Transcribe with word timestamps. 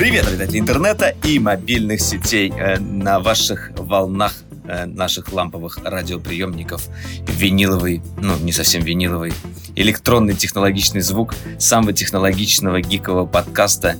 Привет, 0.00 0.26
обитатели 0.26 0.58
интернета 0.58 1.14
и 1.24 1.38
мобильных 1.38 2.00
сетей 2.00 2.50
э, 2.56 2.78
на 2.78 3.20
ваших 3.20 3.70
волнах 3.76 4.32
э, 4.64 4.86
наших 4.86 5.30
ламповых 5.30 5.78
радиоприемников. 5.84 6.88
Виниловый, 7.28 8.00
ну 8.16 8.34
не 8.38 8.50
совсем 8.50 8.82
виниловый, 8.82 9.34
электронный 9.76 10.32
технологичный 10.32 11.02
звук 11.02 11.34
самого 11.58 11.92
технологичного 11.92 12.80
гикового 12.80 13.26
подкаста 13.26 13.96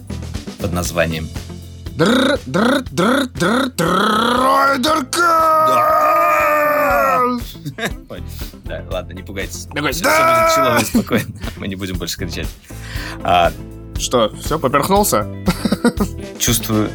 под 0.59 0.73
названием 0.73 1.29
Ой, 8.09 8.23
Да, 8.65 8.85
ладно, 8.91 9.13
не 9.13 9.23
пугайтесь. 9.23 9.67
Все 9.67 9.71
будет 9.83 10.55
человек 10.55 10.87
спокойно. 10.87 11.29
Мы 11.59 11.69
не 11.69 11.77
будем 11.77 11.99
больше 11.99 12.17
кричать. 12.17 12.49
Что, 14.01 14.33
все, 14.43 14.59
поперхнулся? 14.59 15.27
чувствую 16.39 16.91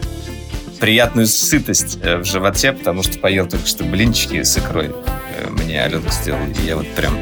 приятную 0.80 1.28
сытость 1.28 2.00
э, 2.02 2.18
в 2.18 2.26
животе, 2.26 2.73
потому 2.73 3.04
что 3.04 3.18
поел 3.20 3.48
только 3.48 3.68
что 3.68 3.84
блинчики 3.84 4.41
с 4.44 4.58
икрой. 4.58 4.88
Э, 4.88 5.50
Мне 5.50 5.81
Алена 5.81 6.09
сделала, 6.09 6.45
и 6.45 6.66
я 6.66 6.76
вот 6.76 6.88
прям... 6.95 7.16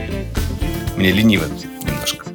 Мне 0.95 1.11
лениво 1.11 1.45
немножко. 1.83 2.25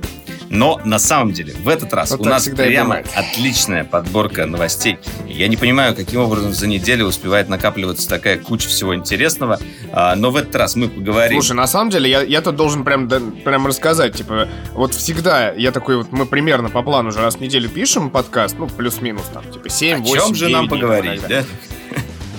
Но 0.51 0.81
на 0.85 0.99
самом 0.99 1.33
деле 1.33 1.55
в 1.55 1.69
этот 1.69 1.93
раз 1.93 2.11
Вот 2.11 2.21
у 2.21 2.25
нас 2.25 2.49
прямо 2.49 3.03
отличная 3.15 3.85
подборка 3.85 4.47
новостей. 4.47 4.99
Я 5.27 5.49
не 5.49 5.57
понимаю, 5.57 5.95
каким 5.95 6.21
образом 6.21 6.53
за 6.53 6.67
неделю 6.67 7.07
успевает 7.07 7.49
накапливаться 7.49 8.09
такая 8.09 8.39
куча 8.39 8.69
всего 8.69 8.95
интересного. 8.95 9.59
А, 9.93 10.17
но 10.17 10.31
в 10.31 10.37
этот 10.37 10.55
раз 10.57 10.77
мы 10.77 10.89
поговорим... 10.89 11.41
Слушай, 11.41 11.57
на 11.57 11.67
самом 11.67 11.91
деле, 11.91 12.11
я, 12.11 12.23
я 12.23 12.41
тут 12.41 12.57
должен 12.57 12.85
прям, 12.85 13.09
да, 13.09 13.21
прям 13.45 13.67
рассказать, 13.67 14.17
типа, 14.17 14.49
вот 14.73 14.95
всегда 14.95 15.53
я 15.53 15.73
такой 15.73 15.99
вот, 15.99 16.13
мы 16.13 16.27
примерно 16.27 16.71
по 16.71 16.83
плану 16.83 17.09
уже 17.11 17.21
раз 17.21 17.37
в 17.37 17.41
неделю 17.41 17.69
пишем 17.69 18.11
подкаст, 18.11 18.57
ну, 18.59 18.69
плюс-минус 18.69 19.25
там, 19.33 19.45
типа, 19.51 19.69
7, 19.69 19.99
о 19.99 20.01
8, 20.01 20.15
чем 20.15 20.35
же 20.35 20.49
нам 20.49 20.69
9 20.69 20.71
дней 20.71 20.81
поговорить, 20.81 21.23
да? 21.29 21.45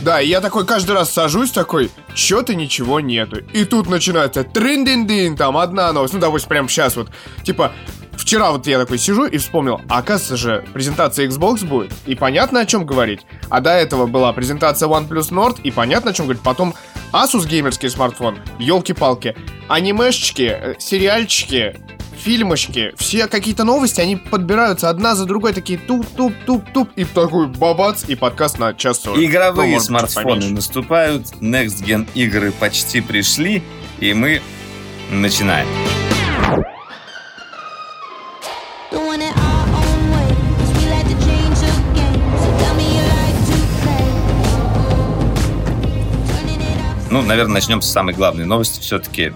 Да, 0.10 0.18
я 0.22 0.42
такой 0.42 0.66
каждый 0.66 0.94
раз 0.94 1.14
сажусь 1.14 1.52
такой, 1.52 1.92
чё-то 2.16 2.56
ничего 2.56 3.00
нету. 3.00 3.42
И 3.54 3.64
тут 3.64 3.88
начинается 3.88 4.44
трин-дин-дин, 4.44 5.38
там 5.38 5.56
одна 5.56 5.94
новость, 5.94 6.16
ну, 6.16 6.20
допустим, 6.20 6.50
прямо 6.50 6.68
сейчас 6.68 6.96
вот, 6.96 7.12
типа, 7.44 7.74
Вчера 8.14 8.52
вот 8.52 8.66
я 8.66 8.80
такой 8.80 8.98
сижу 8.98 9.26
и 9.26 9.38
вспомнил, 9.38 9.80
а 9.88 10.00
оказывается 10.00 10.36
же 10.36 10.66
презентация 10.74 11.28
Xbox 11.28 11.64
будет, 11.64 11.94
и 12.08 12.16
понятно 12.16 12.62
о 12.62 12.66
чем 12.66 12.86
говорить. 12.88 13.22
А 13.50 13.62
до 13.62 13.70
этого 13.70 14.08
была 14.08 14.34
презентация 14.34 14.90
OnePlus 14.90 15.32
Nord, 15.32 15.62
и 15.64 15.72
понятно 15.72 16.10
о 16.10 16.14
чем 16.14 16.26
говорить. 16.26 16.44
Потом 16.44 16.74
Asus 17.14 17.48
геймерский 17.48 17.90
смартфон, 17.90 18.40
елки-палки, 18.58 19.36
анимешечки, 19.68 20.52
э, 20.52 20.76
сериальчики, 20.80 21.80
фильмочки, 22.20 22.94
все 22.98 23.28
какие-то 23.28 23.64
новости, 23.64 24.02
они 24.02 24.16
подбираются 24.16 24.90
одна 24.90 25.16
за 25.16 25.26
другой, 25.26 25.54
такие 25.54 25.80
туп-туп-туп-туп, 25.80 26.90
и 26.96 27.06
такой 27.06 27.48
бабац, 27.48 28.04
и 28.08 28.16
подкаст 28.16 28.60
на 28.60 28.74
час 28.74 29.00
сорок. 29.00 29.18
Ну, 29.18 29.26
Игровые 29.26 29.74
может 29.74 29.92
быть, 29.92 30.02
чуть 30.02 30.12
смартфоны 30.12 30.50
наступают, 30.50 31.28
Next 31.42 31.84
Gen 31.84 32.08
игры 32.14 32.52
почти 32.52 33.02
пришли, 33.02 33.64
и 34.00 34.14
мы 34.14 34.42
начинаем. 35.10 35.68
Ну, 47.12 47.24
наверное, 47.24 47.56
начнем 47.56 47.82
с 47.82 47.90
самой 47.90 48.14
главной 48.14 48.46
новости. 48.46 48.80
Все-таки 48.82 49.34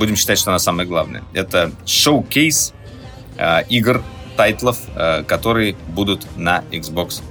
будем 0.00 0.16
считать, 0.16 0.38
что 0.38 0.50
она 0.50 0.58
самая 0.58 0.86
главная. 0.86 1.22
Это 1.34 1.70
шоу-кейс 1.84 2.72
э, 3.36 3.64
игр, 3.68 4.02
тайтлов, 4.36 4.78
э, 4.96 5.22
которые 5.24 5.76
будут 5.88 6.26
на 6.36 6.64
Xbox 6.72 7.22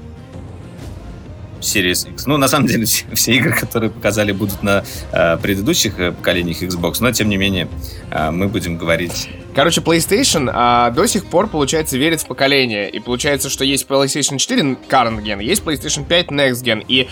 Series 1.60 2.10
X. 2.12 2.26
Ну, 2.26 2.38
на 2.38 2.48
самом 2.48 2.68
деле, 2.68 2.86
все, 2.86 3.06
все 3.14 3.34
игры, 3.34 3.54
которые 3.54 3.90
показали, 3.90 4.32
будут 4.32 4.64
на 4.64 4.84
э, 5.12 5.38
предыдущих 5.38 6.00
э, 6.00 6.12
поколениях 6.12 6.62
Xbox, 6.64 6.98
но, 7.00 7.12
тем 7.12 7.30
не 7.30 7.38
менее, 7.38 7.68
э, 8.12 8.32
мы 8.32 8.48
будем 8.48 8.78
говорить... 8.78 9.30
Короче, 9.56 9.82
PlayStation 9.82 10.50
а, 10.54 10.92
до 10.92 11.08
сих 11.08 11.26
пор, 11.26 11.48
получается, 11.48 11.98
верит 11.98 12.22
в 12.22 12.28
поколение. 12.28 12.90
И 12.90 13.00
получается, 13.00 13.50
что 13.50 13.66
есть 13.66 13.88
PlayStation 13.88 14.38
4 14.38 14.62
current 14.88 15.22
gen, 15.24 15.44
есть 15.44 15.64
PlayStation 15.64 16.06
5 16.06 16.28
next 16.28 16.64
gen. 16.64 16.86
И 16.88 17.10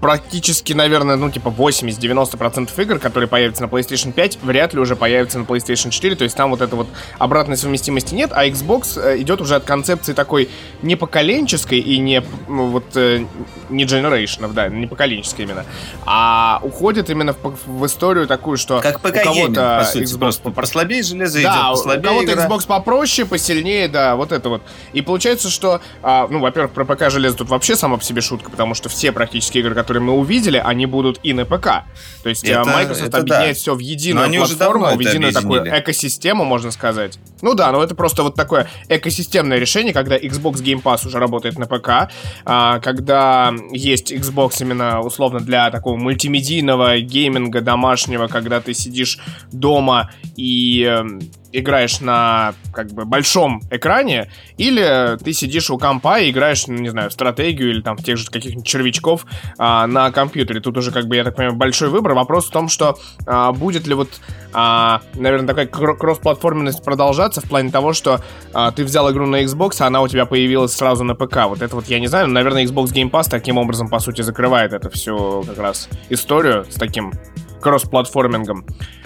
практически, 0.00 0.72
наверное, 0.72 1.16
ну, 1.16 1.30
типа 1.30 1.48
80-90% 1.48 2.70
игр, 2.82 2.98
которые 2.98 3.28
появятся 3.28 3.62
на 3.62 3.68
PlayStation 3.68 4.12
5, 4.12 4.38
вряд 4.42 4.74
ли 4.74 4.80
уже 4.80 4.96
появятся 4.96 5.38
на 5.38 5.44
PlayStation 5.44 5.90
4. 5.90 6.16
То 6.16 6.24
есть 6.24 6.36
там 6.36 6.50
вот 6.50 6.60
этой 6.60 6.74
вот 6.74 6.88
обратной 7.18 7.56
совместимости 7.56 8.14
нет. 8.14 8.30
А 8.34 8.46
Xbox 8.46 9.00
э, 9.00 9.22
идет 9.22 9.40
уже 9.40 9.54
от 9.54 9.64
концепции 9.64 10.12
такой 10.12 10.50
не 10.82 10.96
поколенческой 10.96 11.78
и 11.78 11.98
не 11.98 12.22
ну, 12.48 12.66
вот 12.66 12.96
э, 12.96 13.24
не 13.70 13.85
generationов, 13.86 14.52
да, 14.52 14.68
не 14.68 14.86
поколенческой 14.86 15.44
именно, 15.44 15.64
а 16.04 16.60
уходит 16.62 17.10
именно 17.10 17.32
в, 17.32 17.56
в 17.66 17.86
историю 17.86 18.26
такую, 18.26 18.56
что 18.56 18.80
Как 18.80 18.98
у 18.98 19.12
кого-то 19.12 19.78
по 19.80 19.84
сути. 19.84 20.04
Xbox 20.04 20.16
Просто 20.16 20.50
послабее 20.50 21.02
железо 21.02 21.42
да, 21.42 21.50
идет, 21.50 21.64
у 21.64 21.70
послабее 21.70 22.02
кого-то 22.02 22.32
игра. 22.32 22.46
Xbox 22.46 22.66
попроще, 22.66 23.26
посильнее, 23.26 23.88
да, 23.88 24.16
вот 24.16 24.32
это 24.32 24.48
вот. 24.48 24.62
И 24.92 25.02
получается, 25.02 25.50
что, 25.50 25.80
а, 26.02 26.26
ну, 26.28 26.40
во-первых, 26.40 26.72
про 26.72 26.84
ПК 26.84 27.10
железо 27.10 27.36
тут 27.38 27.48
вообще 27.48 27.76
сама 27.76 27.96
по 27.96 28.04
себе 28.04 28.20
шутка, 28.20 28.50
потому 28.50 28.74
что 28.74 28.88
все 28.88 29.12
практически 29.12 29.58
игры, 29.58 29.74
которые 29.74 30.02
мы 30.02 30.12
увидели, 30.12 30.60
они 30.62 30.86
будут 30.86 31.20
и 31.22 31.32
на 31.32 31.44
ПК. 31.44 31.84
То 32.22 32.28
есть 32.28 32.44
а, 32.48 32.62
Это- 32.62 32.70
Microsoft 32.70 33.08
это 33.08 33.18
объединяет 33.18 33.56
да. 33.56 33.60
все 33.60 33.74
в 33.74 33.78
единую 33.78 34.28
Но 34.28 34.46
платформу, 34.46 34.96
в 34.96 35.00
единую 35.00 35.32
такую 35.32 35.66
экосистему, 35.66 36.44
можно 36.44 36.70
сказать. 36.70 37.18
Ну 37.42 37.54
да, 37.54 37.70
но 37.72 37.82
это 37.82 37.94
просто 37.94 38.22
вот 38.22 38.34
такое 38.34 38.68
экосистемное 38.88 39.58
решение, 39.58 39.92
когда 39.92 40.16
Xbox 40.16 40.54
Game 40.62 40.82
Pass 40.82 41.06
уже 41.06 41.18
работает 41.18 41.58
на 41.58 41.66
ПК, 41.66 42.10
а, 42.44 42.80
когда 42.80 43.54
есть 43.76 44.12
Xbox 44.12 44.56
именно 44.60 45.00
условно 45.00 45.40
для 45.40 45.70
такого 45.70 45.96
мультимедийного 45.96 46.98
гейминга 46.98 47.60
домашнего, 47.60 48.26
когда 48.26 48.60
ты 48.60 48.74
сидишь 48.74 49.18
дома 49.52 50.10
и 50.36 50.82
эм, 50.82 51.20
играешь 51.52 52.00
на 52.00 52.54
как 52.72 52.92
бы 52.92 53.04
большом 53.04 53.62
экране, 53.70 54.30
или 54.56 55.16
ты 55.22 55.32
сидишь 55.32 55.70
у 55.70 55.78
компа 55.78 56.18
и 56.20 56.30
играешь, 56.30 56.66
ну, 56.66 56.74
не 56.74 56.88
знаю, 56.88 57.10
в 57.10 57.12
стратегию 57.12 57.70
или 57.70 57.80
там 57.80 57.96
в 57.96 58.04
тех 58.04 58.16
же 58.16 58.26
каких-нибудь 58.26 58.66
червячков 58.66 59.26
а, 59.58 59.86
на 59.86 60.10
компьютере. 60.10 60.60
Тут 60.60 60.76
уже, 60.76 60.92
как 60.92 61.06
бы, 61.06 61.16
я 61.16 61.24
так 61.24 61.36
понимаю, 61.36 61.56
большой 61.56 61.88
выбор. 61.88 62.14
Вопрос 62.14 62.48
в 62.48 62.50
том, 62.50 62.68
что 62.68 62.98
а, 63.26 63.52
будет 63.52 63.86
ли 63.86 63.94
вот, 63.94 64.10
а, 64.52 65.00
наверное, 65.14 65.48
такая 65.48 65.66
кро- 65.66 65.96
кросс-платформенность 65.96 66.84
продолжаться 66.84 67.40
в 67.40 67.44
плане 67.44 67.70
того, 67.70 67.92
что 67.92 68.20
а, 68.52 68.70
ты 68.72 68.84
взял 68.84 69.10
игру 69.12 69.26
на 69.26 69.42
Xbox, 69.42 69.76
а 69.80 69.86
она 69.86 70.02
у 70.02 70.08
тебя 70.08 70.26
появилась 70.26 70.72
сразу 70.72 71.04
на 71.04 71.14
ПК. 71.14 71.46
Вот 71.46 71.62
это 71.62 71.74
вот 71.74 71.86
я 71.86 72.00
не 72.00 72.06
знаю, 72.06 72.26
но, 72.26 72.34
наверное, 72.34 72.64
Xbox 72.64 72.86
Game 72.92 73.10
Pass 73.10 73.28
таким 73.30 73.58
образом, 73.58 73.88
по 73.88 73.98
сути, 73.98 74.22
закрывает 74.22 74.72
это 74.72 74.90
всю 74.90 75.44
как 75.46 75.58
раз 75.58 75.88
историю 76.08 76.66
с 76.68 76.74
таким 76.74 77.12
кросс-платформингом. 77.60 78.64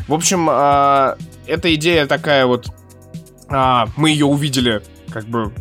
В 0.08 0.14
общем, 0.14 0.48
а, 0.50 1.16
эта 1.50 1.74
идея 1.74 2.06
такая 2.06 2.46
вот, 2.46 2.68
а, 3.48 3.88
мы 3.96 4.10
ее 4.10 4.26
увидели 4.26 4.82
как 5.10 5.24
бы 5.26 5.52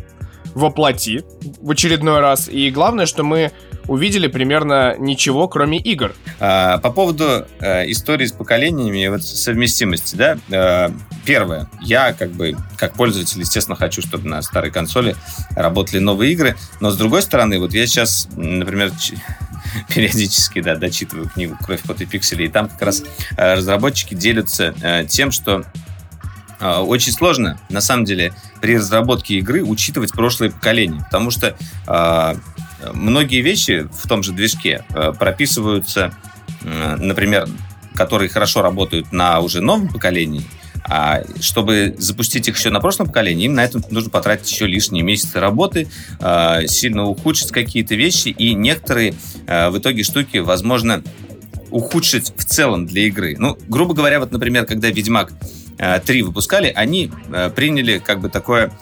воплоти 0.54 1.24
в 1.60 1.70
очередной 1.70 2.20
раз. 2.20 2.48
И 2.48 2.70
главное, 2.70 3.06
что 3.06 3.22
мы 3.22 3.52
увидели 3.86 4.28
примерно 4.28 4.96
ничего, 4.98 5.48
кроме 5.48 5.78
игр. 5.78 6.14
А, 6.38 6.78
По 6.78 6.90
поводу 6.90 7.46
э, 7.60 7.90
истории 7.90 8.26
с 8.26 8.32
поколениями 8.32 9.04
и 9.04 9.08
вот 9.08 9.24
совместимости, 9.24 10.14
да, 10.14 10.38
э, 10.50 10.90
первое, 11.24 11.68
я 11.82 12.12
как 12.12 12.30
бы, 12.30 12.56
как 12.76 12.94
пользователь, 12.94 13.40
естественно, 13.40 13.76
хочу, 13.76 14.00
чтобы 14.02 14.28
на 14.28 14.42
старой 14.42 14.70
консоли 14.70 15.16
работали 15.56 15.98
новые 15.98 16.32
игры, 16.32 16.56
но 16.80 16.90
с 16.90 16.96
другой 16.96 17.22
стороны, 17.22 17.58
вот 17.58 17.72
я 17.72 17.86
сейчас, 17.86 18.28
например, 18.36 18.92
периодически, 19.88 20.60
да, 20.60 20.76
дочитываю 20.76 21.28
книгу 21.28 21.56
«Кровь, 21.60 21.82
пот 21.82 22.00
и 22.00 22.06
пиксели», 22.06 22.44
и 22.44 22.48
там 22.48 22.68
как 22.68 22.82
раз 22.82 23.02
э, 23.36 23.54
разработчики 23.54 24.14
делятся 24.14 24.74
э, 24.82 25.04
тем, 25.06 25.30
что 25.30 25.64
э, 26.60 26.76
очень 26.78 27.12
сложно, 27.12 27.60
на 27.68 27.80
самом 27.80 28.04
деле, 28.04 28.32
при 28.60 28.76
разработке 28.76 29.34
игры 29.36 29.62
учитывать 29.62 30.12
прошлое 30.12 30.50
поколение, 30.50 31.02
потому 31.04 31.30
что 31.30 31.56
многие 32.92 33.40
вещи 33.40 33.88
в 33.90 34.06
том 34.06 34.22
же 34.22 34.32
движке 34.32 34.84
прописываются, 35.18 36.14
например, 36.62 37.48
которые 37.94 38.28
хорошо 38.28 38.62
работают 38.62 39.12
на 39.12 39.40
уже 39.40 39.60
новом 39.60 39.88
поколении, 39.88 40.44
а 40.84 41.22
чтобы 41.40 41.94
запустить 41.98 42.48
их 42.48 42.56
еще 42.56 42.70
на 42.70 42.80
прошлом 42.80 43.06
поколении, 43.06 43.46
им 43.46 43.54
на 43.54 43.64
это 43.64 43.80
нужно 43.90 44.10
потратить 44.10 44.50
еще 44.50 44.66
лишние 44.66 45.02
месяцы 45.02 45.40
работы, 45.40 45.88
э, 46.20 46.66
сильно 46.66 47.04
ухудшить 47.04 47.50
какие-то 47.50 47.94
вещи, 47.94 48.28
и 48.28 48.54
некоторые 48.54 49.14
э, 49.46 49.70
в 49.70 49.78
итоге 49.78 50.02
штуки, 50.02 50.38
возможно, 50.38 51.02
ухудшить 51.70 52.32
в 52.36 52.44
целом 52.44 52.86
для 52.86 53.02
игры. 53.02 53.36
Ну, 53.38 53.56
грубо 53.68 53.94
говоря, 53.94 54.20
вот, 54.20 54.32
например, 54.32 54.66
когда 54.66 54.88
Ведьмак 54.88 55.32
э, 55.78 56.00
3 56.00 56.22
выпускали, 56.22 56.72
они 56.74 57.10
приняли 57.54 57.98
как 57.98 58.20
бы 58.20 58.28
такое 58.28 58.72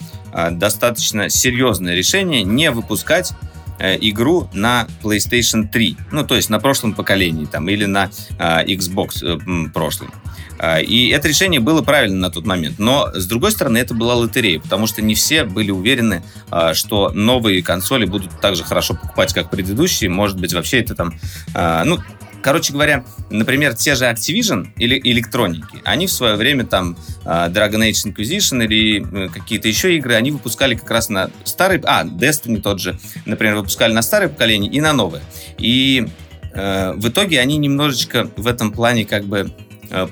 достаточно 0.51 1.31
серьезное 1.31 1.95
решение 1.95 2.43
не 2.43 2.71
выпускать 2.71 3.33
э, 3.79 3.97
игру 4.01 4.49
на 4.53 4.87
PlayStation 5.03 5.69
3. 5.69 5.97
Ну, 6.13 6.25
то 6.25 6.37
есть 6.37 6.51
на 6.51 6.59
прошлом 6.59 6.95
поколении 6.95 7.47
там, 7.47 7.69
или 7.69 7.85
на 7.85 8.11
э, 8.39 8.65
Xbox 8.67 9.23
э, 9.23 9.71
прошлом. 9.71 10.13
А, 10.59 10.81
И 10.81 11.09
это 11.09 11.29
решение 11.29 11.61
было 11.61 11.83
правильно 11.83 12.17
на 12.17 12.31
тот 12.31 12.47
момент. 12.47 12.79
Но, 12.79 13.11
с 13.15 13.27
другой 13.27 13.53
стороны, 13.53 13.79
это 13.79 13.95
была 13.95 14.15
лотерея, 14.15 14.61
потому 14.61 14.87
что 14.87 15.03
не 15.03 15.15
все 15.15 15.45
были 15.45 15.71
уверены, 15.71 16.23
а, 16.51 16.75
что 16.75 17.11
новые 17.11 17.63
консоли 17.63 18.05
будут 18.05 18.41
так 18.41 18.57
же 18.57 18.65
хорошо 18.65 18.95
покупать, 18.95 19.33
как 19.33 19.51
предыдущие. 19.51 20.11
Может 20.11 20.39
быть, 20.39 20.53
вообще 20.53 20.81
это 20.81 20.95
там... 20.95 21.15
а, 21.55 21.85
Ну, 21.85 21.99
Короче 22.41 22.73
говоря, 22.73 23.05
например, 23.31 23.75
те 23.75 23.97
же 23.97 24.05
Activision 24.05 24.69
или 24.77 24.99
электроники, 25.03 25.83
они 25.85 26.07
в 26.07 26.13
свое 26.13 26.37
время 26.37 26.65
там 26.65 26.97
Dragon 27.25 27.91
Age 27.91 28.07
Inquisition 28.15 28.65
или 28.65 29.05
э, 29.25 29.29
какие-то 29.29 29.67
еще 29.67 29.97
игры, 29.97 30.15
они 30.15 30.31
выпускали 30.31 30.77
как 30.77 30.91
раз 30.91 31.09
на 31.09 31.31
старый, 31.45 31.81
а, 31.85 32.05
Destiny 32.05 32.61
тот 32.61 32.81
же, 32.81 32.99
например, 33.27 33.57
выпускали 33.57 33.93
на 33.93 34.03
старое 34.03 34.29
поколение 34.29 34.71
и 34.71 34.81
на 34.81 34.93
новое. 34.93 35.23
И 35.59 36.07
э, 36.55 36.93
в 36.93 37.09
итоге 37.09 37.41
они 37.41 37.57
немножечко 37.57 38.31
в 38.37 38.47
этом 38.47 38.71
плане 38.71 39.05
как 39.05 39.25
бы 39.25 39.53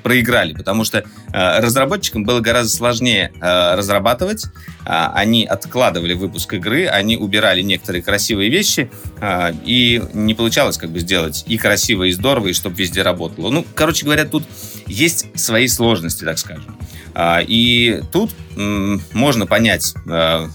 проиграли, 0.03 0.53
потому 0.53 0.85
что 0.85 0.99
э, 0.99 1.05
разработчикам 1.33 2.25
было 2.25 2.41
гораздо 2.41 2.75
сложнее 2.75 3.33
э, 3.41 3.75
разрабатывать, 3.75 4.47
они 4.85 5.45
откладывали 5.45 6.15
выпуск 6.15 6.55
игры, 6.55 6.87
они 6.87 7.17
убирали 7.17 7.61
некоторые 7.61 8.03
красивые 8.03 8.51
вещи, 8.51 8.89
и 9.65 10.01
не 10.15 10.35
получалось 10.35 10.77
как 10.79 10.91
бы 10.91 11.01
сделать 11.01 11.45
и 11.49 11.59
красиво, 11.59 12.05
и 12.05 12.13
здорово, 12.13 12.49
и 12.49 12.53
чтобы 12.53 12.77
везде 12.77 13.03
работало. 13.03 13.51
Ну, 13.51 13.67
короче 13.75 14.05
говоря, 14.05 14.25
тут 14.27 14.45
есть 14.87 15.27
свои 15.35 15.67
сложности, 15.67 16.23
так 16.23 16.39
скажем. 16.39 16.79
И 17.49 18.01
тут 18.13 18.31
можно 18.57 19.47
понять 19.47 19.93
э, 20.09 20.47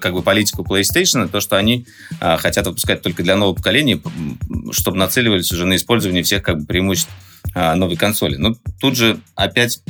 как 0.00 0.12
бы 0.12 0.22
политику 0.22 0.64
PlayStation, 0.64 1.28
то, 1.28 1.40
что 1.40 1.56
они 1.56 1.86
хотят 2.18 2.66
выпускать 2.66 3.02
только 3.02 3.22
для 3.22 3.36
нового 3.36 3.54
поколения, 3.54 4.00
чтобы 4.72 4.98
нацеливались 4.98 5.52
уже 5.52 5.64
на 5.64 5.76
использование 5.76 6.24
всех 6.24 6.42
как 6.42 6.58
бы 6.58 6.66
преимуществ 6.66 7.10
новой 7.56 7.96
консоли. 7.96 8.36
Но 8.36 8.54
тут 8.80 8.96
же 8.96 9.18
опять 9.34 9.80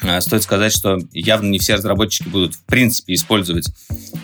а, 0.00 0.20
стоит 0.20 0.42
сказать, 0.42 0.72
что 0.72 0.98
явно 1.12 1.48
не 1.48 1.58
все 1.58 1.74
разработчики 1.74 2.28
будут 2.28 2.54
в 2.54 2.64
принципе 2.64 3.14
использовать 3.14 3.68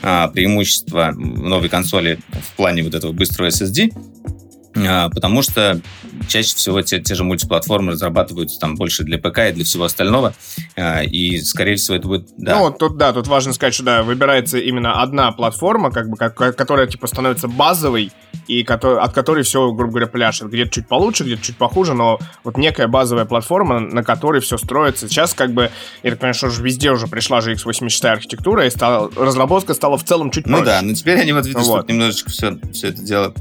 а, 0.03 0.29
преимущества 0.29 1.13
новой 1.17 1.69
консоли 1.69 2.21
в 2.31 2.57
плане 2.57 2.83
вот 2.83 2.95
этого 2.95 3.13
быстрого 3.13 3.49
SSD, 3.49 3.93
а, 3.93 4.44
потому 4.75 5.43
что 5.43 5.81
чаще 6.29 6.55
всего 6.57 6.83
те, 6.83 7.01
те 7.01 7.15
же 7.15 7.25
мультиплатформы 7.25 7.93
разрабатываются 7.93 8.59
там 8.59 8.75
больше 8.77 9.05
для 9.05 9.19
ПК 9.19 9.39
и 9.51 9.53
для 9.53 9.65
всего 9.65 9.85
остального, 9.85 10.35
а, 10.77 11.03
и 11.03 11.39
скорее 11.41 11.77
всего 11.77 11.97
это 11.97 12.09
будет... 12.09 12.29
Да, 12.37 12.59
Ну, 12.59 12.71
тут, 12.73 12.97
да, 12.97 13.13
тут 13.13 13.27
важно 13.29 13.53
сказать, 13.53 13.75
что, 13.75 13.85
да, 13.85 14.03
выбирается 14.03 14.59
именно 14.59 15.01
одна 15.03 15.31
платформа, 15.33 15.91
как 15.91 16.09
бы, 16.09 16.17
как- 16.17 16.35
которая, 16.57 16.87
типа, 16.87 17.07
становится 17.07 17.49
базовой, 17.49 18.11
и 18.49 18.63
от 18.65 19.13
которой 19.15 19.43
все, 19.45 19.71
грубо 19.73 19.91
говоря, 19.93 20.07
пляшет. 20.09 20.49
Где-то 20.49 20.71
чуть 20.71 20.89
получше, 20.89 21.25
где-то 21.25 21.43
чуть 21.43 21.57
похуже, 21.57 21.95
но 21.95 22.19
вот 22.43 22.57
некая 22.59 22.89
базовая 22.89 23.25
платформа, 23.25 23.81
на 23.81 24.03
которой 24.03 24.41
все 24.41 24.59
строится. 24.59 25.09
Сейчас, 25.09 25.35
как 25.35 25.53
бы, 25.53 25.71
я 26.03 26.11
так 26.11 26.19
понимаю, 26.19 26.35
что 26.35 26.49
уже 26.49 26.63
везде 26.63 26.91
уже 26.91 27.07
пришла 27.07 27.41
же 27.41 27.55
x86 27.55 28.07
архитектура, 28.07 28.67
и 28.67 28.71
стала, 28.71 29.11
разработка 29.17 29.73
стала 29.75 29.97
в 29.97 30.05
целом 30.05 30.31
чуть 30.31 30.47
Ну 30.47 30.59
проще. 30.59 30.65
да, 30.67 30.83
но 30.83 30.93
теперь 30.95 31.21
они 31.21 31.33
вот 31.33 31.47
видишь, 31.47 31.63
Вот. 31.65 31.83
тут 31.83 31.91
немножечко 31.91 32.31
все, 32.31 32.59
все 32.73 32.89
это 32.89 33.03
дело 33.03 33.35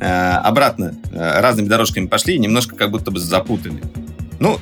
э, 0.00 0.04
обратно 0.40 0.94
э, 1.10 1.40
разными 1.40 1.68
дорожками 1.68 2.06
пошли 2.06 2.34
и 2.34 2.38
немножко 2.38 2.76
как 2.76 2.90
будто 2.90 3.10
бы 3.10 3.18
запутали. 3.18 3.82
Ну, 4.40 4.58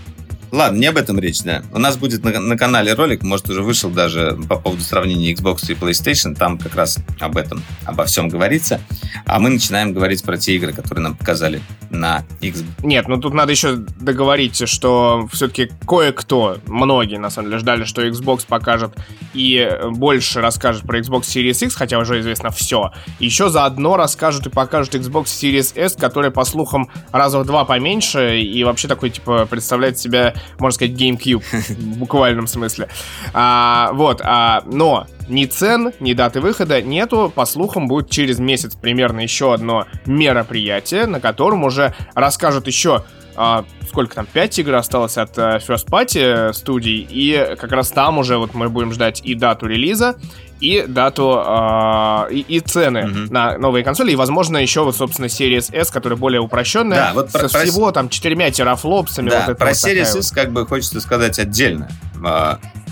ладно, 0.52 0.78
не 0.78 0.86
об 0.86 0.96
этом 0.96 1.18
речь, 1.18 1.42
да. 1.42 1.62
У 1.72 1.78
нас 1.78 1.96
будет 1.96 2.24
на, 2.24 2.38
на 2.40 2.56
канале 2.56 2.94
ролик, 2.94 3.22
может, 3.22 3.48
уже 3.48 3.62
вышел 3.62 3.90
даже 3.90 4.38
по 4.48 4.56
поводу 4.56 4.82
сравнения 4.82 5.32
Xbox 5.32 5.70
и 5.70 5.74
PlayStation, 5.74 6.34
там 6.34 6.58
как 6.58 6.74
раз 6.74 6.98
об 7.20 7.36
этом, 7.36 7.62
обо 7.84 8.04
всем 8.04 8.28
говорится. 8.28 8.80
А 9.26 9.38
мы 9.38 9.50
начинаем 9.50 9.92
говорить 9.92 10.22
про 10.22 10.36
те 10.36 10.54
игры, 10.56 10.72
которые 10.72 11.02
нам 11.02 11.16
показали 11.16 11.60
на 11.90 12.24
Xbox. 12.40 12.64
Нет, 12.82 13.08
ну 13.08 13.18
тут 13.18 13.34
надо 13.34 13.52
еще 13.52 13.76
договорить, 13.76 14.68
что 14.68 15.28
все-таки 15.32 15.70
кое-кто, 15.86 16.58
многие 16.66 17.18
на 17.18 17.30
самом 17.30 17.48
деле 17.50 17.58
ждали, 17.60 17.84
что 17.84 18.06
Xbox 18.06 18.44
покажет 18.46 18.92
и 19.34 19.68
больше 19.90 20.40
расскажет 20.40 20.82
про 20.82 20.98
Xbox 21.00 21.22
Series 21.22 21.64
X, 21.64 21.74
хотя 21.74 21.98
уже 21.98 22.20
известно 22.20 22.50
все. 22.50 22.92
Еще 23.18 23.50
заодно 23.50 23.96
расскажут 23.96 24.46
и 24.46 24.50
покажут 24.50 24.94
Xbox 24.94 25.24
Series 25.24 25.78
S, 25.78 25.96
которая, 25.96 26.30
по 26.30 26.44
слухам, 26.44 26.90
раза 27.12 27.38
в 27.38 27.46
два 27.46 27.64
поменьше 27.64 28.40
и 28.40 28.64
вообще 28.64 28.88
такой, 28.88 29.10
типа, 29.10 29.46
представляет 29.46 29.98
себя, 29.98 30.34
можно 30.58 30.74
сказать, 30.74 30.94
GameCube 30.94 31.42
в 31.68 31.98
буквальном 31.98 32.46
смысле. 32.46 32.88
А, 33.32 33.90
вот, 33.92 34.20
а, 34.24 34.62
но 34.66 35.06
ни 35.28 35.46
цен, 35.46 35.92
ни 36.00 36.12
даты 36.12 36.40
выхода 36.40 36.80
нету. 36.82 37.32
По 37.34 37.44
слухам, 37.44 37.88
будет 37.88 38.10
через 38.10 38.38
месяц 38.38 38.74
примерно 38.74 39.20
еще 39.20 39.54
одно 39.54 39.86
мероприятие, 40.06 41.06
на 41.06 41.20
котором 41.20 41.64
уже 41.64 41.94
расскажут 42.14 42.66
еще 42.66 43.04
а, 43.36 43.64
сколько 43.88 44.14
там, 44.14 44.26
5 44.26 44.58
игр 44.60 44.74
осталось 44.74 45.18
от 45.18 45.36
э, 45.36 45.58
First 45.58 45.88
Party 45.88 46.52
студий, 46.54 47.06
и 47.08 47.54
как 47.58 47.70
раз 47.72 47.90
там 47.90 48.18
уже 48.18 48.38
вот 48.38 48.54
мы 48.54 48.68
будем 48.70 48.92
ждать 48.92 49.20
и 49.22 49.34
дату 49.34 49.66
релиза, 49.66 50.16
и 50.60 50.84
дату, 50.86 51.34
а, 51.44 52.26
и, 52.30 52.40
и 52.40 52.60
цены 52.60 53.06
Мгм. 53.06 53.26
на 53.26 53.58
новые 53.58 53.84
консоли, 53.84 54.12
и, 54.12 54.16
возможно, 54.16 54.56
еще 54.58 54.84
вот, 54.84 54.96
собственно, 54.96 55.26
Series 55.26 55.72
S, 55.74 55.90
которая 55.90 56.16
более 56.18 56.40
упрощенная, 56.40 56.98
Да, 56.98 57.10
вот 57.14 57.30
со 57.30 57.38
про- 57.40 57.48
про- 57.48 57.58
всего 57.60 57.92
там 57.92 58.08
четырьмя 58.08 58.50
терафлопсами. 58.50 59.30
Да, 59.30 59.44
вот 59.48 59.58
про 59.58 59.66
вот 59.68 59.74
Series 59.74 60.12
вот. 60.14 60.24
S 60.24 60.30
как 60.30 60.52
бы 60.52 60.66
хочется 60.66 61.00
сказать 61.00 61.38
отдельно. 61.38 61.88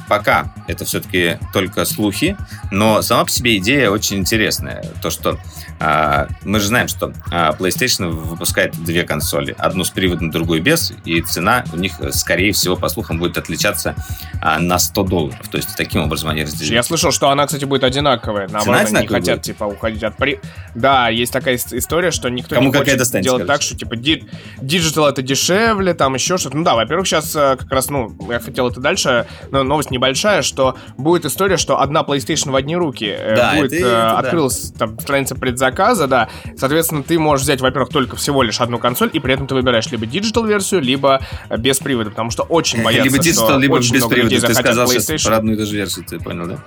Пока 0.09 0.53
это 0.69 0.85
все-таки 0.85 1.39
только 1.53 1.85
слухи, 1.85 2.37
но 2.71 3.03
сама 3.03 3.25
по 3.25 3.31
себе 3.31 3.57
идея 3.59 3.91
очень 3.91 4.19
интересная. 4.19 4.85
То, 5.03 5.11
что 5.11 5.39
а, 5.81 6.29
мы 6.43 6.61
же 6.61 6.69
знаем, 6.69 6.89
что 6.89 7.13
а, 7.31 7.53
PlayStation 7.53 8.09
выпускает 8.11 8.73
две 8.85 9.05
консоли. 9.05 9.55
Одну 9.59 9.85
с 9.85 9.91
приводом, 9.91 10.31
другую 10.31 10.63
без, 10.63 10.93
и 11.05 11.21
цена 11.21 11.65
у 11.73 11.77
них, 11.77 12.01
э, 12.01 12.13
скорее 12.13 12.53
всего, 12.53 12.77
по 12.77 12.89
слухам, 12.89 13.19
будет 13.19 13.39
отличаться 13.39 13.95
а, 14.41 14.59
на 14.59 14.79
100 14.79 15.03
долларов. 15.05 15.49
То 15.51 15.57
есть 15.57 15.77
таким 15.77 16.03
образом 16.03 16.31
они 16.31 16.43
разделили. 16.43 16.75
Я 16.75 16.83
слышал, 16.83 17.11
что 17.11 17.31
она, 17.31 17.47
кстати, 17.47 17.65
будет 17.65 17.85
одинаковая. 17.85 18.49
Наоборот, 18.49 18.81
они 18.81 18.91
не 18.93 18.97
одинаковая 18.99 19.21
хотят, 19.21 19.37
будет? 19.37 19.45
типа, 19.45 19.65
уходить 19.65 20.03
от 20.03 20.17
при... 20.17 20.41
Да, 20.75 21.09
есть 21.09 21.33
такая 21.33 21.57
ис- 21.57 21.77
история, 21.77 22.11
что 22.11 22.29
никто 22.29 22.55
Кому 22.55 22.69
не 22.69 22.75
хочет 22.79 22.97
делать 23.21 23.43
так, 23.43 23.47
короче. 23.47 23.67
что, 23.69 23.77
типа, 23.79 23.97
di- 23.97 24.25
digital 24.61 25.09
это 25.09 25.23
дешевле, 25.23 25.95
там 25.95 26.15
еще 26.15 26.39
что-то. 26.39 26.57
Ну 26.57 26.65
да, 26.65 26.75
во-первых, 26.75 27.07
сейчас 27.07 27.33
как 27.33 27.71
раз, 27.71 27.91
ну, 27.91 28.17
я 28.31 28.41
хотел 28.41 28.69
это 28.69 28.81
дальше, 28.81 29.27
но 29.51 29.63
новость 29.63 29.91
небольшая, 29.95 30.43
что 30.43 30.77
будет 30.99 31.25
история, 31.25 31.57
что 31.57 31.81
одна 31.81 32.03
PlayStation 32.03 32.51
в 32.51 32.57
одни 32.57 32.77
руки. 32.77 33.07
э, 33.07 33.35
Да, 33.37 33.55
будет, 33.57 33.73
это- 33.73 33.77
э, 33.77 33.89
это 33.89 33.91
да. 33.91 34.19
открылась 34.19 34.73
там 34.79 34.99
страница 35.01 35.35
предзаказа, 35.35 36.07
да. 36.07 36.29
Соответственно, 36.57 37.03
ты 37.03 37.19
можешь 37.19 37.45
взять, 37.45 37.61
во-первых, 37.61 37.89
только 37.91 38.17
всего 38.17 38.43
лишь 38.43 38.61
одну 38.61 38.79
консоль, 38.79 39.11
и 39.13 39.21
при 39.21 39.35
этом 39.35 39.47
ты 39.47 39.55
выбираешь 39.55 39.87
либо 39.91 40.05
digital-версию, 40.07 40.81
либо 40.83 41.21
э, 41.49 41.57
без 41.57 41.79
привода, 41.79 42.11
потому 42.11 42.31
что 42.31 42.43
очень 42.43 42.83
боятся, 42.83 43.05
либо 43.05 43.17
что 43.17 43.25
digital, 43.25 43.59
либо 43.59 43.75
очень 43.75 43.95
без 43.95 44.01
много 44.01 44.15
привода. 44.15 44.35
людей 44.35 44.49
Ты 44.49 44.55
сказал 44.55 44.87
сейчас 44.89 45.09
PlayStation. 45.11 45.27
про 45.29 45.37
одну 45.39 45.53
и 45.53 45.57
ту 45.57 45.65
же 45.67 45.77
версию, 45.77 46.05
ты 46.09 46.19
понял, 46.19 46.47
да? 46.47 46.59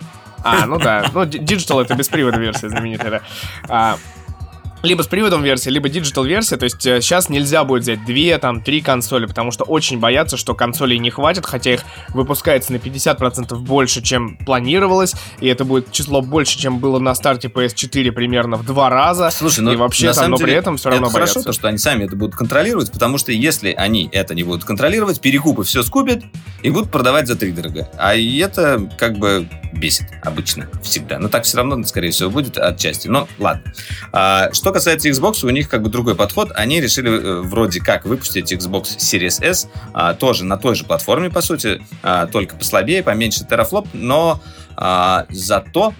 А, 0.43 0.65
ну 0.65 0.79
да. 0.79 1.03
Ну, 1.13 1.23
Digital 1.23 1.81
это 1.81 1.95
без 1.95 2.07
привода 2.07 2.39
версия 2.39 2.69
знаменитая, 2.69 3.09
да. 3.11 3.21
А, 3.67 3.97
либо 4.83 5.01
с 5.01 5.07
приводом 5.07 5.43
версия, 5.43 5.69
либо 5.69 5.89
digital 5.89 6.23
версия. 6.23 6.57
То 6.57 6.65
есть 6.65 6.85
э, 6.85 7.01
сейчас 7.01 7.29
нельзя 7.29 7.63
будет 7.63 7.83
взять 7.83 8.05
две, 8.05 8.37
там, 8.37 8.61
три 8.61 8.81
консоли, 8.81 9.25
потому 9.25 9.51
что 9.51 9.63
очень 9.63 9.99
боятся, 9.99 10.37
что 10.37 10.53
консолей 10.53 10.99
не 10.99 11.09
хватит, 11.09 11.45
хотя 11.45 11.73
их 11.73 11.81
выпускается 12.09 12.71
на 12.71 12.77
50% 12.77 13.55
больше, 13.55 14.01
чем 14.01 14.37
планировалось, 14.37 15.13
и 15.39 15.47
это 15.47 15.65
будет 15.65 15.91
число 15.91 16.21
больше, 16.21 16.57
чем 16.59 16.79
было 16.79 16.99
на 16.99 17.15
старте 17.15 17.47
PS4 17.47 18.11
примерно 18.11 18.57
в 18.57 18.65
два 18.65 18.89
раза. 18.89 19.29
Слушай, 19.31 19.61
ну 19.61 19.71
и 19.71 19.75
вообще 19.75 20.13
там, 20.13 20.31
но 20.31 20.37
деле, 20.37 20.47
при 20.47 20.57
этом 20.57 20.77
все 20.77 20.89
равно 20.89 21.07
это 21.07 21.13
хорошо, 21.13 21.33
боятся. 21.35 21.49
то, 21.49 21.53
что 21.53 21.67
они 21.67 21.77
сами 21.77 22.05
это 22.05 22.15
будут 22.15 22.35
контролировать, 22.35 22.91
потому 22.91 23.17
что 23.17 23.31
если 23.31 23.71
они 23.71 24.09
это 24.11 24.35
не 24.35 24.43
будут 24.43 24.63
контролировать, 24.63 25.19
перекупы 25.21 25.63
все 25.63 25.83
скупят 25.83 26.23
и 26.61 26.69
будут 26.69 26.91
продавать 26.91 27.27
за 27.27 27.35
три 27.35 27.51
дорого. 27.51 27.89
А 27.97 28.15
это 28.15 28.89
как 28.97 29.17
бы 29.17 29.47
бесит 29.73 30.07
обычно, 30.23 30.67
всегда. 30.81 31.19
Но 31.19 31.29
так 31.29 31.43
все 31.43 31.57
равно, 31.57 31.81
скорее 31.83 32.11
всего, 32.11 32.29
будет 32.29 32.57
отчасти. 32.57 33.07
Но 33.07 33.27
ладно. 33.39 33.73
А, 34.11 34.51
что 34.53 34.66
касается 34.71 35.09
Xbox, 35.09 35.45
у 35.45 35.49
них 35.49 35.69
как 35.69 35.83
бы 35.83 35.89
другой 35.89 36.15
подход. 36.15 36.51
Они 36.55 36.81
решили 36.81 37.09
э, 37.09 37.41
вроде 37.41 37.79
как 37.79 38.05
выпустить 38.05 38.51
Xbox 38.51 38.97
Series 38.97 39.43
S 39.43 39.69
а, 39.93 40.13
тоже 40.13 40.45
на 40.45 40.57
той 40.57 40.75
же 40.75 40.83
платформе, 40.83 41.29
по 41.29 41.41
сути, 41.41 41.81
а, 42.03 42.27
только 42.27 42.55
послабее, 42.55 43.03
поменьше 43.03 43.45
терафлоп, 43.45 43.87
но 43.93 44.41
а, 44.75 45.25
зато 45.29 45.93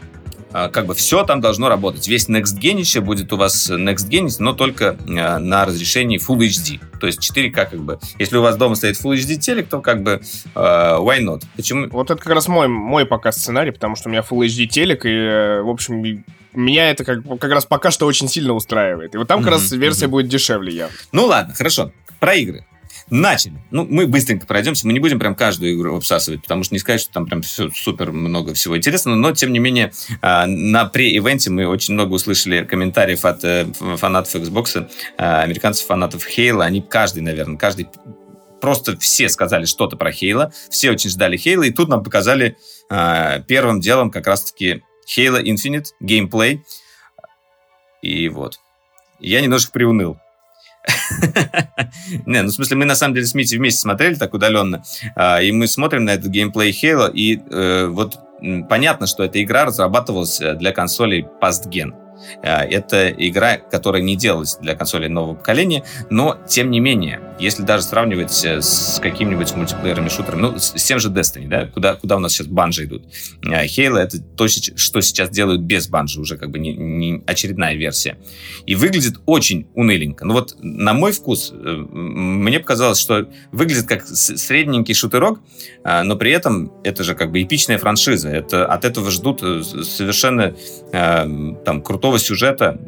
как 0.69 0.85
бы 0.87 0.95
все 0.95 1.23
там 1.23 1.41
должно 1.41 1.69
работать. 1.69 2.07
Весь 2.07 2.27
Next 2.29 2.59
Gen 2.59 3.01
будет 3.01 3.31
у 3.33 3.37
вас 3.37 3.69
Next 3.69 4.09
Gen, 4.09 4.29
но 4.39 4.53
только 4.53 4.97
а, 5.07 5.39
на 5.39 5.65
разрешении 5.65 6.19
Full 6.19 6.39
HD. 6.39 6.79
То 6.99 7.07
есть 7.07 7.19
4К 7.19 7.69
как 7.69 7.79
бы. 7.79 7.99
Если 8.17 8.37
у 8.37 8.41
вас 8.41 8.57
дома 8.57 8.75
стоит 8.75 8.95
Full 8.99 9.15
HD 9.15 9.35
телек, 9.35 9.67
то 9.69 9.81
как 9.81 10.01
бы 10.03 10.21
а, 10.55 10.99
why 10.99 11.19
not? 11.21 11.43
Почему? 11.55 11.87
Вот 11.89 12.09
это 12.09 12.21
как 12.21 12.33
раз 12.33 12.47
мой, 12.47 12.67
мой 12.67 13.05
пока 13.05 13.31
сценарий, 13.31 13.71
потому 13.71 13.95
что 13.95 14.09
у 14.09 14.11
меня 14.11 14.23
Full 14.27 14.45
HD 14.47 14.65
телек, 14.65 15.05
и, 15.05 15.09
э, 15.09 15.61
в 15.61 15.69
общем, 15.69 16.23
меня 16.53 16.89
это 16.89 17.03
как, 17.03 17.19
как 17.39 17.51
раз 17.51 17.65
пока 17.65 17.91
что 17.91 18.05
очень 18.07 18.27
сильно 18.27 18.53
устраивает. 18.53 19.13
И 19.13 19.17
вот 19.17 19.27
там 19.27 19.39
как 19.43 19.53
Мгм, 19.53 19.61
раз 19.61 19.71
версия 19.71 20.05
мгм. 20.05 20.11
будет 20.11 20.27
дешевле 20.27 20.73
я. 20.73 20.89
Ну 21.11 21.25
ладно, 21.25 21.53
хорошо. 21.53 21.91
Про 22.19 22.33
игры. 22.35 22.65
Начали. 23.09 23.53
Ну, 23.71 23.85
мы 23.89 24.05
быстренько 24.05 24.45
пройдемся. 24.45 24.85
Мы 24.85 24.93
не 24.93 24.99
будем 24.99 25.17
прям 25.17 25.33
каждую 25.33 25.75
игру 25.75 25.95
обсасывать, 25.95 26.41
потому 26.41 26.63
что 26.63 26.75
не 26.75 26.79
сказать, 26.79 26.99
что 26.99 27.13
там 27.13 27.25
прям 27.25 27.41
все 27.41 27.69
супер 27.69 28.11
много 28.11 28.53
всего 28.53 28.75
интересного. 28.77 29.15
Но, 29.15 29.31
тем 29.31 29.53
не 29.53 29.59
менее, 29.59 29.93
а, 30.21 30.45
на 30.45 30.91
pre-ивенте 30.93 31.49
мы 31.49 31.67
очень 31.67 31.93
много 31.93 32.13
услышали 32.13 32.65
комментариев 32.65 33.23
от 33.23 33.43
э, 33.45 33.65
фанатов 33.97 34.35
Xbox, 34.35 34.89
а, 35.17 35.41
американцев, 35.43 35.87
фанатов 35.87 36.27
Halo. 36.27 36.63
Они 36.63 36.81
каждый, 36.81 37.21
наверное, 37.21 37.57
каждый 37.57 37.87
просто 38.59 38.97
все 38.97 39.29
сказали 39.29 39.65
что-то 39.65 39.95
про 39.95 40.11
Хейла, 40.11 40.51
все 40.69 40.91
очень 40.91 41.09
ждали 41.09 41.37
Хейла, 41.37 41.63
и 41.63 41.71
тут 41.71 41.89
нам 41.89 42.03
показали 42.03 42.57
э, 42.89 43.43
первым 43.47 43.79
делом 43.79 44.11
как 44.11 44.27
раз-таки 44.27 44.81
Halo 45.07 45.41
Infinite, 45.41 45.91
геймплей. 46.01 46.63
И 48.01 48.27
вот. 48.29 48.59
Я 49.19 49.41
немножко 49.41 49.71
приуныл. 49.71 50.17
Не, 52.25 52.41
ну 52.41 52.49
в 52.49 52.51
смысле, 52.51 52.77
мы 52.77 52.85
на 52.85 52.95
самом 52.95 53.13
деле 53.15 53.25
с 53.25 53.33
Мити 53.33 53.55
вместе 53.55 53.79
смотрели 53.81 54.15
так 54.15 54.33
удаленно, 54.33 54.83
а, 55.15 55.41
и 55.41 55.51
мы 55.51 55.67
смотрим 55.67 56.05
на 56.05 56.11
этот 56.11 56.27
геймплей 56.27 56.71
Halo, 56.71 57.11
и 57.11 57.41
э, 57.49 57.87
вот 57.87 58.19
понятно, 58.69 59.07
что 59.07 59.23
эта 59.23 59.41
игра 59.41 59.65
разрабатывалась 59.65 60.39
э, 60.41 60.55
для 60.55 60.71
консолей 60.71 61.27
Past-Gen. 61.41 61.93
Э, 61.93 62.06
это 62.41 63.09
игра, 63.09 63.57
которая 63.57 64.01
не 64.01 64.15
делалась 64.15 64.57
для 64.57 64.75
консолей 64.75 65.09
нового 65.09 65.35
поколения, 65.35 65.83
но, 66.09 66.37
тем 66.47 66.71
не 66.71 66.79
менее, 66.79 67.21
если 67.39 67.63
даже 67.63 67.83
сравнивать 67.83 68.43
э, 68.45 68.61
с 68.61 68.99
какими-нибудь 69.01 69.55
мультиплеерами, 69.55 70.09
шутерами, 70.09 70.41
ну, 70.41 70.57
с 70.57 70.71
тем 70.83 70.99
же 70.99 71.09
Destiny, 71.09 71.47
да, 71.47 71.67
куда, 71.67 71.95
куда 71.95 72.17
у 72.17 72.19
нас 72.19 72.33
сейчас 72.33 72.47
банжи 72.47 72.85
идут. 72.85 73.03
Э, 73.43 73.65
Halo— 73.65 73.97
это 73.99 74.19
то, 74.19 74.47
что 74.47 75.01
сейчас 75.01 75.29
делают 75.29 75.61
без 75.61 75.87
банжи, 75.87 76.19
уже 76.19 76.37
как 76.37 76.49
бы 76.49 76.59
не, 76.59 76.75
не 76.75 77.23
очередная 77.27 77.75
версия. 77.75 78.17
И 78.65 78.75
выглядит 78.75 79.19
очень 79.25 79.67
уныленько. 79.75 80.25
Ну 80.25 80.33
вот, 80.33 80.55
на 80.59 80.93
мой 80.93 81.11
вкус, 81.11 81.53
мне 81.53 82.59
показалось, 82.59 82.99
что 82.99 83.29
выглядит 83.51 83.87
как 83.87 84.05
средненький 84.07 84.93
шутерок, 84.93 85.39
но 85.83 86.15
при 86.15 86.31
этом 86.31 86.71
это 86.83 87.03
же 87.03 87.15
как 87.15 87.31
бы 87.31 87.41
эпичная 87.41 87.77
франшиза. 87.77 88.29
Это, 88.29 88.65
от 88.65 88.85
этого 88.85 89.11
ждут 89.11 89.41
совершенно 89.41 90.55
там 90.91 91.81
крутого 91.81 92.06
крутого 92.07 92.19
сюжета, 92.19 92.79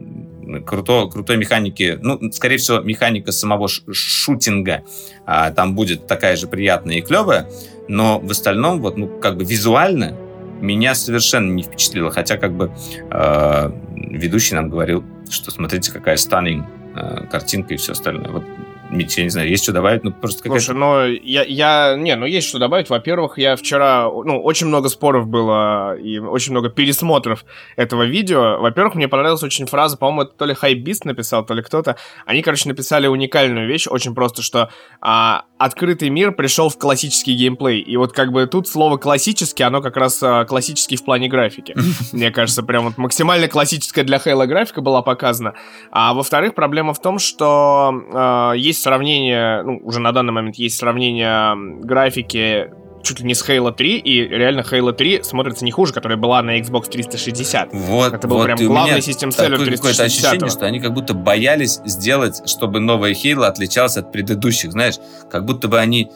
круто, 0.66 1.08
крутой 1.12 1.36
механики, 1.36 2.00
ну, 2.02 2.32
скорее 2.32 2.56
всего, 2.56 2.80
механика 2.80 3.34
самого 3.34 3.68
шутинга 3.68 4.84
а, 5.26 5.52
там 5.52 5.76
будет 5.76 6.08
такая 6.08 6.38
же 6.38 6.48
приятная 6.48 7.00
и 7.00 7.02
клевая, 7.02 7.50
но 7.90 8.20
в 8.20 8.32
остальном, 8.32 8.80
вот, 8.80 8.98
ну, 8.98 9.08
как 9.08 9.36
бы 9.36 9.44
визуально 9.44 10.16
меня 10.62 10.96
совершенно 10.96 11.52
не 11.52 11.64
впечатлило, 11.64 12.12
хотя 12.12 12.38
как 12.38 12.54
бы 12.54 12.72
э, 13.12 13.72
ведущий 13.96 14.56
нам 14.56 14.70
говорил, 14.70 15.04
что 15.30 15.52
смотрите, 15.52 15.92
какая 15.92 16.18
станинг 16.18 16.66
э, 16.96 17.26
картинка 17.32 17.74
и 17.74 17.78
все 17.78 17.92
остальное. 17.92 18.30
Вот 18.30 18.44
я 18.91 19.24
не 19.24 19.29
знаю, 19.29 19.50
есть 19.50 19.63
что 19.63 19.72
добавить, 19.72 20.03
ну 20.03 20.12
просто 20.12 20.43
какая-то... 20.43 20.63
Слушай, 20.63 20.77
ну 20.77 21.05
я, 21.05 21.43
я, 21.43 21.96
не, 21.96 22.15
ну 22.15 22.25
есть 22.25 22.48
что 22.48 22.60
добавить. 22.60 22.89
Во-первых, 22.89 23.38
я 23.38 23.55
вчера, 23.55 24.05
ну, 24.05 24.41
очень 24.41 24.67
много 24.67 24.89
споров 24.89 25.27
было 25.27 25.96
и 25.98 26.17
очень 26.17 26.51
много 26.51 26.69
пересмотров 26.69 27.46
этого 27.75 28.03
видео. 28.03 28.60
Во-первых, 28.60 28.96
мне 28.96 29.08
понравилась 29.08 29.43
очень 29.43 29.67
фраза, 29.67 29.98
по-моему, 29.98 30.24
это 30.24 30.34
то 30.38 30.46
ли 30.46 30.53
Хайбист 30.53 31.05
написал, 31.05 31.46
то 31.46 31.53
ли 31.53 31.62
кто-то. 31.62 31.98
Они, 32.25 32.41
короче, 32.41 32.67
написали 32.67 33.08
уникальную 33.08 33.67
вещь, 33.67 33.88
очень 33.88 34.15
просто, 34.15 34.41
что 34.41 34.72
а, 35.01 35.46
открытый 35.60 36.10
мир 36.10 36.32
пришел 36.32 36.70
в 36.70 36.78
классический 36.80 37.36
геймплей. 37.36 37.80
И 37.82 37.96
вот 37.98 38.13
как 38.13 38.32
бы 38.32 38.48
тут 38.48 38.68
слово 38.68 38.98
классический, 38.98 39.62
оно 39.62 39.82
как 39.82 39.98
раз 39.98 40.24
а, 40.24 40.46
классический 40.46 40.96
в 40.96 41.04
плане 41.04 41.28
графики. 41.28 41.75
Мне 42.12 42.32
кажется, 42.32 42.63
прям 42.63 42.86
вот 42.86 42.98
максимально 42.98 43.48
классическая 43.48 44.04
для 44.04 44.18
Хейла 44.18 44.48
графика 44.48 44.82
была 44.82 45.04
показана. 45.04 45.54
А 45.92 46.16
во-вторых, 46.16 46.56
проблема 46.56 46.96
в 46.96 47.01
том, 47.01 47.20
что 47.20 48.56
есть 48.56 48.80
есть 48.80 48.84
сравнение, 48.84 49.62
ну, 49.63 49.80
уже 49.84 50.00
на 50.00 50.12
данный 50.12 50.32
момент 50.32 50.56
есть 50.56 50.78
сравнение 50.78 51.56
графики 51.84 52.72
чуть 53.03 53.20
ли 53.20 53.25
не 53.25 53.34
с 53.34 53.48
Halo 53.48 53.74
3, 53.74 53.98
и 53.98 54.27
реально 54.27 54.62
Halo 54.62 54.94
3 54.94 55.24
смотрится 55.24 55.65
не 55.65 55.72
хуже, 55.72 55.94
которая 55.94 56.18
была 56.18 56.41
на 56.41 56.60
Xbox 56.60 56.89
360. 56.89 57.70
Вот, 57.74 58.13
Это 58.13 58.27
был 58.27 58.38
вот, 58.38 58.46
прям 58.46 58.58
главный 58.60 59.01
систем 59.01 59.32
селлер 59.32 59.58
360. 59.58 59.77
Какое-то 59.77 60.03
ощущение, 60.03 60.50
что 60.50 60.65
они 60.65 60.79
как 60.79 60.94
будто 60.94 61.13
боялись 61.13 61.79
сделать, 61.86 62.48
чтобы 62.50 62.79
новая 62.79 63.13
Halo 63.13 63.46
отличалась 63.46 63.98
от 63.98 64.12
предыдущих, 64.12 64.72
знаешь, 64.72 64.96
как 65.29 65.46
будто 65.46 65.68
бы 65.68 65.79
они, 65.79 66.12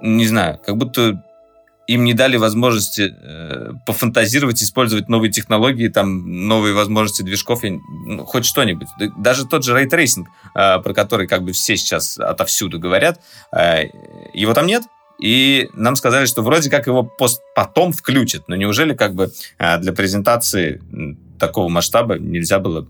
не 0.00 0.26
знаю, 0.26 0.58
как 0.64 0.76
будто 0.76 1.22
им 1.86 2.04
не 2.04 2.14
дали 2.14 2.36
возможности 2.36 3.12
э, 3.12 3.72
пофантазировать, 3.86 4.62
использовать 4.62 5.08
новые 5.08 5.32
технологии, 5.32 5.88
там, 5.88 6.46
новые 6.46 6.74
возможности 6.74 7.22
движков, 7.22 7.64
я, 7.64 7.72
ну, 8.06 8.24
хоть 8.24 8.44
что-нибудь. 8.44 8.88
Даже 9.18 9.46
тот 9.46 9.64
же 9.64 9.76
ray 9.76 9.90
tracing, 9.90 10.28
э, 10.54 10.78
про 10.78 10.94
который 10.94 11.26
как 11.26 11.42
бы 11.42 11.52
все 11.52 11.76
сейчас 11.76 12.18
отовсюду 12.18 12.78
говорят, 12.78 13.20
э, 13.52 13.86
его 14.32 14.54
там 14.54 14.66
нет. 14.66 14.84
И 15.22 15.70
нам 15.74 15.94
сказали, 15.94 16.26
что 16.26 16.42
вроде 16.42 16.68
как 16.68 16.88
его 16.88 17.04
пост 17.04 17.42
потом 17.54 17.92
включат. 17.92 18.48
Но 18.48 18.56
неужели 18.56 18.92
как 18.92 19.14
бы 19.14 19.30
э, 19.58 19.78
для 19.78 19.92
презентации 19.92 20.82
такого 21.38 21.68
масштаба 21.68 22.18
нельзя 22.18 22.58
было 22.58 22.88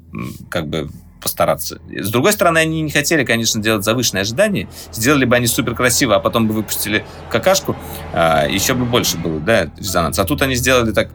как 0.51 0.67
бы 0.67 0.89
постараться. 1.21 1.79
С 1.91 2.11
другой 2.11 2.33
стороны, 2.33 2.59
они 2.59 2.81
не 2.81 2.91
хотели, 2.91 3.25
конечно, 3.25 3.62
делать 3.62 3.85
завышенные 3.85 4.23
ожидания. 4.23 4.67
Сделали 4.93 5.27
бы 5.27 5.37
они 5.37 5.47
супер 5.47 5.75
красиво, 5.75 6.17
а 6.17 6.21
потом 6.21 6.49
бы 6.49 6.55
выпустили 6.55 7.05
какашку, 7.31 7.77
а, 8.12 8.47
еще 8.49 8.75
бы 8.75 8.87
больше 8.87 9.19
было, 9.19 9.39
да, 9.39 9.71
резонанс. 9.77 10.19
А 10.19 10.25
тут 10.25 10.43
они 10.43 10.55
сделали 10.55 10.91
так... 10.91 11.11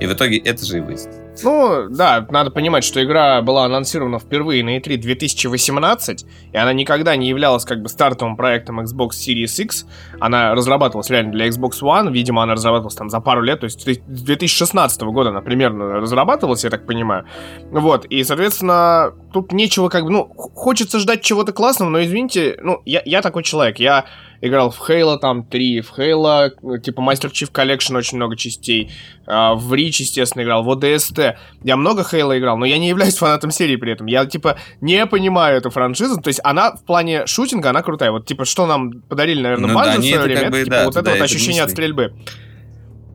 И 0.00 0.06
в 0.06 0.12
итоге 0.12 0.38
это 0.38 0.64
же 0.64 0.78
и 0.78 0.80
выйдет. 0.80 1.10
Ну, 1.42 1.86
да, 1.90 2.26
надо 2.30 2.50
понимать, 2.50 2.84
что 2.84 3.02
игра 3.02 3.40
была 3.42 3.64
анонсирована 3.64 4.18
впервые 4.18 4.64
на 4.64 4.78
E3 4.78 4.96
2018, 4.96 6.26
и 6.52 6.56
она 6.56 6.72
никогда 6.72 7.16
не 7.16 7.28
являлась 7.28 7.64
как 7.64 7.82
бы 7.82 7.88
стартовым 7.88 8.36
проектом 8.36 8.80
Xbox 8.80 9.10
Series 9.10 9.62
X. 9.62 9.86
Она 10.18 10.54
разрабатывалась 10.54 11.08
реально 11.10 11.32
для 11.32 11.48
Xbox 11.48 11.82
One, 11.82 12.10
видимо, 12.12 12.42
она 12.42 12.54
разрабатывалась 12.54 12.94
там 12.94 13.10
за 13.10 13.20
пару 13.20 13.42
лет, 13.42 13.60
то 13.60 13.64
есть 13.64 13.80
с 13.80 14.22
2016 14.22 15.02
года 15.02 15.30
она 15.30 15.40
примерно 15.40 16.00
разрабатывалась, 16.00 16.64
я 16.64 16.70
так 16.70 16.86
понимаю. 16.86 17.26
Вот, 17.70 18.04
и, 18.06 18.24
соответственно, 18.24 19.12
тут 19.32 19.52
нечего 19.52 19.88
как 19.88 20.04
бы, 20.04 20.10
ну, 20.10 20.24
хочется 20.34 20.98
ждать 20.98 21.22
чего-то 21.22 21.52
классного, 21.52 21.90
но, 21.90 22.02
извините, 22.02 22.58
ну, 22.62 22.80
я, 22.84 23.02
я 23.04 23.22
такой 23.22 23.42
человек, 23.42 23.78
я 23.78 24.06
играл 24.40 24.70
в 24.70 24.80
Halo 24.88 25.18
там 25.18 25.44
3, 25.44 25.80
в 25.80 25.98
Halo, 25.98 26.50
ну, 26.62 26.78
типа 26.78 27.00
Master 27.00 27.30
Chief 27.30 27.50
Collection 27.52 27.96
очень 27.96 28.16
много 28.16 28.36
частей, 28.36 28.90
а, 29.26 29.54
в 29.54 29.72
Reach, 29.72 29.96
естественно, 30.00 30.42
играл, 30.42 30.62
в 30.62 30.70
ODST. 30.70 31.36
Я 31.62 31.76
много 31.76 32.02
Halo 32.02 32.38
играл, 32.38 32.56
но 32.56 32.64
я 32.64 32.78
не 32.78 32.88
являюсь 32.88 33.16
фанатом 33.18 33.50
серии 33.50 33.76
при 33.76 33.92
этом. 33.92 34.06
Я, 34.06 34.24
типа, 34.26 34.56
не 34.80 35.04
понимаю 35.06 35.58
эту 35.58 35.70
франшизу, 35.70 36.20
то 36.20 36.28
есть 36.28 36.40
она 36.42 36.72
в 36.72 36.84
плане 36.84 37.26
шутинга, 37.26 37.70
она 37.70 37.82
крутая. 37.82 38.10
Вот, 38.10 38.26
типа, 38.26 38.44
что 38.44 38.66
нам 38.66 39.02
подарили, 39.02 39.42
наверное, 39.42 39.68
ну, 39.68 39.74
Банжи 39.74 39.96
да, 39.96 40.00
в 40.00 40.04
свое 40.04 40.20
время, 40.20 40.40
как 40.40 40.50
бы, 40.50 40.58
типа, 40.64 40.70
да, 40.70 40.84
вот 40.84 40.96
это 40.96 41.10
вот 41.10 41.20
ощущение 41.20 41.62
от 41.62 41.70
стрельбы. 41.70 42.14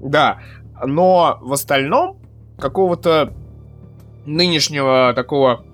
Да, 0.01 0.39
но 0.85 1.39
в 1.41 1.53
остальном 1.53 2.19
какого-то 2.59 3.33
нынешнего 4.25 5.13
такого 5.15 5.65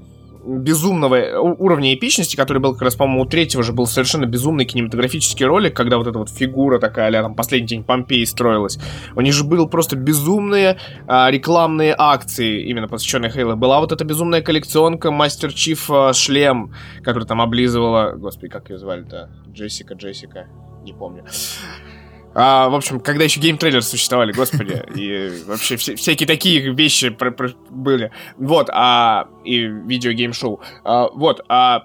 безумного 0.46 1.40
уровня 1.40 1.94
эпичности, 1.94 2.36
который 2.36 2.60
был 2.60 2.74
как 2.74 2.84
раз, 2.84 2.96
по-моему, 2.96 3.24
у 3.24 3.26
третьего 3.26 3.64
же 3.64 3.74
был 3.74 3.86
совершенно 3.86 4.26
безумный 4.26 4.66
кинематографический 4.66 5.46
ролик, 5.46 5.76
когда 5.76 5.98
вот 5.98 6.08
эта 6.08 6.18
вот 6.18 6.30
фигура 6.30 6.80
такая, 6.80 7.10
а 7.18 7.24
там 7.24 7.36
последний 7.36 7.68
день 7.68 7.84
Помпеи 7.84 8.24
строилась. 8.24 8.80
У 9.16 9.22
них 9.22 9.34
же 9.34 9.44
был 9.44 9.68
просто 9.68 9.96
безумные 9.96 10.78
а, 11.08 11.30
рекламные 11.30 11.96
акции, 11.98 12.64
именно 12.64 12.88
посвященные 12.88 13.32
Halo. 13.32 13.56
Была 13.56 13.80
вот 13.80 13.92
эта 13.92 14.04
безумная 14.04 14.42
коллекционка 14.42 15.12
Master 15.12 15.54
Chief 15.54 15.90
а, 15.90 16.14
шлем, 16.14 16.74
который 17.04 17.26
там 17.26 17.42
облизывала... 17.42 18.14
Господи, 18.16 18.52
как 18.52 18.70
ее 18.70 18.78
звали-то? 18.78 19.30
Джессика, 19.52 19.94
Джессика, 19.94 20.48
не 20.84 20.94
помню. 20.94 21.24
А, 22.34 22.70
в 22.70 22.76
общем, 22.76 23.00
когда 23.00 23.24
еще 23.24 23.40
GameTrailers 23.40 23.82
существовали, 23.82 24.32
господи, 24.32 24.84
и 24.96 25.44
вообще 25.46 25.76
вся, 25.76 25.96
всякие 25.96 26.28
такие 26.28 26.74
вещи 26.74 27.10
про, 27.10 27.32
про, 27.32 27.50
были. 27.70 28.12
Вот, 28.38 28.70
а, 28.72 29.28
и 29.44 29.60
видео-гейм-шоу. 29.60 30.62
А, 30.84 31.10
вот, 31.10 31.44
а, 31.50 31.84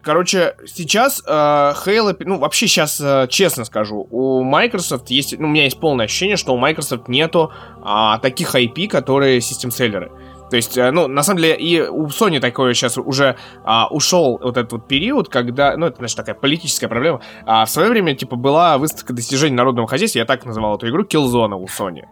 Короче, 0.00 0.54
сейчас 0.64 1.22
э, 1.26 1.30
Halo, 1.30 2.16
ну, 2.20 2.38
вообще 2.38 2.66
сейчас, 2.66 2.98
э, 2.98 3.26
честно 3.28 3.64
скажу, 3.64 4.06
у 4.10 4.42
Microsoft 4.42 5.10
есть, 5.10 5.38
ну, 5.38 5.48
у 5.48 5.50
меня 5.50 5.64
есть 5.64 5.78
полное 5.80 6.06
ощущение, 6.06 6.36
что 6.36 6.54
у 6.54 6.56
Microsoft 6.56 7.08
нету 7.08 7.52
э, 7.84 8.14
таких 8.22 8.54
IP, 8.54 8.88
которые 8.88 9.42
систем-селлеры. 9.42 10.10
То 10.50 10.56
есть, 10.56 10.76
э, 10.76 10.90
ну, 10.90 11.08
на 11.08 11.22
самом 11.22 11.42
деле, 11.42 11.56
и 11.56 11.80
у 11.80 12.06
Sony 12.06 12.40
такое 12.40 12.74
сейчас 12.74 12.98
уже 12.98 13.36
а, 13.64 13.88
ушел 13.88 14.38
вот 14.42 14.56
этот 14.56 14.72
вот 14.72 14.88
период, 14.88 15.28
когда, 15.28 15.76
ну, 15.76 15.86
это, 15.86 15.98
значит, 15.98 16.16
такая 16.16 16.34
политическая 16.34 16.88
проблема. 16.88 17.20
А 17.46 17.64
в 17.64 17.70
свое 17.70 17.90
время, 17.90 18.14
типа, 18.14 18.36
была 18.36 18.78
выставка 18.78 19.12
достижений 19.12 19.54
народного 19.54 19.86
хозяйства, 19.88 20.20
я 20.20 20.24
так 20.24 20.44
называл 20.44 20.76
эту 20.76 20.88
игру, 20.88 21.04
Killzone 21.04 21.54
у 21.54 21.66
Sony. 21.66 22.04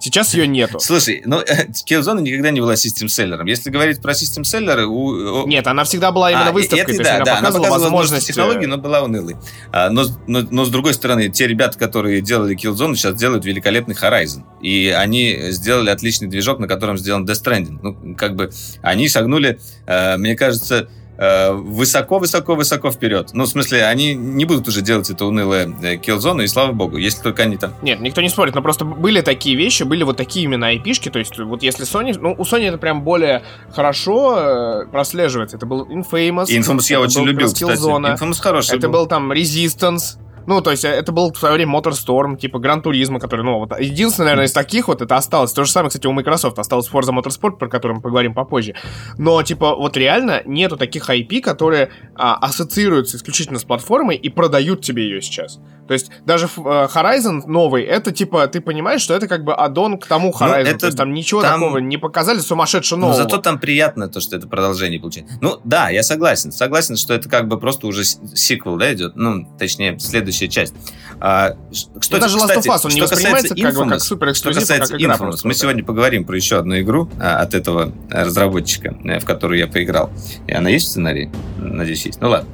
Сейчас 0.00 0.34
ее 0.34 0.46
нету. 0.46 0.80
Слушай, 0.80 1.22
ну, 1.24 1.40
Killzone 1.88 2.20
никогда 2.20 2.50
не 2.50 2.60
была 2.60 2.76
систем-селлером. 2.76 3.46
Если 3.46 3.70
говорить 3.70 4.02
про 4.02 4.14
систем-селлеры... 4.14 4.86
У... 4.86 5.46
Нет, 5.46 5.66
она 5.66 5.84
всегда 5.84 6.10
была 6.10 6.30
именно 6.30 6.48
а, 6.48 6.52
выставкой, 6.52 6.94
это, 6.94 6.96
то 6.96 7.04
да, 7.04 7.16
она, 7.16 7.24
да, 7.24 7.36
показывала 7.36 7.66
она 7.68 7.78
возможности... 7.78 8.28
технологии, 8.28 8.66
но 8.66 8.78
была 8.78 9.02
унылой. 9.02 9.36
А, 9.72 9.90
но, 9.90 10.04
но, 10.26 10.42
но, 10.50 10.64
с 10.64 10.70
другой 10.70 10.94
стороны, 10.94 11.28
те 11.28 11.46
ребята, 11.46 11.78
которые 11.78 12.20
делали 12.20 12.56
Killzone, 12.56 12.96
сейчас 12.96 13.14
делают 13.14 13.44
великолепный 13.44 13.94
Horizon. 13.94 14.42
И 14.60 14.88
они 14.88 15.36
сделали 15.50 15.90
отличный 15.90 16.28
движок, 16.28 16.58
на 16.58 16.66
котором 16.66 16.98
сделан 16.98 17.24
Death 17.24 17.44
Stranding 17.44 17.83
ну, 17.84 18.14
как 18.16 18.34
бы, 18.34 18.50
они 18.82 19.08
шагнули, 19.08 19.58
э, 19.86 20.16
мне 20.16 20.34
кажется, 20.36 20.88
э, 21.18 21.52
высоко-высоко-высоко 21.52 22.90
вперед. 22.90 23.30
Ну, 23.32 23.44
в 23.44 23.48
смысле, 23.48 23.84
они 23.84 24.14
не 24.14 24.44
будут 24.44 24.66
уже 24.68 24.80
делать 24.80 25.10
это 25.10 25.26
унылое 25.26 25.72
э, 25.82 25.96
Killzone, 25.96 26.44
и 26.44 26.46
слава 26.46 26.72
богу, 26.72 26.96
если 26.96 27.22
только 27.22 27.42
они 27.42 27.56
там... 27.56 27.74
Нет, 27.82 28.00
никто 28.00 28.20
не 28.20 28.28
спорит, 28.28 28.54
но 28.54 28.62
просто 28.62 28.84
были 28.84 29.20
такие 29.20 29.56
вещи, 29.56 29.82
были 29.82 30.02
вот 30.02 30.16
такие 30.16 30.44
именно 30.44 30.74
IP-шки, 30.74 31.10
то 31.10 31.18
есть 31.18 31.38
вот 31.38 31.62
если 31.62 31.84
Sony... 31.84 32.16
Ну, 32.18 32.34
у 32.36 32.42
Sony 32.42 32.68
это 32.68 32.78
прям 32.78 33.02
более 33.02 33.42
хорошо 33.72 34.36
э, 34.38 34.86
прослеживается. 34.86 35.56
Это 35.56 35.66
был 35.66 35.86
Infamous. 35.86 36.46
Infamous 36.46 36.86
я 36.88 37.00
очень 37.00 37.20
был 37.20 37.26
любил, 37.26 37.52
кстати. 37.52 37.80
Infamous 37.80 38.40
хороший 38.40 38.76
Это 38.78 38.88
был 38.88 39.06
там 39.06 39.30
Resistance. 39.30 40.18
Ну, 40.46 40.60
то 40.60 40.70
есть, 40.70 40.84
э, 40.84 40.88
это 40.88 41.12
был 41.12 41.32
в 41.32 41.38
свое 41.38 41.54
время 41.54 41.72
Motorstorm, 41.78 42.36
типа 42.36 42.58
Гран 42.58 42.82
Туризма, 42.82 43.18
который, 43.20 43.42
ну, 43.44 43.58
вот, 43.60 43.78
единственное, 43.78 44.26
наверное, 44.26 44.46
из 44.46 44.52
таких 44.52 44.88
вот 44.88 45.02
это 45.02 45.16
осталось. 45.16 45.52
То 45.52 45.64
же 45.64 45.70
самое, 45.70 45.88
кстати, 45.88 46.06
у 46.06 46.12
Microsoft 46.12 46.58
осталось 46.58 46.88
Forza 46.90 47.10
Motorsport, 47.16 47.58
про 47.58 47.68
который 47.68 47.94
мы 47.96 48.00
поговорим 48.02 48.34
попозже. 48.34 48.74
Но, 49.18 49.42
типа, 49.42 49.74
вот 49.74 49.96
реально 49.96 50.42
нету 50.44 50.76
таких 50.76 51.08
IP, 51.08 51.40
которые 51.40 51.90
а, 52.16 52.34
ассоциируются 52.36 53.16
исключительно 53.16 53.58
с 53.58 53.64
платформой 53.64 54.16
и 54.16 54.28
продают 54.28 54.82
тебе 54.82 55.04
ее 55.04 55.20
сейчас. 55.22 55.58
То 55.86 55.92
есть, 55.92 56.10
даже 56.24 56.46
э, 56.46 56.48
Horizon 56.58 57.42
новый, 57.46 57.82
это, 57.82 58.10
типа, 58.10 58.46
ты 58.46 58.62
понимаешь, 58.62 59.02
что 59.02 59.12
это 59.14 59.28
как 59.28 59.44
бы 59.44 59.52
аддон 59.54 59.98
к 59.98 60.06
тому 60.06 60.30
Horizon. 60.30 60.54
это- 60.54 60.78
то 60.78 60.86
есть, 60.86 60.96
там 60.96 61.12
ничего 61.12 61.42
там- 61.42 61.60
такого 61.60 61.78
не 61.78 61.98
показали 61.98 62.38
сумасшедшего 62.38 62.98
Но 62.98 63.06
нового. 63.08 63.22
зато 63.22 63.38
там 63.38 63.58
приятно 63.58 64.08
то, 64.08 64.20
что 64.20 64.36
это 64.36 64.48
продолжение 64.48 64.98
получается. 64.98 65.36
Ну, 65.42 65.60
да, 65.64 65.90
я 65.90 66.02
согласен. 66.02 66.52
Согласен, 66.52 66.96
что 66.96 67.12
это 67.12 67.28
как 67.28 67.48
бы 67.48 67.58
просто 67.60 67.86
уже 67.86 68.04
сиквел, 68.04 68.76
да, 68.76 68.92
идет. 68.94 69.16
Ну, 69.16 69.46
точнее, 69.58 69.98
следующая 70.34 70.48
часть. 70.48 70.74
А, 71.20 71.56
что, 71.72 71.90
Ну, 72.10 72.18
даже 72.18 72.36
Last 72.36 72.48
кстати, 72.48 72.68
of 72.68 72.74
Us, 72.74 72.80
он 72.84 72.92
не 72.92 73.00
воспринимается 73.00 73.54
как 73.54 73.74
бы 73.74 73.84
как 73.84 73.92
Infamous, 73.94 73.98
супер 74.00 74.34
Что 74.34 74.50
а 74.50 74.54
касается 74.54 74.92
как 74.92 75.00
игра 75.00 75.14
Infamous, 75.14 75.18
просто, 75.18 75.46
мы 75.46 75.54
да. 75.54 75.60
сегодня 75.60 75.84
поговорим 75.84 76.24
про 76.24 76.36
еще 76.36 76.58
одну 76.58 76.78
игру 76.80 77.08
а, 77.20 77.40
от 77.40 77.54
этого 77.54 77.92
э, 78.10 78.22
разработчика, 78.24 78.96
э, 79.04 79.18
в 79.20 79.24
которую 79.24 79.58
я 79.58 79.66
поиграл. 79.66 80.10
И 80.46 80.52
она 80.52 80.70
есть 80.70 80.86
в 80.86 80.90
сценарии? 80.90 81.30
Надеюсь, 81.58 82.04
есть. 82.06 82.20
Ну 82.20 82.28
ладно. 82.28 82.48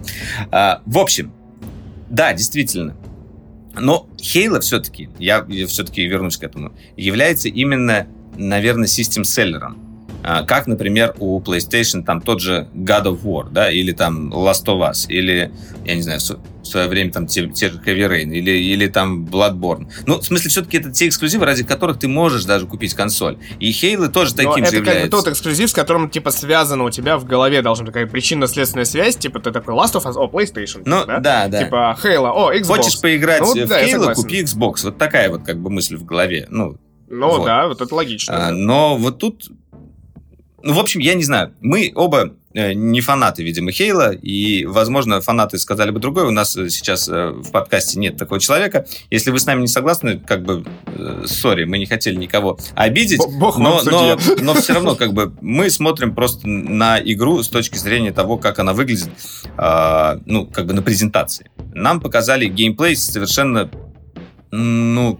А, 0.51 0.83
в 0.87 0.99
общем, 0.99 1.33
да, 2.09 2.33
действительно. 2.33 2.97
Но 3.79 4.09
Halo 4.19 4.61
все-таки, 4.61 5.09
я, 5.19 5.45
все-таки 5.67 6.07
вернусь 6.07 6.37
к 6.37 6.43
этому, 6.43 6.73
является 6.97 7.49
именно, 7.49 8.07
наверное, 8.37 8.89
систем-селлером. 8.89 9.90
А, 10.23 10.43
Как, 10.45 10.67
например, 10.67 11.15
у 11.19 11.41
PlayStation 11.41 12.03
там 12.05 12.21
тот 12.21 12.41
же 12.41 12.69
God 12.75 13.05
of 13.05 13.23
War, 13.23 13.49
да, 13.51 13.71
или 13.71 13.93
там 13.93 14.33
Last 14.33 14.67
of 14.67 14.81
Us, 14.91 15.07
или, 15.09 15.51
я 15.85 15.95
не 15.95 16.03
знаю, 16.03 16.21
в 16.21 16.67
свое 16.67 16.89
время 16.89 17.11
там 17.11 17.27
те, 17.27 17.49
те 17.49 17.71
же 17.71 17.79
Heavy 17.79 18.07
Rain, 18.09 18.31
или, 18.33 18.51
или 18.51 18.87
там 18.87 19.25
Bloodborne. 19.25 19.89
Ну, 20.07 20.19
в 20.21 20.25
смысле, 20.25 20.51
все-таки 20.51 20.77
это 20.77 20.91
те 20.91 21.09
эксклюзивы, 21.09 21.47
ради 21.47 21.65
которых 21.65 21.99
ты 21.99 22.07
можешь 22.07 22.45
даже 22.45 22.67
купить 22.67 22.93
консоль. 22.95 23.39
И 23.59 23.71
Halo 23.71 24.09
тоже 24.09 24.33
Но 24.37 24.51
таким 24.51 24.65
это 24.65 24.71
же 24.71 24.77
как 24.77 24.85
бы 24.85 24.91
является. 24.91 25.11
тот 25.11 25.29
эксклюзив, 25.29 25.71
с 25.71 25.73
которым, 25.73 26.11
типа, 26.11 26.31
связано 26.31 26.85
у 26.85 26.91
тебя 26.91 27.17
в 27.17 27.25
голове 27.25 27.63
должна 27.63 27.87
быть 27.87 27.95
такая 27.95 28.07
причинно-следственная 28.07 28.85
связь, 28.85 29.17
типа, 29.17 29.41
ты 29.41 29.51
такой 29.53 29.75
Last 29.75 29.95
of 29.95 30.05
Us, 30.05 30.15
о, 30.17 30.29
PlayStation, 30.29 30.83
Ну, 30.85 31.07
да? 31.07 31.19
да, 31.19 31.49
да. 31.49 31.65
Типа, 31.65 31.99
Halo, 32.05 32.31
о, 32.35 32.53
Xbox. 32.53 32.67
Хочешь 32.67 33.01
поиграть 33.01 33.41
Ну, 33.41 33.53
в 33.55 33.67
да, 33.67 33.83
Halo, 33.83 34.15
купи 34.15 34.43
Xbox. 34.43 34.85
Вот 34.85 34.99
такая 34.99 35.31
вот 35.31 35.43
как 35.45 35.59
бы 35.59 35.71
мысль 35.71 35.97
в 35.97 36.05
голове. 36.05 36.47
Ну, 36.51 36.77
Ну, 37.09 37.29
Вот. 37.39 37.47
да, 37.47 37.67
вот 37.67 37.81
это 37.81 37.93
логично. 37.95 38.35
А, 38.37 38.39
да. 38.51 38.55
но 38.55 38.97
вот 38.97 39.19
тут... 39.19 39.51
Ну, 40.63 40.75
в 40.75 40.79
общем, 40.79 41.01
я 41.01 41.15
не 41.15 41.25
знаю. 41.25 41.55
Мы 41.61 41.93
оба 41.95 42.35
э, 42.55 42.73
не 42.73 43.01
фанаты, 43.01 43.43
видимо, 43.43 43.73
Хейла, 43.73 44.13
и, 44.13 44.65
возможно, 44.65 45.21
фанаты 45.21 45.59
сказали 45.59 45.91
бы 45.91 46.01
другое. 46.01 46.27
У 46.27 46.31
нас 46.31 46.57
э, 46.57 46.69
сейчас 46.69 47.09
э, 47.09 47.31
в 47.31 47.51
подкасте 47.51 47.99
нет 47.99 48.17
такого 48.17 48.41
человека. 48.41 48.87
Если 49.11 49.31
вы 49.31 49.39
с 49.39 49.47
нами 49.47 49.63
не 49.63 49.69
согласны, 49.69 50.19
как 50.19 50.45
бы, 50.45 50.65
сори, 51.25 51.65
мы 51.65 51.79
не 51.79 51.87
хотели 51.87 52.17
никого 52.17 52.59
обидеть, 52.75 53.21
Бог 53.39 53.59
но, 53.59 53.81
но, 53.85 54.19
но 54.43 54.55
все 54.55 54.75
равно, 54.75 54.97
как 54.97 55.13
бы, 55.13 55.33
мы 55.41 55.71
смотрим 55.71 56.15
просто 56.15 56.47
на 56.47 57.01
игру 57.01 57.43
с 57.43 57.49
точки 57.49 57.79
зрения 57.79 58.13
того, 58.13 58.37
как 58.37 58.59
она 58.59 58.75
выглядит, 58.75 59.11
а, 59.57 60.21
ну, 60.27 60.47
как 60.47 60.67
бы 60.67 60.75
на 60.75 60.83
презентации. 60.83 61.51
Нам 61.73 62.01
показали 62.01 62.47
геймплей 62.47 62.97
совершенно, 62.97 63.71
ну, 64.51 65.19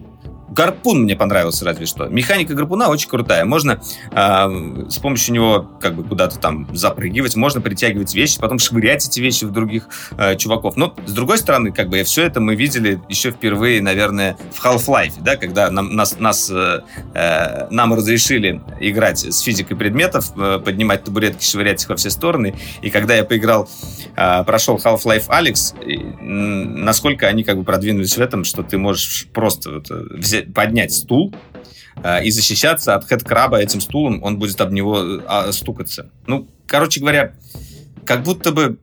Гарпун 0.51 1.03
мне 1.03 1.15
понравился 1.15 1.63
разве 1.65 1.85
что. 1.85 2.07
Механика 2.07 2.53
гарпуна 2.53 2.89
очень 2.89 3.09
крутая. 3.09 3.45
Можно 3.45 3.81
а, 4.11 4.49
с 4.89 4.97
помощью 4.97 5.33
него 5.33 5.71
как 5.79 5.95
бы 5.95 6.03
куда-то 6.03 6.39
там 6.39 6.67
запрыгивать, 6.75 7.35
можно 7.35 7.61
притягивать 7.61 8.13
вещи, 8.13 8.39
потом 8.39 8.59
швырять 8.59 9.07
эти 9.07 9.21
вещи 9.21 9.45
в 9.45 9.51
других 9.51 9.87
э, 10.17 10.35
чуваков. 10.35 10.75
Но 10.75 10.93
с 11.05 11.13
другой 11.13 11.37
стороны, 11.37 11.71
как 11.71 11.89
бы 11.89 12.03
все 12.03 12.23
это 12.23 12.41
мы 12.41 12.55
видели 12.55 13.01
еще 13.07 13.31
впервые, 13.31 13.81
наверное, 13.81 14.37
в 14.53 14.63
Half-Life, 14.63 15.21
да, 15.21 15.37
когда 15.37 15.71
нам, 15.71 15.95
нас, 15.95 16.19
нас, 16.19 16.49
э, 16.49 16.81
э, 17.13 17.67
нам 17.69 17.93
разрешили 17.93 18.61
играть 18.79 19.19
с 19.19 19.39
физикой 19.39 19.77
предметов, 19.77 20.31
э, 20.37 20.59
поднимать 20.63 21.05
табуретки, 21.05 21.45
швырять 21.45 21.83
их 21.83 21.89
во 21.89 21.95
все 21.95 22.09
стороны. 22.09 22.55
И 22.81 22.89
когда 22.89 23.15
я 23.15 23.23
поиграл, 23.23 23.69
э, 24.17 24.43
прошел 24.43 24.77
Half-Life 24.77 25.27
Alex, 25.29 25.81
и, 25.85 25.97
насколько 26.21 27.27
они 27.27 27.43
как 27.43 27.57
бы 27.57 27.63
продвинулись 27.63 28.17
в 28.17 28.21
этом, 28.21 28.43
что 28.43 28.63
ты 28.63 28.77
можешь 28.77 29.27
просто 29.33 29.71
вот, 29.71 29.89
э, 29.89 30.03
взять, 30.11 30.40
поднять 30.43 30.93
стул, 30.93 31.33
э, 32.03 32.23
и 32.23 32.31
защищаться 32.31 32.95
от 32.95 33.05
хедкраба 33.05 33.57
этим 33.57 33.81
стулом, 33.81 34.23
он 34.23 34.37
будет 34.37 34.59
об 34.61 34.71
него 34.71 34.99
э, 34.99 35.19
а, 35.27 35.51
стукаться. 35.51 36.09
Ну, 36.27 36.47
короче 36.67 36.99
говоря, 36.99 37.33
как 38.05 38.23
будто 38.23 38.51
бы 38.51 38.77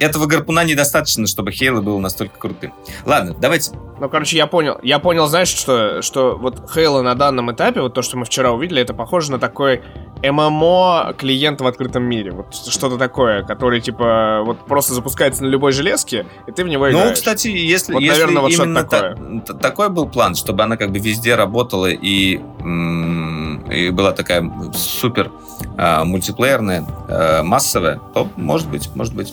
этого 0.00 0.26
гарпуна 0.26 0.64
недостаточно, 0.64 1.26
чтобы 1.26 1.52
Хейла 1.52 1.80
был 1.80 1.98
настолько 2.00 2.38
крутым. 2.38 2.72
Ладно, 3.04 3.36
давайте. 3.40 3.72
Ну, 4.04 4.10
короче, 4.10 4.36
я 4.36 4.46
понял. 4.46 4.76
Я 4.82 4.98
понял, 4.98 5.26
знаешь, 5.28 5.48
что, 5.48 6.02
что 6.02 6.36
вот 6.36 6.70
Halo 6.76 7.00
на 7.00 7.14
данном 7.14 7.50
этапе, 7.50 7.80
вот 7.80 7.94
то, 7.94 8.02
что 8.02 8.18
мы 8.18 8.26
вчера 8.26 8.52
увидели, 8.52 8.82
это 8.82 8.92
похоже 8.92 9.32
на 9.32 9.38
такой 9.38 9.80
ММО 10.22 11.14
клиент 11.16 11.62
в 11.62 11.66
открытом 11.66 12.02
мире. 12.02 12.32
Вот 12.32 12.54
что-то 12.54 12.98
такое, 12.98 13.44
который, 13.44 13.80
типа, 13.80 14.42
вот 14.44 14.66
просто 14.66 14.92
запускается 14.92 15.42
на 15.42 15.46
любой 15.46 15.72
железке, 15.72 16.26
и 16.46 16.52
ты 16.52 16.64
в 16.64 16.68
него 16.68 16.90
играешь. 16.90 17.08
Ну, 17.08 17.14
кстати, 17.14 17.48
если, 17.48 17.94
Вот, 17.94 18.02
если 18.02 18.12
наверное, 18.20 18.42
вот 18.42 18.52
именно 18.52 18.84
такое. 18.84 19.40
та- 19.46 19.54
такой 19.54 19.88
был 19.88 20.06
план, 20.06 20.34
чтобы 20.34 20.62
она 20.64 20.76
как 20.76 20.90
бы 20.90 20.98
везде 20.98 21.34
работала 21.34 21.86
и, 21.86 22.34
и 22.34 23.90
была 23.90 24.12
такая 24.12 24.52
супер 24.74 25.32
а, 25.78 26.04
мультиплеерная, 26.04 26.84
а, 27.08 27.42
массовая, 27.42 28.02
то 28.12 28.28
может 28.36 28.68
быть, 28.68 28.94
может 28.94 29.14
быть. 29.14 29.32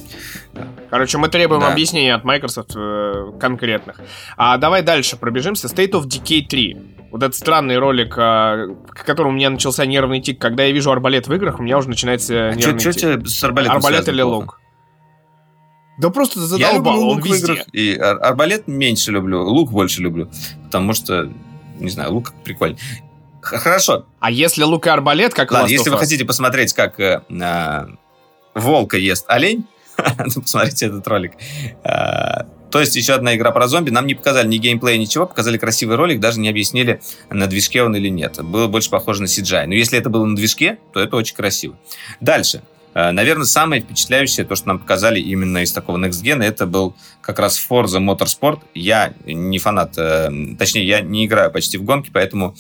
Короче, 0.91 1.17
мы 1.17 1.30
требуем 1.30 1.62
Да. 1.62 1.71
объяснений 1.71 2.10
от 2.13 2.23
Microsoft 2.25 2.73
э, 2.75 3.32
конкретных. 3.39 3.99
А 4.38 4.58
давай 4.58 4.84
дальше 4.84 5.15
пробежимся. 5.17 5.67
State 5.67 5.91
of 5.93 6.04
Decay 6.04 6.45
3. 6.45 6.77
Вот 7.12 7.23
этот 7.23 7.36
странный 7.36 7.77
ролик, 7.77 8.13
а, 8.17 8.67
к 8.89 9.04
которому 9.06 9.32
у 9.32 9.36
меня 9.36 9.49
начался 9.49 9.86
нервный 9.86 10.21
тик. 10.21 10.39
Когда 10.39 10.63
я 10.63 10.71
вижу 10.71 10.91
арбалет 10.91 11.27
в 11.27 11.34
играх, 11.34 11.60
у 11.60 11.63
меня 11.63 11.77
уже 11.77 11.89
начинается 11.89 12.49
А 12.49 12.54
нервный 12.56 12.80
что 12.80 12.91
тик. 12.93 13.01
тебе 13.01 13.25
с 13.25 13.43
арбалетом 13.43 13.77
Арбалет 13.77 14.08
или 14.08 14.21
плохо? 14.21 14.36
лук? 14.36 14.62
Да 15.97 16.10
просто 16.10 16.39
Я 16.41 16.45
задолбал, 16.45 16.75
люблю 16.95 17.08
он 17.10 17.15
лук 17.15 17.21
в 17.21 17.25
везде. 17.25 17.54
играх. 17.54 17.65
И 17.73 17.97
ар- 17.97 18.19
арбалет 18.21 18.67
меньше 18.67 19.12
люблю, 19.12 19.43
лук 19.43 19.71
больше 19.71 20.01
люблю. 20.01 20.30
Потому 20.65 20.93
что, 20.93 21.32
не 21.80 21.89
знаю, 21.89 22.12
лук 22.13 22.34
прикольный. 22.43 22.77
Хорошо. 23.41 24.06
А 24.19 24.30
если 24.32 24.63
лук 24.63 24.88
и 24.88 24.89
арбалет, 24.89 25.34
как 25.34 25.51
в 25.51 25.54
Ладно, 25.54 25.67
если 25.67 25.89
вы 25.89 25.97
хотите 25.97 26.25
посмотреть, 26.25 26.73
как 26.73 26.99
э, 26.99 27.21
а, 27.41 27.88
волка 28.56 28.97
ест 28.97 29.25
олень, 29.27 29.65
посмотрите 30.36 30.88
этот 30.88 31.08
ролик. 31.08 31.34
А, 31.84 32.46
То 32.72 32.80
есть 32.80 32.96
еще 32.96 33.14
одна 33.14 33.36
игра 33.36 33.52
про 33.52 33.68
зомби. 33.68 33.90
Нам 33.90 34.08
не 34.08 34.16
показали 34.16 34.48
ни 34.48 34.58
геймплея, 34.58 34.98
ничего. 34.98 35.26
Показали 35.26 35.58
красивый 35.58 35.96
ролик, 35.96 36.20
даже 36.20 36.40
не 36.40 36.50
объяснили, 36.50 37.02
на 37.30 37.48
движке 37.48 37.84
он 37.84 37.96
или 37.96 38.10
нет. 38.10 38.42
Было 38.44 38.68
больше 38.68 38.90
похоже 38.90 39.22
на 39.22 39.28
CGI. 39.28 39.68
Но 39.68 39.74
если 39.74 39.98
это 39.98 40.10
было 40.10 40.26
на 40.26 40.36
движке, 40.36 40.80
то 40.94 41.00
это 41.00 41.16
очень 41.16 41.36
красиво. 41.36 41.78
Дальше. 42.20 42.62
Э, 42.94 43.12
Наверное, 43.12 43.46
самое 43.46 43.82
впечатляющее, 43.82 44.46
то, 44.46 44.56
что 44.56 44.68
нам 44.68 44.80
показали 44.80 45.20
именно 45.20 45.60
из 45.60 45.72
такого 45.72 45.98
Next 45.98 46.24
Gen, 46.24 46.44
это 46.44 46.66
был 46.66 46.96
как 47.22 47.40
раз 47.40 47.60
Forza 47.70 48.00
Motorsport. 48.00 48.60
Я 48.74 49.14
не 49.26 49.60
фанат, 49.60 49.98
э, 49.98 50.30
точнее, 50.58 50.86
я 50.86 51.02
не 51.02 51.26
играю 51.26 51.52
почти 51.52 51.78
в 51.78 51.84
гонки, 51.84 52.10
поэтому 52.14 52.56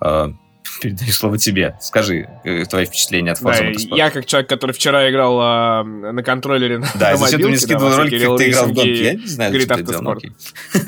э, 0.00 0.32
передаю 0.80 1.12
слово 1.12 1.38
тебе. 1.38 1.76
Скажи 1.80 2.28
э, 2.44 2.64
твои 2.66 2.84
впечатления 2.86 3.32
от 3.32 3.40
Forza 3.40 3.58
Да, 3.58 3.70
Motorsport. 3.70 3.96
я 3.96 4.10
как 4.10 4.26
человек, 4.26 4.48
который 4.48 4.72
вчера 4.72 5.10
играл 5.10 5.38
а, 5.40 5.82
на 5.84 6.22
контроллере 6.22 6.78
на, 6.78 6.88
Да, 6.94 7.10
на 7.10 7.14
и 7.14 7.16
зачем 7.16 7.40
ты 7.40 7.44
мобилке, 7.44 7.48
мне 7.48 7.58
скидывал 7.58 7.90
да, 7.90 7.96
ролик, 7.98 8.10
Кирилл 8.10 8.30
как 8.30 8.38
ты 8.38 8.50
играл 8.50 8.66
в 8.66 8.72
гонки? 8.72 8.88
Я 8.88 9.14
не 9.14 9.26
знаю, 9.26 9.50
говорит 9.50 9.66
что 9.66 9.76
ты 9.76 9.82
делал. 9.84 10.16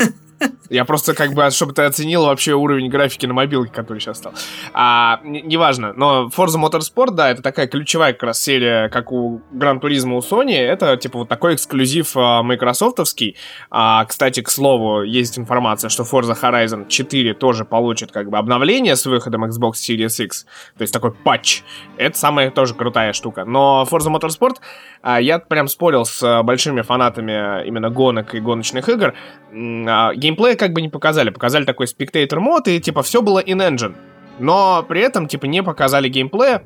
Я 0.70 0.84
просто 0.84 1.14
как 1.14 1.34
бы, 1.34 1.48
чтобы 1.50 1.72
ты 1.72 1.82
оценил 1.82 2.24
вообще 2.24 2.54
уровень 2.54 2.88
графики 2.88 3.26
на 3.26 3.34
мобилке, 3.34 3.72
который 3.72 3.98
сейчас 3.98 4.18
стал. 4.18 4.32
А, 4.72 5.20
неважно, 5.22 5.92
но 5.92 6.30
Forza 6.34 6.58
Motorsport, 6.58 7.10
да, 7.12 7.30
это 7.30 7.42
такая 7.42 7.66
ключевая 7.66 8.12
как 8.12 8.24
раз 8.24 8.42
серия, 8.42 8.88
как 8.88 9.12
у 9.12 9.42
Gran 9.52 9.80
Turismo 9.80 10.16
у 10.16 10.20
Sony, 10.20 10.56
это 10.56 10.96
типа 10.96 11.18
вот 11.20 11.28
такой 11.28 11.54
эксклюзив 11.54 12.16
а, 12.16 12.42
майкрософтовский. 12.42 13.36
А, 13.70 14.04
кстати, 14.04 14.40
к 14.40 14.50
слову, 14.50 15.02
есть 15.02 15.38
информация, 15.38 15.90
что 15.90 16.02
Forza 16.02 16.36
Horizon 16.40 16.88
4 16.88 17.34
тоже 17.34 17.64
получит 17.64 18.10
как 18.10 18.30
бы 18.30 18.38
обновление 18.38 18.96
с 18.96 19.06
выходом 19.06 19.44
Xbox 19.44 19.74
Series 19.74 20.24
X, 20.24 20.44
то 20.76 20.82
есть 20.82 20.92
такой 20.92 21.12
патч. 21.12 21.62
Это 21.98 22.18
самая 22.18 22.50
тоже 22.50 22.74
крутая 22.74 23.12
штука. 23.12 23.44
Но 23.44 23.86
Forza 23.90 24.12
Motorsport, 24.12 24.56
а, 25.02 25.20
я 25.20 25.38
прям 25.38 25.68
спорил 25.68 26.04
с 26.04 26.42
большими 26.42 26.80
фанатами 26.80 27.66
именно 27.66 27.90
гонок 27.90 28.34
и 28.34 28.40
гоночных 28.40 28.88
игр, 28.88 29.14
а, 29.52 30.12
геймплея 30.34 30.56
как 30.56 30.72
бы 30.72 30.82
не 30.82 30.88
показали. 30.88 31.30
Показали 31.30 31.64
такой 31.64 31.86
spectator 31.86 32.40
mode, 32.40 32.68
и 32.68 32.80
типа 32.80 33.02
все 33.02 33.22
было 33.22 33.42
in-engine. 33.42 33.94
Но 34.38 34.84
при 34.88 35.00
этом, 35.00 35.28
типа, 35.28 35.46
не 35.46 35.62
показали 35.62 36.08
геймплея. 36.08 36.64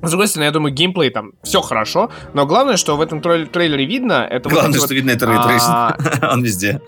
С 0.00 0.10
другой 0.10 0.28
стороны, 0.28 0.46
я 0.46 0.50
думаю, 0.52 0.72
геймплей 0.72 1.10
там 1.10 1.32
все 1.42 1.60
хорошо, 1.60 2.10
но 2.32 2.46
главное, 2.46 2.76
что 2.76 2.96
в 2.96 3.00
этом 3.00 3.20
трой- 3.20 3.46
трейлере 3.46 3.84
видно, 3.84 4.26
это 4.28 4.48
вот 4.48 4.54
Главное, 4.54 4.70
эти 4.70 4.78
что 4.78 4.86
вот, 4.88 4.94
видно, 4.94 5.10
это 5.10 5.26
а, 5.28 5.96
ray 5.98 6.05
tracing. 6.05 6.22
Он 6.32 6.42
везде. 6.42 6.80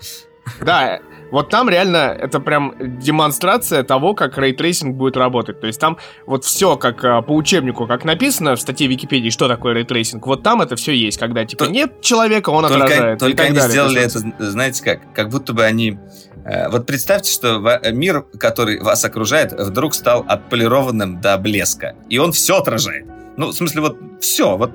Да, 0.61 0.99
вот 1.31 1.49
там 1.49 1.69
реально 1.69 1.97
это 2.17 2.39
прям 2.39 2.73
демонстрация 2.99 3.83
того, 3.83 4.13
как 4.13 4.37
ray 4.37 4.54
tracing 4.54 4.95
будет 4.95 5.17
работать. 5.17 5.59
То 5.61 5.67
есть 5.67 5.79
там 5.79 5.97
вот 6.25 6.43
все 6.45 6.77
как 6.77 7.03
а, 7.03 7.21
по 7.21 7.31
учебнику, 7.35 7.87
как 7.87 8.03
написано 8.05 8.55
в 8.55 8.61
статье 8.61 8.87
Википедии, 8.87 9.29
что 9.29 9.47
такое 9.47 9.73
ray 9.73 9.87
tracing. 9.87 10.25
Вот 10.27 10.43
там 10.43 10.61
это 10.61 10.75
все 10.75 10.93
есть, 10.93 11.17
когда 11.17 11.45
типа 11.45 11.65
То- 11.65 11.71
нет 11.71 12.01
человека, 12.01 12.49
он 12.49 12.67
Только, 12.67 12.83
отражает. 12.85 13.19
только 13.19 13.43
они 13.43 13.55
далее. 13.55 13.69
сделали 13.71 13.95
То 13.95 13.99
это, 14.01 14.19
есть, 14.19 14.51
знаете 14.51 14.83
как? 14.83 15.13
Как 15.13 15.29
будто 15.29 15.53
бы 15.53 15.63
они... 15.63 15.97
э, 16.45 16.69
Вот 16.69 16.85
представьте, 16.85 17.31
что 17.31 17.59
ва- 17.59 17.81
мир, 17.91 18.23
который 18.39 18.79
вас 18.81 19.03
окружает, 19.05 19.51
вдруг 19.53 19.93
стал 19.93 20.25
отполированным 20.27 21.21
до 21.21 21.37
блеска. 21.37 21.95
И 22.09 22.17
он 22.17 22.31
все 22.31 22.57
отражает. 22.57 23.05
Ну, 23.37 23.47
в 23.47 23.53
смысле, 23.53 23.81
вот 23.81 23.97
все. 24.21 24.55
Вот 24.55 24.71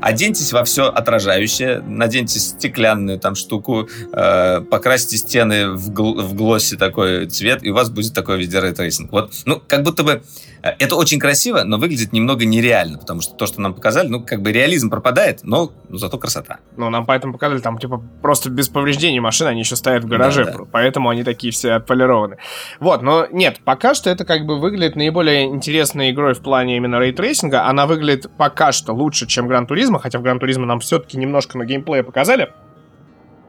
оденьтесь 0.00 0.52
во 0.52 0.64
все 0.64 0.84
отражающее, 0.88 1.80
наденьте 1.80 2.38
стеклянную 2.38 3.18
там 3.18 3.34
штуку, 3.34 3.88
э, 4.12 4.60
покрасьте 4.62 5.16
стены 5.16 5.70
в, 5.72 5.90
гл- 5.92 6.20
в 6.20 6.34
глоссе 6.34 6.76
такой 6.76 7.26
цвет, 7.26 7.62
и 7.64 7.70
у 7.70 7.74
вас 7.74 7.90
будет 7.90 8.14
такой 8.14 8.38
везде 8.38 8.60
ray 8.60 8.74
tracing. 8.74 9.12
Вот, 9.12 9.32
ну, 9.44 9.60
как 9.66 9.82
будто 9.82 10.02
бы 10.04 10.22
э, 10.62 10.70
это 10.78 10.96
очень 10.96 11.18
красиво, 11.18 11.62
но 11.64 11.78
выглядит 11.78 12.12
немного 12.12 12.44
нереально, 12.44 12.98
потому 12.98 13.20
что 13.20 13.34
то, 13.34 13.46
что 13.46 13.60
нам 13.60 13.74
показали, 13.74 14.08
ну, 14.08 14.22
как 14.24 14.42
бы 14.42 14.52
реализм 14.52 14.90
пропадает, 14.90 15.40
но 15.42 15.72
ну, 15.88 15.98
зато 15.98 16.18
красота. 16.18 16.58
Ну, 16.76 16.90
нам 16.90 17.06
поэтому 17.06 17.32
показали, 17.32 17.60
там, 17.60 17.78
типа, 17.78 18.02
просто 18.22 18.50
без 18.50 18.68
повреждений 18.68 19.20
машины 19.20 19.48
они 19.48 19.60
еще 19.60 19.76
стоят 19.76 20.04
в 20.04 20.08
гараже, 20.08 20.44
Да, 20.44 20.52
да. 20.52 20.58
поэтому 20.70 21.08
они 21.08 21.24
такие 21.24 21.52
все 21.52 21.72
отполированы. 21.72 22.36
Вот, 22.80 23.02
но 23.02 23.26
нет, 23.30 23.60
пока 23.64 23.94
что 23.94 24.10
это 24.10 24.24
как 24.24 24.46
бы 24.46 24.58
выглядит 24.58 24.96
наиболее 24.96 25.44
интересной 25.44 26.10
игрой 26.10 26.34
в 26.34 26.40
плане 26.40 26.76
именно 26.76 26.98
ray 26.98 27.15
tracing 27.15 27.55
а. 27.55 27.66
Она 27.66 27.86
выглядит 27.86 28.30
пока 28.36 28.72
что 28.72 28.92
лучше, 28.92 29.26
чем 29.26 29.46
Gran 29.48 29.57
Turismo, 29.66 29.98
хотя 29.98 30.18
в 30.18 30.22
Gran 30.22 30.38
Turismo 30.38 30.66
нам 30.66 30.80
все-таки 30.80 31.18
немножко 31.18 31.58
на 31.58 31.64
геймплее 31.64 32.02
показали. 32.02 32.52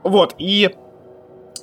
Вот, 0.04 0.36
и 0.38 0.76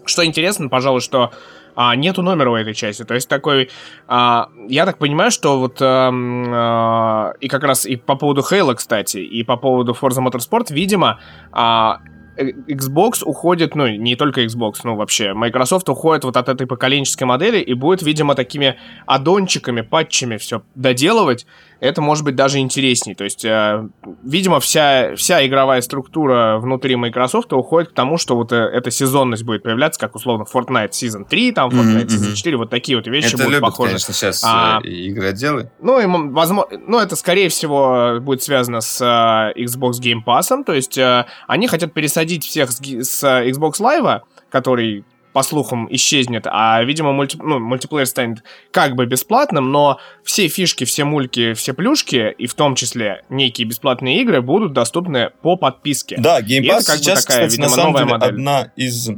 что 0.04 0.24
интересно, 0.24 0.68
пожалуй, 0.68 1.00
что 1.00 1.32
а, 1.76 1.94
нету 1.94 2.22
номера 2.22 2.50
у 2.50 2.54
этой 2.56 2.74
части. 2.74 3.04
То 3.04 3.14
есть 3.14 3.28
такой... 3.28 3.70
а, 4.08 4.48
я 4.68 4.86
так 4.86 4.98
понимаю, 4.98 5.30
что 5.30 5.58
вот... 5.60 5.76
ам, 5.80 6.44
а, 6.48 7.34
и 7.40 7.48
как 7.48 7.62
раз 7.64 7.84
и 7.84 7.96
по 7.96 8.16
поводу 8.16 8.40
Halo, 8.40 8.74
кстати, 8.74 9.18
и 9.18 9.42
по 9.44 9.56
поводу 9.56 9.92
Forza 9.92 10.26
Motorsport, 10.26 10.72
видимо, 10.72 11.20
а, 11.52 12.00
э, 12.36 12.50
Xbox 12.68 13.22
уходит, 13.24 13.74
ну, 13.74 13.86
не 13.88 14.16
только 14.16 14.44
Xbox, 14.44 14.76
ну, 14.84 14.96
вообще, 14.96 15.34
Microsoft 15.34 15.88
уходит 15.88 16.24
вот 16.24 16.36
от 16.36 16.48
этой 16.48 16.66
поколенческой 16.66 17.26
модели 17.26 17.58
и 17.58 17.74
будет, 17.74 18.02
видимо, 18.02 18.34
такими 18.34 18.78
аддончиками, 19.06 19.82
патчами 19.82 20.38
все 20.38 20.62
доделывать. 20.74 21.46
Это 21.80 22.00
может 22.00 22.24
быть 22.24 22.34
даже 22.34 22.58
интересней. 22.58 23.14
То 23.14 23.24
есть, 23.24 23.44
э, 23.44 23.86
видимо, 24.22 24.60
вся, 24.60 25.14
вся 25.16 25.46
игровая 25.46 25.80
структура 25.80 26.58
внутри 26.58 26.96
Microsoft 26.96 27.52
уходит 27.52 27.90
к 27.90 27.92
тому, 27.92 28.16
что 28.18 28.36
вот 28.36 28.52
э, 28.52 28.56
эта 28.56 28.90
сезонность 28.90 29.44
будет 29.44 29.62
появляться, 29.62 30.00
как 30.00 30.14
условно 30.14 30.44
Fortnite 30.52 30.90
Season 30.90 31.26
3, 31.28 31.52
там 31.52 31.70
Fortnite 31.70 32.04
Мгм, 32.04 32.14
Season 32.14 32.26
мгм. 32.28 32.34
4, 32.34 32.56
вот 32.56 32.70
такие 32.70 32.96
вот 32.96 33.06
вещи 33.06 33.28
это 33.28 33.36
будут 33.38 33.50
любят, 33.50 33.62
похожи. 33.62 33.88
конечно, 33.90 34.14
сейчас 34.14 34.42
А, 34.44 34.80
э, 34.82 34.88
игроделы. 34.88 35.70
Ну, 35.80 36.00
и, 36.00 36.06
возможно, 36.32 36.78
ну, 36.86 36.98
это, 36.98 37.16
скорее 37.16 37.48
всего, 37.48 38.18
будет 38.20 38.42
связано 38.42 38.80
с 38.80 39.00
э, 39.00 39.60
Xbox 39.62 39.92
Game 40.02 40.24
Pass, 40.26 40.64
то 40.64 40.72
есть 40.72 40.96
э, 40.96 41.26
они 41.46 41.68
хотят 41.68 41.92
пересадить 41.92 42.44
всех 42.44 42.70
с, 42.72 42.80
с, 42.80 43.22
э, 43.24 43.50
Xbox 43.50 43.80
Live, 43.80 44.20
который, 44.50 45.04
по 45.36 45.42
слухам, 45.42 45.86
исчезнет, 45.90 46.46
а, 46.46 46.82
видимо, 46.82 47.12
мульти- 47.12 47.36
ну, 47.38 47.58
мультиплеер 47.58 48.06
станет 48.06 48.42
как 48.70 48.94
бы 48.94 49.04
бесплатным, 49.04 49.70
но 49.70 50.00
все 50.24 50.48
фишки, 50.48 50.84
все 50.84 51.04
мульки, 51.04 51.52
все 51.52 51.74
плюшки, 51.74 52.34
и 52.38 52.46
в 52.46 52.54
том 52.54 52.74
числе 52.74 53.22
некие 53.28 53.68
бесплатные 53.68 54.22
игры, 54.22 54.40
будут 54.40 54.72
доступны 54.72 55.28
по 55.42 55.56
подписке. 55.58 56.16
Да, 56.18 56.40
Game 56.40 56.62
И 56.62 56.66
это 56.68 56.78
Pass 56.78 56.86
как 56.86 56.96
бы 56.96 57.02
сейчас, 57.04 57.24
такая, 57.26 57.48
кстати, 57.48 57.50
видимо, 57.50 57.68
на 57.68 57.74
самом 57.74 57.92
новая 57.92 58.04
деле 58.04 58.12
модель. 58.14 58.30
одна 58.30 58.72
из 58.76 59.10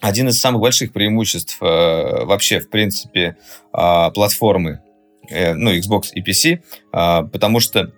один 0.00 0.28
из 0.28 0.40
самых 0.40 0.62
больших 0.62 0.94
преимуществ 0.94 1.58
э, 1.60 2.24
вообще, 2.24 2.60
в 2.60 2.70
принципе, 2.70 3.36
э, 3.76 4.10
платформы, 4.14 4.80
э, 5.28 5.52
ну, 5.52 5.74
Xbox 5.74 6.04
и 6.14 6.22
PC, 6.22 6.62
э, 6.90 7.22
потому 7.30 7.60
что 7.60 7.92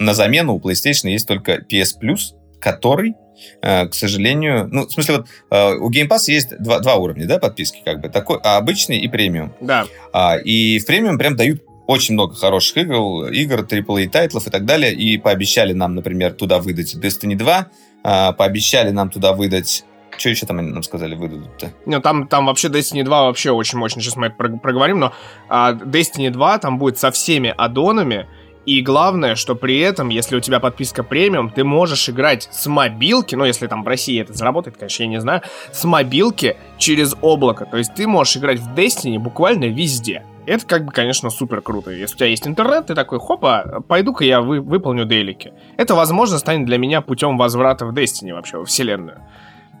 на 0.00 0.12
замену 0.12 0.54
у 0.54 0.58
PlayStation 0.58 1.08
есть 1.08 1.28
только 1.28 1.64
PS 1.70 2.00
Plus, 2.02 2.34
который, 2.60 3.14
к 3.60 3.90
сожалению, 3.92 4.68
ну, 4.70 4.86
в 4.86 4.92
смысле, 4.92 5.18
вот 5.18 5.26
э, 5.50 5.74
у 5.74 5.90
Game 5.90 6.08
Pass 6.08 6.24
есть 6.28 6.56
два, 6.58 6.80
два 6.80 6.96
уровня, 6.96 7.26
да, 7.26 7.38
подписки, 7.38 7.80
как 7.84 8.00
бы, 8.00 8.08
такой, 8.08 8.38
а 8.42 8.56
обычный 8.56 8.98
и 8.98 9.08
премиум. 9.08 9.52
Да. 9.60 9.86
А, 10.12 10.36
и 10.36 10.78
в 10.78 10.86
премиум 10.86 11.18
прям 11.18 11.36
дают 11.36 11.62
очень 11.90 12.14
много 12.14 12.34
хороших 12.36 12.76
игр, 12.76 13.26
игр, 13.32 13.60
AAA 13.60 14.08
тайтлов 14.08 14.46
и 14.46 14.50
так 14.50 14.64
далее. 14.64 14.94
И 14.94 15.18
пообещали 15.18 15.72
нам, 15.72 15.96
например, 15.96 16.32
туда 16.32 16.60
выдать 16.60 16.94
Destiny 16.94 17.34
2, 17.34 17.66
а, 18.04 18.32
пообещали 18.32 18.90
нам 18.90 19.10
туда 19.10 19.32
выдать... 19.32 19.84
Что 20.16 20.28
еще 20.28 20.46
там 20.46 20.58
они 20.58 20.70
нам 20.70 20.82
сказали 20.82 21.14
выдадут-то? 21.14 21.72
Ну, 21.86 22.00
там, 22.00 22.28
там 22.28 22.46
вообще 22.46 22.68
Destiny 22.68 23.02
2 23.02 23.22
вообще 23.24 23.50
очень 23.50 23.78
мощно, 23.78 24.02
сейчас 24.02 24.16
мы 24.16 24.26
это 24.26 24.36
прог- 24.36 24.60
проговорим, 24.60 25.00
но 25.00 25.12
а, 25.48 25.72
Destiny 25.72 26.30
2 26.30 26.58
там 26.58 26.78
будет 26.78 26.98
со 26.98 27.10
всеми 27.10 27.52
аддонами, 27.56 28.26
и 28.66 28.82
главное, 28.82 29.34
что 29.36 29.54
при 29.54 29.78
этом, 29.78 30.10
если 30.10 30.36
у 30.36 30.40
тебя 30.40 30.60
подписка 30.60 31.02
премиум, 31.02 31.50
ты 31.50 31.64
можешь 31.64 32.08
играть 32.08 32.48
с 32.52 32.66
мобилки, 32.66 33.34
ну, 33.34 33.44
если 33.44 33.66
там 33.66 33.82
в 33.82 33.88
России 33.88 34.20
это 34.20 34.32
заработает, 34.34 34.76
конечно, 34.76 35.02
я 35.02 35.08
не 35.08 35.20
знаю, 35.20 35.42
с 35.72 35.84
мобилки 35.84 36.56
через 36.78 37.16
облако. 37.22 37.64
То 37.64 37.78
есть 37.78 37.94
ты 37.94 38.06
можешь 38.06 38.36
играть 38.36 38.60
в 38.60 38.74
Destiny 38.74 39.18
буквально 39.18 39.64
везде. 39.64 40.24
Это 40.46 40.66
как 40.66 40.84
бы, 40.84 40.92
конечно, 40.92 41.30
супер 41.30 41.60
круто. 41.62 41.90
Если 41.90 42.14
у 42.14 42.18
тебя 42.18 42.26
есть 42.28 42.46
интернет, 42.46 42.86
ты 42.86 42.94
такой, 42.94 43.18
хопа, 43.18 43.82
пойду-ка 43.86 44.24
я 44.24 44.40
вы- 44.40 44.60
выполню 44.60 45.04
дейлики. 45.04 45.52
Это, 45.76 45.94
возможно, 45.94 46.38
станет 46.38 46.66
для 46.66 46.76
меня 46.78 47.00
путем 47.00 47.38
возврата 47.38 47.86
в 47.86 47.94
Destiny 47.94 48.32
вообще, 48.34 48.58
во 48.58 48.64
вселенную. 48.64 49.20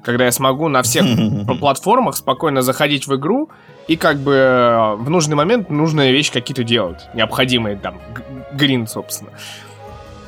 Когда 0.02 0.24
я 0.24 0.32
смогу 0.32 0.68
на 0.68 0.82
всех 0.82 1.04
платформах 1.60 2.16
спокойно 2.16 2.62
заходить 2.62 3.06
в 3.06 3.14
игру 3.16 3.50
и 3.90 3.96
как 3.96 4.20
бы 4.20 4.34
э, 4.34 4.94
в 4.94 5.10
нужный 5.10 5.34
момент 5.34 5.68
нужные 5.68 6.12
вещи 6.12 6.30
какие-то 6.32 6.62
делать. 6.62 7.08
Необходимые 7.12 7.74
там. 7.74 8.00
Грин, 8.52 8.86
собственно. 8.86 9.32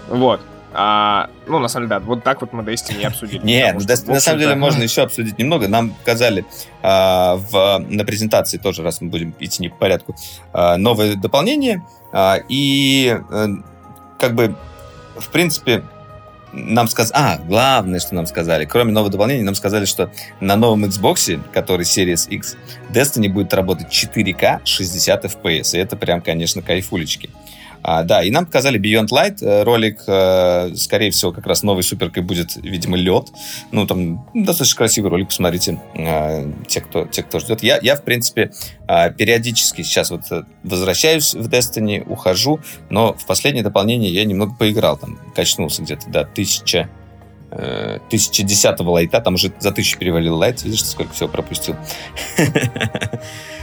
Вот. 0.08 0.40
А, 0.72 1.30
ну, 1.46 1.60
на 1.60 1.68
самом 1.68 1.86
деле, 1.86 2.00
да, 2.00 2.04
вот 2.04 2.24
так 2.24 2.40
вот 2.40 2.52
мы 2.52 2.64
Destiny 2.64 2.98
не 2.98 3.04
обсудили. 3.04 3.40
Нет, 3.44 3.74
ну, 3.74 3.80
что, 3.80 3.88
да, 3.88 3.94
в 3.94 4.08
на 4.08 4.20
самом 4.20 4.40
деле 4.40 4.56
можно 4.56 4.82
еще 4.82 5.02
обсудить 5.02 5.38
немного. 5.38 5.68
Нам 5.68 5.90
показали 5.90 6.44
а, 6.82 7.36
в, 7.36 7.78
на 7.88 8.04
презентации 8.04 8.58
тоже, 8.58 8.82
раз 8.82 9.00
мы 9.00 9.10
будем 9.10 9.32
идти 9.38 9.62
не 9.62 9.68
по 9.68 9.76
порядку, 9.76 10.16
а, 10.52 10.76
новое 10.76 11.14
дополнение. 11.14 11.84
А, 12.12 12.40
и 12.48 13.16
э, 13.30 13.46
как 14.18 14.34
бы, 14.34 14.56
в 15.16 15.28
принципе, 15.28 15.84
нам 16.52 16.88
сказали... 16.88 17.18
А, 17.18 17.38
главное, 17.38 18.00
что 18.00 18.14
нам 18.14 18.26
сказали. 18.26 18.64
Кроме 18.64 18.92
нового 18.92 19.10
дополнения, 19.10 19.42
нам 19.42 19.54
сказали, 19.54 19.84
что 19.84 20.10
на 20.40 20.56
новом 20.56 20.84
Xbox, 20.84 21.40
который 21.52 21.84
Series 21.84 22.28
X, 22.28 22.56
Destiny 22.90 23.28
будет 23.28 23.52
работать 23.54 23.88
4К 23.88 24.60
60 24.64 25.24
FPS. 25.24 25.76
И 25.76 25.78
это 25.78 25.96
прям, 25.96 26.20
конечно, 26.20 26.62
кайфулечки. 26.62 27.30
А, 27.82 28.04
да, 28.04 28.22
и 28.22 28.30
нам 28.30 28.46
показали 28.46 28.80
Beyond 28.80 29.08
Light 29.08 29.44
э, 29.44 29.64
ролик. 29.64 30.02
э, 30.06 30.74
скорее 30.76 31.10
всего, 31.10 31.32
как 31.32 31.46
раз 31.46 31.62
новой 31.62 31.82
суперкой 31.82 32.22
будет, 32.22 32.56
видимо, 32.56 32.96
лед. 32.96 33.28
Ну, 33.72 33.86
там 33.86 34.28
достаточно 34.34 34.78
красивый 34.78 35.10
ролик, 35.10 35.28
посмотрите, 35.28 35.80
э, 35.94 36.52
те, 36.68 36.80
кто, 36.80 37.06
те, 37.06 37.22
кто 37.22 37.40
ждет. 37.40 37.62
Я, 37.62 37.78
я, 37.82 37.96
в 37.96 38.04
принципе, 38.04 38.52
э, 38.86 39.12
периодически 39.12 39.82
сейчас 39.82 40.10
вот 40.10 40.22
э, 40.30 40.44
возвращаюсь 40.62 41.34
в 41.34 41.48
Destiny, 41.48 42.06
ухожу, 42.08 42.60
но 42.88 43.14
в 43.14 43.26
последнее 43.26 43.64
дополнение 43.64 44.12
я 44.12 44.24
немного 44.24 44.54
поиграл, 44.54 44.96
там, 44.96 45.18
качнулся 45.34 45.82
где-то 45.82 46.08
до 46.08 46.20
1000 46.20 46.88
э, 47.50 47.98
1010 48.06 48.80
лайта, 48.80 49.20
там 49.20 49.34
уже 49.34 49.52
за 49.58 49.70
1000 49.70 49.98
перевалил 49.98 50.36
лайт, 50.36 50.62
видишь, 50.62 50.84
сколько 50.84 51.12
всего 51.12 51.28
пропустил. 51.28 51.74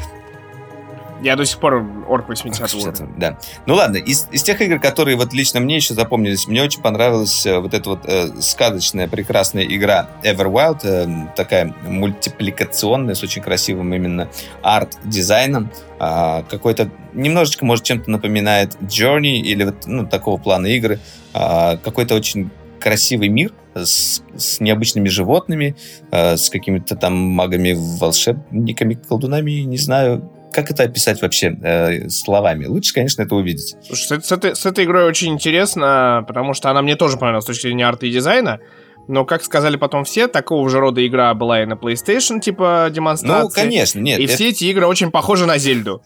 Я 1.21 1.35
до 1.35 1.45
сих 1.45 1.59
пор 1.59 1.85
орк 2.09 2.29
80 2.29 2.61
уровня. 2.73 2.95
60, 2.95 3.19
да. 3.19 3.39
Ну 3.65 3.75
ладно, 3.75 3.97
из, 3.97 4.27
из 4.31 4.43
тех 4.43 4.61
игр, 4.61 4.79
которые 4.79 5.17
вот 5.17 5.33
лично 5.33 5.59
мне 5.59 5.75
еще 5.75 5.93
запомнились, 5.93 6.47
мне 6.47 6.63
очень 6.63 6.81
понравилась 6.81 7.45
э, 7.45 7.59
вот 7.59 7.73
эта 7.73 7.89
вот 7.89 8.05
э, 8.05 8.29
сказочная, 8.41 9.07
прекрасная 9.07 9.63
игра 9.63 10.09
Everwild, 10.23 10.79
э, 10.83 11.33
такая 11.35 11.73
мультипликационная, 11.85 13.15
с 13.15 13.23
очень 13.23 13.41
красивым 13.41 13.93
именно 13.93 14.29
арт-дизайном. 14.61 15.71
А, 15.99 16.43
какой-то 16.43 16.89
немножечко, 17.13 17.65
может, 17.65 17.83
чем-то 17.83 18.09
напоминает 18.09 18.75
Journey 18.81 19.39
или 19.39 19.65
вот 19.65 19.85
ну, 19.85 20.07
такого 20.07 20.37
плана 20.37 20.67
игры. 20.67 20.99
А, 21.33 21.77
какой-то 21.77 22.15
очень 22.15 22.49
красивый 22.79 23.27
мир 23.27 23.51
с, 23.75 24.23
с 24.35 24.59
необычными 24.59 25.09
животными, 25.09 25.75
э, 26.11 26.37
с 26.37 26.49
какими-то 26.49 26.95
там 26.95 27.15
магами, 27.15 27.75
волшебниками, 27.75 28.95
колдунами, 28.95 29.51
не 29.61 29.77
знаю, 29.77 30.31
как 30.51 30.71
это 30.71 30.83
описать 30.83 31.21
вообще 31.21 31.55
э, 31.61 32.09
словами? 32.09 32.65
Лучше, 32.65 32.93
конечно, 32.93 33.21
это 33.21 33.35
увидеть. 33.35 33.75
Слушай, 33.85 34.03
с, 34.03 34.11
этой- 34.11 34.23
с 34.23 34.31
этой, 34.31 34.55
с 34.55 34.65
этой 34.65 34.85
игрой 34.85 35.05
очень 35.05 35.31
интересно, 35.33 36.23
потому 36.27 36.53
что 36.53 36.69
она 36.69 36.81
мне 36.81 36.95
тоже 36.95 37.17
понравилась 37.17 37.43
с 37.45 37.47
точки 37.47 37.63
зрения 37.63 37.85
арта 37.87 38.05
и 38.05 38.11
дизайна. 38.11 38.59
Но, 39.07 39.25
как 39.25 39.43
сказали 39.43 39.75
потом 39.75 40.03
все, 40.03 40.27
такого 40.27 40.69
же 40.69 40.79
рода 40.79 41.05
игра 41.05 41.33
была 41.33 41.63
и 41.63 41.65
на 41.65 41.73
PlayStation, 41.73 42.39
типа 42.39 42.89
демонстрация. 42.91 43.43
Ну, 43.43 43.49
конечно, 43.49 43.99
нет. 43.99 44.19
и 44.19 44.25
это- 44.25 44.33
все 44.35 44.49
эти 44.49 44.65
игры 44.65 44.85
очень 44.85 45.09
похожи 45.11 45.45
на 45.47 45.57
Зельду. 45.57 46.03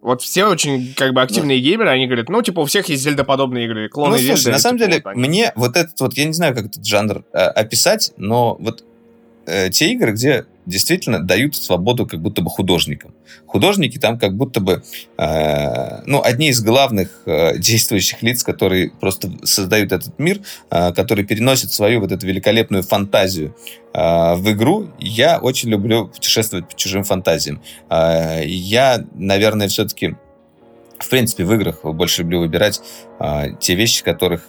Вот 0.00 0.20
все 0.20 0.44
очень, 0.44 0.92
как 0.94 1.14
бы, 1.14 1.22
активные 1.22 1.60
геймеры, 1.60 1.88
они 1.88 2.06
говорят, 2.06 2.28
ну, 2.28 2.42
типа, 2.42 2.60
у 2.60 2.64
всех 2.66 2.90
есть 2.90 3.02
зельдоподобные 3.02 3.64
игры, 3.64 3.88
клоны 3.88 4.12
Ну, 4.12 4.16
слушай, 4.18 4.36
Зельды, 4.36 4.50
на 4.50 4.58
самом 4.58 4.78
типа, 4.78 4.90
деле, 4.90 5.02
вот 5.02 5.10
они. 5.12 5.20
мне 5.28 5.52
вот 5.56 5.76
этот 5.78 5.98
вот, 6.00 6.12
я 6.14 6.26
не 6.26 6.34
знаю, 6.34 6.54
как 6.54 6.66
этот 6.66 6.84
жанр 6.84 7.24
э, 7.32 7.38
описать, 7.38 8.12
но 8.18 8.54
вот 8.60 8.84
э, 9.46 9.70
те 9.70 9.92
игры, 9.92 10.12
где 10.12 10.44
действительно 10.66 11.20
дают 11.20 11.56
свободу 11.56 12.06
как 12.06 12.20
будто 12.20 12.42
бы 12.42 12.50
художникам. 12.50 13.14
Художники 13.46 13.98
там 13.98 14.18
как 14.18 14.36
будто 14.36 14.60
бы, 14.60 14.82
э, 15.18 16.02
ну, 16.06 16.22
одни 16.22 16.48
из 16.48 16.62
главных 16.62 17.22
э, 17.26 17.58
действующих 17.58 18.22
лиц, 18.22 18.42
которые 18.42 18.90
просто 18.90 19.30
создают 19.44 19.92
этот 19.92 20.18
мир, 20.18 20.40
э, 20.70 20.92
которые 20.92 21.26
переносят 21.26 21.72
свою 21.72 22.00
вот 22.00 22.12
эту 22.12 22.26
великолепную 22.26 22.82
фантазию 22.82 23.56
э, 23.92 24.34
в 24.34 24.50
игру. 24.52 24.90
Я 24.98 25.38
очень 25.38 25.70
люблю 25.70 26.08
путешествовать 26.08 26.68
по 26.68 26.76
чужим 26.76 27.04
фантазиям. 27.04 27.62
Э, 27.90 28.42
я, 28.44 29.04
наверное, 29.14 29.68
все-таки 29.68 30.16
в 30.98 31.08
принципе, 31.10 31.44
в 31.44 31.52
играх 31.52 31.82
больше 31.84 32.22
люблю 32.22 32.40
выбирать 32.40 32.80
э, 33.20 33.48
те 33.60 33.74
вещи, 33.74 34.02
которых 34.02 34.42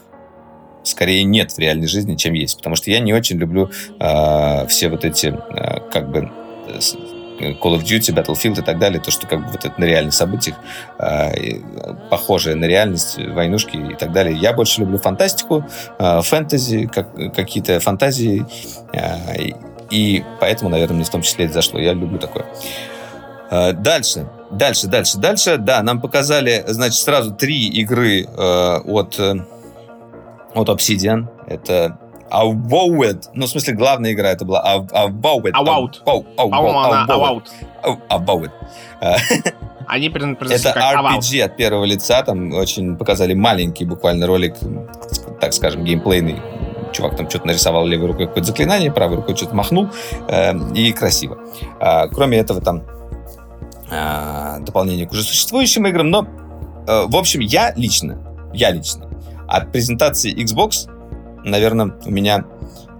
скорее 0.84 1.24
нет 1.24 1.52
в 1.52 1.60
реальной 1.60 1.88
жизни, 1.88 2.16
чем 2.16 2.34
есть. 2.34 2.58
Потому 2.58 2.76
что 2.76 2.92
я 2.92 3.00
не 3.00 3.14
очень 3.14 3.38
люблю 3.38 3.70
э, 4.00 4.68
все 4.68 4.90
вот 4.90 5.04
эти, 5.04 5.28
э, 5.28 5.75
как 5.96 6.10
бы, 6.12 6.30
э, 6.68 6.80
с- 6.82 6.98
Call 7.62 7.76
of 7.78 7.84
Duty, 7.84 8.14
Battlefield 8.14 8.60
и 8.62 8.64
так 8.64 8.80
далее, 8.80 9.02
то, 9.02 9.12
что 9.12 9.28
как 9.28 9.40
бы 9.40 9.48
вот 9.52 9.66
это 9.66 9.74
на 9.78 9.84
реальных 9.86 10.14
событиях, 10.14 10.56
э, 11.00 11.38
и, 11.38 11.62
э, 11.62 11.94
похожее 12.10 12.56
на 12.56 12.66
реальность, 12.66 13.18
войнушки 13.18 13.76
и 13.78 13.96
так 13.96 14.12
далее. 14.14 14.36
Я 14.38 14.54
больше 14.54 14.82
люблю 14.82 14.98
фантастику, 14.98 15.66
э, 16.00 16.22
фэнтези, 16.22 16.86
как, 16.94 17.14
какие-то 17.34 17.80
фантазии, 17.80 18.46
э, 18.94 19.50
и, 19.92 20.24
поэтому, 20.40 20.70
наверное, 20.70 20.96
мне 20.96 21.06
в 21.06 21.10
том 21.10 21.22
числе 21.24 21.46
это 21.46 21.54
зашло. 21.56 21.80
Я 21.80 21.94
люблю 21.94 22.20
такое. 22.20 22.46
Э, 23.52 23.74
Дальше, 23.74 24.28
дальше, 24.52 24.88
дальше, 24.88 25.18
дальше. 25.18 25.58
Да, 25.58 25.84
нам 25.84 26.00
показали, 26.02 26.64
значит, 26.68 27.00
сразу 27.04 27.32
три 27.34 27.68
игры 27.68 28.24
э, 28.24 28.78
от, 28.86 29.20
э, 29.20 29.36
от 30.56 30.70
Obsidian. 30.70 31.28
Это 31.48 31.98
Avowed. 32.32 33.26
Ну, 33.34 33.46
в 33.46 33.50
смысле, 33.50 33.74
главная 33.76 34.14
игра 34.14 34.30
это 34.32 34.46
была 34.46 34.64
Av- 34.64 34.92
Avowed. 34.92 35.52
Avowed. 35.52 35.96
Ав- 36.06 36.26
Ав- 36.38 36.50
По-моему, 36.50 36.80
она 36.80 37.06
Avowed. 37.08 37.44
Avowed. 37.84 38.00
Ав- 38.10 38.22
Avowed. 38.28 38.52
Э, 39.02 39.16
Они 39.88 40.10
произносят 40.10 40.66
Это. 40.76 40.80
RPG 40.80 41.42
от 41.42 41.56
первого 41.58 41.86
лица. 41.86 42.24
Там 42.24 42.52
очень 42.54 42.98
показали 42.98 43.34
маленький 43.34 43.86
буквально 43.86 44.26
ролик, 44.28 44.56
так 45.40 45.54
скажем, 45.54 45.84
геймплейный. 45.84 46.42
Чувак 46.94 47.16
там 47.18 47.30
что-то 47.30 47.48
нарисовал 47.48 47.86
левой 47.86 48.08
рукой 48.08 48.28
какое-то 48.28 48.48
заклинание, 48.48 48.92
правой 48.92 49.18
рукой 49.18 49.36
что-то 49.36 49.54
махнул. 49.56 49.90
э, 50.28 50.54
и 50.74 50.92
красиво. 50.94 51.38
А, 51.80 52.08
Кроме 52.08 52.38
этого, 52.40 52.62
там 52.62 52.84
а, 53.92 54.60
дополнение 54.60 55.06
к 55.08 55.12
уже 55.12 55.22
существующим 55.24 55.86
играм. 55.88 56.10
Но, 56.10 56.26
э, 56.88 57.06
в 57.08 57.16
общем, 57.16 57.40
я 57.42 57.74
лично, 57.76 58.18
я 58.54 58.72
лично 58.72 59.08
от 59.48 59.72
презентации 59.72 60.34
Xbox, 60.44 60.90
наверное, 61.46 61.94
у 62.06 62.12
меня 62.12 62.44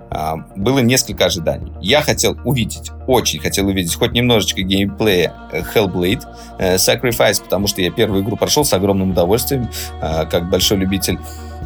а, 0.10 0.38
было 0.56 0.80
несколько 0.80 1.26
ожиданий. 1.26 1.74
Я 1.82 2.02
хотел 2.02 2.38
увидеть, 2.46 2.92
очень 3.08 3.40
хотел 3.40 3.68
увидеть 3.68 3.96
хоть 3.96 4.14
немножечко 4.14 4.62
геймплея 4.62 5.34
э, 5.52 5.62
Hellblade 5.62 6.24
э, 6.60 6.76
Sacrifice, 6.76 7.44
потому 7.44 7.68
что 7.68 7.82
я 7.82 7.92
первую 7.92 8.24
игру 8.24 8.38
прошел 8.38 8.64
с 8.64 8.72
огромным 8.74 9.12
удовольствием, 9.12 9.70
а, 10.02 10.26
как 10.26 10.50
большой 10.50 10.78
любитель 10.78 11.20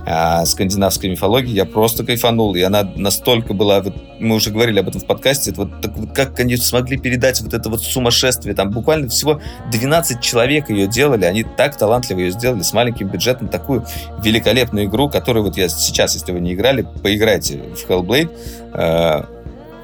а, 0.10 0.46
скандинавской 0.46 1.10
мифологии, 1.10 1.52
я 1.52 1.66
просто 1.66 2.04
кайфанул, 2.04 2.56
и 2.56 2.62
она 2.62 2.84
настолько 2.96 3.54
была, 3.54 3.82
вот, 3.82 3.94
мы 4.20 4.36
уже 4.36 4.50
говорили 4.50 4.80
об 4.80 4.90
этом 4.90 5.02
в 5.02 5.06
подкасте, 5.06 5.54
вот, 5.54 5.82
так 5.82 5.96
вот 5.96 6.14
как 6.14 6.40
они 6.40 6.58
смогли 6.58 6.98
передать 6.98 7.40
вот 7.42 7.54
это 7.54 7.70
вот 7.70 7.82
сумасшествие, 7.82 8.56
там 8.56 8.72
буквально 8.72 9.08
всего 9.10 9.40
12 9.72 10.20
человек 10.20 10.70
ее 10.70 10.88
делали, 10.88 11.26
они 11.26 11.44
так 11.44 11.78
талантливо 11.78 12.20
ее 12.20 12.32
сделали, 12.32 12.64
с 12.64 12.74
маленьким 12.74 13.08
бюджетом, 13.08 13.48
такую 13.48 13.86
великолепную 14.24 14.86
игру, 14.88 15.10
которую 15.10 15.44
вот 15.44 15.58
я 15.58 15.70
сейчас, 15.70 16.16
если 16.16 16.32
вы 16.32 16.40
не 16.40 16.54
играли, 16.54 16.88
поиграйте 17.04 17.60
в 17.60 17.90
Hellblade, 17.90 18.30
Э, 18.74 19.24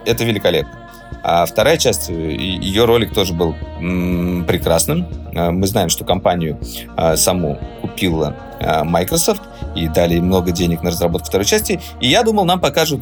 это 0.06 0.24
великолепно. 0.24 0.85
А 1.24 1.46
вторая 1.46 1.78
часть, 1.78 2.10
э, 2.10 2.14
ее 2.14 2.86
ролик 2.86 3.14
тоже 3.14 3.34
был 3.34 3.56
прекрасным. 4.46 5.08
Э, 5.34 5.52
Мы 5.52 5.68
знаем, 5.68 5.90
что 5.90 6.06
компанию 6.06 6.60
э, 6.98 7.16
саму 7.16 7.60
купила 7.82 8.36
э, 8.60 8.84
Microsoft 8.84 9.42
и 9.76 9.88
дали 9.88 10.20
много 10.20 10.52
денег 10.52 10.84
на 10.84 10.92
разработку 10.92 11.28
второй 11.28 11.46
части. 11.46 11.80
И 12.00 12.08
я 12.08 12.24
думал, 12.24 12.46
нам 12.46 12.60
покажут 12.62 13.02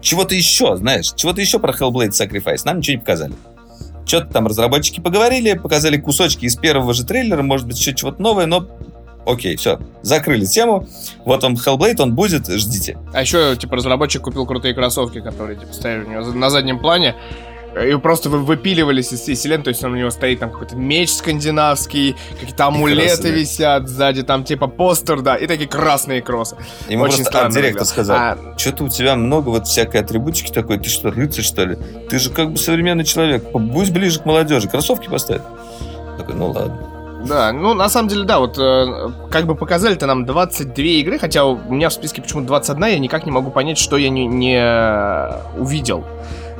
чего-то 0.00 0.34
еще, 0.34 0.76
знаешь, 0.76 1.12
чего-то 1.14 1.40
еще 1.40 1.58
про 1.58 1.72
Hellblade 1.72 2.10
Sacrifice. 2.10 2.62
Нам 2.64 2.78
ничего 2.78 2.94
не 2.94 3.00
показали. 3.00 3.34
Что-то 4.06 4.26
там 4.26 4.46
разработчики 4.46 5.00
поговорили, 5.00 5.54
показали 5.54 5.96
кусочки 5.96 6.44
из 6.44 6.56
первого 6.56 6.92
же 6.92 7.04
трейлера, 7.04 7.42
может 7.42 7.66
быть, 7.66 7.78
еще 7.78 7.94
чего-то 7.94 8.20
новое, 8.20 8.46
но 8.46 8.66
окей, 9.26 9.56
все, 9.56 9.78
закрыли 10.02 10.44
тему. 10.44 10.86
Вот 11.24 11.44
он 11.44 11.54
Hellblade, 11.54 12.00
он 12.00 12.14
будет, 12.14 12.46
ждите. 12.48 12.98
А 13.12 13.20
еще, 13.22 13.56
типа, 13.56 13.76
разработчик 13.76 14.22
купил 14.22 14.46
крутые 14.46 14.74
кроссовки, 14.74 15.20
которые, 15.20 15.58
типа, 15.58 15.72
стояли 15.72 16.04
у 16.04 16.10
него 16.10 16.22
на 16.32 16.50
заднем 16.50 16.78
плане. 16.78 17.14
И 17.74 17.96
просто 17.96 18.30
вы 18.30 18.38
выпиливались 18.38 19.12
из 19.12 19.20
всей 19.22 19.34
вселенной, 19.34 19.64
то 19.64 19.70
есть 19.70 19.82
он 19.82 19.94
у 19.94 19.96
него 19.96 20.10
стоит 20.10 20.38
там 20.38 20.52
какой-то 20.52 20.76
меч 20.76 21.10
скандинавский, 21.10 22.14
какие-то 22.38 22.66
амулеты 22.66 23.06
красные. 23.06 23.32
висят 23.32 23.88
сзади, 23.88 24.22
там 24.22 24.44
типа 24.44 24.68
постер, 24.68 25.22
да, 25.22 25.34
и 25.34 25.48
такие 25.48 25.68
красные 25.68 26.22
кроссы. 26.22 26.56
Ему 26.88 27.02
Очень 27.02 27.24
просто 27.24 27.48
выглядело. 27.48 27.82
сказал, 27.82 28.16
А, 28.16 28.38
что-то 28.56 28.84
у 28.84 28.88
тебя 28.88 29.16
много 29.16 29.48
вот 29.48 29.66
всякой 29.66 30.02
атрибутики 30.02 30.52
такой, 30.52 30.78
ты 30.78 30.88
что, 30.88 31.10
рыцарь, 31.10 31.42
что 31.42 31.64
ли? 31.64 31.76
Ты 32.08 32.20
же 32.20 32.30
как 32.30 32.52
бы 32.52 32.58
современный 32.58 33.04
человек, 33.04 33.50
будь 33.52 33.90
ближе 33.90 34.20
к 34.20 34.24
молодежи, 34.24 34.68
кроссовки 34.68 35.08
поставь. 35.08 35.42
Такой, 36.16 36.36
ну 36.36 36.52
ладно. 36.52 36.93
Да, 37.26 37.52
ну 37.52 37.74
на 37.74 37.88
самом 37.88 38.08
деле, 38.08 38.24
да, 38.24 38.38
вот 38.38 38.58
э, 38.58 39.10
как 39.30 39.46
бы 39.46 39.54
показали-то 39.54 40.06
нам 40.06 40.24
22 40.26 40.84
игры, 40.84 41.18
хотя 41.18 41.44
у 41.44 41.56
меня 41.72 41.88
в 41.88 41.92
списке 41.92 42.20
почему-то 42.22 42.48
21, 42.48 42.84
я 42.86 42.98
никак 42.98 43.24
не 43.26 43.32
могу 43.32 43.50
понять, 43.50 43.78
что 43.78 43.96
я 43.96 44.08
не, 44.10 44.26
не 44.26 44.56
э, 44.58 45.58
увидел. 45.58 46.04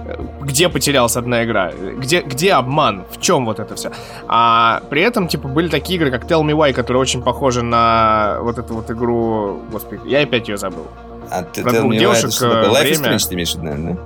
Э, 0.06 0.16
Где 0.42 0.68
потерялась 0.68 1.16
одна 1.16 1.44
игра? 1.44 1.70
Где, 1.72 2.20
где 2.22 2.52
обман? 2.54 3.04
В 3.10 3.20
чем 3.20 3.44
вот 3.46 3.58
это 3.60 3.74
все? 3.74 3.90
А 4.26 4.82
при 4.90 5.02
этом, 5.02 5.28
типа, 5.28 5.48
были 5.48 5.68
такие 5.68 5.98
игры, 5.98 6.10
как 6.10 6.24
Tell 6.24 6.42
Me 6.42 6.52
Why, 6.56 6.72
которые 6.72 7.00
очень 7.00 7.22
похожи 7.22 7.62
на 7.62 8.38
вот 8.40 8.58
эту 8.58 8.74
вот 8.74 8.90
игру... 8.90 9.60
Господи, 9.70 10.00
я 10.06 10.20
опять 10.22 10.48
ее 10.48 10.56
забыл. 10.56 10.86
А 11.30 11.42
ты, 11.42 11.62
Про 11.62 11.70
ты 11.72 11.78
двух 11.78 11.90
мне 11.90 11.98
девушек, 12.00 12.24
это 12.26 12.32
что 12.34 12.48
такое? 12.50 12.64
э, 12.64 12.72
Life 12.72 12.90
is 12.92 12.98
время. 13.00 13.16
Strange 13.16 13.28
ты 13.28 13.34
имеешь 13.34 13.50
в 13.50 13.54
виду, 13.54 13.64
наверное, 13.64 13.94
да? 13.94 14.00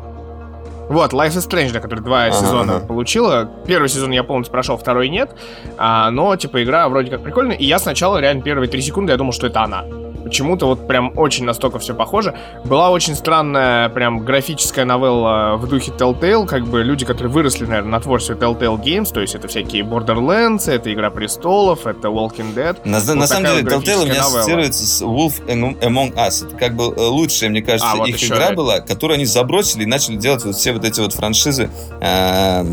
Вот, 0.88 1.12
Life 1.12 1.28
is 1.36 1.48
Strange, 1.48 1.72
да, 1.72 1.80
который 1.80 2.00
два 2.00 2.24
Ага, 2.24 2.32
сезона 2.32 2.76
ага. 2.76 2.86
получила. 2.86 3.50
Первый 3.66 3.88
сезон 3.88 4.10
я 4.10 4.22
полностью 4.22 4.52
прошел, 4.52 4.76
второй 4.76 5.08
нет. 5.08 5.30
А, 5.76 6.10
но, 6.10 6.34
типа, 6.36 6.62
игра 6.62 6.88
вроде 6.88 7.10
как 7.10 7.22
прикольная. 7.22 7.56
И 7.56 7.64
я 7.64 7.78
сначала, 7.78 8.18
реально, 8.18 8.42
первые 8.42 8.68
три 8.68 8.80
секунды 8.80 9.12
я 9.12 9.18
думал, 9.18 9.32
что 9.32 9.46
это 9.46 9.62
она. 9.62 9.84
Почему-то 10.28 10.66
вот 10.66 10.86
прям 10.86 11.12
очень 11.16 11.44
настолько 11.44 11.78
все 11.78 11.94
похоже. 11.94 12.34
Была 12.64 12.90
очень 12.90 13.14
странная 13.14 13.88
прям 13.88 14.24
графическая 14.24 14.84
новелла 14.84 15.56
в 15.56 15.66
духе 15.66 15.90
Telltale, 15.90 16.46
как 16.46 16.66
бы 16.66 16.82
люди, 16.82 17.04
которые 17.04 17.32
выросли, 17.32 17.64
наверное, 17.64 17.92
на 17.92 18.00
творчестве 18.00 18.36
Telltale 18.36 18.80
Games, 18.82 19.12
то 19.12 19.20
есть 19.20 19.34
это 19.34 19.48
всякие 19.48 19.82
Borderlands, 19.84 20.70
это 20.70 20.92
Игра 20.92 21.10
Престолов, 21.10 21.86
это 21.86 22.08
Walking 22.08 22.54
Dead. 22.54 22.76
На, 22.84 23.00
Вот 23.00 23.14
на 23.14 23.26
самом 23.26 23.46
деле, 23.46 23.62
Telltale 23.62 24.02
у 24.02 24.04
меня 24.04 24.14
новелла. 24.14 24.40
ассоциируется 24.40 24.86
с 24.86 25.02
Wolf 25.02 25.44
Among 25.46 26.14
Us. 26.14 26.46
Это 26.46 26.56
как 26.56 26.76
бы 26.76 26.84
э, 26.84 27.00
лучшая, 27.00 27.50
мне 27.50 27.62
кажется, 27.62 27.90
А, 27.90 27.96
вот 27.96 28.08
их 28.08 28.22
игра 28.22 28.50
да. 28.50 28.54
была, 28.54 28.80
которую 28.80 29.16
они 29.16 29.24
забросили 29.24 29.84
и 29.84 29.86
начали 29.86 30.16
делать 30.16 30.44
вот 30.44 30.54
все 30.56 30.72
вот 30.72 30.84
эти 30.84 31.00
вот 31.00 31.14
франшизы, 31.14 31.70
э, 32.00 32.64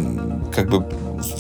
как 0.54 0.70
бы 0.70 0.86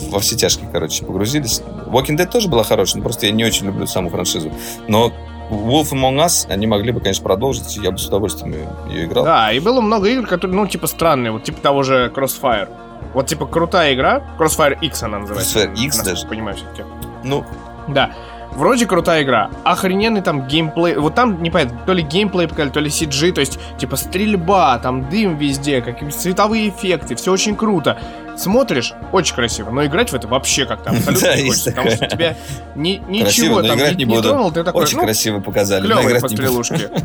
во 0.09 0.19
все 0.19 0.35
тяжкие, 0.35 0.69
короче, 0.71 1.05
погрузились. 1.05 1.61
Walking 1.87 2.17
Dead 2.17 2.29
тоже 2.29 2.47
была 2.47 2.63
хорошая, 2.63 2.97
но 2.97 3.03
просто 3.03 3.25
я 3.27 3.31
не 3.31 3.43
очень 3.43 3.65
люблю 3.65 3.85
саму 3.87 4.09
франшизу. 4.09 4.51
Но 4.87 5.11
Wolf 5.49 5.91
Among 5.91 6.25
Us 6.25 6.49
они 6.49 6.67
могли 6.67 6.91
бы, 6.91 6.99
конечно, 6.99 7.23
продолжить, 7.23 7.77
я 7.77 7.91
бы 7.91 7.97
с 7.97 8.07
удовольствием 8.07 8.53
ее, 8.53 8.67
ее 8.89 9.05
играл. 9.05 9.25
Да, 9.25 9.51
и 9.51 9.59
было 9.59 9.81
много 9.81 10.07
игр, 10.09 10.25
которые, 10.25 10.55
ну, 10.55 10.67
типа, 10.67 10.87
странные, 10.87 11.31
вот 11.31 11.43
типа 11.43 11.61
того 11.61 11.83
же 11.83 12.11
Crossfire. 12.15 12.69
Вот, 13.13 13.27
типа, 13.27 13.45
крутая 13.45 13.93
игра, 13.93 14.23
Crossfire 14.39 14.77
X 14.81 15.03
она 15.03 15.19
называется. 15.19 15.59
Crossfire 15.59 15.75
X 15.77 16.03
даже? 16.03 16.27
понимаю 16.27 16.57
все-таки. 16.57 16.83
Ну, 17.23 17.45
Да. 17.87 18.11
Вроде 18.51 18.85
крутая 18.85 19.23
игра. 19.23 19.49
Охрененный 19.65 20.21
там 20.21 20.47
геймплей. 20.47 20.95
Вот 20.95 21.13
там, 21.13 21.43
непонятно, 21.43 21.77
то 21.85 21.91
ли 21.91 22.01
геймплей 22.01 22.47
показали, 22.47 22.69
то 22.71 22.79
ли 22.79 22.89
CG, 22.89 23.33
то 23.33 23.41
есть, 23.41 23.59
типа, 23.77 23.97
стрельба, 23.97 24.77
там 24.79 25.09
дым 25.09 25.37
везде, 25.37 25.81
какие-то 25.81 26.17
цветовые 26.17 26.69
эффекты, 26.69 27.15
все 27.15 27.33
очень 27.33 27.57
круто. 27.57 27.99
Смотришь, 28.37 28.93
очень 29.11 29.35
красиво, 29.35 29.71
но 29.71 29.85
играть 29.85 30.11
в 30.11 30.15
это 30.15 30.27
вообще 30.27 30.65
как-то 30.65 30.91
абсолютно 30.91 31.27
Да, 31.27 31.35
не 31.35 31.47
хочется, 31.47 31.71
потому 31.71 31.91
что 31.91 32.07
тебя 32.07 32.35
ничего 32.75 33.61
там 33.61 33.77
не, 33.77 34.21
тронул, 34.21 34.51
ты 34.51 34.63
такой, 34.63 34.83
очень 34.83 34.97
ну, 34.97 35.03
красиво 35.03 35.39
показали, 35.39 35.85
клевые 35.85 36.19
пострелушки. 36.19 36.89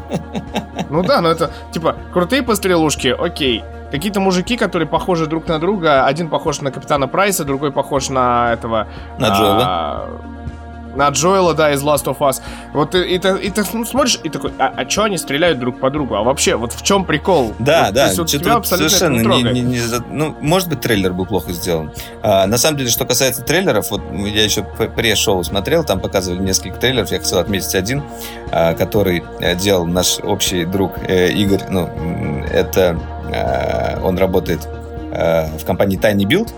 Ну 0.89 1.05
да, 1.05 1.21
но 1.21 1.29
это, 1.31 1.53
типа, 1.73 1.95
крутые 2.13 2.43
пострелушки, 2.43 3.15
окей. 3.17 3.63
Какие-то 3.93 4.19
мужики, 4.19 4.57
которые 4.57 4.89
похожи 4.89 5.27
друг 5.27 5.47
на 5.47 5.61
друга. 5.61 6.05
Один 6.05 6.29
похож 6.29 6.61
на 6.61 6.73
Капитана 6.73 7.07
Прайса, 7.07 7.45
другой 7.45 7.71
похож 7.71 8.09
на 8.09 8.53
этого... 8.53 8.89
На 9.19 9.29
а, 9.29 9.37
Джоэла. 9.37 10.40
На 10.95 11.09
Джоэла, 11.09 11.55
да, 11.55 11.73
из 11.73 11.83
Last 11.83 12.05
of 12.05 12.19
Us. 12.19 12.41
Вот 12.73 12.95
и, 12.95 13.03
и, 13.03 13.19
ты- 13.19 13.37
и 13.39 13.51
ты 13.51 13.65
смотришь 13.65 14.19
и 14.25 14.29
такой, 14.29 14.53
а, 14.59 14.73
а 14.77 14.85
чё 14.85 15.05
они 15.05 15.19
стреляют 15.19 15.59
друг 15.59 15.79
по 15.81 15.91
другу? 15.91 16.15
А 16.17 16.23
вообще, 16.23 16.57
вот 16.57 16.73
в 16.73 16.83
чем 16.83 17.05
прикол? 17.05 17.55
Да, 17.59 17.87
Вот, 17.87 17.95
да, 17.95 18.07
есть 18.07 18.19
вот 18.19 18.29
тебя 18.29 18.57
вот 18.57 18.67
совершенно 18.67 19.21
не 19.21 19.43
не, 19.43 19.61
не- 19.61 19.81
Ну, 20.11 20.37
может 20.41 20.69
быть, 20.69 20.81
трейлер 20.81 21.13
был 21.13 21.27
плохо 21.27 21.53
сделан. 21.53 21.93
А, 22.23 22.47
на 22.47 22.59
самом 22.59 22.79
деле, 22.79 22.91
что 22.91 23.05
касается 23.05 23.43
трейлеров, 23.43 23.91
вот 23.91 24.03
я 24.13 24.45
еще 24.45 24.63
пресс-шоу 24.63 25.45
смотрел, 25.45 25.85
там 25.85 26.01
показывали 26.01 26.41
несколько 26.41 26.77
трейлеров, 26.79 27.11
я 27.13 27.19
хотел 27.19 27.39
отметить 27.39 27.75
один, 27.75 28.03
а, 28.51 28.75
который 28.75 29.23
э, 29.41 29.55
делал 29.57 29.87
наш 29.87 30.19
общий 30.21 30.65
друг 30.65 30.93
э, 31.07 31.31
Игорь, 31.33 31.63
ну, 31.71 31.89
это 32.53 32.99
э, 33.33 34.01
он 34.03 34.19
работает 34.19 34.67
э, 35.13 35.47
в 35.57 35.65
компании 35.65 35.99
Tiny 35.99 36.25
Build, 36.25 36.51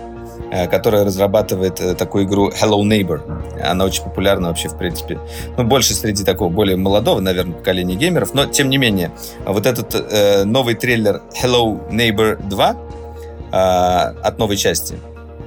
которая 0.67 1.03
разрабатывает 1.03 1.79
э, 1.79 1.95
такую 1.95 2.25
игру 2.25 2.49
Hello 2.49 2.81
Neighbor. 2.81 3.21
Она 3.63 3.85
очень 3.85 4.03
популярна 4.03 4.49
вообще, 4.49 4.69
в 4.69 4.77
принципе. 4.77 5.19
Ну, 5.57 5.63
больше 5.63 5.93
среди 5.93 6.23
такого 6.23 6.49
более 6.49 6.77
молодого, 6.77 7.19
наверное, 7.19 7.55
поколения 7.55 7.95
геймеров. 7.95 8.33
Но, 8.33 8.45
тем 8.45 8.69
не 8.69 8.77
менее, 8.77 9.11
вот 9.45 9.65
этот 9.65 9.95
э, 9.95 10.43
новый 10.43 10.75
трейлер 10.75 11.21
Hello 11.41 11.89
Neighbor 11.89 12.37
2 12.47 12.69
э, 12.71 13.55
от 13.55 14.37
новой 14.37 14.57
части, 14.57 14.97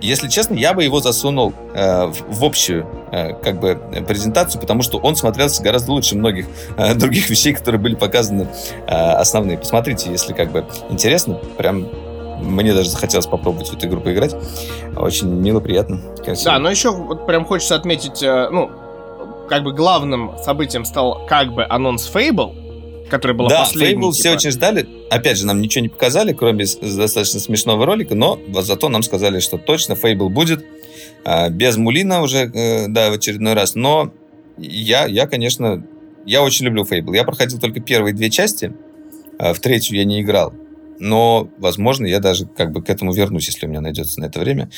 если 0.01 0.29
честно, 0.29 0.55
я 0.55 0.75
бы 0.75 0.85
его 0.85 1.01
засунул 1.01 1.55
э, 1.75 2.07
в 2.29 2.45
общую 2.45 2.87
э, 3.13 3.33
как 3.35 3.59
бы 3.61 3.81
презентацию, 4.07 4.61
потому 4.61 4.83
что 4.83 4.99
он 4.99 5.17
смотрелся 5.17 5.63
гораздо 5.63 5.93
лучше 5.93 6.17
многих 6.17 6.47
э, 6.77 6.95
других 6.95 7.31
вещей, 7.31 7.55
которые 7.55 7.81
были 7.81 7.95
показаны 7.95 8.49
э, 8.87 8.91
основные. 8.91 9.59
Посмотрите, 9.59 10.11
если 10.11 10.33
как 10.35 10.53
бы 10.53 10.67
интересно, 10.91 11.41
прям 11.57 11.89
мне 12.41 12.73
даже 12.75 12.91
захотелось 12.91 13.27
попробовать 13.27 13.69
в 13.69 13.77
эту 13.77 13.87
игру 13.87 14.01
поиграть. 14.01 14.35
Очень 14.97 15.29
мило, 15.29 15.61
приятно, 15.61 16.01
красиво. 16.25 16.53
Да, 16.53 16.59
но 16.59 16.71
еще 16.71 16.91
вот 16.91 17.27
прям 17.27 17.45
хочется 17.45 17.75
отметить, 17.75 18.23
э, 18.23 18.49
ну, 18.51 18.71
как 19.49 19.63
бы 19.63 19.73
главным 19.73 20.33
событием 20.45 20.85
стал 20.85 21.27
как 21.27 21.53
бы 21.55 21.65
анонс 21.65 22.11
Fable, 22.13 23.09
который 23.09 23.37
был 23.37 23.49
да, 23.49 23.61
последний. 23.61 24.03
Fable 24.03 24.13
все 24.13 24.23
типа. 24.25 24.35
очень 24.35 24.51
ждали. 24.51 24.89
Опять 25.11 25.39
же, 25.39 25.47
нам 25.47 25.61
ничего 25.61 25.83
не 25.83 25.89
показали, 25.89 26.33
кроме 26.33 26.65
достаточно 26.83 27.39
смешного 27.41 27.87
ролика, 27.87 28.15
но 28.15 28.39
зато 28.63 28.89
нам 28.89 29.03
сказали, 29.03 29.39
что 29.41 29.59
точно 29.59 29.93
Fable 29.93 30.29
будет. 30.29 30.65
а, 31.25 31.49
Без 31.49 31.77
Мулина 31.77 32.23
уже, 32.23 32.51
э, 32.53 32.87
да, 32.89 33.11
в 33.11 33.15
очередной 33.15 33.55
раз. 33.55 33.75
Но 33.77 34.11
я, 34.59 35.07
я, 35.07 35.27
конечно, 35.29 35.87
я 36.25 36.43
очень 36.43 36.65
люблю 36.67 36.83
Fable. 36.83 37.15
Я 37.15 37.23
проходил 37.25 37.61
только 37.61 37.81
первые 37.81 38.13
две 38.15 38.31
части. 38.31 38.73
а 39.39 39.53
В 39.55 39.61
третью 39.61 39.97
я 39.97 40.05
не 40.05 40.21
играл. 40.23 40.53
Но, 40.99 41.49
возможно, 41.59 42.07
я 42.07 42.21
даже 42.21 42.47
как 42.47 42.73
бы 42.73 42.83
к 42.83 42.91
этому 42.91 43.13
вернусь, 43.13 43.47
если 43.47 43.67
у 43.67 43.69
меня 43.69 43.81
найдется 43.81 44.21
на 44.21 44.27
это 44.27 44.41
время. 44.41 44.71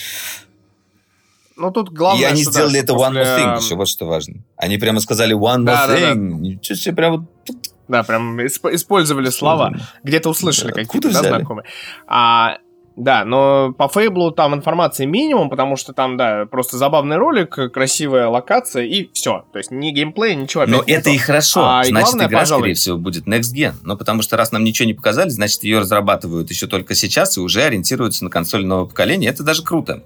Ну, 1.57 1.73
тут 1.73 1.89
главное, 1.91 2.23
и 2.23 2.25
они 2.25 2.43
что, 2.43 2.53
да, 2.53 2.69
сделали 2.69 2.75
что 2.77 2.85
это 2.85 2.93
one 2.93 3.07
после, 3.07 3.21
more 3.23 3.39
thing, 3.57 3.65
еще 3.65 3.75
вот 3.75 3.89
что 3.89 4.07
важно. 4.07 4.35
Они 4.57 4.79
прямо 4.79 5.01
сказали 5.01 5.35
one 5.37 5.63
more 5.63 5.65
Да, 5.65 5.87
да, 5.89 5.95
да. 6.01 6.13
thing. 6.13 6.15
Ничего 6.41 6.77
себе, 6.77 6.95
прям 6.95 7.13
вот 7.13 7.57
Да, 7.89 8.03
прям 8.05 8.39
исп- 8.41 8.75
использовали 8.75 9.29
слова. 9.31 9.75
Где-то 10.05 10.29
услышали 10.31 10.69
Да, 10.73 10.75
какие-то, 10.83 11.13
да, 11.13 11.23
знакомые. 11.23 11.67
А, 12.07 12.59
да, 12.99 13.25
но 13.25 13.73
по 13.73 13.89
Фейблу 13.89 14.33
там 14.33 14.55
информации 14.55 15.07
минимум, 15.07 15.49
потому 15.51 15.77
что 15.77 15.93
там, 15.93 16.17
да, 16.17 16.47
просто 16.47 16.77
забавный 16.77 17.17
ролик, 17.17 17.73
красивая 17.73 18.27
локация 18.29 18.83
и 18.85 19.09
все. 19.13 19.45
То 19.53 19.59
есть 19.59 19.71
ни 19.71 19.91
геймплей, 19.91 20.35
ничего. 20.35 20.67
Но 20.67 20.79
это 20.81 20.91
нету. 20.91 21.11
и 21.11 21.19
хорошо. 21.19 21.61
А, 21.65 21.83
и 21.83 21.89
значит, 21.91 22.11
главное, 22.11 22.27
игра, 22.29 22.39
пожалуй- 22.41 22.61
скорее 22.63 22.75
всего, 22.75 22.99
будет 22.99 23.27
Next 23.27 23.55
Gen. 23.55 23.75
Но 23.83 23.97
потому 23.97 24.23
что 24.23 24.37
раз 24.37 24.51
нам 24.53 24.65
ничего 24.65 24.87
не 24.87 24.95
показали, 24.95 25.29
значит, 25.29 25.63
ее 25.63 25.79
разрабатывают 25.79 26.51
еще 26.51 26.67
только 26.67 26.95
сейчас 26.95 27.37
и 27.37 27.41
уже 27.41 27.63
ориентируются 27.63 28.25
на 28.25 28.31
консоль 28.31 28.67
нового 28.67 28.87
поколения. 28.87 29.29
Это 29.29 29.43
даже 29.45 29.63
круто. 29.63 30.03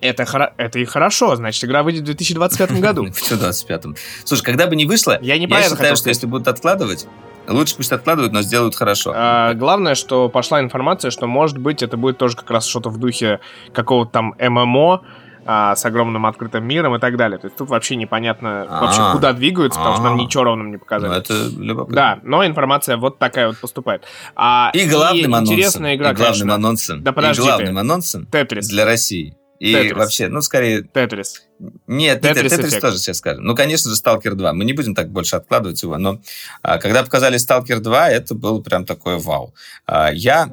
Это, 0.00 0.24
хоро- 0.24 0.52
это 0.56 0.80
и 0.80 0.84
хорошо, 0.84 1.36
значит, 1.36 1.62
игра 1.62 1.84
выйдет 1.84 2.02
в 2.02 2.06
2025 2.06 2.80
году. 2.80 3.04
В 3.12 3.32
2025-м. 3.32 3.94
Слушай, 4.24 4.42
когда 4.42 4.66
бы 4.66 4.74
не 4.74 4.84
вышло, 4.84 5.16
Я 5.22 5.38
не 5.38 5.46
это 5.46 5.62
считаю, 5.70 5.94
что 5.96 6.08
если 6.08 6.26
будут 6.26 6.48
откладывать, 6.48 7.06
лучше 7.48 7.76
пусть 7.76 7.92
откладывают, 7.92 8.32
но 8.32 8.42
сделают 8.42 8.74
хорошо. 8.74 9.12
А, 9.14 9.54
Главное, 9.54 9.94
что 9.94 10.28
пошла 10.28 10.60
информация, 10.60 11.10
что, 11.10 11.26
может 11.26 11.58
быть, 11.58 11.82
это 11.82 11.96
будет 11.96 12.18
тоже 12.18 12.36
как 12.36 12.50
раз 12.50 12.66
что-то 12.66 12.90
в 12.90 12.98
духе 12.98 13.40
какого-то 13.72 14.10
там 14.12 14.34
ММО, 14.38 15.02
а, 15.44 15.74
с 15.74 15.84
огромным 15.84 16.24
открытым 16.26 16.64
миром 16.64 16.94
и 16.94 17.00
так 17.00 17.16
далее. 17.16 17.36
То 17.36 17.46
есть 17.48 17.56
тут 17.56 17.68
вообще 17.68 17.96
непонятно 17.96 18.64
вообще 18.70 19.00
А. 19.02 19.12
куда 19.12 19.32
двигаются, 19.32 19.76
потому 19.80 19.96
что 19.96 20.04
нам 20.04 20.14
А. 20.14 20.16
ничего 20.22 20.44
ровным 20.44 20.68
не 20.68 20.74
Ну, 20.74 20.78
показали. 20.78 21.18
это 21.18 21.34
любопытно. 21.58 21.96
Да, 21.96 22.18
но 22.22 22.46
информация 22.46 22.96
вот 22.96 23.18
такая 23.18 23.48
вот 23.48 23.58
поступает. 23.60 24.04
А, 24.36 24.70
И 24.72 24.86
главным 24.88 25.34
анонсом. 25.34 25.54
интересная 25.56 25.96
игра, 25.96 26.10
и 26.12 26.14
главным 26.14 26.32
конечно, 26.34 26.54
анонсом. 26.54 27.02
Да 27.02 27.10
подожди 27.12 27.42
и 27.42 27.44
главным 27.46 27.74
ты. 27.74 27.80
анонсом 27.80 28.26
Тетрис. 28.26 28.68
для 28.68 28.84
России. 28.84 29.36
И 29.62 29.72
Тетрис. 29.74 29.92
вообще, 29.92 30.26
ну, 30.26 30.42
скорее, 30.42 30.82
Тетрис. 30.82 31.46
Нет, 31.86 32.24
Tetris 32.24 32.48
Тетрис, 32.48 32.74
тоже 32.80 32.98
сейчас 32.98 33.18
скажем. 33.18 33.44
Ну, 33.44 33.54
конечно 33.54 33.90
же, 33.90 33.96
Сталкер 33.96 34.34
2. 34.34 34.52
Мы 34.54 34.64
не 34.64 34.72
будем 34.72 34.92
так 34.92 35.08
больше 35.12 35.36
откладывать 35.36 35.80
его, 35.84 35.98
но 35.98 36.20
а, 36.62 36.78
когда 36.78 37.04
показали 37.04 37.36
Сталкер 37.36 37.78
2, 37.78 38.10
это 38.10 38.34
было 38.34 38.60
прям 38.60 38.84
такое 38.84 39.18
вау. 39.18 39.54
А, 39.86 40.10
я... 40.12 40.52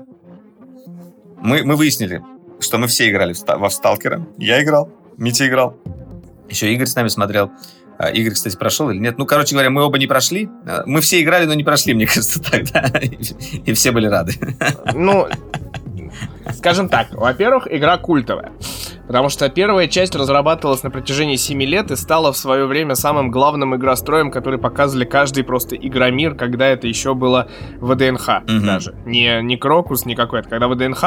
Мы, 1.41 1.63
мы 1.63 1.75
выяснили, 1.75 2.21
что 2.59 2.77
мы 2.77 2.85
все 2.85 3.09
играли 3.09 3.33
в, 3.33 3.41
во 3.47 3.71
Сталкера. 3.71 4.27
Я 4.37 4.61
играл, 4.61 4.91
Митя 5.17 5.47
играл. 5.47 5.75
Еще 6.47 6.71
Игорь 6.71 6.85
с 6.85 6.93
нами 6.95 7.07
смотрел. 7.07 7.49
А, 7.97 8.11
Игорь, 8.11 8.33
кстати, 8.33 8.57
прошел 8.57 8.91
или 8.91 8.99
нет? 8.99 9.17
Ну, 9.17 9.25
короче 9.25 9.55
говоря, 9.55 9.71
мы 9.71 9.81
оба 9.81 9.97
не 9.97 10.05
прошли. 10.05 10.47
А, 10.67 10.83
Мы 10.85 11.01
все 11.01 11.19
играли, 11.19 11.45
но 11.45 11.55
не 11.55 11.63
прошли, 11.63 11.95
мне 11.95 12.05
кажется, 12.05 12.39
тогда. 12.43 12.91
И 13.65 13.73
все 13.73 13.91
были 13.91 14.05
рады. 14.05 14.33
Ну, 14.93 15.27
скажем 16.55 16.89
так, 16.89 17.11
во-первых, 17.11 17.67
игра 17.71 17.97
культовая. 17.97 18.51
Потому 19.09 19.29
что 19.29 19.49
первая 19.49 19.87
часть 19.87 20.15
разрабатывалась 20.15 20.83
на 20.83 20.91
протяжении 20.91 21.35
7 21.35 21.63
лет 21.63 21.89
и 21.89 21.95
стала 21.95 22.31
в 22.31 22.37
свое 22.37 22.67
время 22.67 22.93
самым 22.93 23.31
главным 23.31 23.75
игростроем, 23.75 24.29
который 24.29 24.59
показывали 24.59 25.03
каждый 25.03 25.43
просто 25.43 25.75
игромир, 25.75 26.35
когда 26.35 26.67
это 26.67 26.85
еще 26.85 27.15
было 27.15 27.47
в 27.79 27.95
ДНХ 27.95 28.43
Мгм. 28.47 28.65
даже. 28.67 28.93
Не, 29.07 29.41
не 29.41 29.57
Крокус, 29.57 30.05
не 30.05 30.13
какой-то. 30.13 30.47
Когда 30.47 30.67
в 30.67 30.75
ДНХ, 30.75 31.03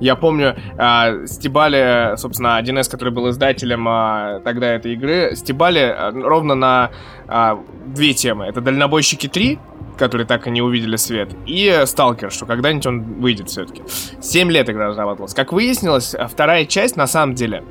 я 0.00 0.16
помню, 0.16 0.56
а, 0.76 1.26
стебали, 1.26 2.16
собственно, 2.16 2.56
1С, 2.58 2.88
который 2.88 3.12
был 3.12 3.30
издателем 3.30 3.86
а, 3.86 4.40
тогда 4.40 4.72
этой 4.72 4.94
игры, 4.94 5.36
стебали 5.36 5.78
а, 5.78 6.10
ровно 6.10 6.56
на 6.56 6.90
а, 7.28 7.60
две 7.86 8.14
темы. 8.14 8.46
Это 8.46 8.62
«Дальнобойщики 8.62 9.28
3», 9.28 9.60
которые 9.96 10.26
так 10.26 10.46
и 10.46 10.50
не 10.50 10.62
увидели 10.62 10.96
свет, 10.96 11.30
и 11.46 11.82
Сталкер, 11.86 12.30
что 12.30 12.46
когда-нибудь 12.46 12.86
он 12.86 13.02
выйдет 13.20 13.48
все-таки. 13.48 13.82
Семь 14.20 14.50
лет 14.50 14.68
игра 14.68 14.88
разрабатывалась. 14.88 15.34
Как 15.34 15.52
выяснилось, 15.52 16.14
вторая 16.30 16.64
часть, 16.66 16.96
на 16.96 17.06
самом 17.06 17.34
деле, 17.34 17.64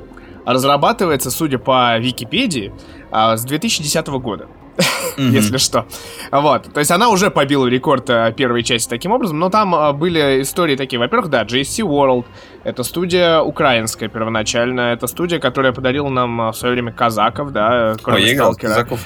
разрабатывается, 0.46 1.30
судя 1.30 1.58
по 1.58 1.98
Википедии, 1.98 2.72
а, 3.10 3.36
с 3.36 3.44
2010 3.44 4.06
года. 4.08 4.46
Если 5.16 5.58
что. 5.58 5.86
Вот. 6.32 6.72
То 6.72 6.80
есть 6.80 6.90
она 6.90 7.08
уже 7.08 7.30
побила 7.30 7.66
рекорд 7.66 8.06
первой 8.34 8.64
части 8.64 8.88
таким 8.88 9.12
образом, 9.12 9.38
но 9.38 9.48
там 9.48 9.96
были 9.96 10.42
истории 10.42 10.74
такие. 10.74 10.98
Во-первых, 10.98 11.30
да, 11.30 11.44
JSC 11.44 11.86
World. 11.86 12.24
Это 12.64 12.82
студия 12.82 13.40
украинская 13.40 14.08
первоначально. 14.08 14.92
Это 14.92 15.06
студия, 15.06 15.38
которая 15.38 15.72
подарила 15.72 16.08
нам 16.08 16.50
в 16.50 16.54
свое 16.54 16.74
время 16.74 16.92
казаков, 16.92 17.52
да, 17.52 17.94
кроме 18.02 18.24
Ой, 18.24 18.34
Сталкера. 18.34 18.68
казаков. 18.70 19.00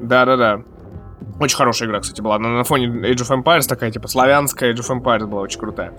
Да-да-да. 0.00 0.62
Очень 1.40 1.56
хорошая 1.56 1.88
игра, 1.88 2.00
кстати, 2.00 2.20
была. 2.20 2.36
Она 2.36 2.48
на 2.48 2.64
фоне 2.64 2.86
Age 2.86 3.22
of 3.22 3.42
Empires 3.42 3.66
такая, 3.68 3.90
типа, 3.90 4.08
славянская 4.08 4.72
Age 4.72 4.80
of 4.80 5.00
Empires 5.00 5.26
была 5.26 5.42
очень 5.42 5.60
крутая. 5.60 5.92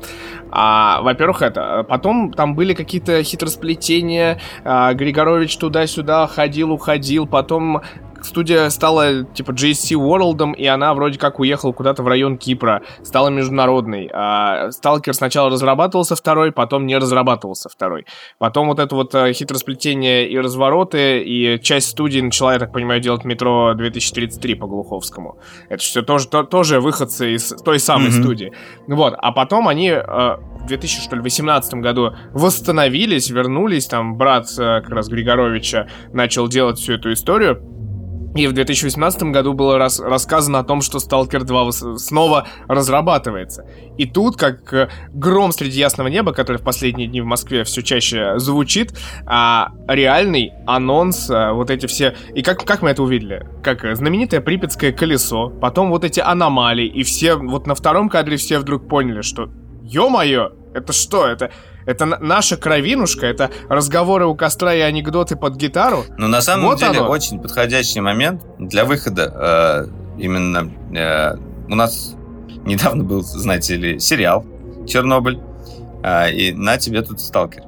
А, 0.52 1.02
во-первых, 1.02 1.42
это. 1.42 1.86
Потом 1.88 2.34
там 2.34 2.56
были 2.56 2.74
какие-то 2.74 3.24
хитросплетения. 3.24 4.40
А, 4.64 4.94
Григорович 4.94 5.58
туда-сюда 5.58 6.28
ходил, 6.28 6.72
уходил. 6.72 7.26
Потом 7.26 7.82
студия 8.26 8.70
стала, 8.70 9.24
типа, 9.24 9.52
GSC 9.52 9.96
World, 9.96 10.56
и 10.56 10.66
она 10.66 10.94
вроде 10.94 11.18
как 11.20 11.40
уехала 11.40 11.72
куда-то 11.72 12.04
в 12.04 12.08
район 12.08 12.38
Кипра. 12.38 12.82
Стала 13.04 13.30
международной. 13.30 14.10
А, 14.14 14.72
Сталкер 14.72 15.14
сначала 15.14 15.50
разрабатывался 15.50 16.16
второй, 16.16 16.52
потом 16.52 16.86
не 16.86 16.98
разрабатывался 16.98 17.70
второй. 17.70 18.06
Потом 18.38 18.68
вот 18.68 18.80
это 18.80 18.96
вот 18.96 19.14
э, 19.16 19.34
хитросплетение 19.34 20.30
и 20.30 20.38
развороты, 20.40 21.22
и 21.24 21.60
часть 21.62 21.90
студии 21.90 22.20
начала, 22.22 22.54
я 22.54 22.60
так 22.60 22.72
понимаю, 22.72 23.02
делать 23.02 23.26
метро 23.26 23.74
2033 23.74 24.56
по 24.56 24.68
Глуховскому. 24.68 25.38
Это 25.70 25.82
все 25.84 26.02
тоже, 26.02 26.28
то- 26.28 26.44
тоже 26.44 26.80
выходцы 26.80 27.34
из 27.36 27.50
той 27.64 27.80
самой 27.80 28.10
Мгм. 28.10 28.24
студии. 28.24 28.54
Вот, 28.88 29.14
а 29.18 29.32
потом 29.32 29.68
они 29.68 29.90
э, 29.90 30.02
в 30.02 30.66
2018 30.68 31.76
году 31.76 32.12
восстановились, 32.34 33.30
вернулись, 33.30 33.88
там 33.88 34.18
брат 34.18 34.48
э, 34.58 34.82
как 34.82 34.90
раз 34.90 35.08
Григоровича 35.08 35.88
начал 36.14 36.48
делать 36.48 36.78
всю 36.80 36.94
эту 36.94 37.14
историю. 37.14 37.62
И 38.36 38.46
в 38.48 38.54
2018 38.54 39.24
году 39.32 39.54
было 39.54 39.78
рас- 39.78 40.00
рассказано 40.00 40.60
о 40.60 40.64
том, 40.64 40.82
что 40.82 41.00
Stalker 41.00 41.44
2 41.44 41.64
вос- 41.68 41.98
снова 41.98 42.48
разрабатывается. 42.68 43.66
И 43.98 44.06
тут, 44.06 44.38
как 44.38 44.72
э, 44.74 44.90
гром 45.12 45.52
среди 45.52 45.80
ясного 45.80 46.08
неба, 46.10 46.32
который 46.32 46.58
в 46.58 46.64
последние 46.64 47.08
дни 47.08 47.22
в 47.22 47.26
Москве 47.26 47.64
все 47.64 47.82
чаще 47.82 48.38
звучит, 48.38 48.94
а, 49.26 49.70
реальный 49.88 50.54
анонс, 50.68 51.30
а, 51.30 51.54
вот 51.54 51.70
эти 51.72 51.88
все... 51.88 52.16
И 52.36 52.42
как, 52.44 52.64
как 52.64 52.82
мы 52.82 52.92
это 52.92 53.02
увидели? 53.04 53.48
Как 53.64 53.84
э, 53.84 53.96
знаменитое 53.96 54.42
Припятское 54.42 54.92
колесо, 54.92 55.50
потом 55.50 55.90
вот 55.90 56.04
эти 56.04 56.20
аномалии, 56.20 56.88
и 56.88 57.04
все, 57.04 57.36
вот 57.36 57.68
на 57.68 57.74
втором 57.76 58.10
кадре 58.10 58.38
все 58.38 58.60
вдруг 58.60 58.88
поняли, 58.88 59.22
что, 59.22 59.50
ё-моё, 59.84 60.52
это 60.74 60.94
что, 60.94 61.26
это... 61.26 61.52
Это 61.90 62.06
на- 62.06 62.20
наша 62.20 62.56
кровинушка, 62.56 63.26
это 63.26 63.50
разговоры 63.68 64.28
у 64.28 64.36
костра 64.36 64.76
и 64.76 64.80
анекдоты 64.80 65.36
под 65.36 65.56
гитару. 65.56 66.06
Но 66.20 66.28
на 66.28 66.40
самом 66.40 66.66
Вот 66.68 66.78
деле 66.78 67.00
оно. 67.00 67.10
очень 67.10 67.40
подходящий 67.40 68.00
момент 68.00 68.44
для 68.60 68.86
выхода 68.86 69.88
э, 70.16 70.22
именно 70.22 70.72
э, 70.96 71.36
у 71.68 71.74
нас 71.74 72.14
недавно 72.64 73.04
был, 73.04 73.24
знаете 73.24 73.76
ли, 73.76 74.00
сериал 74.00 74.46
Чернобыль, 74.88 75.40
э, 76.04 76.32
и 76.32 76.52
на 76.54 76.78
тебе 76.78 77.02
тут 77.02 77.20
сталкер. 77.22 77.64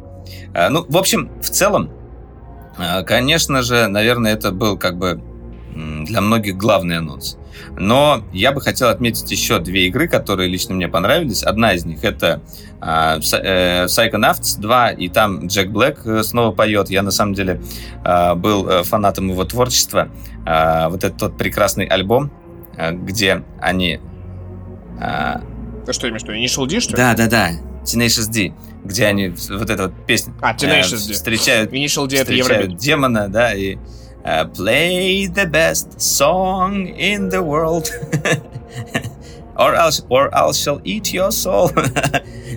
Э, 0.53 0.69
ну, 0.69 0.85
в 0.87 0.97
общем, 0.97 1.31
в 1.41 1.49
целом, 1.49 1.89
э, 2.77 3.01
конечно 3.03 3.63
же, 3.63 3.87
наверное, 3.87 4.33
это 4.33 4.51
был 4.51 4.77
как 4.77 4.99
бы 4.99 5.19
для 6.05 6.21
многих 6.21 6.57
главный 6.57 6.97
анонс. 6.99 7.37
Но 7.77 8.23
я 8.33 8.51
бы 8.51 8.61
хотел 8.61 8.89
отметить 8.89 9.29
еще 9.31 9.59
две 9.59 9.87
игры, 9.87 10.07
которые 10.07 10.49
лично 10.49 10.75
мне 10.75 10.87
понравились. 10.87 11.43
Одна 11.43 11.73
из 11.73 11.85
них 11.85 12.03
это 12.03 12.41
э, 12.81 12.85
Psy- 13.19 13.41
э, 13.43 13.85
Psychonauts 13.85 14.59
2, 14.59 14.89
и 14.91 15.09
там 15.09 15.47
Джек 15.47 15.69
Блэк 15.69 15.99
э, 16.05 16.23
снова 16.23 16.51
поет. 16.51 16.89
Я 16.89 17.01
на 17.03 17.11
самом 17.11 17.33
деле 17.33 17.61
э, 18.03 18.35
был 18.35 18.83
фанатом 18.83 19.29
его 19.29 19.43
творчества. 19.45 20.09
Э, 20.45 20.87
Вот 20.89 21.03
этот 21.03 21.17
тот 21.17 21.37
прекрасный 21.37 21.85
альбом, 21.85 22.31
э, 22.77 22.91
где 22.93 23.43
они... 23.59 23.99
э, 24.99 25.33
Ты 25.85 25.93
что 25.93 26.07
имеешь 26.09 26.21
в 26.23 26.27
виду, 26.27 26.37
Initial 26.37 26.67
D, 26.67 26.79
что 26.79 26.91
ли? 26.91 26.97
Да, 26.97 27.13
да, 27.15 27.27
да. 27.27 27.49
Tenacious 27.83 28.29
D, 28.31 28.53
где 28.85 29.07
они 29.07 29.29
вот 29.49 29.69
эту 29.69 29.83
вот 29.83 30.05
песню 30.05 30.35
А, 30.41 30.51
э, 30.51 30.55
Tenacious 30.55 31.07
D. 31.07 31.13
встречают 31.13 31.73
Initial 31.73 32.07
D 32.07 32.17
это 32.17 32.25
встречают 32.25 32.61
Евробит. 32.63 32.77
демона, 32.77 33.27
да, 33.27 33.55
и 33.55 33.77
play 34.53 35.27
the 35.27 35.45
best 35.45 35.99
song 35.99 36.87
in 36.87 37.29
the 37.29 37.41
world. 37.41 37.89
Or 39.57 39.75
else, 39.75 40.01
or 40.09 40.33
else 40.33 40.57
shall 40.57 40.81
eat 40.83 41.13
your 41.13 41.29
soul. 41.29 41.71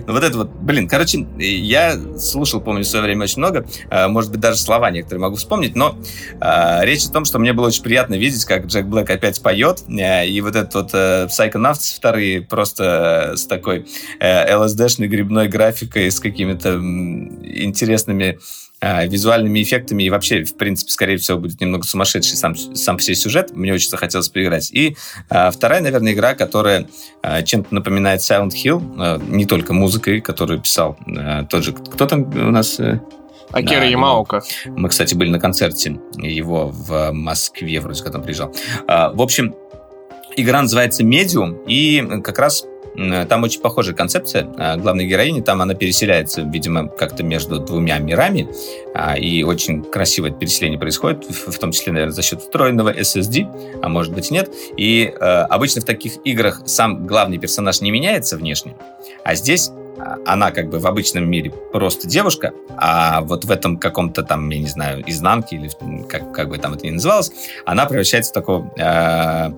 Вот 0.07 0.23
это 0.23 0.37
вот, 0.37 0.49
блин, 0.49 0.87
короче, 0.87 1.25
я 1.39 1.97
слушал, 2.19 2.61
помню, 2.61 2.83
в 2.83 2.87
свое 2.87 3.05
время 3.05 3.23
очень 3.23 3.39
много, 3.39 3.65
э, 3.89 4.07
может 4.07 4.29
быть, 4.29 4.39
даже 4.39 4.59
слова 4.59 4.91
некоторые 4.91 5.21
могу 5.21 5.35
вспомнить, 5.35 5.75
но 5.75 5.97
э, 6.39 6.79
речь 6.83 7.05
о 7.05 7.11
том, 7.11 7.25
что 7.25 7.39
мне 7.39 7.53
было 7.53 7.67
очень 7.67 7.81
приятно 7.81 8.15
видеть, 8.15 8.45
как 8.45 8.65
Джек 8.65 8.85
Блэк 8.85 9.09
опять 9.09 9.41
поет, 9.41 9.83
э, 9.87 10.27
и 10.27 10.41
вот 10.41 10.55
этот 10.55 10.75
вот 10.75 10.89
э, 10.93 11.27
Psychonauts 11.27 11.95
вторые 11.95 12.41
просто 12.41 13.33
с 13.35 13.45
такой 13.47 13.87
э, 14.19 14.53
LSD-шной 14.53 15.07
грибной 15.07 15.47
графикой, 15.47 16.11
с 16.11 16.19
какими-то 16.19 16.75
интересными 16.75 18.37
визуальными 19.07 19.61
эффектами 19.63 20.03
и 20.03 20.09
вообще, 20.09 20.43
в 20.43 20.55
принципе, 20.57 20.91
скорее 20.91 21.17
всего, 21.17 21.37
будет 21.39 21.59
немного 21.61 21.85
сумасшедший 21.85 22.37
сам, 22.37 22.55
сам 22.55 22.97
все 22.97 23.15
сюжет. 23.15 23.55
Мне 23.55 23.73
очень 23.73 23.89
захотелось 23.89 24.29
поиграть. 24.29 24.69
И 24.71 24.95
э, 25.29 25.51
вторая, 25.51 25.81
наверное, 25.81 26.13
игра, 26.13 26.33
которая 26.35 26.87
э, 27.23 27.43
чем-то 27.43 27.73
напоминает 27.73 28.21
Silent 28.21 28.51
Hill, 28.51 28.81
э, 28.97 29.19
не 29.27 29.45
только 29.45 29.73
музыкой, 29.73 30.21
которую 30.21 30.59
писал 30.61 30.97
э, 31.07 31.45
тот 31.49 31.63
же... 31.63 31.73
Кто 31.73 32.05
там 32.05 32.23
у 32.23 32.51
нас? 32.51 32.79
э, 32.79 32.99
Акира 33.51 33.79
Да, 33.81 33.85
Ямаока. 33.85 34.41
мы, 34.65 34.89
кстати, 34.89 35.15
были 35.15 35.29
на 35.29 35.39
концерте 35.39 35.99
его 36.17 36.69
в 36.69 37.11
Москве, 37.11 37.79
вроде 37.79 38.03
как 38.03 38.15
он 38.15 38.23
приезжал. 38.23 38.53
А, 38.87 39.11
В 39.11 39.21
общем, 39.21 39.55
игра 40.35 40.61
называется 40.61 41.03
«Медиум», 41.03 41.57
и 41.67 42.03
как 42.23 42.39
раз 42.39 42.65
там 43.27 43.43
очень 43.43 43.61
похожая 43.61 43.95
концепция. 43.95 44.47
А, 44.57 44.77
Главной 44.77 45.05
героини, 45.05 45.41
там 45.41 45.61
она 45.61 45.73
переселяется, 45.73 46.41
видимо, 46.41 46.87
как-то 46.87 47.23
между 47.23 47.59
двумя 47.59 47.97
мирами, 47.99 48.47
а, 48.93 49.17
и 49.17 49.43
очень 49.43 49.83
красиво 49.83 50.27
это 50.27 50.37
переселение 50.37 50.79
происходит, 50.79 51.25
в 51.29 51.57
том 51.57 51.71
числе, 51.71 51.93
наверное, 51.93 52.13
за 52.13 52.21
счет 52.21 52.41
встроенного 52.41 52.93
SSD, 52.93 53.79
а 53.81 53.89
может 53.89 54.13
быть 54.13 54.31
нет. 54.31 54.51
И 54.77 55.13
э, 55.13 55.19
обычно 55.19 55.81
в 55.81 55.85
таких 55.85 56.13
играх 56.23 56.61
сам 56.65 57.05
главный 57.05 57.37
персонаж 57.37 57.81
не 57.81 57.91
меняется 57.91 58.37
внешне, 58.37 58.75
а 59.23 59.35
здесь 59.35 59.71
а, 59.97 60.17
она 60.25 60.51
как 60.51 60.69
бы 60.69 60.79
в 60.79 60.87
обычном 60.87 61.29
мире 61.29 61.51
просто 61.71 62.07
девушка, 62.07 62.53
а 62.77 63.21
вот 63.21 63.45
в 63.45 63.51
этом 63.51 63.77
каком-то 63.77 64.23
там, 64.23 64.49
я 64.49 64.59
не 64.59 64.67
знаю, 64.67 65.03
изнанке 65.05 65.55
или 65.55 65.69
как, 66.07 66.31
как 66.33 66.49
бы 66.49 66.57
там 66.57 66.73
это 66.73 66.85
ни 66.85 66.91
называлось, 66.91 67.31
она 67.65 67.85
превращается 67.85 68.31
в 68.31 68.33
такого 68.33 68.71
э, 68.77 69.51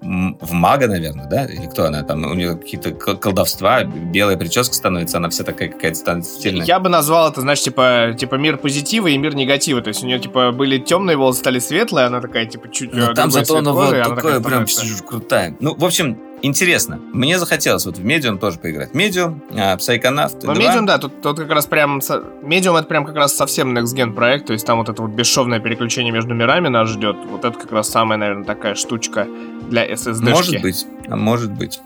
в 0.00 0.52
мага, 0.52 0.86
наверное, 0.86 1.26
да? 1.26 1.44
Или 1.44 1.66
кто 1.66 1.84
она 1.84 2.02
там? 2.02 2.24
У 2.24 2.34
нее 2.34 2.56
какие-то 2.56 2.92
колдовства, 2.92 3.84
белая 3.84 4.36
прическа 4.36 4.74
становится, 4.74 5.16
она 5.18 5.28
вся 5.28 5.44
такая 5.44 5.68
какая-то 5.68 5.96
станет 5.96 6.24
стильная. 6.24 6.64
Я 6.66 6.78
бы 6.78 6.88
назвал 6.88 7.30
это, 7.30 7.40
знаешь, 7.40 7.60
типа, 7.60 8.14
типа 8.18 8.36
мир 8.36 8.58
позитива 8.58 9.08
и 9.08 9.18
мир 9.18 9.34
негатива. 9.34 9.80
То 9.80 9.88
есть 9.88 10.02
у 10.02 10.06
нее, 10.06 10.18
типа, 10.18 10.52
были 10.52 10.78
темные 10.78 11.16
волосы, 11.16 11.40
стали 11.40 11.58
светлые, 11.58 12.06
она 12.06 12.20
такая, 12.20 12.46
типа, 12.46 12.70
чуть 12.70 12.92
Ну, 12.92 13.10
э, 13.10 13.14
там 13.14 13.30
зато 13.30 13.58
она 13.58 13.72
вот 13.72 13.90
такая 13.90 14.40
прям 14.40 14.66
крутая. 15.06 15.56
Ну, 15.60 15.74
в 15.74 15.84
общем, 15.84 16.18
интересно. 16.42 17.00
Мне 17.12 17.38
захотелось 17.38 17.84
вот 17.86 17.98
в 17.98 18.04
Медиум 18.04 18.38
тоже 18.38 18.58
поиграть. 18.58 18.94
Медиум, 18.94 19.42
а, 19.52 19.76
Psychonaut 19.76 20.38
Но 20.42 20.54
2. 20.54 20.62
Medium, 20.62 20.86
да, 20.86 20.98
тут, 20.98 21.20
тут 21.20 21.38
как 21.38 21.50
раз 21.50 21.66
прям... 21.66 21.98
Medium 21.98 22.78
это 22.78 22.84
прям 22.84 23.04
как 23.04 23.16
раз 23.16 23.34
совсем 23.36 23.76
Next 23.76 23.94
Gen 23.96 24.14
проект, 24.14 24.46
то 24.46 24.52
есть 24.52 24.66
там 24.66 24.78
вот 24.78 24.88
это 24.88 25.02
вот 25.02 25.10
бесшовное 25.10 25.60
переключение 25.60 26.12
между 26.12 26.34
мирами 26.34 26.68
нас 26.68 26.88
ждет. 26.88 27.16
Вот 27.30 27.44
это 27.44 27.58
как 27.58 27.72
раз 27.72 27.88
самая, 27.88 28.18
наверное, 28.18 28.44
такая 28.44 28.74
штучка 28.74 29.26
для 29.68 29.86
SSD. 29.86 30.28
Может 30.30 30.62
быть, 30.62 30.86
а 31.08 31.16
может 31.16 31.52
быть. 31.52 31.80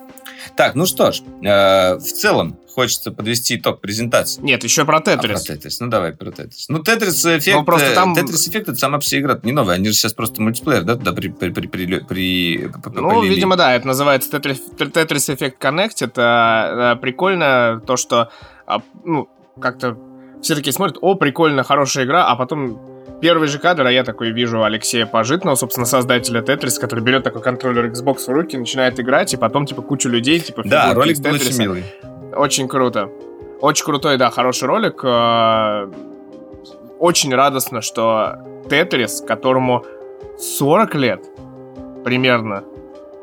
Так, 0.56 0.74
ну 0.74 0.86
что 0.86 1.12
ж, 1.12 1.20
э, 1.42 1.96
в 1.96 2.02
целом 2.02 2.58
хочется 2.74 3.10
подвести 3.12 3.56
итог 3.56 3.80
презентации. 3.80 4.40
Нет, 4.42 4.64
еще 4.64 4.84
про 4.84 4.96
А, 4.98 5.00
про 5.00 5.16
Тетрис. 5.16 5.42
Тетрис. 5.42 5.80
Ну, 5.80 5.88
давай 5.88 6.12
про 6.12 6.30
Тетрис. 6.30 6.66
Ну, 6.68 6.82
Тетрис 6.82 7.24
эффект... 7.24 7.58
Ну, 7.58 7.64
просто 7.64 7.88
э, 7.88 7.94
там- 7.94 8.14
Тетрис 8.14 8.48
эффект 8.48 8.68
это 8.68 8.78
сама 8.78 8.98
по 8.98 9.04
себе 9.04 9.20
игра 9.20 9.38
не 9.42 9.52
новая. 9.52 9.76
Они 9.76 9.86
же 9.88 9.94
сейчас 9.94 10.14
просто 10.14 10.40
мультиплеер, 10.42 10.82
да, 10.82 10.96
туда 10.96 11.12
при... 11.12 11.28
при, 11.28 11.50
при, 11.50 11.66
при, 11.66 11.98
при- 12.00 12.70
Ну, 12.94 13.10
полили. 13.10 13.34
видимо, 13.34 13.56
да, 13.56 13.74
это 13.74 13.86
называется 13.86 14.30
Tetris, 14.36 14.58
Tetris 14.78 15.36
Effect 15.36 15.58
Connect. 15.60 15.96
Это 16.00 16.94
э, 16.96 17.00
прикольно 17.00 17.82
то, 17.86 17.96
что 17.96 18.30
а, 18.66 18.80
ну, 19.04 19.28
как-то 19.60 19.98
все 20.40 20.54
такие 20.54 20.72
смотрят, 20.72 20.98
о, 21.00 21.14
прикольно, 21.14 21.62
хорошая 21.62 22.04
игра, 22.04 22.26
а 22.26 22.36
потом 22.36 22.80
первый 23.22 23.46
же 23.46 23.58
кадр, 23.60 23.86
а 23.86 23.92
я 23.92 24.02
такой 24.02 24.32
вижу 24.32 24.64
Алексея 24.64 25.06
Пожитного, 25.06 25.54
собственно, 25.54 25.86
создателя 25.86 26.42
Tetris, 26.42 26.78
который 26.80 27.04
берет 27.04 27.22
такой 27.22 27.40
контроллер 27.40 27.86
Xbox 27.86 28.26
в 28.26 28.28
руки, 28.28 28.58
начинает 28.58 28.98
играть, 28.98 29.32
и 29.32 29.36
потом, 29.36 29.64
типа, 29.64 29.80
кучу 29.80 30.08
людей, 30.08 30.40
типа, 30.40 30.62
Да, 30.64 30.92
ролик 30.92 31.20
был 31.20 31.32
очень 31.32 31.56
милый. 31.56 31.84
Очень 32.34 32.66
круто. 32.66 33.08
Очень 33.60 33.84
крутой, 33.84 34.18
да, 34.18 34.30
хороший 34.30 34.66
ролик. 34.66 35.04
Э, 35.04 35.88
Очень 36.98 37.32
радостно, 37.34 37.80
что 37.80 38.38
Тетрис, 38.68 39.20
которому 39.20 39.84
40 40.38 40.94
лет 40.96 41.24
примерно, 42.04 42.64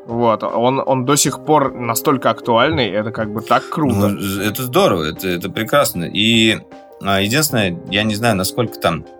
вот, 0.05 0.43
он, 0.43 0.81
он 0.85 1.05
до 1.05 1.17
сих 1.17 1.43
пор 1.43 1.73
настолько 1.73 2.29
актуальный, 2.29 2.89
это 2.89 3.11
как 3.11 3.33
бы 3.33 3.41
так 3.41 3.67
круто. 3.69 4.07
Ну, 4.07 4.41
это 4.41 4.63
здорово, 4.63 5.11
это, 5.11 5.27
это 5.27 5.49
прекрасно. 5.49 6.05
И 6.05 6.59
а, 7.01 7.19
единственное, 7.19 7.77
я 7.91 8.03
не 8.03 8.15
знаю, 8.15 8.35
насколько 8.37 8.79
там 8.79 9.05
а, 9.05 9.18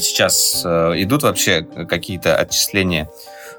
сейчас 0.00 0.62
а, 0.64 0.92
идут 0.92 1.22
вообще 1.22 1.62
какие-то 1.62 2.36
отчисления 2.36 3.10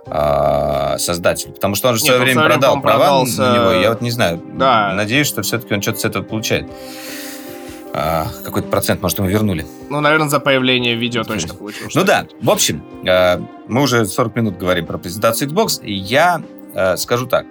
а, 0.05 0.97
создателю. 0.97 1.53
Потому 1.53 1.76
что 1.76 1.89
он 1.89 1.95
же 1.95 2.01
в 2.01 2.05
свое 2.05 2.19
время 2.19 2.43
продал 2.43 2.82
права 2.82 3.24
продался- 3.24 3.38
на 3.41 3.55
него. 3.55 3.71
Я 3.71 3.89
вот 3.89 4.01
не 4.01 4.11
знаю. 4.11 4.41
Да. 4.55 4.93
Надеюсь, 4.93 5.28
что 5.28 5.41
все-таки 5.41 5.74
он 5.74 5.82
что-то 5.82 5.99
с 5.99 6.05
этого 6.05 6.24
получает. 6.24 6.67
А, 7.95 8.28
какой-то 8.43 8.67
процент, 8.69 9.01
может, 9.01 9.19
ему 9.19 9.28
вернули. 9.28 9.65
Ну, 9.89 9.99
наверное, 9.99 10.28
за 10.28 10.39
появление 10.39 10.95
видео 10.95 11.24
точно 11.24 11.53
получил. 11.53 11.88
Ну 11.93 12.03
да, 12.03 12.26
в 12.41 12.49
общем, 12.49 12.84
э, 13.05 13.39
мы 13.67 13.84
уже 13.84 14.05
40 14.05 14.36
минут 14.36 14.57
говорим 14.57 14.88
про 14.88 14.97
презентацию 14.97 15.47
Xbox, 15.47 15.84
и 15.84 15.93
я 15.93 16.41
э, 16.74 16.97
скажу 16.97 17.28
так. 17.28 17.45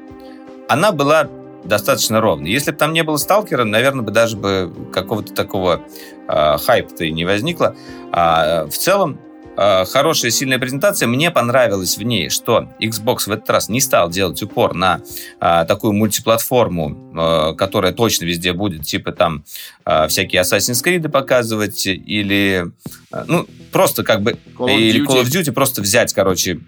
Она 0.68 0.90
была 0.90 1.28
достаточно 1.64 2.20
ровной. 2.20 2.50
Если 2.50 2.70
бы 2.70 2.76
там 2.76 2.92
не 2.92 3.02
было 3.02 3.16
сталкера, 3.16 3.64
наверное, 3.64 4.02
бы 4.02 4.10
даже 4.10 4.36
бы 4.36 4.72
какого-то 4.92 5.32
такого 5.32 5.82
э, 6.28 6.56
хайпа-то 6.58 7.04
и 7.04 7.12
не 7.12 7.24
возникло. 7.24 7.76
А, 8.10 8.66
в 8.66 8.76
целом, 8.76 9.18
э, 9.56 9.84
хорошая, 9.84 10.30
сильная 10.30 10.58
презентация. 10.58 11.06
Мне 11.06 11.30
понравилось 11.30 11.96
в 11.98 12.02
ней, 12.02 12.30
что 12.30 12.68
Xbox 12.80 13.26
в 13.26 13.30
этот 13.30 13.48
раз 13.50 13.68
не 13.68 13.80
стал 13.80 14.10
делать 14.10 14.42
упор 14.42 14.74
на 14.74 15.00
э, 15.40 15.64
такую 15.66 15.92
мультиплатформу, 15.92 17.14
э, 17.14 17.54
которая 17.54 17.92
точно 17.92 18.24
везде 18.24 18.52
будет, 18.52 18.82
типа 18.82 19.12
там 19.12 19.44
э, 19.84 20.08
всякие 20.08 20.42
Assassin's 20.42 20.84
Creed 20.84 21.08
показывать 21.08 21.86
или... 21.86 22.72
э, 23.12 23.24
ну, 23.26 23.46
просто 23.72 24.04
как 24.04 24.22
бы 24.22 24.36
Call 24.56 24.66
of 24.66 24.78
или. 24.78 25.06
Call 25.06 25.22
of 25.22 25.24
Duty 25.24 25.52
просто 25.52 25.82
взять, 25.82 26.12
короче, 26.12 26.60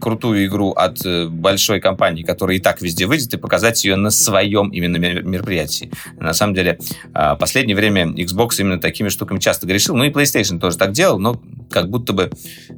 крутую 0.00 0.46
игру 0.46 0.70
от 0.70 1.04
э, 1.04 1.26
большой 1.26 1.80
компании, 1.80 2.22
которая 2.22 2.56
и 2.56 2.60
так 2.60 2.80
везде 2.80 3.06
выйдет, 3.06 3.34
и 3.34 3.36
показать 3.36 3.84
ее 3.84 3.96
на 3.96 4.10
своем 4.10 4.70
именно 4.70 4.96
мер- 4.96 5.24
мероприятии. 5.24 5.90
На 6.18 6.32
самом 6.34 6.54
деле, 6.54 6.78
а, 7.12 7.34
последнее 7.34 7.74
время 7.74 8.04
Xbox 8.04 8.60
именно 8.60 8.78
такими 8.78 9.08
штуками 9.08 9.40
часто 9.40 9.66
грешил. 9.66 9.96
Ну 9.96 10.04
и 10.04 10.10
PlayStation 10.10 10.60
тоже 10.60 10.78
так 10.78 10.92
делал, 10.92 11.18
но 11.18 11.42
как 11.68 11.90
будто 11.90 12.12
бы 12.12 12.30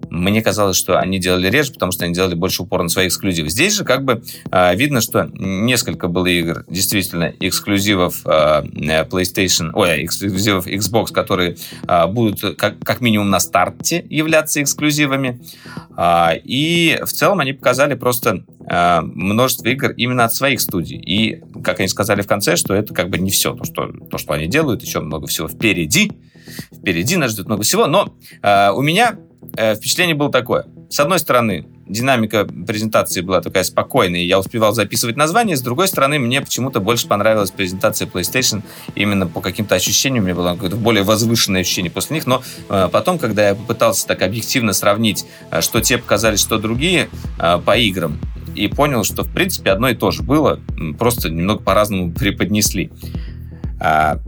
мне 0.08 0.40
казалось, 0.40 0.76
что 0.76 0.98
они 0.98 1.18
делали 1.18 1.50
реже, 1.50 1.72
потому 1.72 1.92
что 1.92 2.06
они 2.06 2.14
делали 2.14 2.34
больше 2.34 2.62
упор 2.62 2.82
на 2.82 2.88
свои 2.88 3.08
эксклюзивы. 3.08 3.50
Здесь 3.50 3.74
же 3.74 3.84
как 3.84 4.04
бы 4.04 4.22
э, 4.50 4.74
видно, 4.74 5.00
что 5.02 5.30
несколько 5.34 6.08
было 6.08 6.26
игр 6.26 6.64
действительно 6.68 7.34
эксклюзивов 7.38 8.22
э, 8.24 8.62
PlayStation, 9.04 9.70
ой, 9.74 10.06
эксклюзивов 10.06 10.66
Xbox, 10.66 11.12
которые 11.12 11.56
э, 11.86 12.06
будут 12.06 12.56
как, 12.56 12.78
как 12.80 13.00
минимум 13.02 13.28
на 13.28 13.40
старте 13.40 13.57
являться 14.08 14.62
эксклюзивами. 14.62 15.40
Э, 15.96 16.38
и 16.42 16.98
в 17.02 17.08
целом 17.12 17.40
они 17.40 17.52
показали 17.52 17.94
просто 17.94 18.44
э, 18.70 19.00
множество 19.02 19.68
игр 19.68 19.90
именно 19.92 20.24
от 20.24 20.34
своих 20.34 20.60
студий. 20.60 20.98
И, 20.98 21.42
как 21.62 21.80
они 21.80 21.88
сказали 21.88 22.22
в 22.22 22.26
конце, 22.26 22.56
что 22.56 22.74
это 22.74 22.94
как 22.94 23.10
бы 23.10 23.18
не 23.18 23.30
все, 23.30 23.54
то, 23.54 23.64
что, 23.64 23.92
то, 24.10 24.18
что 24.18 24.32
они 24.32 24.46
делают, 24.46 24.82
еще 24.82 25.00
много 25.00 25.26
всего 25.26 25.48
впереди. 25.48 26.12
Впереди 26.72 27.16
нас 27.16 27.32
ждет 27.32 27.46
много 27.46 27.62
всего. 27.62 27.86
Но 27.86 28.14
э, 28.42 28.70
у 28.70 28.82
меня 28.82 29.18
э, 29.56 29.74
впечатление 29.74 30.14
было 30.14 30.30
такое. 30.30 30.66
С 30.90 31.00
одной 31.00 31.18
стороны, 31.18 31.66
динамика 31.88 32.44
презентации 32.44 33.20
была 33.20 33.40
такая 33.40 33.64
спокойная, 33.64 34.20
я 34.20 34.38
успевал 34.38 34.72
записывать 34.74 35.16
название. 35.16 35.56
С 35.56 35.62
другой 35.62 35.88
стороны, 35.88 36.18
мне 36.18 36.40
почему-то 36.40 36.80
больше 36.80 37.08
понравилась 37.08 37.50
презентация 37.50 38.06
PlayStation 38.06 38.62
именно 38.94 39.26
по 39.26 39.40
каким-то 39.40 39.74
ощущениям. 39.74 40.24
У 40.24 40.26
меня 40.26 40.36
было 40.36 40.54
какое-то 40.54 40.76
более 40.76 41.02
возвышенное 41.02 41.62
ощущение 41.62 41.90
после 41.90 42.16
них. 42.16 42.26
Но 42.26 42.42
э, 42.68 42.88
потом, 42.90 43.18
когда 43.18 43.48
я 43.48 43.54
попытался 43.54 44.06
так 44.06 44.22
объективно 44.22 44.72
сравнить, 44.72 45.26
э, 45.50 45.60
что 45.60 45.80
те 45.80 45.98
показали, 45.98 46.36
что 46.36 46.58
другие 46.58 47.08
э, 47.38 47.58
по 47.64 47.76
играм, 47.76 48.18
и 48.54 48.68
понял, 48.68 49.04
что, 49.04 49.22
в 49.22 49.32
принципе, 49.32 49.70
одно 49.70 49.88
и 49.88 49.94
то 49.94 50.10
же 50.10 50.22
было, 50.22 50.58
просто 50.98 51.30
немного 51.30 51.62
по-разному 51.62 52.12
преподнесли. 52.12 52.90
А, 53.80 54.18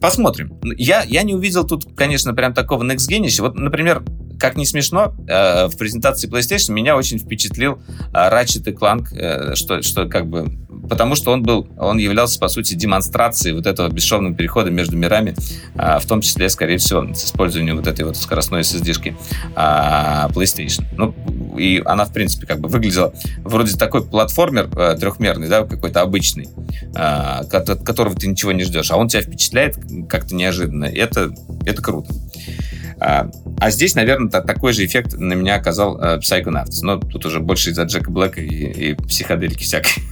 посмотрим. 0.00 0.58
Я, 0.62 1.02
я 1.02 1.22
не 1.22 1.34
увидел 1.34 1.66
тут, 1.66 1.84
конечно, 1.94 2.32
прям 2.34 2.54
такого 2.54 2.82
next. 2.84 3.40
Вот, 3.40 3.56
например, 3.56 4.02
как 4.40 4.56
не 4.56 4.66
смешно, 4.66 5.14
э, 5.28 5.66
в 5.66 5.76
презентации 5.76 6.28
PlayStation 6.28 6.72
меня 6.72 6.96
очень 6.96 7.18
впечатлил 7.18 7.78
э, 8.12 8.14
Ratchet 8.14 8.64
Clank, 8.74 9.14
э, 9.14 9.54
что, 9.54 9.82
что 9.82 10.08
как 10.08 10.26
бы 10.26 10.50
потому 10.88 11.14
что 11.14 11.30
он 11.30 11.42
был, 11.42 11.68
он 11.78 11.98
являлся, 11.98 12.40
по 12.40 12.48
сути, 12.48 12.74
демонстрацией 12.74 13.54
вот 13.54 13.66
этого 13.66 13.88
бесшовного 13.88 14.34
перехода 14.34 14.70
между 14.70 14.96
мирами, 14.96 15.36
в 15.74 16.04
том 16.08 16.20
числе, 16.20 16.48
скорее 16.48 16.78
всего, 16.78 17.14
с 17.14 17.26
использованием 17.26 17.76
вот 17.76 17.86
этой 17.86 18.04
вот 18.04 18.16
скоростной 18.16 18.62
SSD-шки 18.62 19.14
PlayStation. 19.54 20.84
Ну, 20.96 21.14
и 21.56 21.80
она, 21.84 22.06
в 22.06 22.12
принципе, 22.12 22.46
как 22.46 22.58
бы 22.58 22.68
выглядела 22.68 23.12
вроде 23.44 23.76
такой 23.76 24.04
платформер 24.04 24.68
трехмерный, 24.98 25.48
да, 25.48 25.64
какой-то 25.64 26.00
обычный, 26.00 26.48
от 26.92 27.84
которого 27.84 28.16
ты 28.16 28.26
ничего 28.26 28.50
не 28.50 28.64
ждешь, 28.64 28.90
а 28.90 28.96
он 28.96 29.06
тебя 29.06 29.22
впечатляет 29.22 29.76
как-то 30.08 30.34
неожиданно. 30.34 30.86
Это, 30.86 31.32
это 31.66 31.82
круто. 31.82 32.12
А, 33.00 33.30
а 33.58 33.70
здесь, 33.70 33.94
наверное, 33.94 34.30
такой 34.30 34.72
же 34.72 34.84
эффект 34.84 35.14
на 35.14 35.32
меня 35.32 35.54
оказал 35.54 35.98
э, 35.98 36.18
Psychonauts. 36.18 36.80
Но 36.82 36.98
тут 36.98 37.24
уже 37.24 37.40
больше 37.40 37.70
из-за 37.70 37.84
Джека 37.84 38.10
Блэка 38.10 38.40
и, 38.40 38.90
и 38.90 38.94
психоделики 38.94 39.62
всякой. 39.62 40.02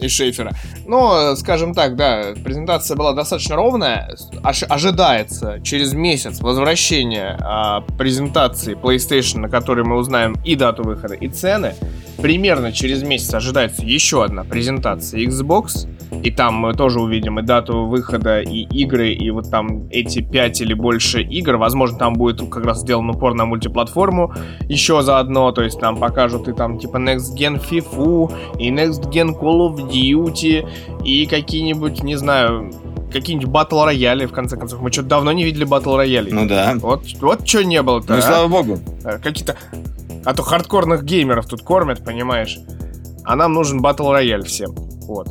и 0.00 0.08
Шейфера. 0.08 0.54
Но, 0.88 1.36
скажем 1.36 1.74
так, 1.74 1.96
да, 1.96 2.32
презентация 2.42 2.96
была 2.96 3.12
достаточно 3.12 3.56
ровная. 3.56 4.16
Ож- 4.42 4.64
ожидается 4.64 5.60
через 5.62 5.92
месяц 5.92 6.40
возвращение 6.40 7.36
а, 7.40 7.82
презентации 7.98 8.74
PlayStation, 8.74 9.40
на 9.40 9.50
которой 9.50 9.84
мы 9.84 9.96
узнаем 9.96 10.36
и 10.46 10.54
дату 10.54 10.84
выхода, 10.84 11.12
и 11.12 11.28
цены. 11.28 11.74
Примерно 12.16 12.72
через 12.72 13.02
месяц 13.02 13.32
ожидается 13.34 13.84
еще 13.84 14.24
одна 14.24 14.44
презентация 14.44 15.20
Xbox. 15.26 15.86
И 16.22 16.30
там 16.30 16.54
мы 16.54 16.72
тоже 16.72 17.00
увидим 17.00 17.38
и 17.38 17.42
дату 17.42 17.84
выхода, 17.84 18.40
и 18.40 18.62
игры, 18.62 19.12
и 19.12 19.30
вот 19.30 19.50
там 19.50 19.88
эти 19.90 20.20
5 20.22 20.62
или 20.62 20.72
больше 20.72 21.22
игр. 21.22 21.56
Возможно, 21.58 21.98
там 21.98 22.14
будет 22.14 22.40
как 22.48 22.64
раз 22.64 22.80
сделан 22.80 23.10
упор 23.10 23.34
на 23.34 23.44
мультиплатформу 23.44 24.32
еще 24.68 25.02
заодно. 25.02 25.52
То 25.52 25.62
есть 25.62 25.78
там 25.78 25.98
покажут 25.98 26.48
и 26.48 26.52
там 26.54 26.78
типа 26.78 26.96
Next 26.96 27.36
Gen 27.38 27.60
FIFA, 27.62 28.32
и 28.58 28.70
Next 28.70 29.10
Gen 29.12 29.38
Call 29.38 29.68
of 29.68 29.90
Duty, 29.90 30.66
и 31.04 31.26
какие-нибудь, 31.26 32.02
не 32.02 32.16
знаю, 32.16 32.72
какие-нибудь 33.12 33.48
батл 33.48 33.84
рояли, 33.84 34.26
в 34.26 34.32
конце 34.32 34.56
концов. 34.56 34.80
Мы 34.80 34.92
что-то 34.92 35.08
давно 35.08 35.32
не 35.32 35.44
видели 35.44 35.64
батл 35.64 35.96
рояли. 35.96 36.30
Ну 36.30 36.46
да. 36.46 36.74
Вот, 36.76 37.04
вот 37.20 37.48
что 37.48 37.64
не 37.64 37.82
было-то. 37.82 38.12
Ну, 38.12 38.18
а? 38.18 38.22
слава 38.22 38.48
богу. 38.48 38.78
Э, 39.04 39.18
какие-то... 39.18 39.56
А 40.24 40.34
то 40.34 40.42
хардкорных 40.42 41.04
геймеров 41.04 41.46
тут 41.46 41.62
кормят, 41.62 42.04
понимаешь? 42.04 42.58
А 43.24 43.36
нам 43.36 43.52
нужен 43.52 43.80
батл 43.80 44.10
рояль 44.10 44.44
всем. 44.44 44.74
Вот 44.74 45.28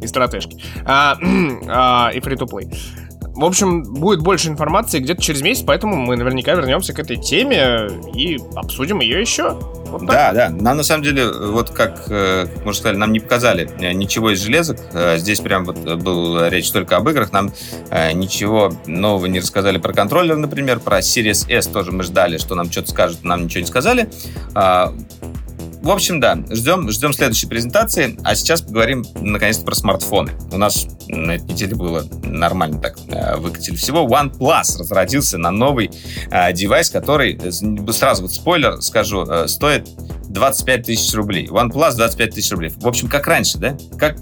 и 0.00 0.06
стратежки. 0.06 0.56
А, 0.84 1.16
а, 1.68 2.10
и 2.12 2.20
фри-то-плей. 2.20 2.68
В 3.40 3.44
общем, 3.46 3.84
будет 3.84 4.20
больше 4.20 4.48
информации 4.48 4.98
где-то 4.98 5.22
через 5.22 5.40
месяц, 5.40 5.64
поэтому 5.66 5.96
мы 5.96 6.14
наверняка 6.14 6.52
вернемся 6.52 6.92
к 6.92 6.98
этой 6.98 7.16
теме 7.16 7.88
и 8.14 8.38
обсудим 8.54 9.00
ее 9.00 9.18
еще. 9.18 9.58
Вот 9.86 10.04
да, 10.04 10.32
да. 10.34 10.50
Нам 10.50 10.76
на 10.76 10.82
самом 10.82 11.02
деле, 11.02 11.26
вот 11.26 11.70
как, 11.70 12.04
э, 12.08 12.44
можно 12.56 12.74
сказать, 12.74 12.98
нам 12.98 13.12
не 13.12 13.18
показали 13.18 13.70
э, 13.80 13.92
ничего 13.92 14.30
из 14.32 14.40
железок. 14.40 14.78
Э, 14.92 15.16
здесь 15.16 15.40
прям 15.40 15.64
вот 15.64 15.78
был 15.78 16.48
речь 16.48 16.70
только 16.70 16.98
об 16.98 17.08
играх. 17.08 17.32
Нам 17.32 17.50
ничего 18.12 18.74
нового 18.86 19.24
не 19.24 19.40
рассказали 19.40 19.78
про 19.78 19.94
контроллер, 19.94 20.36
например. 20.36 20.78
Про 20.78 20.98
Series 20.98 21.50
S 21.50 21.66
тоже 21.66 21.92
мы 21.92 22.02
ждали, 22.02 22.36
что 22.36 22.54
нам 22.54 22.70
что-то 22.70 22.90
скажут, 22.90 23.24
нам 23.24 23.44
ничего 23.44 23.60
не 23.60 23.66
сказали. 23.66 24.10
В 25.82 25.90
общем, 25.90 26.20
да, 26.20 26.38
ждем, 26.50 26.90
ждем 26.90 27.14
следующей 27.14 27.46
презентации. 27.46 28.18
А 28.22 28.34
сейчас 28.34 28.60
поговорим, 28.60 29.04
наконец-то, 29.20 29.64
про 29.64 29.74
смартфоны. 29.74 30.32
У 30.52 30.58
нас 30.58 30.86
на 31.08 31.36
этой 31.36 31.52
неделе 31.52 31.74
было 31.74 32.04
нормально 32.22 32.80
так 32.80 32.98
э, 33.08 33.36
выкатили 33.36 33.76
всего. 33.76 34.06
OnePlus 34.06 34.78
разродился 34.78 35.38
на 35.38 35.50
новый 35.50 35.90
э, 36.30 36.52
девайс, 36.52 36.90
который, 36.90 37.38
э, 37.42 37.92
сразу 37.92 38.22
вот 38.22 38.32
спойлер 38.32 38.82
скажу, 38.82 39.24
э, 39.24 39.48
стоит 39.48 39.88
25 40.28 40.82
тысяч 40.84 41.14
рублей. 41.14 41.46
OnePlus 41.46 41.96
25 41.96 42.34
тысяч 42.34 42.50
рублей. 42.52 42.72
В 42.76 42.86
общем, 42.86 43.08
как 43.08 43.26
раньше, 43.26 43.56
да? 43.56 43.76
Как... 43.98 44.18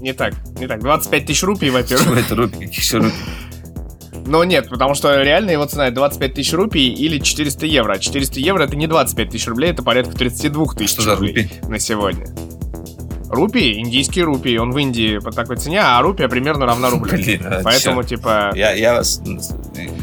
Не 0.00 0.12
так, 0.12 0.34
не 0.58 0.68
так. 0.68 0.80
25 0.80 1.26
тысяч 1.26 1.42
рупий, 1.42 1.70
во-первых. 1.70 2.06
Что 2.06 2.18
это 2.18 2.34
рупий? 2.36 2.66
Каких 2.66 2.78
еще 2.78 2.98
рупий? 2.98 3.16
Но 4.30 4.44
нет, 4.44 4.68
потому 4.68 4.94
что 4.94 5.20
реально 5.20 5.50
его 5.50 5.66
цена 5.66 5.90
25 5.90 6.34
тысяч 6.34 6.52
рупий 6.52 6.86
или 6.86 7.18
400 7.18 7.66
евро. 7.66 7.94
А 7.94 7.98
400 7.98 8.38
евро 8.38 8.62
это 8.62 8.76
не 8.76 8.86
25 8.86 9.28
тысяч 9.28 9.48
рублей, 9.48 9.72
это 9.72 9.82
порядка 9.82 10.16
32 10.16 10.66
тысяч 10.74 10.98
за 10.98 11.16
рублей 11.16 11.48
рупий? 11.50 11.68
на 11.68 11.80
сегодня. 11.80 12.26
Рупии, 13.30 13.78
индийские 13.78 14.24
рупии, 14.24 14.56
он 14.56 14.72
в 14.72 14.78
Индии 14.78 15.18
по 15.18 15.30
такой 15.30 15.56
цене, 15.56 15.80
а 15.80 16.02
рупия 16.02 16.28
примерно 16.28 16.66
равна 16.66 16.90
рублю. 16.90 17.12
Блин, 17.12 17.46
а 17.46 17.60
Поэтому, 17.62 18.02
чё? 18.02 18.16
типа... 18.16 18.50
Я, 18.56 18.72
я 18.72 18.94
вас... 18.94 19.22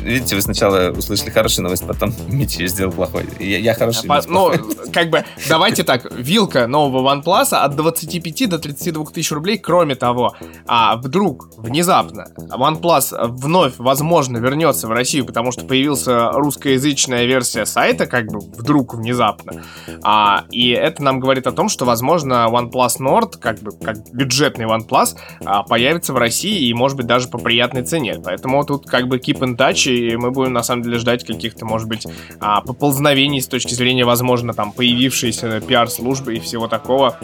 Видите, 0.02 0.36
вы 0.36 0.42
сначала 0.42 0.92
услышали 0.92 1.30
хорошую 1.30 1.64
новость, 1.64 1.86
потом 1.86 2.14
Митя 2.30 2.66
сделал 2.68 2.94
плохой. 2.94 3.26
Я, 3.40 3.58
я 3.58 3.74
хороший. 3.74 4.08
По- 4.08 4.22
ну, 4.28 4.54
как 4.94 5.10
бы, 5.10 5.26
давайте 5.50 5.84
так, 5.84 6.10
вилка 6.16 6.68
нового 6.68 7.14
OnePlus 7.14 7.54
от 7.54 7.76
25 7.76 8.50
до 8.50 8.60
32 8.60 9.06
тысяч 9.08 9.32
рублей. 9.34 9.58
Кроме 9.58 9.96
того, 9.96 10.34
а 10.66 10.96
вдруг, 10.96 11.50
внезапно, 11.58 12.28
OnePlus 12.38 13.14
вновь, 13.28 13.74
возможно, 13.78 14.38
вернется 14.38 14.88
в 14.88 14.92
Россию, 14.92 15.26
потому 15.26 15.52
что 15.52 15.66
появился 15.66 16.32
русскоязычная 16.32 17.26
версия 17.26 17.66
сайта, 17.66 18.06
как 18.08 18.28
бы 18.28 18.40
вдруг, 18.40 18.94
внезапно. 18.94 19.64
А, 20.02 20.46
и 20.50 20.70
это 20.70 21.04
нам 21.04 21.20
говорит 21.20 21.46
о 21.46 21.52
том, 21.52 21.68
что, 21.68 21.84
возможно, 21.84 22.48
OnePlus 22.50 22.96
Nord, 23.18 23.38
как 23.40 23.60
бы, 23.60 23.72
как 23.72 23.98
бюджетный 24.14 24.66
OnePlus, 24.66 25.16
а, 25.46 25.64
появится 25.64 26.14
в 26.14 26.18
России 26.18 26.68
и, 26.68 26.74
может 26.74 26.98
быть, 26.98 27.08
даже 27.08 27.28
по 27.28 27.38
приятной 27.38 27.84
цене. 27.84 28.20
Поэтому 28.24 28.64
тут 28.66 28.88
как 28.88 29.08
бы 29.08 29.18
keep 29.18 29.40
in 29.40 29.58
touch, 29.58 29.92
и 29.92 30.16
мы 30.16 30.32
будем, 30.32 30.54
на 30.54 30.64
самом 30.64 30.84
деле, 30.84 30.98
ждать 30.98 31.26
каких-то, 31.26 31.66
может 31.66 31.88
быть, 31.88 32.06
а, 32.40 32.62
поползновений 32.62 33.42
с 33.42 33.48
точки 33.48 33.74
зрения, 33.74 34.06
возможно, 34.06 34.54
там, 34.54 34.72
появившейся 34.72 35.62
пиар-службы 35.62 36.36
и 36.36 36.40
всего 36.40 36.68
такого, 36.68 37.18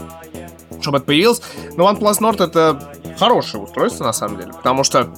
чтобы 0.81 0.97
это 0.97 1.05
появилось. 1.07 1.41
Но 1.77 1.89
OnePlus 1.89 2.19
Nord 2.19 2.43
это 2.43 2.93
хорошее 3.17 3.63
устройство, 3.63 4.05
на 4.05 4.13
самом 4.13 4.37
деле, 4.37 4.53
потому 4.53 4.83
что 4.83 5.13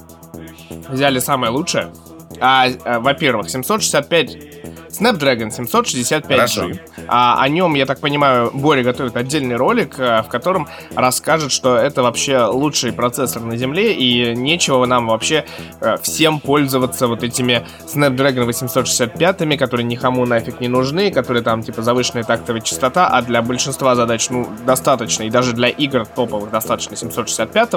взяли 0.88 1.18
самое 1.18 1.52
лучшее. 1.52 1.92
А, 2.40 2.66
а, 2.84 3.00
во-первых, 3.00 3.48
765 3.48 4.55
Snapdragon 4.98 5.48
765G. 5.48 6.26
Хорошо. 6.28 6.70
А, 7.08 7.42
о 7.42 7.48
нем, 7.48 7.74
я 7.74 7.86
так 7.86 8.00
понимаю, 8.00 8.50
Боря 8.52 8.82
готовит 8.82 9.16
отдельный 9.16 9.56
ролик, 9.56 9.96
а, 9.98 10.22
в 10.22 10.28
котором 10.28 10.68
расскажет, 10.94 11.52
что 11.52 11.76
это 11.76 12.02
вообще 12.02 12.44
лучший 12.44 12.92
процессор 12.92 13.42
на 13.42 13.56
Земле, 13.56 13.94
и 13.94 14.34
нечего 14.34 14.86
нам 14.86 15.06
вообще 15.06 15.44
а, 15.80 15.96
всем 15.98 16.40
пользоваться 16.40 17.08
вот 17.08 17.22
этими 17.22 17.66
Snapdragon 17.86 18.44
865, 18.44 19.58
которые 19.58 19.84
никому 19.84 20.24
нафиг 20.24 20.60
не 20.60 20.68
нужны, 20.68 21.10
которые 21.10 21.42
там 21.42 21.62
типа 21.62 21.82
завышенная 21.82 22.24
тактовая 22.24 22.62
частота, 22.62 23.08
а 23.08 23.22
для 23.22 23.42
большинства 23.42 23.94
задач, 23.94 24.30
ну, 24.30 24.48
достаточно, 24.64 25.24
и 25.24 25.30
даже 25.30 25.52
для 25.52 25.68
игр 25.68 26.06
топовых 26.06 26.50
достаточно 26.50 26.96
765, 26.96 27.72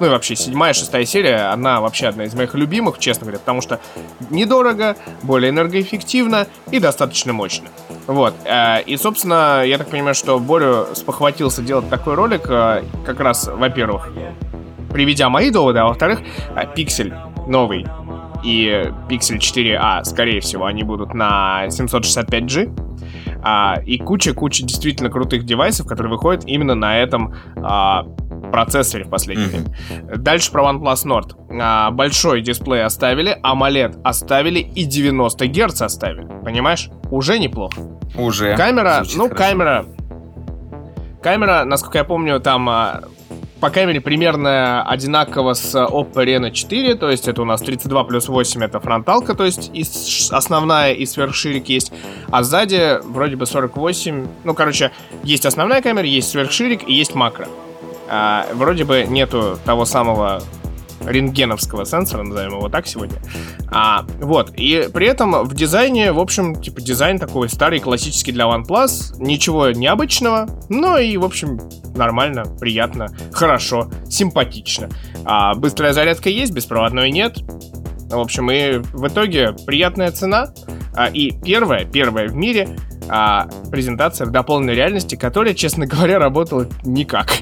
ну 0.00 0.06
и 0.06 0.08
вообще 0.08 0.36
седьмая, 0.36 0.72
шестая 0.72 1.04
серия, 1.04 1.52
она 1.52 1.80
вообще 1.80 2.08
одна 2.08 2.24
из 2.24 2.34
моих 2.34 2.54
любимых, 2.54 2.98
честно 2.98 3.22
говоря, 3.22 3.38
потому 3.38 3.60
что 3.60 3.80
недорого, 4.30 4.96
более 5.22 5.50
энергоэффективно 5.50 6.46
и 6.70 6.78
достаточно 6.80 7.32
мощно. 7.32 7.68
Вот. 8.06 8.34
э, 8.44 8.82
И, 8.82 8.96
собственно, 8.96 9.62
я 9.64 9.78
так 9.78 9.88
понимаю, 9.88 10.14
что 10.14 10.38
Борю 10.38 10.86
спохватился 10.94 11.62
делать 11.62 11.88
такой 11.88 12.14
ролик, 12.14 12.46
э, 12.48 12.82
как 13.04 13.20
раз, 13.20 13.48
во-первых, 13.48 14.08
приведя 14.90 15.28
мои 15.28 15.50
доводы, 15.50 15.80
а 15.80 15.86
во-вторых, 15.86 16.20
э, 16.56 16.66
пиксель 16.74 17.12
новый 17.46 17.86
и 18.44 18.92
Pixel 19.08 19.38
4a, 19.38 20.04
скорее 20.04 20.40
всего, 20.40 20.66
они 20.66 20.82
будут 20.82 21.14
на 21.14 21.66
765G. 21.68 22.72
А, 23.42 23.76
и 23.84 23.98
куча-куча 23.98 24.64
действительно 24.64 25.10
крутых 25.10 25.44
девайсов, 25.44 25.86
которые 25.86 26.12
выходят 26.12 26.44
именно 26.46 26.74
на 26.74 26.98
этом 26.98 27.34
а, 27.56 28.06
процессоре 28.54 29.04
в 29.04 29.10
последнее 29.10 29.48
время. 29.48 29.76
Дальше 30.16 30.52
про 30.52 30.62
OnePlus 30.62 31.04
Nord. 31.04 31.60
А, 31.60 31.90
большой 31.90 32.40
дисплей 32.40 32.84
оставили, 32.84 33.36
AMOLED 33.42 34.00
оставили 34.04 34.60
и 34.60 34.84
90 34.84 35.48
Гц 35.48 35.82
оставили. 35.82 36.28
Понимаешь? 36.44 36.88
Уже 37.10 37.40
неплохо. 37.40 37.80
Уже. 38.16 38.56
Камера, 38.56 38.98
Звучит 38.98 39.16
ну, 39.16 39.24
хорошо. 39.28 39.44
камера... 39.44 39.86
Камера, 41.20 41.64
насколько 41.64 41.98
я 41.98 42.04
помню, 42.04 42.38
там 42.38 42.68
а, 42.68 43.00
по 43.58 43.70
камере 43.70 44.00
примерно 44.00 44.84
одинаково 44.84 45.54
с 45.54 45.74
Oppo 45.74 46.22
Reno 46.24 46.52
4, 46.52 46.94
то 46.94 47.10
есть 47.10 47.26
это 47.26 47.42
у 47.42 47.44
нас 47.44 47.60
32 47.62 48.04
плюс 48.04 48.28
8, 48.28 48.62
это 48.62 48.78
фронталка, 48.78 49.34
то 49.34 49.44
есть 49.44 49.70
и 49.72 49.84
основная, 50.30 50.92
и 50.92 51.06
сверхширик 51.06 51.70
есть, 51.70 51.90
а 52.30 52.44
сзади 52.44 53.00
вроде 53.02 53.36
бы 53.36 53.46
48, 53.46 54.26
ну, 54.44 54.54
короче, 54.54 54.92
есть 55.22 55.46
основная 55.46 55.80
камера, 55.80 56.06
есть 56.06 56.28
сверхширик 56.28 56.86
и 56.86 56.92
есть 56.92 57.14
макро. 57.14 57.48
А, 58.08 58.46
вроде 58.52 58.84
бы 58.84 59.04
нету 59.08 59.58
того 59.64 59.84
самого 59.84 60.42
рентгеновского 61.06 61.84
сенсора, 61.84 62.22
назовем 62.22 62.56
его 62.56 62.68
так 62.68 62.86
сегодня. 62.86 63.18
А, 63.70 64.06
вот, 64.20 64.52
и 64.56 64.88
при 64.92 65.06
этом 65.06 65.44
в 65.44 65.54
дизайне, 65.54 66.12
в 66.12 66.18
общем, 66.18 66.60
типа 66.60 66.80
дизайн 66.80 67.18
такой 67.18 67.48
старый, 67.48 67.80
классический 67.80 68.32
для 68.32 68.44
OnePlus, 68.44 69.16
ничего 69.18 69.70
необычного, 69.70 70.48
но 70.68 70.98
и, 70.98 71.16
в 71.16 71.24
общем, 71.24 71.60
нормально, 71.94 72.44
приятно, 72.60 73.08
хорошо, 73.32 73.90
симпатично. 74.08 74.88
А 75.24 75.54
быстрая 75.54 75.92
зарядка 75.92 76.28
есть, 76.30 76.52
беспроводной 76.52 77.10
нет. 77.10 77.38
В 78.10 78.18
общем, 78.18 78.50
и 78.50 78.78
в 78.78 79.08
итоге 79.08 79.54
приятная 79.66 80.10
цена. 80.12 80.52
А, 80.94 81.08
и 81.08 81.32
первая, 81.32 81.84
первая 81.84 82.28
в 82.28 82.36
мире 82.36 82.68
а, 83.08 83.48
презентация 83.70 84.26
в 84.26 84.30
дополненной 84.30 84.74
реальности, 84.74 85.16
которая, 85.16 85.54
честно 85.54 85.86
говоря, 85.86 86.18
работала 86.18 86.66
никак. 86.84 87.32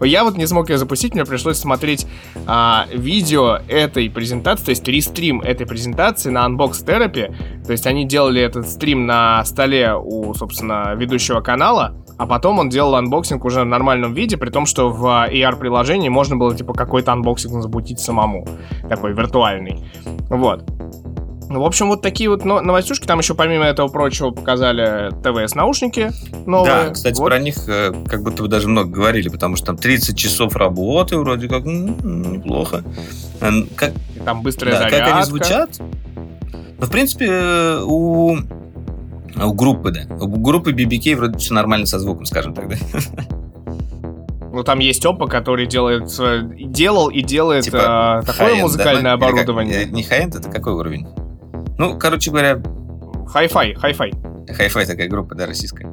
Я 0.00 0.24
вот 0.24 0.36
не 0.36 0.46
смог 0.46 0.70
ее 0.70 0.78
запустить, 0.78 1.14
мне 1.14 1.24
пришлось 1.24 1.58
смотреть 1.58 2.06
а, 2.46 2.86
видео 2.92 3.60
этой 3.68 4.08
презентации, 4.10 4.64
то 4.64 4.70
есть 4.70 4.88
рестрим 4.88 5.40
этой 5.40 5.66
презентации 5.66 6.30
на 6.30 6.46
Unbox 6.46 6.84
Therapy. 6.84 7.64
То 7.64 7.72
есть 7.72 7.86
они 7.86 8.04
делали 8.04 8.40
этот 8.40 8.68
стрим 8.68 9.06
на 9.06 9.44
столе 9.44 9.94
у, 9.94 10.34
собственно, 10.34 10.94
ведущего 10.94 11.40
канала, 11.40 11.94
а 12.16 12.26
потом 12.26 12.58
он 12.58 12.68
делал 12.68 12.96
анбоксинг 12.96 13.44
уже 13.44 13.62
в 13.62 13.66
нормальном 13.66 14.12
виде, 14.14 14.36
при 14.36 14.50
том, 14.50 14.66
что 14.66 14.90
в 14.90 15.04
AR-приложении 15.04 16.08
можно 16.08 16.36
было, 16.36 16.54
типа, 16.54 16.74
какой-то 16.74 17.12
анбоксинг 17.12 17.62
запустить 17.62 18.00
самому. 18.00 18.46
Такой 18.88 19.12
виртуальный. 19.12 19.84
Вот. 20.28 20.64
Ну, 21.50 21.60
в 21.60 21.64
общем, 21.64 21.88
вот 21.88 22.02
такие 22.02 22.28
вот 22.28 22.44
но- 22.44 22.60
новостюшки. 22.60 23.06
Там 23.06 23.20
еще, 23.20 23.34
помимо 23.34 23.64
этого 23.64 23.88
прочего, 23.88 24.30
показали 24.30 25.10
TWS-наушники 25.22 26.10
новые. 26.46 26.84
Да, 26.86 26.90
кстати, 26.90 27.18
Вот. 27.18 27.28
про 27.28 27.38
них 27.38 27.56
э, 27.68 27.92
как 28.06 28.22
будто 28.22 28.42
бы 28.42 28.48
даже 28.48 28.68
много 28.68 28.90
говорили, 28.90 29.28
потому 29.30 29.56
что 29.56 29.66
там 29.66 29.76
30 29.78 30.16
часов 30.16 30.54
работы 30.56 31.16
вроде 31.16 31.48
как 31.48 31.64
неплохо. 31.64 32.84
Как, 33.76 33.92
И 34.14 34.20
Там 34.24 34.42
быстрая 34.42 34.72
да, 34.74 34.78
зарядка. 34.82 35.04
как 35.06 35.14
они 35.14 35.24
звучат? 35.24 35.78
Ну, 36.80 36.86
в 36.86 36.90
принципе, 36.90 37.26
э, 37.30 37.82
у, 37.82 38.36
у 39.42 39.52
группы, 39.54 39.90
да. 39.90 40.00
У 40.22 40.28
группы 40.28 40.72
BBK 40.72 41.16
вроде 41.16 41.38
все 41.38 41.54
нормально 41.54 41.86
со 41.86 41.98
звуком, 41.98 42.26
скажем 42.26 42.52
так, 42.54 42.68
да. 42.68 42.76
Ну, 44.50 44.64
там 44.64 44.78
есть 44.80 45.04
Oppo, 45.04 45.28
который 45.28 45.66
делает, 45.66 46.10
э, 46.18 46.40
делал 46.58 47.08
и 47.10 47.20
делает 47.22 47.64
Типа 47.64 48.20
э, 48.22 48.26
такое 48.26 48.54
музыкальное 48.56 49.02
да? 49.02 49.12
Или 49.14 49.20
как- 49.20 49.28
оборудование. 49.30 49.82
э, 49.82 49.86
Не 49.86 50.02
хай 50.02 50.26
это 50.26 50.40
какой 50.50 50.72
уровень? 50.72 51.06
Ну, 51.78 51.98
короче 51.98 52.30
говоря, 52.30 52.60
Хай-фай, 53.28 53.74
хай-фай. 53.74 54.12
хай-фай 54.48 54.86
такая 54.86 55.08
группа, 55.08 55.34
да, 55.34 55.46
российская. 55.46 55.86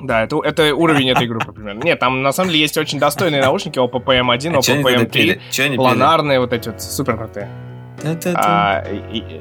Да, 0.00 0.24
это, 0.24 0.40
это 0.42 0.74
уровень 0.74 1.10
этой 1.10 1.26
группы 1.28 1.52
примерно. 1.52 1.82
Нет, 1.84 2.00
там 2.00 2.22
на 2.22 2.32
самом 2.32 2.50
деле 2.50 2.62
есть 2.62 2.76
очень 2.76 2.98
достойные 2.98 3.40
наушники 3.40 3.78
Oppo 3.78 4.04
PM1, 4.04 4.58
А 4.58 4.62
чё 4.62 4.74
Oppo 4.74 4.74
они 4.74 4.82
тогда 4.84 5.04
PM3, 5.04 5.10
пели? 5.10 5.40
Чё 5.50 5.62
они 5.64 5.76
пели? 5.76 5.78
планарные 5.78 6.40
вот 6.40 6.52
эти 6.52 6.68
вот, 6.68 6.82
супер 6.82 7.16
крутые. 7.16 7.48
А, 8.34 8.84
и- 9.12 9.40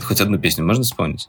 Хоть 0.00 0.20
одну 0.20 0.38
песню 0.38 0.64
можно 0.64 0.84
вспомнить? 0.84 1.28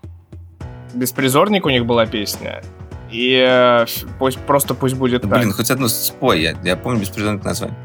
Беспризорник 0.93 1.65
у 1.65 1.69
них 1.69 1.85
была 1.85 2.05
песня. 2.05 2.61
И 3.09 3.43
э, 3.47 3.85
пусть, 4.19 4.37
просто 4.39 4.73
пусть 4.75 4.95
будет 4.95 5.23
так. 5.23 5.31
Блин, 5.31 5.51
хоть 5.51 5.71
одну 5.71 5.87
спой, 5.87 6.41
я, 6.41 6.55
я 6.63 6.75
помню 6.75 7.01
беспризорник 7.01 7.43
название. 7.43 7.77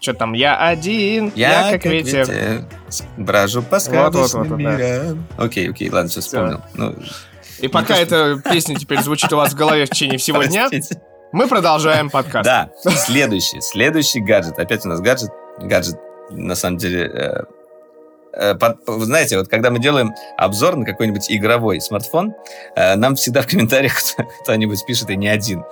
Что 0.00 0.14
там, 0.14 0.34
я 0.34 0.56
один, 0.58 1.32
я, 1.34 1.70
как, 1.72 1.84
ветер. 1.86 2.64
Бражу 3.16 3.62
по 3.62 3.78
Вот, 3.78 3.88
вот, 3.88 4.14
вот, 4.14 4.28
сказочным 4.28 4.62
да. 4.62 5.16
Окей, 5.42 5.70
окей, 5.70 5.90
ладно, 5.90 6.10
все 6.10 6.20
Всё. 6.20 6.28
вспомнил. 6.28 6.60
Ну, 6.74 6.94
И 7.60 7.68
пока 7.68 7.96
эта 7.96 8.40
песня 8.44 8.76
теперь 8.76 9.00
звучит 9.00 9.32
у 9.32 9.36
вас 9.36 9.52
в 9.52 9.56
голове 9.56 9.86
в 9.86 9.90
течение 9.90 10.18
всего 10.18 10.42
дня, 10.44 10.68
мы 11.32 11.48
продолжаем 11.48 12.10
подкаст. 12.10 12.44
Да, 12.44 12.70
следующий, 12.90 13.60
следующий 13.60 14.20
гаджет. 14.20 14.58
Опять 14.58 14.84
у 14.84 14.88
нас 14.88 15.00
гаджет, 15.00 15.30
гаджет, 15.58 15.96
на 16.30 16.54
самом 16.54 16.76
деле, 16.76 17.06
э, 17.06 17.42
э, 18.34 18.54
под- 18.54 18.78
вы 18.86 19.04
знаете, 19.06 19.38
вот 19.38 19.48
когда 19.48 19.70
мы 19.70 19.78
делаем 19.78 20.12
обзор 20.36 20.76
на 20.76 20.84
какой-нибудь 20.84 21.30
игровой 21.30 21.80
смартфон, 21.80 22.34
э, 22.76 22.94
нам 22.96 23.16
всегда 23.16 23.42
в 23.42 23.46
комментариях 23.46 23.94
кто- 23.98 24.24
кто-нибудь 24.42 24.84
пишет, 24.86 25.10
и 25.10 25.16
не 25.16 25.28
один. 25.28 25.64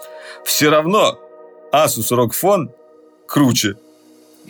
Все 0.44 0.70
равно 0.70 1.18
Asus 1.72 2.10
ROG 2.10 2.30
Phone 2.40 2.70
круче. 3.28 3.74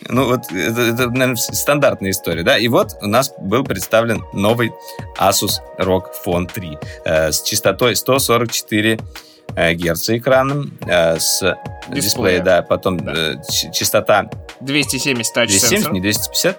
Ну, 0.08 0.26
вот 0.28 0.50
это, 0.52 0.80
это, 0.80 1.08
наверное, 1.10 1.36
стандартная 1.36 2.10
история, 2.10 2.42
да? 2.42 2.58
И 2.58 2.68
вот 2.68 2.96
у 3.00 3.06
нас 3.06 3.32
был 3.38 3.64
представлен 3.64 4.22
новый 4.32 4.72
Asus 5.18 5.54
ROG 5.78 6.04
Phone 6.24 6.50
3 6.52 6.78
э, 7.04 7.32
с 7.32 7.42
частотой 7.42 7.96
144 7.96 8.98
э, 9.56 9.74
герца 9.74 10.16
экраном, 10.16 10.76
э, 10.86 11.18
с 11.18 11.40
Дисплея. 11.88 12.02
дисплея, 12.02 12.42
да, 12.42 12.62
потом 12.62 12.98
Да. 12.98 13.12
э, 13.14 13.34
частота 13.72 14.30
270 14.60 15.34
тач 15.34 15.48
270, 15.50 15.68
сенсор. 15.78 15.92
не 15.92 16.00
250? 16.00 16.58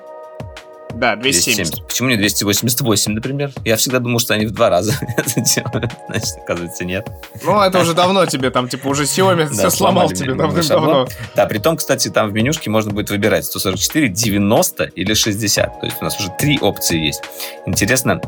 Да, 0.95 1.15
270. 1.17 1.87
Почему 1.87 2.09
не 2.09 2.15
288, 2.15 3.11
например? 3.11 3.51
Я 3.65 3.75
всегда 3.75 3.99
думал, 3.99 4.19
что 4.19 4.33
они 4.33 4.45
в 4.45 4.51
два 4.51 4.69
раза 4.69 4.93
это 5.17 5.41
делают. 5.41 5.91
Значит, 6.07 6.37
оказывается, 6.43 6.85
нет. 6.85 7.07
Ну, 7.43 7.61
это 7.61 7.79
уже 7.81 7.93
давно 7.93 8.25
тебе 8.25 8.49
там, 8.49 8.69
типа, 8.69 8.87
уже 8.87 9.03
Xiaomi 9.03 9.49
все 9.51 9.69
сломал 9.69 10.09
тебе 10.09 10.35
давным-давно. 10.35 11.07
Да, 11.35 11.45
при 11.47 11.59
том, 11.59 11.75
кстати, 11.77 12.07
там 12.07 12.29
в 12.29 12.33
менюшке 12.33 12.69
можно 12.69 12.91
будет 12.91 13.09
выбирать 13.09 13.45
144, 13.45 14.07
90 14.07 14.83
или 14.85 15.13
60. 15.13 15.79
То 15.81 15.85
есть 15.85 15.97
у 15.99 16.03
нас 16.03 16.19
уже 16.19 16.31
три 16.39 16.57
опции 16.59 16.97
есть. 16.97 17.21
Интересно 17.65 18.21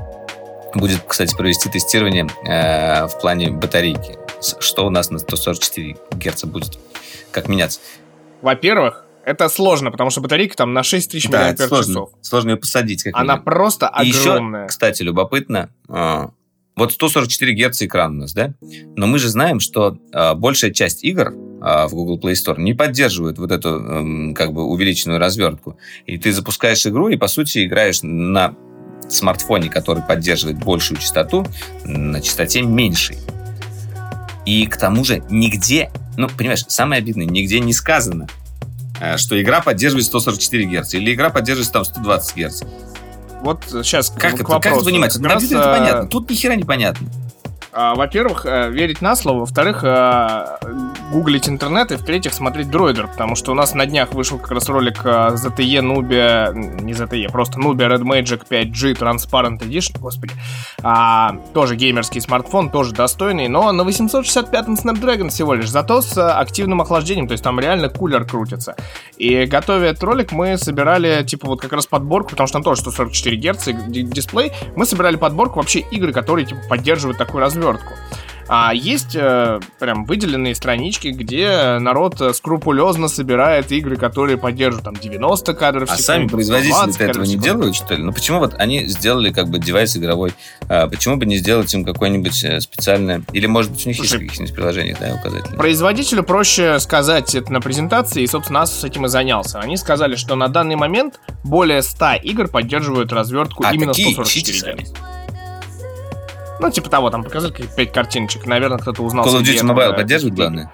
будет, 0.75 1.01
кстати, 1.07 1.35
провести 1.35 1.69
тестирование 1.69 2.27
э, 2.45 3.07
в 3.07 3.19
плане 3.19 3.51
батарейки. 3.51 4.17
Что 4.59 4.85
у 4.85 4.89
нас 4.89 5.09
на 5.09 5.19
144 5.19 5.97
герца 6.15 6.47
будет, 6.47 6.77
как 7.31 7.47
меняться. 7.47 7.79
Во-первых, 8.41 9.06
это 9.27 9.49
сложно, 9.49 9.91
потому 9.91 10.09
что 10.09 10.21
батарейка 10.21 10.55
там 10.55 10.73
на 10.73 10.83
6000 10.83 11.29
Да, 11.29 11.49
мАч. 11.49 11.59
сложно, 11.59 12.05
сложно 12.21 12.51
ее 12.51 12.55
посадить. 12.55 13.03
Как 13.03 13.13
Она 13.15 13.35
просто 13.35 13.91
И 14.01 14.07
еще, 14.07 14.31
огромная. 14.31 14.67
кстати, 14.67 15.03
любопытно, 15.03 15.69
а, 15.89 16.29
вот 16.77 16.93
144 16.93 17.53
Гц 17.53 17.81
экран 17.81 18.15
у 18.15 18.21
нас, 18.21 18.33
да? 18.33 18.53
Но 18.95 19.05
мы 19.05 19.19
же 19.19 19.27
знаем, 19.27 19.59
что 19.59 19.97
а, 20.13 20.33
большая 20.33 20.71
часть 20.71 21.03
игр 21.03 21.33
а, 21.61 21.89
в 21.89 21.91
Google 21.93 22.19
Play 22.19 22.33
Store 22.35 22.57
не 22.57 22.73
поддерживает 22.73 23.37
вот 23.37 23.51
эту 23.51 23.69
эм, 23.69 24.33
как 24.33 24.53
бы 24.53 24.63
увеличенную 24.63 25.19
развертку. 25.19 25.77
И 26.05 26.17
ты 26.17 26.31
запускаешь 26.31 26.85
игру 26.85 27.09
и, 27.09 27.17
по 27.17 27.27
сути, 27.27 27.65
играешь 27.65 27.99
на 28.03 28.55
смартфоне, 29.09 29.69
который 29.69 30.03
поддерживает 30.03 30.57
большую 30.57 30.99
частоту, 30.99 31.45
на 31.83 32.21
частоте 32.21 32.61
меньшей. 32.61 33.17
И 34.45 34.65
к 34.67 34.77
тому 34.77 35.03
же 35.03 35.21
нигде, 35.29 35.91
ну, 36.15 36.29
понимаешь, 36.29 36.63
самое 36.69 36.99
обидное, 36.99 37.25
нигде 37.25 37.59
не 37.59 37.73
сказано, 37.73 38.27
что 39.17 39.41
игра 39.41 39.61
поддерживает 39.61 40.05
144 40.05 40.65
Гц 40.65 40.93
или 40.95 41.13
игра 41.13 41.29
поддерживает 41.29 41.71
там 41.71 41.85
120 41.85 42.35
Гц. 42.37 42.61
Вот 43.41 43.63
сейчас 43.83 44.09
Как 44.09 44.19
к 44.19 44.25
это, 44.25 44.37
как 44.37 44.49
вопросу. 44.49 44.77
это 44.77 44.85
понимать? 44.85 45.13
Как 45.13 45.21
На 45.21 45.29
раз, 45.29 45.43
это 45.43 45.55
э, 45.59 45.77
понятно. 45.77 46.07
Тут 46.09 46.29
ни 46.29 46.35
хера 46.35 46.55
не 46.55 46.63
понятно. 46.63 47.07
а, 47.71 47.93
Во-первых, 47.95 48.45
э, 48.45 48.69
верить 48.71 49.01
на 49.01 49.15
слово. 49.15 49.41
Во-вторых, 49.41 49.83
э, 49.83 50.57
гуглить 51.11 51.49
интернет. 51.49 51.91
И 51.91 51.95
в-третьих, 51.95 52.33
смотреть 52.33 52.69
дроидер. 52.69 53.07
Потому 53.07 53.35
что 53.35 53.51
у 53.51 53.55
нас 53.55 53.73
на 53.73 53.85
днях 53.85 54.13
вышел 54.13 54.37
как 54.37 54.51
раз 54.51 54.69
ролик 54.69 55.03
ZTE 55.03 55.81
Nubia... 55.81 56.53
Не 56.53 56.93
ZTE, 56.93 57.31
просто 57.31 57.59
Nubia 57.59 57.89
Red 57.89 58.01
Magic 58.01 58.47
5G 58.49 58.97
Transparent 58.97 59.59
Edition. 59.59 59.99
Господи. 59.99 60.33
А, 60.81 61.37
тоже 61.53 61.75
геймерский 61.75 62.21
смартфон, 62.21 62.69
тоже 62.69 62.93
достойный. 62.93 63.47
Но 63.47 63.71
на 63.71 63.81
865-м 63.81 64.75
Snapdragon 64.75 65.29
всего 65.29 65.53
лишь. 65.53 65.69
Зато 65.69 66.01
с 66.01 66.17
э, 66.17 66.21
активным 66.21 66.81
охлаждением. 66.81 67.27
То 67.27 67.33
есть 67.33 67.43
там 67.43 67.59
реально 67.59 67.89
кулер 67.89 68.25
крутится. 68.25 68.75
И 69.17 69.45
готовя 69.45 69.87
этот 69.87 70.03
ролик, 70.03 70.31
мы 70.31 70.57
собирали, 70.57 71.23
типа, 71.23 71.47
вот 71.47 71.61
как 71.61 71.73
раз 71.73 71.87
подборку, 71.87 72.31
потому 72.31 72.47
что 72.47 72.53
там 72.53 72.63
тоже 72.63 72.81
144 72.81 73.37
Гц 73.37 73.67
дисплей. 73.87 74.51
Мы 74.75 74.85
собирали 74.85 75.15
подборку 75.15 75.59
вообще 75.59 75.79
игры, 75.79 76.13
которые, 76.13 76.45
типа, 76.45 76.61
поддерживают 76.69 77.17
такую 77.17 77.41
развертку. 77.41 77.93
А 78.49 78.73
есть 78.73 79.15
э, 79.15 79.59
прям 79.79 80.05
выделенные 80.05 80.55
странички, 80.55 81.09
где 81.09 81.77
народ 81.79 82.21
э, 82.21 82.33
скрупулезно 82.33 83.07
собирает 83.07 83.71
игры, 83.71 83.97
которые 83.97 84.37
поддерживают 84.37 84.85
там 84.85 84.95
90 84.95 85.53
кадров 85.53 85.83
А 85.83 85.97
секунду, 85.97 86.03
сами 86.03 86.27
производители 86.27 86.71
120 86.71 87.01
этого 87.01 87.23
не 87.23 87.29
секунду. 87.31 87.45
делают, 87.45 87.75
что 87.75 87.95
ли? 87.95 88.03
Ну 88.03 88.13
почему 88.13 88.39
вот 88.39 88.53
они 88.57 88.85
сделали 88.87 89.31
как 89.31 89.49
бы 89.49 89.59
девайс 89.59 89.97
игровой? 89.97 90.33
А 90.69 90.87
почему 90.87 91.17
бы 91.17 91.25
не 91.25 91.37
сделать 91.37 91.73
им 91.73 91.83
какое-нибудь 91.83 92.43
э, 92.43 92.61
специальное... 92.61 93.21
Или, 93.33 93.47
может 93.47 93.71
быть, 93.71 93.85
у 93.85 93.89
них 93.89 93.97
есть 93.97 94.09
Слушай, 94.09 94.23
в 94.23 94.27
каких-нибудь 94.27 94.55
приложениях, 94.55 94.99
да, 94.99 95.13
указатели? 95.13 95.55
Производителю 95.55 96.23
проще 96.23 96.79
сказать 96.79 97.35
это 97.35 97.51
на 97.51 97.59
презентации, 97.59 98.23
и, 98.23 98.27
собственно, 98.27 98.61
нас 98.61 98.79
с 98.79 98.83
этим 98.83 99.05
и 99.05 99.09
занялся. 99.09 99.59
Они 99.59 99.75
сказали, 99.77 100.15
что 100.15 100.35
на 100.35 100.47
данный 100.47 100.75
момент 100.75 101.19
более 101.43 101.81
100 101.81 102.13
игр 102.23 102.47
поддерживают 102.47 103.11
развертку 103.11 103.63
А, 103.65 103.73
именно 103.73 103.91
такие 103.93 104.13
144 104.13 104.57
ищите 104.57 104.83
Гц. 104.83 104.91
Ну, 106.59 106.71
типа 106.71 106.89
того, 106.89 107.09
там 107.09 107.23
показали 107.23 107.51
какие-то 107.51 107.75
5 107.75 107.91
картиночек. 107.91 108.45
Наверное, 108.45 108.77
кто-то 108.77 109.03
узнал... 109.03 109.25
Call 109.25 109.39
of 109.39 109.41
Duty 109.41 109.63
Mobile 109.63 109.95
поддерживает, 109.95 110.33
Википедию. 110.33 110.35
главное? 110.35 110.71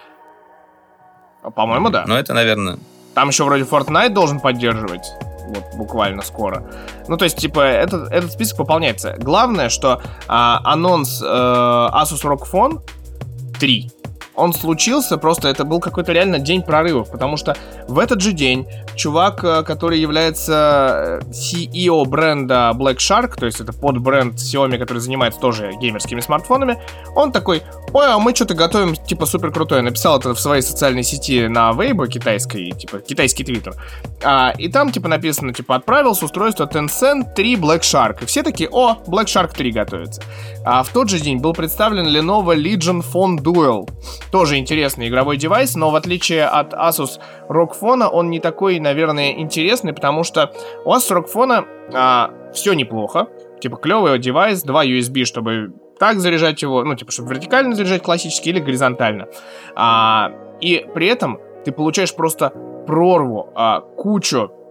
По-моему, 1.56 1.90
да. 1.90 2.06
Ну, 2.08 2.16
это, 2.16 2.34
наверное... 2.34 2.78
Там 3.14 3.30
еще 3.30 3.44
вроде 3.44 3.64
Fortnite 3.64 4.10
должен 4.10 4.40
поддерживать. 4.40 5.12
Вот 5.48 5.64
буквально 5.76 6.22
скоро. 6.24 6.64
Ну, 7.08 7.18
то 7.18 7.26
есть, 7.26 7.38
типа, 7.38 7.60
этот, 7.60 8.12
этот 8.12 8.32
список 8.32 8.58
пополняется. 8.58 9.16
Главное, 9.20 9.70
что 9.70 10.02
а, 10.28 10.62
анонс 10.64 11.22
э, 11.22 11.26
Asus 11.26 12.24
ROG 12.24 12.44
Phone 12.52 12.82
3 13.60 13.92
он 14.36 14.54
случился, 14.54 15.18
просто 15.18 15.48
это 15.48 15.64
был 15.64 15.80
какой-то 15.80 16.12
реально 16.12 16.40
день 16.40 16.62
прорывов, 16.62 17.12
потому 17.12 17.38
что 17.38 17.56
в 17.88 18.00
этот 18.00 18.22
же 18.22 18.32
день 18.34 18.68
чувак, 18.96 19.44
э, 19.44 19.64
который 19.64 20.00
является 20.00 21.22
э, 21.24 21.32
CEO 21.32 22.06
бренда 22.06 22.72
Black 22.76 22.98
Shark, 22.98 23.36
то 23.36 23.46
есть 23.46 23.60
это 23.60 23.74
подбренд 23.74 24.36
Xiaomi, 24.36 24.78
который 24.78 25.00
занимается 25.00 25.40
тоже 25.40 25.72
геймерскими 25.80 26.20
смартфонами, 26.20 26.80
он 27.16 27.32
такой, 27.32 27.64
ой, 27.94 28.08
а 28.08 28.20
мы 28.20 28.34
что-то 28.36 28.56
готовим, 28.56 28.96
типа, 28.96 29.26
супер 29.26 29.52
крутое. 29.52 29.82
Написал 29.82 30.20
это 30.20 30.34
в 30.34 30.40
своей 30.40 30.62
социальной 30.62 31.04
сети 31.04 31.48
на 31.48 31.72
Weibo 31.72 32.08
китайской, 32.08 32.72
типа, 32.72 33.00
китайский 33.00 33.44
твиттер. 33.44 33.76
А, 34.24 34.54
и 34.58 34.68
там, 34.70 34.92
типа, 34.92 35.08
написано, 35.08 35.54
типа, 35.54 35.76
отправил 35.76 36.16
с 36.16 36.24
устройства 36.24 36.66
Tencent 36.66 37.34
3 37.36 37.56
Black 37.56 37.82
Shark. 37.82 38.24
И 38.24 38.26
все 38.26 38.44
такие, 38.44 38.70
о, 38.72 38.98
Black 39.06 39.26
Shark 39.26 39.54
3 39.56 39.72
готовится. 39.72 40.22
А 40.66 40.84
в 40.84 40.90
тот 40.90 41.10
же 41.10 41.20
день 41.20 41.40
был 41.40 41.54
представлен 41.54 42.08
Lenovo 42.08 42.56
Legion 42.56 43.04
Phone 43.04 43.38
Duel. 43.38 43.88
Тоже 44.34 44.58
интересный 44.58 45.10
игровой 45.10 45.38
девайс, 45.38 45.76
но 45.76 45.92
в 45.92 45.96
отличие 45.96 46.46
от 46.46 46.74
Asus 46.74 47.20
ROG 47.50 47.80
Phone, 47.80 48.04
он 48.08 48.32
не 48.32 48.40
такой, 48.40 48.80
наверное, 48.80 49.34
интересный, 49.34 49.94
потому 49.94 50.24
что 50.24 50.52
у 50.86 50.92
Asus 50.92 51.12
ROG 51.12 51.28
Phone 51.32 52.52
все 52.52 52.74
неплохо. 52.74 53.28
Типа, 53.62 53.78
клевый 53.78 54.18
девайс, 54.18 54.64
два 54.64 54.84
USB, 54.86 55.26
чтобы 55.26 55.74
так 56.00 56.20
заряжать 56.20 56.64
его, 56.64 56.84
ну, 56.84 56.96
типа, 56.96 57.12
чтобы 57.12 57.30
вертикально 57.30 57.76
заряжать 57.76 58.02
классически 58.02 58.50
или 58.50 58.60
горизонтально. 58.60 59.28
А, 59.76 60.32
и 60.62 60.84
при 60.96 61.06
этом 61.06 61.40
ты 61.64 61.72
получаешь 61.72 62.16
просто 62.16 62.50
прорву, 62.88 63.52
а, 63.54 63.82
кучу 63.82 64.40
а, 64.42 64.62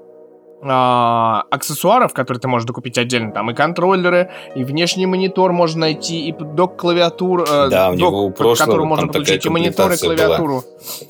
аксессуаров, 0.65 2.13
которые 2.13 2.41
ты 2.41 2.49
можешь 2.49 2.67
докупить 2.67 2.97
отдельно, 2.99 3.33
там 3.33 3.51
и 3.51 3.55
контроллеры, 3.55 4.31
и 4.55 4.63
внешний 4.65 5.07
монитор 5.07 5.53
можно 5.53 5.81
найти, 5.81 6.29
и 6.29 6.33
док 6.33 6.77
клавиатур, 6.77 7.43
э, 7.43 7.69
Да, 7.69 7.91
у 7.91 7.97
док, 7.97 7.99
него 7.99 8.25
у 8.27 8.31
прошлого 8.31 8.67
которую 8.67 8.87
можно 8.87 9.07
там 9.07 9.13
подключить 9.13 9.45
и 9.47 9.49
монитор, 9.49 9.93
и 9.93 9.97
комплектация 9.97 10.09
была. 10.09 10.37
клавиатуру. 10.37 10.65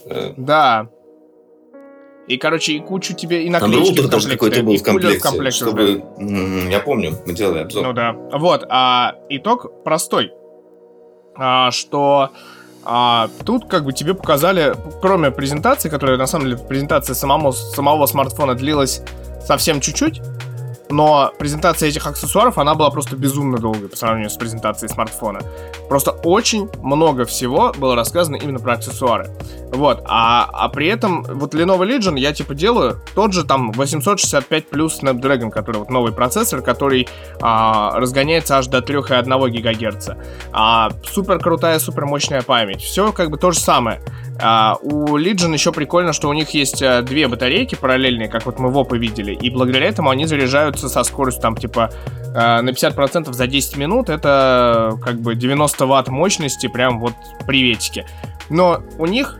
Э, 0.06 0.32
Да. 0.36 0.88
И, 2.28 2.36
короче, 2.38 2.74
и 2.74 2.80
кучу 2.80 3.14
тебе, 3.14 3.42
и 3.44 3.50
Там 3.50 3.70
наклеечки 3.70 4.00
в 4.00 4.08
даже 4.08 4.28
комплекте, 4.28 4.30
какой-то 4.36 4.62
был 4.62 4.76
в 4.76 4.82
комплекте, 4.82 5.20
комплекте, 5.20 5.64
да. 5.64 5.70
чтобы... 5.70 6.02
М, 6.18 6.70
Я 6.70 6.78
помню, 6.80 7.12
мы 7.26 7.32
делали 7.34 7.58
обзор. 7.58 7.82
Ну 7.84 7.92
да. 7.92 8.12
Вот, 8.32 8.64
а 8.70 9.16
итог 9.28 9.82
простой. 9.82 10.32
А, 11.34 11.70
что 11.72 12.30
а, 12.84 13.28
тут 13.44 13.68
как 13.68 13.84
бы 13.84 13.92
тебе 13.92 14.14
показали, 14.14 14.74
кроме 15.00 15.30
презентации, 15.30 15.88
которая 15.88 16.16
на 16.16 16.26
самом 16.26 16.46
деле 16.46 16.58
презентация 16.58 17.14
самому, 17.14 17.52
самого 17.52 18.06
смартфона 18.06 18.54
длилась 18.54 19.02
совсем 19.46 19.80
чуть-чуть, 19.80 20.20
но 20.92 21.32
презентация 21.38 21.88
этих 21.88 22.06
аксессуаров, 22.06 22.58
она 22.58 22.74
была 22.74 22.90
просто 22.90 23.16
безумно 23.16 23.58
долгой 23.58 23.88
по 23.88 23.96
сравнению 23.96 24.30
с 24.30 24.36
презентацией 24.36 24.90
смартфона. 24.90 25.40
Просто 25.88 26.10
очень 26.10 26.68
много 26.82 27.24
всего 27.24 27.72
было 27.76 27.96
рассказано 27.96 28.36
именно 28.36 28.58
про 28.58 28.74
аксессуары. 28.74 29.30
Вот, 29.72 30.02
а, 30.06 30.48
а 30.52 30.68
при 30.68 30.88
этом 30.88 31.22
вот 31.22 31.54
Lenovo 31.54 31.86
Legion 31.86 32.18
я 32.18 32.32
типа 32.32 32.54
делаю 32.54 33.00
тот 33.14 33.32
же 33.32 33.44
там 33.44 33.72
865 33.72 34.68
плюс 34.68 35.00
Snapdragon, 35.00 35.50
который 35.50 35.78
вот 35.78 35.90
новый 35.90 36.12
процессор, 36.12 36.62
который 36.62 37.08
а, 37.40 37.98
разгоняется 37.98 38.58
аж 38.58 38.66
до 38.66 38.78
3,1 38.78 39.48
ГГц. 39.48 40.10
А, 40.52 40.90
супер 41.04 41.38
крутая, 41.38 41.78
супер 41.78 42.04
мощная 42.04 42.42
память. 42.42 42.82
Все 42.82 43.12
как 43.12 43.30
бы 43.30 43.38
то 43.38 43.50
же 43.50 43.58
самое. 43.58 44.02
А, 44.40 44.78
у 44.82 45.16
Legion 45.18 45.52
еще 45.52 45.72
прикольно, 45.72 46.12
что 46.12 46.28
у 46.28 46.32
них 46.32 46.50
есть 46.50 46.82
а, 46.82 47.02
две 47.02 47.28
батарейки 47.28 47.74
параллельные, 47.74 48.28
как 48.28 48.46
вот 48.46 48.58
мы 48.58 48.70
в 48.70 48.78
ОП 48.78 48.94
видели, 48.94 49.34
и 49.34 49.50
благодаря 49.50 49.86
этому 49.86 50.10
они 50.10 50.26
заряжаются 50.26 50.88
со 50.88 51.02
скоростью 51.04 51.42
там 51.42 51.56
типа 51.56 51.90
а, 52.34 52.62
на 52.62 52.70
50% 52.70 53.32
за 53.32 53.46
10 53.46 53.76
минут. 53.76 54.08
Это 54.08 54.98
как 55.02 55.20
бы 55.20 55.34
90 55.34 55.86
ватт 55.86 56.08
мощности, 56.08 56.66
прям 56.66 56.98
вот 57.00 57.14
приветики. 57.46 58.06
Но 58.48 58.82
у 58.98 59.06
них 59.06 59.38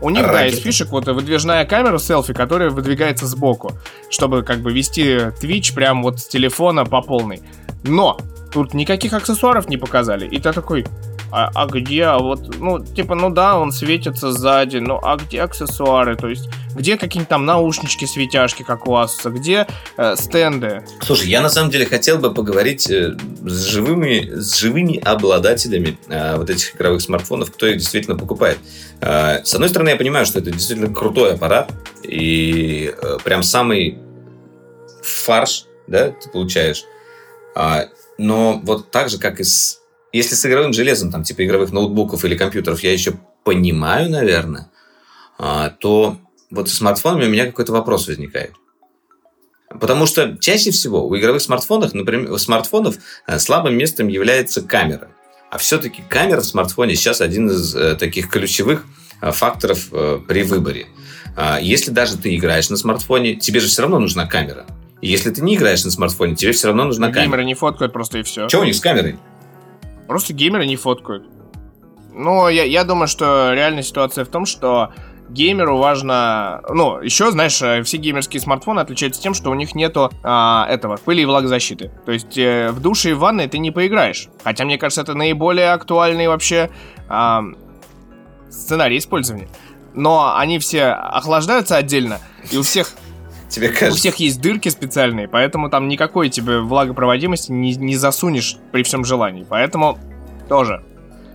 у 0.00 0.10
них, 0.10 0.22
да, 0.22 0.32
Ракеты. 0.32 0.56
из 0.58 0.62
фишек 0.62 0.90
вот 0.90 1.06
выдвижная 1.06 1.64
камера 1.64 1.96
селфи, 1.98 2.34
которая 2.34 2.68
выдвигается 2.68 3.26
сбоку, 3.26 3.72
чтобы 4.10 4.42
как 4.42 4.58
бы 4.58 4.70
вести 4.70 5.30
Twitch 5.40 5.74
прям 5.74 6.02
вот 6.02 6.20
с 6.20 6.26
телефона 6.26 6.84
по 6.84 7.00
полной. 7.00 7.40
Но 7.84 8.18
тут 8.52 8.74
никаких 8.74 9.14
аксессуаров 9.14 9.68
не 9.68 9.78
показали. 9.78 10.26
И 10.26 10.38
ты 10.38 10.52
такой, 10.52 10.84
а, 11.34 11.50
а 11.54 11.66
где, 11.66 12.04
а 12.04 12.18
вот, 12.18 12.60
ну, 12.60 12.84
типа, 12.84 13.16
ну 13.16 13.28
да, 13.28 13.58
он 13.58 13.72
светится 13.72 14.30
сзади, 14.30 14.76
ну, 14.76 15.00
а 15.02 15.16
где 15.16 15.42
аксессуары, 15.42 16.16
то 16.16 16.28
есть, 16.28 16.48
где 16.76 16.96
какие-нибудь 16.96 17.28
там 17.28 17.44
наушнички, 17.44 18.06
светяшки, 18.06 18.62
как 18.62 18.86
у 18.86 18.92
Asus, 18.92 19.30
где 19.30 19.66
э, 19.96 20.14
стенды? 20.16 20.84
Слушай, 21.02 21.28
я 21.28 21.40
на 21.40 21.48
самом 21.48 21.70
деле 21.70 21.86
хотел 21.86 22.18
бы 22.18 22.32
поговорить 22.32 22.88
э, 22.88 23.16
с 23.44 23.64
живыми, 23.64 24.30
с 24.34 24.56
живыми 24.56 24.98
обладателями 24.98 25.98
э, 26.08 26.36
вот 26.36 26.50
этих 26.50 26.76
игровых 26.76 27.02
смартфонов, 27.02 27.50
кто 27.50 27.66
их 27.66 27.78
действительно 27.78 28.16
покупает. 28.16 28.58
Э, 29.00 29.42
с 29.44 29.54
одной 29.54 29.68
стороны, 29.70 29.88
я 29.88 29.96
понимаю, 29.96 30.26
что 30.26 30.38
это 30.38 30.52
действительно 30.52 30.94
крутой 30.94 31.34
аппарат, 31.34 31.72
и 32.04 32.94
э, 32.96 33.18
прям 33.24 33.42
самый 33.42 33.98
фарш, 35.02 35.66
да, 35.88 36.10
ты 36.10 36.28
получаешь. 36.30 36.84
А, 37.56 37.86
но 38.18 38.60
вот 38.62 38.90
так 38.90 39.08
же, 39.08 39.18
как 39.18 39.40
и 39.40 39.44
с... 39.44 39.80
Если 40.14 40.36
с 40.36 40.46
игровым 40.46 40.72
железом, 40.72 41.10
там, 41.10 41.24
типа 41.24 41.44
игровых 41.44 41.72
ноутбуков 41.72 42.24
или 42.24 42.36
компьютеров, 42.36 42.84
я 42.84 42.92
еще 42.92 43.14
понимаю, 43.42 44.08
наверное, 44.08 44.70
а, 45.38 45.70
то 45.70 46.18
вот 46.52 46.68
с 46.68 46.74
смартфонами 46.74 47.26
у 47.26 47.30
меня 47.30 47.46
какой-то 47.46 47.72
вопрос 47.72 48.06
возникает. 48.06 48.52
Потому 49.68 50.06
что 50.06 50.38
чаще 50.38 50.70
всего 50.70 51.04
у 51.04 51.18
игровых 51.18 51.42
смартфонов, 51.42 51.94
например, 51.94 52.30
у 52.30 52.38
смартфонов 52.38 52.96
э, 53.26 53.40
слабым 53.40 53.76
местом 53.76 54.06
является 54.06 54.62
камера. 54.62 55.08
А 55.50 55.58
все-таки 55.58 56.00
камера 56.08 56.42
в 56.42 56.46
смартфоне 56.46 56.94
сейчас 56.94 57.20
один 57.20 57.50
из 57.50 57.74
э, 57.74 57.96
таких 57.96 58.30
ключевых 58.30 58.84
э, 59.20 59.32
факторов 59.32 59.90
при 60.28 60.44
выборе. 60.44 60.86
А, 61.36 61.58
Если 61.60 61.90
даже 61.90 62.16
ты 62.18 62.36
играешь 62.36 62.70
на 62.70 62.76
смартфоне, 62.76 63.34
тебе 63.34 63.58
же 63.58 63.66
все 63.66 63.82
равно 63.82 63.98
нужна 63.98 64.28
камера. 64.28 64.64
Если 65.02 65.30
ты 65.30 65.42
не 65.42 65.56
играешь 65.56 65.84
на 65.84 65.90
смартфоне, 65.90 66.36
тебе 66.36 66.52
все 66.52 66.68
равно 66.68 66.84
нужна 66.84 67.08
камера. 67.08 67.22
Геймеры 67.22 67.44
не 67.44 67.54
фоткают 67.54 67.92
просто 67.92 68.18
и 68.18 68.22
все. 68.22 68.48
Что 68.48 68.60
у 68.60 68.64
них 68.64 68.76
с 68.76 68.80
камерой? 68.80 69.18
Просто 70.08 70.32
геймеры 70.32 70.66
не 70.66 70.76
фоткают. 70.76 71.26
Но 72.12 72.48
я, 72.48 72.64
я 72.64 72.84
думаю, 72.84 73.08
что 73.08 73.52
реальная 73.52 73.82
ситуация 73.82 74.24
в 74.24 74.28
том, 74.28 74.46
что 74.46 74.92
геймеру 75.28 75.78
важно... 75.78 76.62
Ну, 76.68 77.00
еще, 77.00 77.30
знаешь, 77.30 77.60
э, 77.62 77.82
все 77.82 77.96
геймерские 77.96 78.40
смартфоны 78.40 78.80
отличаются 78.80 79.20
тем, 79.20 79.34
что 79.34 79.50
у 79.50 79.54
них 79.54 79.74
нету 79.74 80.10
а, 80.22 80.66
этого, 80.68 80.96
пыли 80.96 81.22
и 81.22 81.24
влагозащиты. 81.24 81.90
То 82.04 82.12
есть 82.12 82.38
э, 82.38 82.70
в 82.70 82.80
душе 82.80 83.10
и 83.10 83.12
в 83.14 83.18
ванной 83.18 83.48
ты 83.48 83.58
не 83.58 83.70
поиграешь. 83.70 84.28
Хотя, 84.44 84.64
мне 84.64 84.78
кажется, 84.78 85.02
это 85.02 85.14
наиболее 85.14 85.72
актуальный 85.72 86.28
вообще 86.28 86.70
а, 87.08 87.42
сценарий 88.50 88.98
использования. 88.98 89.48
Но 89.94 90.36
они 90.36 90.58
все 90.58 90.86
охлаждаются 90.86 91.76
отдельно, 91.76 92.18
и 92.50 92.56
у 92.56 92.62
всех 92.62 92.92
Тебе 93.54 93.68
у 93.68 93.72
кажется? 93.72 93.98
всех 93.98 94.16
есть 94.16 94.40
дырки 94.40 94.68
специальные, 94.68 95.28
поэтому 95.28 95.70
там 95.70 95.88
никакой 95.88 96.28
тебе 96.28 96.60
влагопроводимости 96.60 97.52
не, 97.52 97.74
не 97.74 97.96
засунешь 97.96 98.56
при 98.72 98.82
всем 98.82 99.04
желании. 99.04 99.46
Поэтому 99.48 99.98
тоже. 100.48 100.82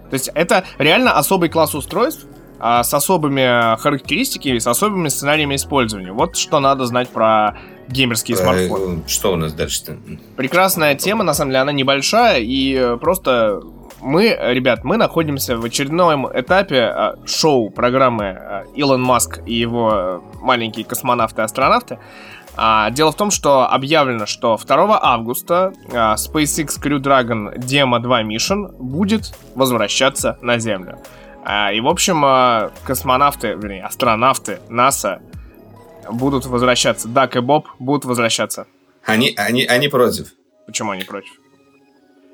То 0.09 0.15
есть 0.15 0.29
это 0.33 0.65
реально 0.77 1.13
особый 1.13 1.49
класс 1.49 1.75
устройств 1.75 2.25
а, 2.59 2.83
с 2.83 2.93
особыми 2.93 3.77
характеристиками, 3.77 4.57
с 4.57 4.67
особыми 4.67 5.07
сценариями 5.07 5.55
использования. 5.55 6.11
Вот 6.11 6.35
что 6.35 6.59
надо 6.59 6.85
знать 6.85 7.09
про 7.09 7.57
геймерские 7.87 8.37
смартфоны. 8.37 9.01
Э, 9.05 9.09
Что 9.09 9.33
у 9.33 9.35
нас 9.35 9.53
дальше-то? 9.53 9.97
Прекрасная 10.35 10.95
тема, 10.95 11.23
на 11.23 11.33
самом 11.33 11.51
деле, 11.51 11.61
она 11.61 11.71
небольшая, 11.71 12.39
и 12.39 12.75
э, 12.75 12.97
просто 12.97 13.61
мы, 14.01 14.37
ребят, 14.41 14.83
мы 14.83 14.97
находимся 14.97 15.57
в 15.57 15.65
очередном 15.65 16.27
этапе 16.27 16.81
а, 16.81 17.15
шоу 17.25 17.69
программы 17.69 18.25
а, 18.25 18.63
Илон 18.75 19.01
Маск 19.01 19.41
и 19.45 19.53
его 19.53 19.91
э, 19.93 20.19
маленькие 20.41 20.85
космонавты-астронавты. 20.85 21.99
А, 22.55 22.89
дело 22.91 23.11
в 23.11 23.15
том, 23.15 23.31
что 23.31 23.69
объявлено, 23.69 24.25
что 24.25 24.57
2 24.57 24.99
августа 25.01 25.73
SpaceX 25.87 26.81
Crew 26.81 26.99
Dragon 26.99 27.55
Demo 27.57 27.99
2 27.99 28.23
Mission 28.23 28.71
будет 28.77 29.33
возвращаться 29.55 30.37
на 30.41 30.59
Землю. 30.59 30.99
А, 31.43 31.71
и, 31.71 31.79
в 31.79 31.87
общем, 31.87 32.71
космонавты, 32.83 33.49
вернее, 33.49 33.83
астронавты 33.83 34.59
НАСА 34.69 35.21
будут 36.09 36.45
возвращаться. 36.45 37.07
Дак 37.07 37.35
и 37.35 37.39
Боб 37.39 37.67
будут 37.79 38.05
возвращаться. 38.05 38.67
Они, 39.05 39.33
они, 39.37 39.65
они 39.65 39.87
против. 39.87 40.33
Почему 40.65 40.91
они 40.91 41.03
против? 41.03 41.31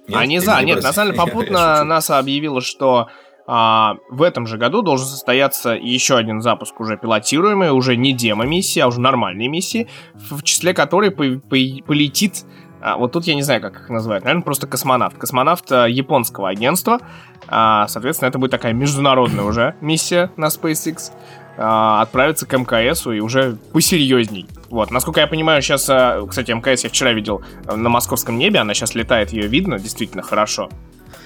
Нет? 0.07 0.17
они 0.19 0.39
за. 0.39 0.59
не 0.59 0.65
Нет, 0.73 0.83
на 0.83 0.93
самом 0.93 1.11
деле 1.13 1.17
Я- 1.17 1.23
я 1.25 1.31
попутно. 1.31 1.83
НАСА 1.83 2.17
объявила, 2.19 2.61
что 2.61 3.07
а, 3.47 3.95
в 4.09 4.21
этом 4.23 4.47
же 4.47 4.57
году 4.57 4.81
должен 4.81 5.07
состояться 5.07 5.71
еще 5.71 6.17
один 6.17 6.41
запуск 6.41 6.79
уже 6.79 6.97
пилотируемый, 6.97 7.71
уже 7.71 7.95
не 7.95 8.11
демо-миссии, 8.13 8.79
а 8.79 8.87
уже 8.87 8.99
нормальной 8.99 9.47
миссии, 9.47 9.87
в 10.13 10.37
в 10.39 10.43
числе 10.43 10.73
которой 10.73 11.11
по- 11.11 11.39
по- 11.39 11.83
полетит 11.85 12.43
а, 12.81 12.97
вот 12.97 13.13
тут 13.13 13.25
я 13.25 13.33
не 13.33 13.41
знаю, 13.41 13.61
как 13.61 13.75
их 13.79 13.89
называют. 13.89 14.25
Наверное, 14.25 14.43
просто 14.43 14.67
космонавт. 14.67 15.17
Космонавт 15.17 15.71
а, 15.71 15.85
японского 15.87 16.49
агентства. 16.49 16.99
А, 17.47 17.87
соответственно, 17.87 18.29
это 18.29 18.37
будет 18.37 18.51
такая 18.51 18.73
международная 18.73 19.43
уже 19.43 19.75
миссия 19.81 20.29
на 20.37 20.47
SpaceX. 20.47 21.11
А, 21.57 22.01
отправиться 22.01 22.45
к 22.45 22.57
МКСу 22.57 23.13
и 23.13 23.19
уже 23.21 23.57
посерьезней. 23.71 24.45
Вот, 24.69 24.91
насколько 24.91 25.21
я 25.21 25.27
понимаю, 25.27 25.61
сейчас, 25.61 25.85
а, 25.89 26.25
кстати, 26.27 26.51
МКС 26.51 26.83
я 26.83 26.89
вчера 26.89 27.13
видел 27.13 27.41
а, 27.65 27.75
на 27.77 27.87
московском 27.89 28.37
небе, 28.37 28.59
она 28.59 28.73
сейчас 28.73 28.93
летает, 28.93 29.31
ее 29.31 29.47
видно 29.47 29.79
действительно 29.79 30.21
хорошо. 30.21 30.69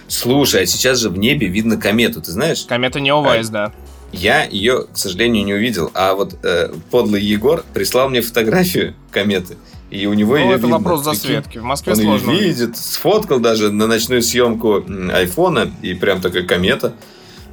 Слушай, 0.07 0.63
а 0.63 0.65
сейчас 0.65 0.99
же 0.99 1.09
в 1.09 1.17
небе 1.17 1.47
видно 1.47 1.77
комету, 1.77 2.21
ты 2.21 2.31
знаешь? 2.31 2.63
Комета 2.65 2.99
Неовайс, 2.99 3.49
да. 3.49 3.71
Я 4.11 4.43
ее, 4.43 4.85
к 4.91 4.97
сожалению, 4.97 5.45
не 5.45 5.53
увидел. 5.53 5.91
А 5.93 6.15
вот 6.15 6.35
э, 6.43 6.71
подлый 6.89 7.21
Егор 7.21 7.63
прислал 7.75 8.09
мне 8.09 8.21
фотографию 8.21 8.95
кометы. 9.11 9.55
И 9.91 10.07
у 10.07 10.13
него 10.13 10.31
Ну, 10.35 10.37
ее 10.45 10.51
это 10.53 10.61
видно. 10.61 10.77
вопрос 10.79 11.03
засветки. 11.03 11.59
В 11.59 11.63
Москве 11.63 11.93
Он 11.93 11.99
ее 11.99 12.05
сложно. 12.05 12.31
увидеть. 12.31 12.57
видит, 12.59 12.77
сфоткал 12.77 13.39
даже 13.39 13.71
на 13.71 13.85
ночную 13.85 14.23
съемку 14.23 14.83
айфона, 15.13 15.71
и 15.83 15.93
прям 15.93 16.21
такая 16.21 16.43
комета 16.43 16.93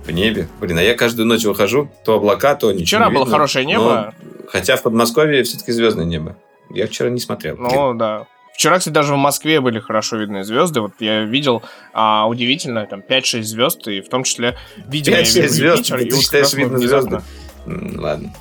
в 0.07 0.11
небе. 0.11 0.49
Блин, 0.61 0.79
а 0.79 0.83
я 0.83 0.95
каждую 0.95 1.27
ночь 1.27 1.45
выхожу, 1.45 1.91
то 2.05 2.15
облака, 2.15 2.55
то 2.55 2.73
ничего 2.73 2.85
Вчера 2.87 3.07
не 3.07 3.13
было 3.15 3.21
видно. 3.25 3.33
хорошее 3.33 3.65
небо. 3.67 4.15
Но- 4.21 4.49
хотя 4.49 4.77
в 4.77 4.83
Подмосковье 4.83 5.43
все-таки 5.43 5.73
звездное 5.73 6.05
небо. 6.05 6.37
Я 6.71 6.87
вчера 6.87 7.11
не 7.11 7.21
смотрел. 7.21 7.57
Ну, 7.59 7.95
да. 7.95 8.27
Вчера, 8.55 8.79
кстати, 8.79 8.95
даже 8.95 9.13
в 9.13 9.19
Москве 9.19 9.61
были 9.61 9.81
хорошо 9.81 10.17
видны 10.17 10.43
звезды. 10.43 10.81
Вот 10.81 10.93
я 11.01 11.25
видел 11.25 11.63
а, 11.93 12.27
удивительно, 12.27 12.87
там 12.87 13.03
5-6 13.07 13.43
звезд, 13.43 13.87
и 13.87 14.01
в 14.01 14.09
том 14.09 14.25
числе, 14.25 14.57
я 14.77 14.83
5-6 15.21 15.43
вижу 15.43 15.49
звезд, 15.49 15.87
Юпитер, 15.91 16.15
ты 16.17 16.23
считаешь, 16.23 16.55
видно 16.55 16.79
звезды? 16.79 17.21
Ладно. 17.67 18.33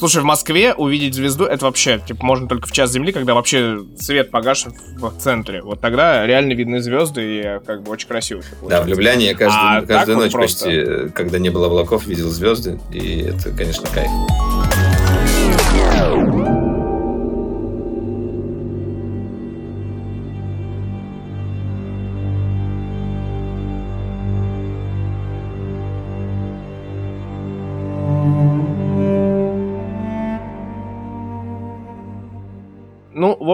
Слушай, 0.00 0.22
в 0.22 0.24
Москве 0.24 0.72
увидеть 0.72 1.12
звезду, 1.14 1.44
это 1.44 1.66
вообще, 1.66 2.00
типа, 2.04 2.24
можно 2.24 2.48
только 2.48 2.66
в 2.66 2.72
час 2.72 2.90
земли, 2.90 3.12
когда 3.12 3.34
вообще 3.34 3.80
свет 3.98 4.30
погашен 4.30 4.72
в 4.96 5.12
центре. 5.18 5.60
Вот 5.60 5.82
тогда 5.82 6.26
реально 6.26 6.54
видны 6.54 6.80
звезды, 6.80 7.20
и 7.22 7.66
как 7.66 7.82
бы 7.82 7.90
очень 7.92 8.08
красиво 8.08 8.40
Да, 8.66 8.80
в. 8.80 8.88
Любляне 8.88 9.26
я 9.26 9.34
каждую, 9.34 9.62
А 9.62 9.82
каждую 9.82 10.16
вот 10.16 10.24
ночь 10.24 10.32
просто. 10.32 10.64
почти, 10.64 10.80
э, 10.80 11.08
когда 11.14 11.38
не 11.38 11.50
было 11.50 11.66
облаков, 11.66 12.06
видел 12.06 12.30
звезды, 12.30 12.80
и 12.90 13.24
это, 13.24 13.50
конечно, 13.50 13.86
кайф. 13.92 14.10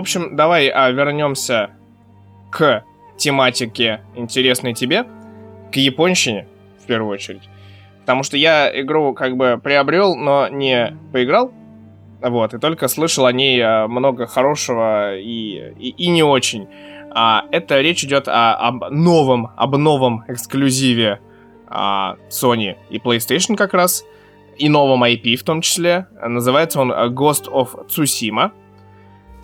Общем, 0.07 0.37
давай 0.37 0.69
а, 0.69 0.89
вернемся 0.93 1.71
к 2.51 2.85
тематике, 3.17 4.03
интересной 4.15 4.73
тебе, 4.73 5.05
к 5.73 5.77
японщине, 5.77 6.47
в 6.81 6.87
первую 6.87 7.13
очередь. 7.13 7.43
Потому 8.03 8.23
что 8.23 8.37
я 8.37 8.71
игру 8.81 9.15
как 9.15 9.37
бы 9.37 9.61
приобрел, 9.63 10.15
но 10.15 10.47
не 10.47 10.97
поиграл. 11.13 11.53
Вот, 12.23 12.55
и 12.55 12.59
только 12.59 12.87
слышал 12.87 13.27
о 13.27 13.33
ней 13.33 13.61
а, 13.61 13.89
много 13.89 14.29
хорошего 14.29 15.17
и, 15.17 15.73
и, 15.77 15.89
и 15.89 16.09
не 16.09 16.23
очень. 16.23 16.69
А, 17.11 17.45
это 17.51 17.81
речь 17.81 18.05
идет 18.05 18.29
о, 18.29 18.55
об 18.55 18.91
новом, 18.91 19.51
об 19.57 19.75
новом 19.77 20.23
эксклюзиве 20.29 21.19
а, 21.67 22.17
Sony 22.31 22.77
и 22.91 22.99
PlayStation 22.99 23.57
как 23.57 23.75
раз, 23.75 24.05
и 24.57 24.69
новом 24.69 25.03
IP 25.03 25.35
в 25.35 25.43
том 25.43 25.63
числе. 25.63 26.07
Называется 26.23 26.81
он 26.81 26.93
а, 26.93 27.09
Ghost 27.09 27.51
of 27.51 27.89
Tsushima. 27.89 28.53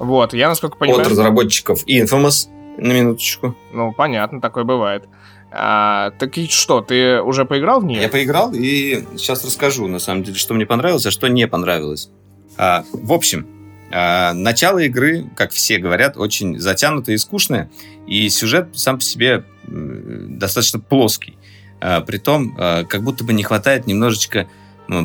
Вот, 0.03 0.35
я 0.35 0.49
насколько 0.49 0.77
понимаю... 0.77 1.03
От 1.03 1.09
разработчиков 1.13 1.87
Infamous, 1.87 2.49
на 2.77 2.93
минуточку. 2.93 3.55
Ну, 3.73 3.93
понятно, 3.93 4.41
такое 4.41 4.65
бывает. 4.65 5.05
А, 5.53 6.11
так 6.19 6.37
и 6.39 6.49
что, 6.49 6.81
ты 6.81 7.23
уже 7.23 7.45
поиграл 7.45 7.81
в 7.81 7.85
нее? 7.85 8.03
Я 8.03 8.09
поиграл 8.09 8.53
и 8.53 9.05
сейчас 9.17 9.45
расскажу, 9.45 9.87
на 9.87 10.01
самом 10.01 10.25
деле, 10.25 10.37
что 10.37 10.55
мне 10.55 10.67
понравилось, 10.67 11.07
а 11.07 11.13
что 11.13 11.29
не 11.29 11.47
понравилось. 11.47 12.11
А, 12.57 12.85
в 12.93 13.13
общем, 13.13 13.47
а, 13.93 14.33
начало 14.33 14.81
игры, 14.81 15.31
как 15.37 15.53
все 15.53 15.79
говорят, 15.79 16.17
очень 16.17 16.59
затянутое 16.59 17.15
и 17.15 17.19
скучное, 17.19 17.71
и 18.09 18.29
сюжет 18.29 18.71
сам 18.73 18.97
по 18.97 19.05
себе 19.05 19.45
достаточно 19.65 20.81
плоский. 20.81 21.39
А, 21.81 22.01
притом, 22.01 22.57
а, 22.59 22.83
как 22.83 23.05
будто 23.05 23.23
бы 23.23 23.33
не 23.33 23.45
хватает 23.45 23.87
немножечко 23.87 24.49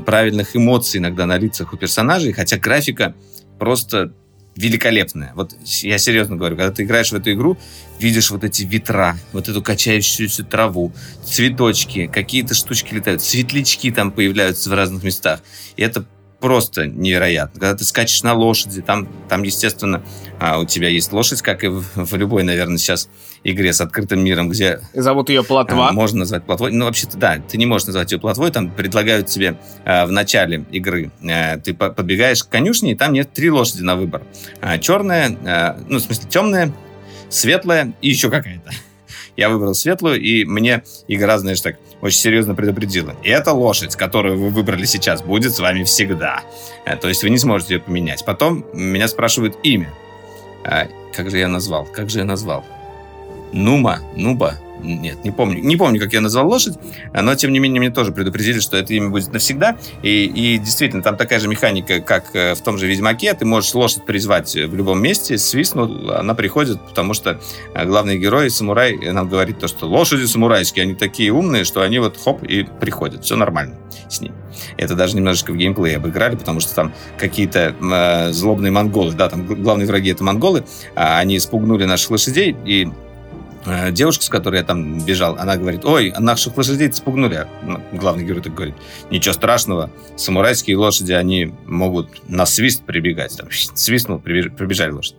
правильных 0.07 0.55
эмоций 0.55 0.97
иногда 0.97 1.27
на 1.27 1.37
лицах 1.37 1.71
у 1.71 1.77
персонажей, 1.77 2.33
хотя 2.33 2.57
графика 2.57 3.13
просто 3.59 4.13
великолепная. 4.57 5.31
Вот 5.35 5.55
я 5.81 5.97
серьезно 5.97 6.35
говорю, 6.35 6.57
когда 6.57 6.71
ты 6.71 6.83
играешь 6.83 7.11
в 7.11 7.15
эту 7.15 7.31
игру, 7.31 7.57
видишь 7.99 8.31
вот 8.31 8.43
эти 8.43 8.63
ветра, 8.63 9.17
вот 9.31 9.47
эту 9.47 9.61
качающуюся 9.61 10.43
траву, 10.43 10.91
цветочки, 11.25 12.07
какие-то 12.07 12.53
штучки 12.53 12.93
летают, 12.93 13.21
светлячки 13.21 13.91
там 13.91 14.11
появляются 14.11 14.69
в 14.69 14.73
разных 14.73 15.03
местах. 15.03 15.41
И 15.75 15.81
это 15.83 16.05
просто 16.39 16.85
невероятно. 16.85 17.59
Когда 17.59 17.75
ты 17.75 17.83
скачешь 17.83 18.21
на 18.23 18.33
лошади, 18.33 18.81
там, 18.81 19.07
там 19.27 19.43
естественно, 19.43 20.03
а, 20.39 20.59
у 20.59 20.65
тебя 20.65 20.87
есть 20.89 21.11
лошадь, 21.11 21.41
как 21.41 21.63
и 21.63 21.67
в, 21.67 21.83
в 21.95 22.15
любой, 22.15 22.43
наверное, 22.43 22.77
сейчас 22.77 23.09
игре 23.43 23.73
с 23.73 23.81
открытым 23.81 24.23
миром, 24.23 24.49
где 24.49 24.81
И 24.93 24.99
зовут 24.99 25.29
ее 25.29 25.43
Платва. 25.43 25.89
а, 25.89 25.91
Можно 25.91 26.19
назвать 26.19 26.43
плотвой. 26.45 26.71
Ну, 26.71 26.85
вообще-то, 26.85 27.17
да, 27.17 27.37
ты 27.39 27.57
не 27.57 27.65
можешь 27.65 27.87
назвать 27.87 28.11
ее 28.11 28.19
плотвой. 28.19 28.51
Там 28.51 28.69
предлагают 28.69 29.27
тебе 29.27 29.57
а, 29.85 30.05
в 30.05 30.11
начале 30.11 30.65
игры. 30.71 31.11
а, 31.27 31.57
ты 31.57 31.73
по- 31.73 31.89
подбегаешь 31.89 32.43
к 32.43 32.49
конюшне, 32.49 32.91
и 32.91 32.95
там 32.95 33.13
нет 33.13 33.31
три 33.33 33.49
лошади 33.49 33.81
на 33.81 33.95
выбор. 33.95 34.21
А, 34.61 34.77
черная, 34.77 35.35
а, 35.45 35.79
ну, 35.87 35.97
в 35.97 36.01
смысле, 36.01 36.29
темная, 36.29 36.73
светлая 37.29 37.93
и 38.01 38.09
еще 38.09 38.29
какая-то. 38.29 38.71
Я 39.37 39.49
выбрал 39.49 39.73
светлую, 39.75 40.19
и 40.21 40.45
мне 40.45 40.83
игра, 41.07 41.37
знаешь, 41.39 41.61
так 41.61 41.77
очень 42.01 42.19
серьезно 42.19 42.53
предупредила. 42.55 43.15
И 43.23 43.29
эта 43.29 43.51
лошадь, 43.53 43.95
которую 43.95 44.37
вы 44.39 44.49
выбрали 44.49 44.85
сейчас, 44.85 45.21
будет 45.21 45.53
с 45.53 45.59
вами 45.59 45.83
всегда. 45.83 46.41
А, 46.85 46.95
То 46.95 47.07
есть 47.07 47.23
вы 47.23 47.29
не 47.29 47.37
сможете 47.37 47.75
ее 47.75 47.79
поменять. 47.79 48.23
Потом 48.25 48.65
меня 48.73 49.07
спрашивают 49.07 49.57
имя. 49.63 49.93
А, 50.63 50.87
Как 51.13 51.29
же 51.31 51.37
я 51.39 51.47
назвал? 51.47 51.85
Как 51.85 52.09
же 52.09 52.19
я 52.19 52.25
назвал? 52.25 52.63
Нума, 53.53 53.99
Нуба, 54.15 54.55
нет, 54.81 55.23
не 55.23 55.31
помню. 55.31 55.61
Не 55.61 55.75
помню, 55.75 55.99
как 55.99 56.13
я 56.13 56.21
назвал 56.21 56.47
лошадь, 56.47 56.75
но, 57.13 57.35
тем 57.35 57.51
не 57.51 57.59
менее, 57.59 57.79
мне 57.79 57.89
тоже 57.89 58.11
предупредили, 58.11 58.59
что 58.59 58.77
это 58.77 58.93
имя 58.93 59.09
будет 59.09 59.33
навсегда. 59.33 59.77
И, 60.03 60.25
и 60.25 60.57
действительно, 60.57 61.01
там 61.01 61.17
такая 61.17 61.39
же 61.39 61.47
механика, 61.47 61.99
как 61.99 62.35
э, 62.35 62.53
в 62.53 62.61
том 62.61 62.77
же 62.77 62.87
Ведьмаке. 62.87 63.33
Ты 63.33 63.45
можешь 63.45 63.73
лошадь 63.73 64.05
призвать 64.05 64.53
в 64.53 64.75
любом 64.75 65.01
месте, 65.01 65.37
свистнул, 65.37 66.11
она 66.11 66.35
приходит, 66.35 66.79
потому 66.81 67.13
что 67.13 67.39
э, 67.73 67.85
главный 67.85 68.17
герой, 68.17 68.49
самурай, 68.49 68.97
нам 68.97 69.27
говорит 69.27 69.59
то, 69.59 69.67
что 69.67 69.87
лошади 69.87 70.25
самурайские, 70.25 70.83
они 70.83 70.93
такие 70.93 71.31
умные, 71.31 71.63
что 71.63 71.81
они 71.81 71.99
вот 71.99 72.17
хоп 72.17 72.43
и 72.43 72.63
приходят. 72.63 73.23
Все 73.23 73.35
нормально 73.35 73.75
с 74.09 74.21
ними. 74.21 74.35
Это 74.77 74.95
даже 74.95 75.15
немножечко 75.15 75.51
в 75.51 75.57
геймплее 75.57 75.97
обыграли, 75.97 76.35
потому 76.35 76.59
что 76.59 76.73
там 76.75 76.93
какие-то 77.17 77.75
э, 77.81 78.31
злобные 78.31 78.71
монголы, 78.71 79.13
да, 79.13 79.27
там 79.27 79.45
главные 79.45 79.87
враги 79.87 80.11
это 80.11 80.23
монголы, 80.23 80.63
а 80.95 81.17
они 81.17 81.39
спугнули 81.39 81.85
наших 81.85 82.11
лошадей, 82.11 82.55
и 82.65 82.87
Э, 82.87 83.06
девушка, 83.91 84.23
с 84.23 84.29
которой 84.29 84.57
я 84.57 84.63
там 84.63 84.99
бежал, 85.03 85.35
она 85.37 85.57
говорит, 85.57 85.83
ой, 85.85 86.13
наших 86.19 86.55
лошадей 86.57 86.91
спугнули. 86.93 87.35
А, 87.35 87.47
ну, 87.63 87.81
Главный 87.91 88.23
герой 88.23 88.41
так 88.41 88.53
говорит, 88.53 88.75
ничего 89.11 89.33
страшного, 89.33 89.89
самурайские 90.15 90.77
лошади, 90.77 91.11
они 91.13 91.53
могут 91.65 92.29
на 92.29 92.45
свист 92.45 92.83
прибегать. 92.83 93.35
Там, 93.37 93.47
свистнул, 93.51 94.19
прибеж- 94.19 94.55
прибежали 94.55 94.91
лошади. 94.91 95.17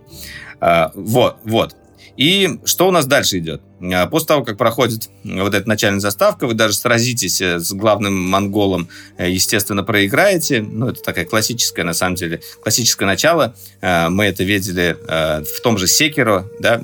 А, 0.61 0.93
Вот, 0.95 1.37
вот. 1.45 1.75
И 2.17 2.59
что 2.65 2.89
у 2.89 2.91
нас 2.91 3.07
дальше 3.07 3.39
идет? 3.39 3.63
А, 3.81 4.07
После 4.09 4.27
того, 4.27 4.45
как 4.45 4.57
проходит 4.59 5.09
вот 5.23 5.55
эта 5.55 5.69
начальная 5.69 6.01
заставка, 6.01 6.49
вы 6.49 6.55
даже 6.55 6.75
сразитесь 6.75 7.41
э, 7.41 7.61
с 7.61 7.73
главным 7.73 8.13
монголом, 8.19 8.89
э, 9.19 9.31
естественно, 9.31 9.85
проиграете. 9.85 10.63
Ну, 10.63 10.89
это 10.89 11.01
такая 11.01 11.27
классическая, 11.27 11.85
на 11.85 11.93
самом 11.95 12.17
деле, 12.17 12.41
классическое 12.61 13.07
начало. 13.07 13.55
Э, 13.81 14.09
Мы 14.09 14.25
это 14.25 14.43
видели 14.43 14.97
э, 15.07 15.45
в 15.45 15.61
том 15.61 15.79
же 15.79 15.87
Секиро, 15.87 16.49
да, 16.59 16.81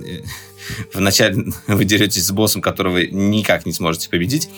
Вначале 0.93 1.45
вы 1.67 1.85
деретесь 1.85 2.27
с 2.27 2.31
боссом, 2.33 2.63
которого 2.63 2.95
вы 2.95 3.09
никак 3.09 3.67
не 3.67 3.73
сможете 3.73 4.09
победить. 4.11 4.49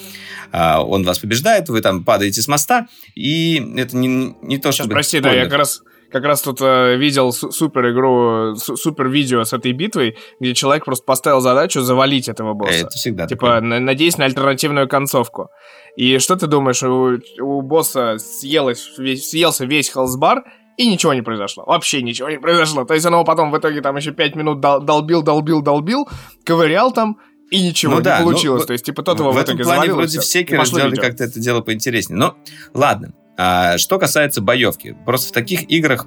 А, 0.52 0.82
Он 0.82 1.02
вас 1.04 1.18
побеждает, 1.18 1.68
вы 1.68 1.80
там 1.80 2.04
падаете 2.04 2.40
с 2.40 2.48
моста, 2.48 2.86
и 3.14 3.56
это 3.76 3.96
не, 3.96 4.36
не 4.42 4.58
то, 4.58 4.68
Сейчас, 4.70 4.74
чтобы... 4.76 4.92
прости, 4.94 5.20
да, 5.20 5.32
я 5.32 5.44
как 5.44 5.58
раз 5.58 5.82
Как 6.12 6.22
раз 6.24 6.40
тут 6.40 6.58
э, 6.60 6.96
видел 6.96 7.32
су- 7.32 7.50
супер 7.50 7.90
игру, 7.90 8.54
су- 8.56 8.76
супер 8.76 9.08
видео 9.08 9.42
с 9.42 9.52
этой 9.52 9.72
битвой, 9.72 10.16
где 10.38 10.54
человек 10.54 10.84
просто 10.84 11.04
поставил 11.04 11.40
задачу 11.40 11.80
завалить 11.80 12.28
этого 12.28 12.54
босса. 12.54 12.74
Это 12.86 12.90
всегда 12.90 13.26
Типа, 13.26 13.46
такое. 13.46 13.60
на- 13.60 13.80
надеясь 13.80 14.16
на 14.18 14.24
альтернативную 14.24 14.88
концовку. 14.88 15.48
И 15.96 16.18
что 16.18 16.36
ты 16.36 16.46
думаешь, 16.46 16.80
у, 16.84 17.18
у 17.44 17.60
босса 17.62 18.18
съелось, 18.18 18.88
весь, 18.98 19.28
съелся 19.30 19.64
весь 19.66 19.90
health 19.92 20.23
bar, 20.23 20.44
и 20.76 20.88
ничего 20.88 21.14
не 21.14 21.22
произошло. 21.22 21.64
Вообще 21.66 22.02
ничего 22.02 22.28
не 22.28 22.38
произошло. 22.38 22.84
То 22.84 22.94
есть 22.94 23.06
он 23.06 23.12
его 23.14 23.24
потом 23.24 23.50
в 23.50 23.58
итоге 23.58 23.80
там 23.80 23.96
еще 23.96 24.12
5 24.12 24.34
минут 24.36 24.60
дол- 24.60 24.80
долбил, 24.80 25.22
долбил, 25.22 25.62
долбил, 25.62 26.08
ковырял 26.44 26.92
там, 26.92 27.18
и 27.50 27.62
ничего 27.62 27.92
Ну 27.92 27.98
не 27.98 28.04
да, 28.04 28.18
ну, 28.20 28.24
получилось. 28.24 28.64
в- 28.64 28.66
То 28.66 28.72
есть, 28.72 28.84
типа, 28.84 29.02
тот 29.02 29.20
его 29.20 29.30
в, 29.30 29.34
в 29.34 29.38
этом 29.38 29.56
плане 29.58 29.92
вроде 29.92 30.20
все 30.20 30.44
сделали 30.44 30.96
как-то 30.96 31.24
это 31.24 31.38
дело 31.40 31.60
поинтереснее. 31.60 32.18
Но 32.18 32.36
ладно. 32.74 33.12
А, 33.38 33.78
что 33.78 33.98
касается 33.98 34.40
боевки. 34.40 34.96
Просто 35.04 35.28
в 35.28 35.32
таких 35.32 35.70
играх 35.70 36.06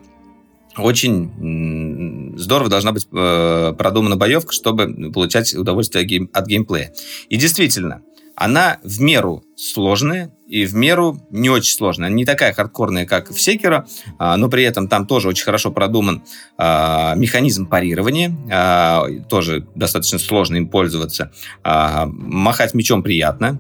очень 0.78 1.30
здорово 2.40 2.70
должна 2.70 2.92
быть 2.92 3.08
э, 3.12 3.74
продумана 3.78 4.16
боевка, 4.16 4.54
чтобы 4.54 5.12
получать 5.12 5.54
удовольствие 5.54 6.06
гейм- 6.06 6.30
от 6.34 6.48
геймплея. 6.48 6.94
И 7.30 7.38
действительно, 7.38 8.02
она 8.36 8.78
в 8.84 9.02
меру 9.02 9.44
сложная 9.58 10.32
и 10.48 10.66
в 10.66 10.74
меру 10.74 11.20
не 11.30 11.50
очень 11.50 11.74
сложная. 11.76 12.10
Не 12.10 12.26
такая 12.26 12.54
хардкорная, 12.54 13.06
как 13.06 13.30
в 13.30 13.40
Секера, 13.40 13.86
а, 14.18 14.38
но 14.38 14.50
при 14.50 14.64
этом 14.64 14.88
там 14.88 15.06
тоже 15.06 15.28
очень 15.28 15.44
хорошо 15.44 15.72
продуман 15.72 16.24
а, 16.58 17.14
механизм 17.16 17.68
парирования. 17.68 18.36
а, 18.52 19.06
тоже 19.30 19.68
достаточно 19.76 20.18
сложно 20.18 20.56
им 20.56 20.70
пользоваться. 20.70 21.32
А, 21.64 22.06
Махать 22.08 22.74
мечом 22.74 23.04
приятно. 23.04 23.60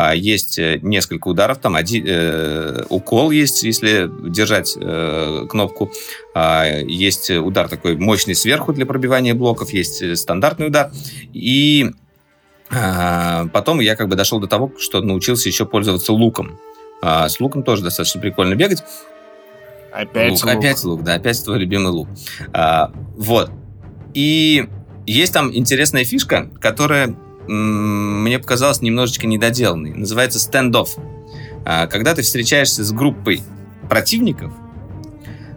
А, 0.00 0.14
Есть 0.14 0.60
э, 0.60 0.78
несколько 0.80 1.26
ударов, 1.26 1.58
там 1.58 1.74
один 1.74 2.04
э, 2.06 2.84
укол 2.88 3.32
есть, 3.32 3.64
если 3.64 4.08
держать 4.30 4.76
э, 4.80 5.46
кнопку. 5.50 5.90
А, 6.36 6.64
Есть 6.66 7.32
удар 7.32 7.68
такой 7.68 7.96
мощный 7.96 8.36
сверху 8.36 8.72
для 8.72 8.86
пробивания 8.86 9.34
блоков, 9.34 9.72
есть 9.72 10.00
э, 10.00 10.14
стандартный 10.14 10.68
удар. 10.68 10.92
И 11.32 11.90
а, 12.70 13.48
потом 13.52 13.80
я 13.80 13.96
как 13.96 14.06
бы 14.06 14.14
дошел 14.14 14.38
до 14.38 14.46
того, 14.46 14.72
что 14.78 15.00
научился 15.00 15.48
еще 15.48 15.66
пользоваться 15.66 16.12
луком. 16.12 16.60
А, 17.02 17.28
С 17.28 17.40
луком 17.40 17.64
тоже 17.64 17.82
достаточно 17.82 18.20
прикольно 18.20 18.54
бегать. 18.54 18.84
Опять 19.92 20.30
лук, 20.30 20.44
лук. 20.44 20.54
Опять 20.54 20.84
лук, 20.84 21.02
да, 21.02 21.14
опять 21.14 21.42
твой 21.42 21.58
любимый 21.58 21.90
лук. 21.90 22.08
А, 22.52 22.92
вот. 23.16 23.50
И 24.14 24.68
есть 25.06 25.32
там 25.32 25.52
интересная 25.52 26.04
фишка, 26.04 26.48
которая 26.60 27.16
мне 27.48 28.38
показалась 28.38 28.82
немножечко 28.82 29.26
недоделанной. 29.26 29.94
Называется 29.94 30.38
стендов. 30.38 30.96
Когда 31.64 32.14
ты 32.14 32.22
встречаешься 32.22 32.84
с 32.84 32.92
группой 32.92 33.42
противников, 33.88 34.52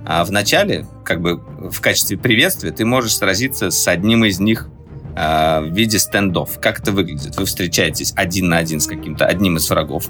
а 0.05 0.25
в 0.25 0.31
начале, 0.31 0.87
как 1.05 1.21
бы 1.21 1.37
в 1.37 1.79
качестве 1.79 2.17
приветствия, 2.17 2.71
ты 2.71 2.85
можешь 2.85 3.15
сразиться 3.15 3.69
с 3.69 3.87
одним 3.87 4.25
из 4.25 4.39
них 4.39 4.67
а, 5.15 5.61
в 5.61 5.73
виде 5.73 5.99
стендов. 5.99 6.59
Как 6.61 6.79
это 6.79 6.91
выглядит? 6.91 7.35
Вы 7.37 7.45
встречаетесь 7.45 8.13
один 8.15 8.49
на 8.49 8.57
один 8.57 8.79
с 8.79 8.87
каким-то 8.87 9.25
одним 9.25 9.57
из 9.57 9.69
врагов. 9.69 10.07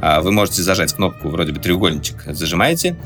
А, 0.00 0.20
Вы 0.20 0.32
можете 0.32 0.62
зажать 0.62 0.92
кнопку 0.92 1.28
вроде 1.28 1.52
бы 1.52 1.60
треугольничек, 1.60 2.24
зажимаете, 2.26 2.96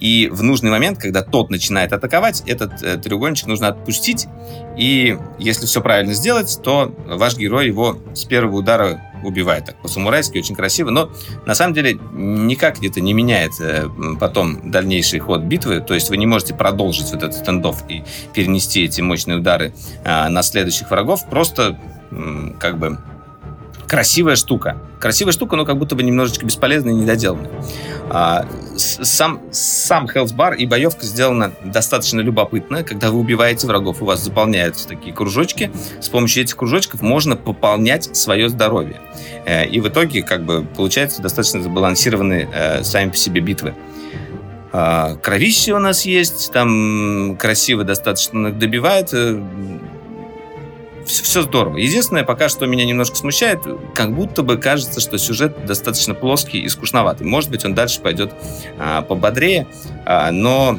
и 0.00 0.28
в 0.30 0.42
нужный 0.42 0.70
момент, 0.70 0.98
когда 0.98 1.22
тот 1.22 1.50
начинает 1.50 1.92
атаковать, 1.92 2.42
этот 2.46 2.82
э, 2.82 2.96
треугольничек 2.96 3.46
нужно 3.46 3.68
отпустить. 3.68 4.26
И 4.76 5.18
если 5.38 5.66
все 5.66 5.80
правильно 5.80 6.14
сделать, 6.14 6.58
то 6.62 6.94
ваш 7.06 7.36
герой 7.36 7.66
его 7.66 7.98
с 8.14 8.24
первого 8.24 8.56
удара 8.56 9.02
убивает. 9.24 9.64
Так 9.64 9.82
по-самурайски 9.82 10.38
очень 10.38 10.54
красиво. 10.54 10.90
Но 10.90 11.10
на 11.46 11.54
самом 11.54 11.74
деле 11.74 11.98
никак 12.12 12.82
это 12.84 13.00
не 13.00 13.12
меняет 13.12 13.52
э, 13.60 13.88
потом 14.20 14.70
дальнейший 14.70 15.18
ход 15.18 15.42
битвы. 15.42 15.80
То 15.80 15.94
есть 15.94 16.10
вы 16.10 16.16
не 16.16 16.26
можете 16.26 16.54
продолжить 16.54 17.10
вот 17.12 17.22
этот 17.22 17.34
стендов 17.34 17.82
и 17.88 18.04
перенести 18.32 18.84
эти 18.84 19.00
мощные 19.00 19.38
удары 19.38 19.72
а, 20.04 20.28
на 20.28 20.42
следующих 20.42 20.90
врагов. 20.90 21.28
Просто 21.28 21.78
как 22.58 22.78
бы 22.78 22.98
красивая 23.88 24.36
штука. 24.36 24.76
Красивая 25.00 25.32
штука, 25.32 25.56
но 25.56 25.64
как 25.64 25.78
будто 25.78 25.96
бы 25.96 26.02
немножечко 26.02 26.44
бесполезная 26.44 26.92
и 26.92 26.96
недоделанная. 26.96 27.50
А, 28.10 28.46
сам, 28.76 29.40
сам 29.50 30.06
Bar 30.06 30.56
и 30.56 30.66
боевка 30.66 31.04
сделана 31.04 31.52
достаточно 31.64 32.20
любопытно. 32.20 32.84
Когда 32.84 33.10
вы 33.10 33.18
убиваете 33.18 33.66
врагов, 33.66 34.02
у 34.02 34.04
вас 34.04 34.22
заполняются 34.22 34.86
такие 34.86 35.14
кружочки. 35.14 35.70
С 36.00 36.08
помощью 36.08 36.42
этих 36.42 36.56
кружочков 36.56 37.00
можно 37.00 37.36
пополнять 37.36 38.14
свое 38.16 38.48
здоровье. 38.48 39.00
Э, 39.46 39.66
И 39.66 39.80
в 39.80 39.88
итоге, 39.88 40.22
как 40.22 40.44
бы, 40.44 40.64
получается 40.76 41.22
достаточно 41.22 41.62
сбалансированные 41.62 42.48
э, 42.52 42.82
сами 42.84 43.10
по 43.10 43.16
себе 43.16 43.40
битвы. 43.40 43.74
А, 44.70 45.16
Кровище 45.16 45.72
у 45.72 45.78
нас 45.78 46.04
есть, 46.04 46.52
там 46.52 47.36
красиво 47.38 47.84
достаточно 47.84 48.52
добивает. 48.52 49.14
Все, 51.08 51.24
все 51.24 51.42
здорово. 51.42 51.78
Единственное, 51.78 52.22
пока 52.22 52.50
что 52.50 52.66
меня 52.66 52.84
немножко 52.84 53.16
смущает, 53.16 53.60
как 53.94 54.14
будто 54.14 54.42
бы 54.42 54.58
кажется, 54.58 55.00
что 55.00 55.16
сюжет 55.16 55.64
достаточно 55.64 56.14
плоский 56.14 56.60
и 56.60 56.68
скучноватый. 56.68 57.26
Может 57.26 57.50
быть, 57.50 57.64
он 57.64 57.74
дальше 57.74 58.00
пойдет 58.00 58.34
а, 58.78 59.00
пободрее, 59.00 59.66
а, 60.04 60.30
но 60.30 60.78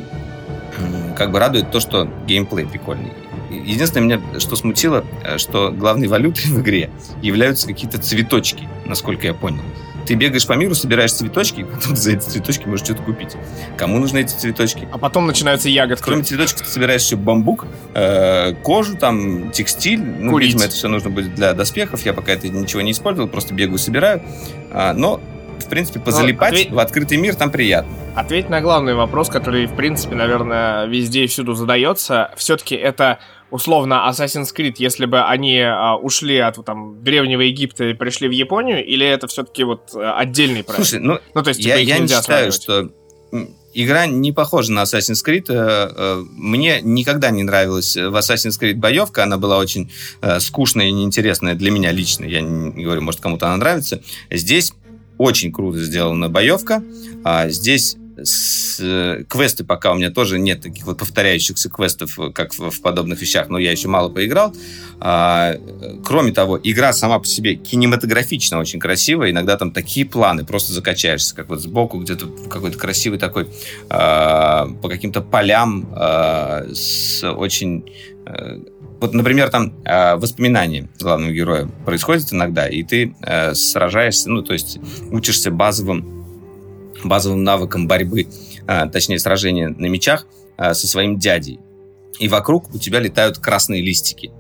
как 1.17 1.31
бы 1.31 1.39
радует 1.39 1.71
то, 1.71 1.79
что 1.79 2.07
геймплей 2.27 2.67
прикольный. 2.67 3.11
Единственное, 3.49 4.19
меня 4.19 4.39
что 4.39 4.55
смутило, 4.55 5.03
э, 5.23 5.39
что 5.39 5.71
главной 5.71 6.07
валютой 6.07 6.43
в 6.45 6.61
игре 6.61 6.91
являются 7.23 7.65
какие-то 7.65 7.97
цветочки, 7.97 8.69
насколько 8.85 9.25
я 9.25 9.33
понял. 9.33 9.63
Ты 10.09 10.15
бегаешь 10.15 10.47
по 10.47 10.53
миру, 10.53 10.73
собираешь 10.73 11.13
цветочки, 11.13 11.59
и 11.59 11.63
потом 11.63 11.95
за 11.95 12.13
эти 12.13 12.21
цветочки 12.21 12.65
можешь 12.65 12.83
что-то 12.83 13.03
купить. 13.03 13.35
Кому 13.77 13.99
нужны 13.99 14.21
эти 14.21 14.33
цветочки? 14.33 14.87
А 14.91 14.97
потом 14.97 15.27
начинаются 15.27 15.69
ягодки. 15.69 16.03
Кроме 16.03 16.23
цветочков, 16.23 16.63
ты 16.63 16.67
собираешь 16.67 17.03
еще 17.03 17.15
бамбук, 17.15 17.67
э, 17.93 18.55
кожу, 18.63 18.97
там, 18.97 19.51
текстиль. 19.51 20.03
Ну, 20.03 20.31
Курить. 20.31 20.47
видимо, 20.47 20.65
это 20.65 20.73
все 20.73 20.87
нужно 20.87 21.11
будет 21.11 21.35
для 21.35 21.53
доспехов. 21.53 22.03
Я 22.07 22.15
пока 22.15 22.31
это 22.31 22.49
ничего 22.49 22.81
не 22.81 22.93
использовал, 22.93 23.29
просто 23.29 23.53
бегаю, 23.53 23.77
собираю. 23.77 24.23
А, 24.71 24.95
но, 24.95 25.21
в 25.63 25.69
принципе, 25.69 25.99
позалипать 25.99 26.53
ответь- 26.53 26.71
в 26.71 26.79
открытый 26.79 27.17
мир 27.17 27.35
там 27.35 27.51
приятно. 27.51 27.91
Ответь 28.15 28.49
на 28.49 28.61
главный 28.61 28.95
вопрос, 28.95 29.29
который, 29.29 29.65
в 29.65 29.75
принципе, 29.75 30.15
наверное, 30.15 30.85
везде 30.85 31.23
и 31.23 31.27
всюду 31.27 31.53
задается. 31.53 32.31
Все-таки 32.37 32.75
это 32.75 33.19
условно 33.51 34.05
Assassin's 34.09 34.53
Creed, 34.55 34.75
если 34.77 35.05
бы 35.05 35.21
они 35.21 35.59
а, 35.59 35.95
ушли 35.95 36.37
от 36.37 36.63
там 36.65 37.03
древнего 37.03 37.41
Египта 37.41 37.85
и 37.85 37.93
пришли 37.93 38.27
в 38.27 38.31
Японию, 38.31 38.85
или 38.85 39.05
это 39.05 39.27
все-таки 39.27 39.63
вот 39.63 39.91
э, 39.95 39.99
отдельный 39.99 40.63
проект? 40.63 40.85
Слушай, 40.87 41.03
ну, 41.03 41.19
ну, 41.33 41.43
то 41.43 41.49
есть, 41.49 41.59
я, 41.63 41.75
я 41.75 41.99
не 41.99 42.07
считаю, 42.07 42.51
что 42.51 42.89
игра 43.73 44.05
не 44.05 44.31
похожа 44.31 44.71
на 44.71 44.83
Assassin's 44.83 45.25
Creed. 45.25 45.45
Э, 45.49 45.91
э, 45.95 46.23
Мне 46.31 46.81
никогда 46.81 47.31
не 47.31 47.43
нравилась 47.43 47.95
в 47.95 48.15
Assassin's 48.15 48.59
Creed 48.59 48.75
боевка. 48.75 49.23
Она 49.23 49.37
была 49.37 49.57
очень 49.57 49.91
скучная 50.39 50.87
и 50.87 50.91
неинтересная 50.91 51.55
для 51.55 51.71
меня 51.71 51.91
лично. 51.91 52.25
Я 52.25 52.41
не 52.41 52.83
говорю, 52.83 53.01
может, 53.01 53.19
кому-то 53.19 53.47
она 53.47 53.57
нравится. 53.57 54.01
Здесь 54.29 54.73
очень 55.19 55.51
круто 55.51 55.77
сделана 55.83 56.29
боевка. 56.29 56.81
А 57.23 57.49
Здесь 57.49 57.97
с- 58.23 58.79
э, 58.81 59.23
квесты 59.29 59.63
пока 59.63 59.91
у 59.91 59.95
меня 59.95 60.09
тоже 60.11 60.39
нет 60.39 60.61
таких 60.61 60.85
вот 60.85 60.97
повторяющихся 60.97 61.69
квестов, 61.69 62.19
э, 62.19 62.31
как 62.31 62.53
в, 62.53 62.69
в 62.69 62.81
подобных 62.81 63.21
вещах, 63.21 63.49
но 63.49 63.57
я 63.57 63.71
еще 63.71 63.87
мало 63.87 64.09
поиграл. 64.09 64.53
А, 64.99 65.53
э, 65.53 65.95
кроме 66.03 66.31
того, 66.31 66.59
игра 66.61 66.91
сама 66.93 67.19
по 67.19 67.25
себе 67.25 67.55
кинематографично 67.55 68.59
очень 68.59 68.79
красивая. 68.79 69.31
Иногда 69.31 69.55
там 69.57 69.71
такие 69.71 70.05
планы, 70.05 70.45
просто 70.45 70.73
закачаешься, 70.73 71.35
как 71.35 71.49
вот 71.49 71.61
сбоку 71.61 71.99
где-то 71.99 72.27
какой-то 72.49 72.77
красивый 72.77 73.19
такой 73.19 73.47
а, 73.89 74.67
по 74.81 74.89
каким-то 74.89 75.21
полям 75.21 75.87
а, 75.93 76.65
с 76.73 77.23
очень... 77.23 77.85
э, 78.25 78.59
вот, 78.99 79.13
например, 79.13 79.49
там 79.49 79.73
э, 79.85 80.15
воспоминания 80.15 80.89
главного 80.99 81.31
героя 81.31 81.69
происходят 81.85 82.33
иногда, 82.33 82.67
и 82.67 82.83
ты 82.83 83.15
э, 83.21 83.53
сражаешься, 83.53 84.29
ну, 84.29 84.41
то 84.41 84.53
есть 84.53 84.79
учишься 85.11 85.51
базовым, 85.51 86.25
базовым 87.03 87.43
навыкам 87.43 87.87
борьбы, 87.87 88.27
э, 88.67 88.89
точнее, 88.89 89.19
сражения 89.19 89.69
на 89.69 89.85
мечах 89.85 90.25
э, 90.57 90.73
со 90.73 90.87
своим 90.87 91.17
дядей. 91.17 91.59
И 92.19 92.27
вокруг 92.27 92.73
у 92.73 92.77
тебя 92.77 92.99
летают 92.99 93.39
красные 93.39 93.81
листики. 93.81 94.31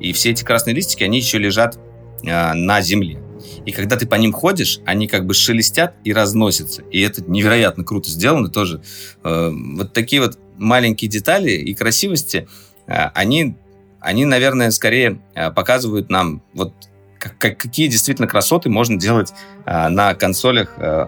И 0.00 0.12
все 0.12 0.30
эти 0.30 0.44
красные 0.44 0.74
листики, 0.74 1.04
они 1.04 1.18
еще 1.18 1.38
лежат 1.38 1.78
э, 2.24 2.52
на 2.54 2.80
земле. 2.80 3.20
И 3.64 3.72
когда 3.72 3.96
ты 3.96 4.06
по 4.06 4.16
ним 4.16 4.32
ходишь, 4.32 4.80
они 4.84 5.06
как 5.06 5.26
бы 5.26 5.34
шелестят 5.34 5.94
и 6.04 6.12
разносятся. 6.12 6.82
И 6.90 7.00
это 7.00 7.22
невероятно 7.22 7.84
круто 7.84 8.10
сделано 8.10 8.48
тоже. 8.48 8.82
Э, 9.22 9.50
вот 9.52 9.92
такие 9.92 10.22
вот 10.22 10.38
маленькие 10.56 11.08
детали 11.08 11.52
и 11.52 11.74
красивости, 11.74 12.48
э, 12.86 12.92
они, 13.14 13.56
они, 14.00 14.24
наверное, 14.24 14.70
скорее 14.70 15.18
э, 15.34 15.50
показывают 15.50 16.10
нам 16.10 16.42
вот 16.54 16.72
как- 17.18 17.36
как- 17.38 17.58
какие 17.58 17.88
действительно 17.88 18.28
красоты 18.28 18.68
можно 18.70 18.96
делать 18.98 19.32
э, 19.66 19.88
на 19.88 20.14
консолях, 20.14 20.74
э, 20.78 21.06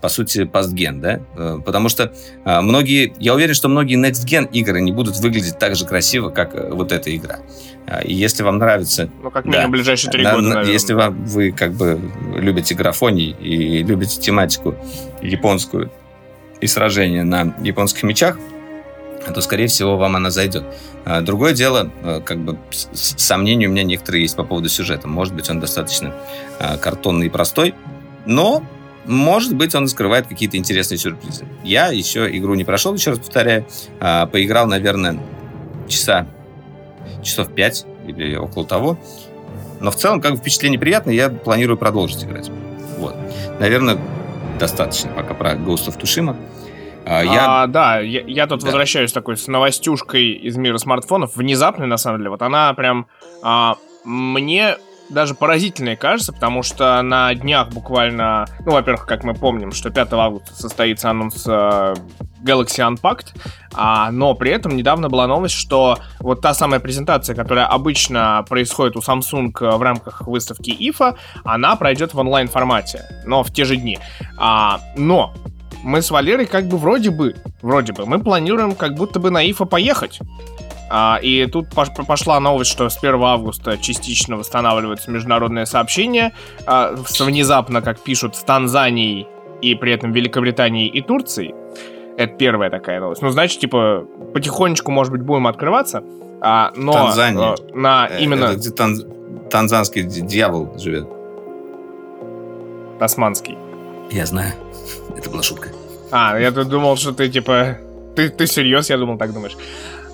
по 0.00 0.08
сути, 0.08 0.42
постген, 0.44 1.00
да? 1.00 1.20
Потому 1.64 1.88
что 1.88 2.12
многие, 2.44 3.14
я 3.20 3.34
уверен, 3.34 3.54
что 3.54 3.68
многие 3.68 3.96
Next 3.96 4.26
Gen 4.26 4.50
игры 4.50 4.80
не 4.80 4.90
будут 4.90 5.16
выглядеть 5.20 5.60
так 5.60 5.76
же 5.76 5.86
красиво, 5.86 6.30
как 6.30 6.54
вот 6.72 6.90
эта 6.90 7.14
игра. 7.14 7.38
И 8.04 8.12
если 8.12 8.42
вам 8.42 8.58
нравится 8.58 9.08
Ну, 9.22 9.30
как 9.30 9.44
да. 9.44 9.50
минимум, 9.50 9.70
ближайшие 9.70 10.10
три 10.10 10.24
года, 10.24 10.38
на- 10.38 10.48
наверное. 10.48 10.72
Если 10.72 10.92
вам, 10.94 11.24
вы 11.26 11.52
как 11.52 11.74
бы 11.74 12.00
любите 12.34 12.74
графоний 12.74 13.30
и 13.38 13.84
любите 13.84 14.20
тематику 14.20 14.74
японскую 15.22 15.88
и 16.60 16.66
сражения 16.66 17.22
на 17.22 17.54
японских 17.62 18.02
мечах, 18.02 18.38
то, 19.30 19.40
скорее 19.40 19.68
всего, 19.68 19.96
вам 19.96 20.16
она 20.16 20.30
зайдет. 20.30 20.64
А, 21.04 21.20
Другое 21.20 21.52
дело, 21.52 21.90
э, 22.02 22.20
как 22.24 22.38
бы 22.38 22.58
сомнения 22.72 23.68
у 23.68 23.70
меня 23.70 23.84
некоторые 23.84 24.22
есть 24.22 24.36
по 24.36 24.44
поводу 24.44 24.68
сюжета. 24.68 25.06
Может 25.06 25.34
быть, 25.34 25.48
он 25.48 25.60
достаточно 25.60 26.14
а, 26.58 26.76
картонный 26.76 27.26
и 27.26 27.30
простой, 27.30 27.74
но, 28.26 28.64
может 29.04 29.54
быть, 29.54 29.74
он 29.74 29.86
скрывает 29.88 30.26
какие-то 30.26 30.56
интересные 30.56 30.98
сюрпризы. 30.98 31.46
Я 31.62 31.88
еще 31.88 32.28
игру 32.36 32.54
не 32.54 32.64
прошел, 32.64 32.94
еще 32.94 33.10
раз 33.10 33.20
повторяю. 33.20 33.66
А, 34.00 34.26
Поиграл, 34.26 34.66
наверное, 34.66 35.20
часа 35.88 36.26
часов 37.22 37.52
пять 37.52 37.86
или 38.06 38.36
около 38.36 38.66
того. 38.66 38.98
Но 39.80 39.90
в 39.90 39.96
целом, 39.96 40.20
как 40.20 40.32
бы 40.32 40.38
впечатление 40.38 40.78
приятное, 40.78 41.14
я 41.14 41.28
планирую 41.28 41.76
продолжить 41.76 42.24
играть. 42.24 42.50
Вот. 42.98 43.16
Наверное, 43.58 43.98
достаточно 44.58 45.10
пока 45.10 45.34
про 45.34 45.54
Ghost 45.54 45.88
of 45.88 45.98
Tsushima. 45.98 46.36
А, 47.06 47.22
Я 47.22 47.62
А, 47.62 47.66
да, 47.66 48.00
я, 48.00 48.22
я 48.22 48.46
тут 48.46 48.60
Да. 48.60 48.66
возвращаюсь 48.66 49.12
такой 49.12 49.36
с 49.36 49.46
новостюшкой 49.46 50.32
из 50.32 50.56
мира 50.56 50.78
смартфонов. 50.78 51.36
Внезапно, 51.36 51.86
на 51.86 51.96
самом 51.96 52.18
деле. 52.18 52.30
Вот 52.30 52.42
она 52.42 52.72
прям 52.74 53.06
а, 53.42 53.76
мне 54.04 54.76
даже 55.12 55.34
поразительной 55.34 55.96
кажется, 55.96 56.32
потому 56.32 56.62
что 56.62 57.00
на 57.02 57.34
днях 57.34 57.68
буквально, 57.68 58.46
ну, 58.64 58.72
во-первых, 58.72 59.06
как 59.06 59.24
мы 59.24 59.34
помним, 59.34 59.72
что 59.72 59.90
5 59.90 60.12
августа 60.14 60.54
состоится 60.54 61.10
анонс 61.10 61.44
э, 61.46 61.94
Galaxy 62.42 62.78
Unpacked, 62.78 63.28
а, 63.74 64.10
но 64.10 64.34
при 64.34 64.50
этом 64.50 64.74
недавно 64.74 65.08
была 65.08 65.26
новость, 65.26 65.54
что 65.54 65.98
вот 66.18 66.40
та 66.40 66.54
самая 66.54 66.80
презентация, 66.80 67.36
которая 67.36 67.66
обычно 67.66 68.44
происходит 68.48 68.96
у 68.96 69.00
Samsung 69.00 69.52
э, 69.60 69.76
в 69.76 69.82
рамках 69.82 70.22
выставки 70.26 70.70
IFA, 70.70 71.16
она 71.44 71.76
пройдет 71.76 72.14
в 72.14 72.18
онлайн-формате, 72.18 73.04
но 73.26 73.42
в 73.42 73.52
те 73.52 73.64
же 73.64 73.76
дни. 73.76 73.98
А, 74.38 74.80
но 74.96 75.34
мы 75.82 76.02
с 76.02 76.10
Валерой 76.10 76.46
как 76.46 76.66
бы 76.66 76.76
вроде 76.76 77.10
бы, 77.10 77.34
вроде 77.62 77.92
бы, 77.92 78.06
мы 78.06 78.18
планируем 78.20 78.74
как 78.74 78.94
будто 78.94 79.18
бы 79.20 79.30
на 79.30 79.48
ИФА 79.50 79.64
поехать. 79.64 80.20
А, 80.94 81.18
и 81.22 81.46
тут 81.46 81.68
пош- 81.74 82.04
пошла 82.06 82.38
новость, 82.38 82.70
что 82.70 82.88
с 82.90 82.98
1 82.98 83.22
августа 83.22 83.78
частично 83.78 84.36
восстанавливаются 84.36 85.10
международные 85.10 85.64
сообщения. 85.66 86.32
а, 86.66 86.94
внезапно, 87.20 87.80
как 87.82 87.98
пишут, 88.00 88.36
с 88.36 88.42
Танзанией 88.44 89.26
и 89.62 89.74
при 89.74 89.92
этом 89.92 90.12
Великобританией 90.12 90.88
и 90.88 91.00
Турцией. 91.00 91.54
Это 92.18 92.34
первая 92.36 92.68
такая 92.68 93.00
новость. 93.00 93.22
Ну, 93.22 93.30
значит, 93.30 93.58
типа, 93.60 94.04
потихонечку, 94.34 94.90
может 94.92 95.12
быть, 95.12 95.22
будем 95.22 95.46
открываться. 95.46 96.02
А, 96.42 96.72
но 96.76 96.92
Танзания. 96.92 97.54
э, 97.54 97.74
на 97.74 98.08
Э, 98.10 98.18
именно 98.20 98.44
это 98.44 98.56
где 98.56 98.70
тан- 98.70 99.48
танзанский 99.48 100.02
дьявол 100.02 100.76
живет. 100.78 101.08
тасманский. 102.98 103.56
Я 104.10 104.26
знаю. 104.26 104.52
Это 105.22 105.30
была 105.30 105.42
шутка. 105.42 105.68
А, 106.10 106.36
я 106.36 106.50
тут 106.50 106.68
думал, 106.68 106.96
что 106.96 107.12
ты 107.12 107.28
типа... 107.28 107.78
Ты, 108.16 108.28
ты 108.28 108.46
серьез, 108.48 108.90
я 108.90 108.98
думал, 108.98 109.18
так 109.18 109.32
думаешь. 109.32 109.56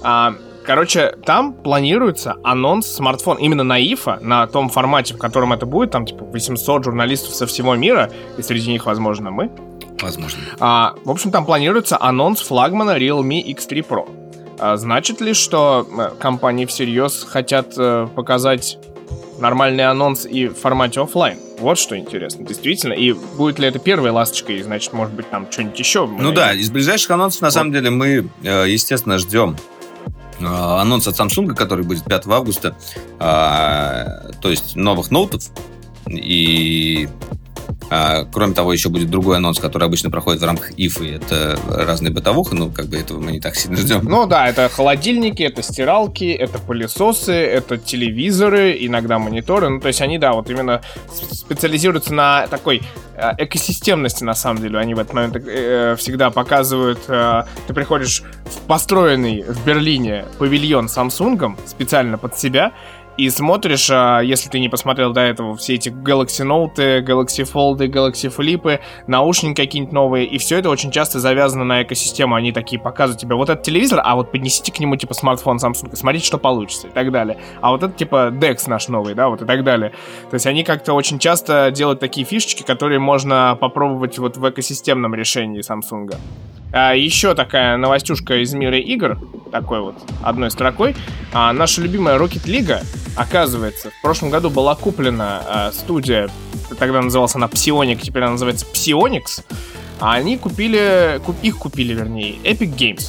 А, 0.02 0.34
короче, 0.64 1.14
там 1.24 1.54
планируется 1.54 2.36
анонс 2.44 2.86
смартфон 2.86 3.38
именно 3.38 3.64
на 3.64 3.80
IFA, 3.80 4.20
на 4.20 4.46
том 4.46 4.68
формате, 4.68 5.14
в 5.14 5.18
котором 5.18 5.54
это 5.54 5.64
будет, 5.64 5.90
там 5.92 6.04
типа 6.04 6.26
800 6.26 6.84
журналистов 6.84 7.34
со 7.34 7.46
всего 7.46 7.74
мира, 7.74 8.12
и 8.36 8.42
среди 8.42 8.70
них, 8.70 8.84
возможно, 8.84 9.30
мы. 9.30 9.50
Возможно. 10.02 10.40
А, 10.60 10.94
в 11.04 11.10
общем, 11.10 11.30
там 11.30 11.46
планируется 11.46 11.96
анонс 11.98 12.42
флагмана 12.42 12.98
Realme 12.98 13.42
X3 13.42 13.88
Pro. 13.88 14.08
А, 14.58 14.76
значит 14.76 15.22
ли, 15.22 15.32
что 15.32 15.88
э, 15.90 16.10
компании 16.20 16.66
всерьез 16.66 17.26
хотят 17.26 17.72
э, 17.78 18.06
показать 18.14 18.78
нормальный 19.38 19.84
анонс 19.84 20.26
и 20.26 20.48
в 20.48 20.54
формате 20.54 21.00
оффлайн? 21.00 21.38
Вот 21.58 21.78
что 21.78 21.96
интересно, 21.98 22.44
действительно. 22.44 22.92
И 22.92 23.12
будет 23.12 23.58
ли 23.58 23.66
это 23.66 23.78
первой 23.78 24.10
ласточкой, 24.10 24.62
значит, 24.62 24.92
может 24.92 25.14
быть, 25.14 25.28
там 25.30 25.50
что-нибудь 25.50 25.78
еще? 25.78 26.06
Ну 26.06 26.32
да, 26.32 26.46
найдем? 26.46 26.62
из 26.62 26.70
ближайших 26.70 27.10
анонсов, 27.10 27.42
на 27.42 27.50
самом 27.50 27.72
деле, 27.72 27.90
мы, 27.90 28.28
э, 28.42 28.64
естественно, 28.68 29.18
ждем 29.18 29.56
э, 30.40 30.44
анонс 30.44 31.08
от 31.08 31.18
Samsung, 31.18 31.54
который 31.54 31.84
будет 31.84 32.04
5 32.04 32.26
августа, 32.28 32.76
а, 33.18 34.30
то 34.40 34.50
есть 34.50 34.76
новых 34.76 35.10
ноутов. 35.10 35.42
И 36.08 37.08
а, 37.90 38.24
кроме 38.24 38.54
того, 38.54 38.72
еще 38.72 38.90
будет 38.90 39.10
другой 39.10 39.38
анонс, 39.38 39.58
который 39.58 39.84
обычно 39.84 40.10
проходит 40.10 40.42
в 40.42 40.44
рамках 40.44 40.72
IFA. 40.76 41.14
Это 41.14 41.58
разные 41.68 42.12
бытовуха, 42.12 42.54
ну, 42.54 42.70
как 42.70 42.86
бы 42.86 42.98
этого 42.98 43.18
мы 43.18 43.32
не 43.32 43.40
так 43.40 43.56
сильно 43.56 43.78
ждем. 43.78 44.04
Ну 44.04 44.26
да, 44.26 44.48
это 44.48 44.68
холодильники, 44.68 45.42
это 45.42 45.62
стиралки, 45.62 46.24
это 46.24 46.58
пылесосы, 46.58 47.32
это 47.32 47.78
телевизоры, 47.78 48.76
иногда 48.78 49.18
мониторы. 49.18 49.68
Ну, 49.68 49.80
то 49.80 49.88
есть 49.88 50.02
они, 50.02 50.18
да, 50.18 50.32
вот 50.32 50.50
именно 50.50 50.82
специализируются 51.32 52.12
на 52.12 52.46
такой 52.48 52.82
э, 53.14 53.32
экосистемности, 53.38 54.22
на 54.22 54.34
самом 54.34 54.60
деле. 54.60 54.78
Они 54.78 54.94
в 54.94 54.98
этот 54.98 55.14
момент 55.14 55.36
э, 55.36 55.96
всегда 55.98 56.30
показывают... 56.30 57.00
э, 57.08 57.44
ты 57.66 57.72
приходишь 57.72 58.22
в 58.44 58.66
построенный 58.66 59.42
в 59.42 59.64
Берлине 59.64 60.26
павильон 60.38 60.86
Samsung 60.86 61.56
специально 61.66 62.18
под 62.18 62.38
себя, 62.38 62.72
и 63.18 63.30
смотришь, 63.30 63.90
а, 63.90 64.20
если 64.20 64.48
ты 64.48 64.60
не 64.60 64.68
посмотрел 64.68 65.12
до 65.12 65.20
этого, 65.20 65.56
все 65.56 65.74
эти 65.74 65.88
Galaxy 65.88 66.46
Note, 66.46 67.04
Galaxy 67.04 67.44
Fold, 67.44 67.78
Galaxy 67.78 68.32
Flip, 68.34 68.80
наушники 69.08 69.56
какие-нибудь 69.56 69.92
новые, 69.92 70.24
и 70.24 70.38
все 70.38 70.58
это 70.58 70.70
очень 70.70 70.92
часто 70.92 71.18
завязано 71.18 71.64
на 71.64 71.82
экосистему. 71.82 72.36
Они 72.36 72.52
такие 72.52 72.80
показывают 72.80 73.20
тебе 73.20 73.34
вот 73.34 73.50
этот 73.50 73.64
телевизор, 73.64 74.00
а 74.04 74.14
вот 74.14 74.30
поднесите 74.30 74.72
к 74.72 74.78
нему 74.78 74.94
типа 74.94 75.14
смартфон 75.14 75.56
Samsung, 75.56 75.96
смотрите, 75.96 76.24
что 76.24 76.38
получится, 76.38 76.86
и 76.86 76.90
так 76.90 77.10
далее. 77.10 77.38
А 77.60 77.72
вот 77.72 77.82
это 77.82 77.92
типа 77.92 78.30
DeX 78.32 78.68
наш 78.68 78.86
новый, 78.86 79.14
да, 79.14 79.28
вот 79.28 79.42
и 79.42 79.44
так 79.44 79.64
далее. 79.64 79.90
То 80.30 80.34
есть 80.34 80.46
они 80.46 80.62
как-то 80.62 80.92
очень 80.92 81.18
часто 81.18 81.72
делают 81.72 81.98
такие 81.98 82.24
фишечки, 82.24 82.62
которые 82.62 83.00
можно 83.00 83.58
попробовать 83.60 84.16
вот 84.18 84.36
в 84.36 84.48
экосистемном 84.48 85.16
решении 85.16 85.60
Samsung. 85.60 86.14
А, 86.72 86.94
еще 86.94 87.34
такая 87.34 87.76
новостюшка 87.76 88.42
из 88.42 88.52
мира 88.54 88.78
игр, 88.78 89.18
такой 89.50 89.80
вот 89.80 89.96
одной 90.22 90.50
строкой. 90.50 90.94
А, 91.32 91.52
наша 91.52 91.80
любимая 91.80 92.18
Rocket 92.18 92.44
League, 92.44 92.76
оказывается, 93.16 93.90
в 93.90 94.02
прошлом 94.02 94.30
году 94.30 94.50
была 94.50 94.74
куплена 94.74 95.42
а, 95.46 95.72
студия, 95.72 96.28
тогда 96.78 97.00
называлась 97.00 97.34
она 97.34 97.46
Psionic, 97.46 98.00
теперь 98.02 98.22
она 98.22 98.32
называется 98.32 98.66
Psionix. 98.72 99.44
А 100.00 100.12
они 100.12 100.36
купили, 100.38 101.20
куп- 101.24 101.42
их 101.42 101.58
купили, 101.58 101.92
вернее, 101.92 102.36
Epic 102.44 102.76
Games. 102.76 103.04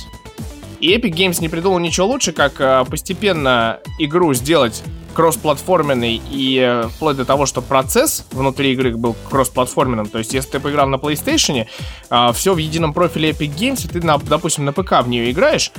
И 0.80 0.96
Epic 0.96 1.12
Games 1.12 1.42
не 1.42 1.50
придумал 1.50 1.78
ничего 1.80 2.08
лучше, 2.08 2.32
как 2.32 2.54
а, 2.60 2.86
постепенно 2.86 3.80
игру 4.00 4.34
сделать 4.34 4.84
кроссплатформенный 5.20 6.22
и 6.32 6.58
э, 6.66 6.88
вплоть 6.96 7.18
до 7.18 7.26
того, 7.26 7.46
что 7.46 7.62
процесс 7.62 8.26
внутри 8.32 8.72
игры 8.72 8.96
был 8.96 9.18
кроссплатформенным. 9.30 10.08
То 10.08 10.20
есть, 10.20 10.34
если 10.34 10.52
ты 10.52 10.60
поиграл 10.62 10.88
на 10.88 10.96
PlayStation, 10.96 11.68
все 12.32 12.54
в 12.54 12.58
едином 12.58 12.94
профиле 12.94 13.32
Epic 13.32 13.54
Games, 13.54 13.86
и 13.86 13.90
ты, 13.90 14.00
допустим, 14.00 14.64
на 14.64 14.72
ПК 14.72 15.02
в 15.04 15.10
нее 15.10 15.30
играешь, 15.30 15.74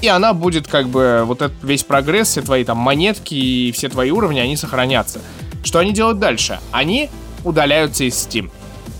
и 0.00 0.08
она 0.08 0.32
будет 0.32 0.68
как 0.68 0.88
бы 0.88 1.24
вот 1.26 1.42
этот 1.42 1.62
весь 1.62 1.84
прогресс, 1.84 2.28
все 2.28 2.40
твои 2.40 2.64
там 2.64 2.78
монетки 2.78 3.34
и 3.34 3.72
все 3.72 3.90
твои 3.90 4.10
уровни, 4.10 4.40
они 4.40 4.56
сохранятся. 4.56 5.20
Что 5.62 5.80
они 5.80 5.92
делают 5.92 6.18
дальше? 6.18 6.58
Они 6.70 7.10
удаляются 7.44 8.04
из 8.04 8.14
Steam. 8.14 8.50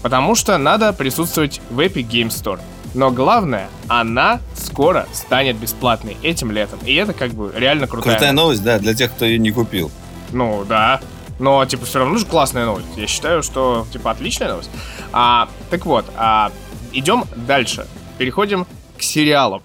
Потому 0.03 0.34
что 0.34 0.59
надо 0.59 0.93
присутствовать 0.93 1.62
в 1.70 1.80
Epic 1.80 2.07
Game 2.07 2.28
Store. 2.28 2.61
Но 2.95 3.11
главное, 3.11 3.68
она 3.89 4.41
скоро 4.55 5.07
станет 5.12 5.57
бесплатной 5.57 6.16
этим 6.22 6.51
летом. 6.51 6.78
И 6.84 6.95
это 6.95 7.12
как 7.12 7.32
бы 7.32 7.53
реально 7.55 7.86
крутая. 7.86 8.14
Крутая 8.14 8.32
новость, 8.32 8.62
да, 8.62 8.78
для 8.78 8.95
тех, 8.95 9.12
кто 9.12 9.24
ее 9.24 9.39
не 9.39 9.51
купил. 9.51 9.91
Ну, 10.32 10.64
да. 10.68 11.01
Но, 11.39 11.64
типа, 11.64 11.86
все 11.86 12.01
равно 12.01 12.18
же 12.18 12.26
классная 12.26 12.66
новость. 12.66 12.89
Я 12.97 13.07
считаю, 13.07 13.43
что, 13.43 13.86
типа, 13.93 14.11
отличная 14.11 14.49
новость. 14.49 14.70
А, 15.12 15.49
так 15.70 15.86
вот, 15.86 16.05
а, 16.16 16.51
идем 16.93 17.24
дальше. 17.36 17.86
Переходим 18.18 18.66
к 18.97 19.03
сериалам. 19.03 19.62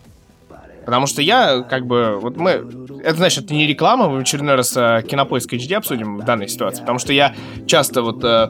Потому 0.86 1.07
что 1.07 1.21
я, 1.21 1.61
как 1.61 1.88
бы, 1.88 2.19
вот 2.21 2.36
мы... 2.36 2.51
Это, 3.03 3.15
значит, 3.15 3.45
это 3.45 3.53
не 3.53 3.65
реклама, 3.67 4.09
мы 4.09 4.17
в 4.17 4.21
очередной 4.21 4.55
раз 4.55 4.76
э, 4.76 5.01
Кинопоиск 5.07 5.53
HD 5.53 5.76
обсудим 5.76 6.17
в 6.17 6.26
данной 6.26 6.49
ситуации. 6.49 6.82
Потому 6.82 6.99
что 6.99 7.13
я 7.13 7.34
часто 7.67 8.01
вот 8.01 8.24
э, 8.24 8.49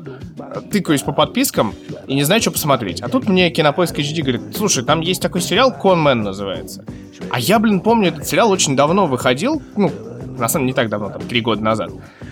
тыкаюсь 0.62 1.02
по 1.02 1.12
подпискам 1.12 1.74
и 2.08 2.16
не 2.16 2.24
знаю, 2.24 2.42
что 2.42 2.52
посмотреть. 2.52 3.02
А 3.02 3.10
тут 3.10 3.28
мне 3.28 3.50
Кинопоиск 3.50 3.98
HD 3.98 4.22
говорит, 4.22 4.42
слушай, 4.56 4.84
там 4.84 5.02
есть 5.02 5.22
такой 5.22 5.42
сериал, 5.42 5.74
Конмен 5.74 6.24
называется. 6.24 6.86
А 7.30 7.40
я, 7.40 7.60
блин, 7.60 7.80
помню, 7.80 8.10
этот 8.10 8.28
сериал 8.28 8.52
очень 8.52 8.76
давно 8.76 9.08
выходил, 9.08 9.62
ну, 9.76 9.92
на 10.38 10.48
самом 10.48 10.66
деле 10.66 10.74
не 10.74 10.74
так 10.74 10.90
давно, 10.90 11.10
там, 11.10 11.22
три 11.22 11.42
года 11.42 11.64
назад. 11.64 11.92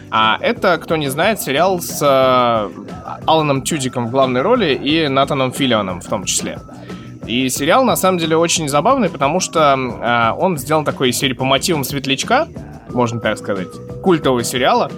А 0.10 0.38
это, 0.42 0.78
кто 0.78 0.98
не 0.98 1.10
знает, 1.10 1.40
сериал 1.40 1.80
с 1.80 2.02
э, 2.02 3.26
Аланом 3.26 3.62
Тюдиком 3.62 4.08
в 4.08 4.12
главной 4.12 4.42
роли 4.42 4.74
и 4.74 5.08
Натаном 5.08 5.54
Филлионом 5.54 6.02
в 6.02 6.08
том 6.08 6.26
числе. 6.26 6.60
И 7.26 7.50
сериал, 7.50 7.86
на 7.86 7.96
самом 7.96 8.18
деле, 8.18 8.36
очень 8.36 8.68
забавный, 8.68 9.10
потому 9.10 9.40
что 9.40 9.78
э, 9.78 10.38
он 10.38 10.58
сделан 10.58 10.84
такой 10.84 11.12
серии 11.14 11.34
по 11.34 11.46
мотивам 11.46 11.84
Светлячка, 11.84 12.48
можно 12.90 13.20
так 13.22 13.38
сказать, 13.38 13.70
культового 14.04 14.44
сериала, 14.44 14.92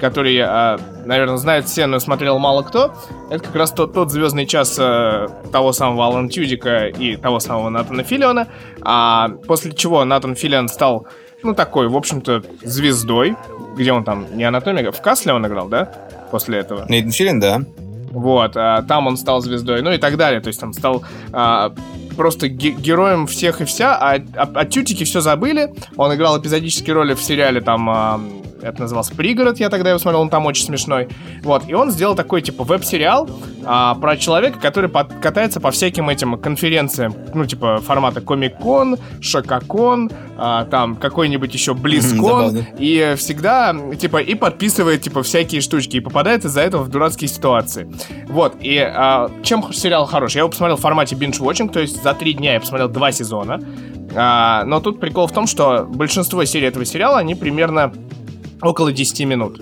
который, 0.00 0.36
э, 0.36 0.78
наверное, 1.04 1.36
знает 1.36 1.66
все, 1.66 1.86
но 1.86 1.98
смотрел 1.98 2.38
мало 2.38 2.62
кто. 2.62 2.94
Это 3.30 3.44
как 3.44 3.54
раз 3.54 3.72
тот, 3.72 3.92
тот 3.94 4.10
звездный 4.10 4.46
час 4.46 4.76
э, 4.78 5.28
того 5.52 5.72
самого 5.72 6.06
Алана 6.06 6.28
Тюдика 6.28 6.86
и 6.86 7.16
того 7.16 7.40
самого 7.40 7.68
Натана 7.68 8.02
Филлиона. 8.02 8.48
А 8.82 9.28
после 9.46 9.72
чего 9.72 10.04
Натан 10.04 10.34
Филлион 10.34 10.68
стал, 10.68 11.06
ну, 11.42 11.54
такой, 11.54 11.88
в 11.88 11.96
общем-то, 11.96 12.42
звездой. 12.62 13.36
Где 13.76 13.92
он 13.92 14.04
там? 14.04 14.26
Не 14.34 14.44
анатомика? 14.44 14.92
В 14.92 15.02
Касле 15.02 15.32
он 15.32 15.46
играл, 15.46 15.68
да? 15.68 15.92
После 16.30 16.58
этого. 16.58 16.86
Нейтан 16.88 17.12
Филин, 17.12 17.40
да. 17.40 17.62
Вот, 18.10 18.56
а, 18.56 18.82
там 18.82 19.06
он 19.08 19.18
стал 19.18 19.42
звездой, 19.42 19.82
ну 19.82 19.92
и 19.92 19.98
так 19.98 20.16
далее. 20.16 20.40
То 20.40 20.48
есть 20.48 20.58
там 20.58 20.72
стал 20.72 21.04
а, 21.32 21.74
просто 22.16 22.48
ге- 22.48 22.70
героем 22.70 23.26
всех 23.26 23.60
и 23.60 23.64
вся, 23.66 23.94
а 23.94 24.14
о, 24.14 24.60
о 24.60 24.64
Тютике 24.64 25.04
все 25.04 25.20
забыли. 25.20 25.74
Он 25.98 26.14
играл 26.14 26.40
эпизодические 26.40 26.94
роли 26.94 27.12
в 27.12 27.22
сериале, 27.22 27.60
там, 27.60 27.90
а, 27.90 28.20
это 28.68 28.82
назывался 28.82 29.14
«Пригород», 29.14 29.58
я 29.58 29.70
тогда 29.70 29.90
его 29.90 29.98
смотрел, 29.98 30.20
он 30.22 30.28
там 30.28 30.46
очень 30.46 30.64
смешной. 30.64 31.08
Вот, 31.42 31.64
и 31.68 31.74
он 31.74 31.90
сделал 31.90 32.14
такой, 32.14 32.42
типа, 32.42 32.64
веб-сериал 32.64 33.28
а, 33.64 33.94
про 33.94 34.16
человека, 34.16 34.58
который 34.60 34.90
под- 34.90 35.12
катается 35.20 35.60
по 35.60 35.70
всяким 35.70 36.08
этим 36.08 36.38
конференциям, 36.38 37.14
ну, 37.34 37.46
типа, 37.46 37.78
формата 37.78 38.20
Комик-кон, 38.20 38.98
Шокакон, 39.20 40.10
а, 40.36 40.64
там, 40.64 40.96
какой-нибудь 40.96 41.52
еще 41.54 41.74
Близкон, 41.74 42.64
и 42.78 43.14
всегда, 43.16 43.74
типа, 43.98 44.18
и 44.18 44.34
подписывает, 44.34 45.02
типа, 45.02 45.22
всякие 45.22 45.60
штучки, 45.60 45.96
и 45.96 46.00
попадает 46.00 46.44
из-за 46.44 46.60
этого 46.60 46.82
в 46.82 46.88
дурацкие 46.88 47.28
ситуации. 47.28 47.92
Вот, 48.28 48.56
и 48.60 48.78
а, 48.78 49.30
чем 49.42 49.72
сериал 49.72 50.06
хорош? 50.06 50.34
Я 50.34 50.40
его 50.40 50.48
посмотрел 50.50 50.76
в 50.76 50.80
формате 50.80 51.16
binge-watching, 51.16 51.70
то 51.70 51.80
есть 51.80 52.02
за 52.02 52.14
три 52.14 52.32
дня 52.34 52.54
я 52.54 52.60
посмотрел 52.60 52.88
два 52.88 53.12
сезона. 53.12 53.60
А, 54.14 54.64
но 54.64 54.80
тут 54.80 55.00
прикол 55.00 55.26
в 55.26 55.32
том, 55.32 55.46
что 55.46 55.86
большинство 55.88 56.44
серий 56.44 56.66
этого 56.66 56.84
сериала, 56.84 57.18
они 57.18 57.34
примерно 57.34 57.92
около 58.62 58.92
10 58.92 59.20
минут. 59.26 59.60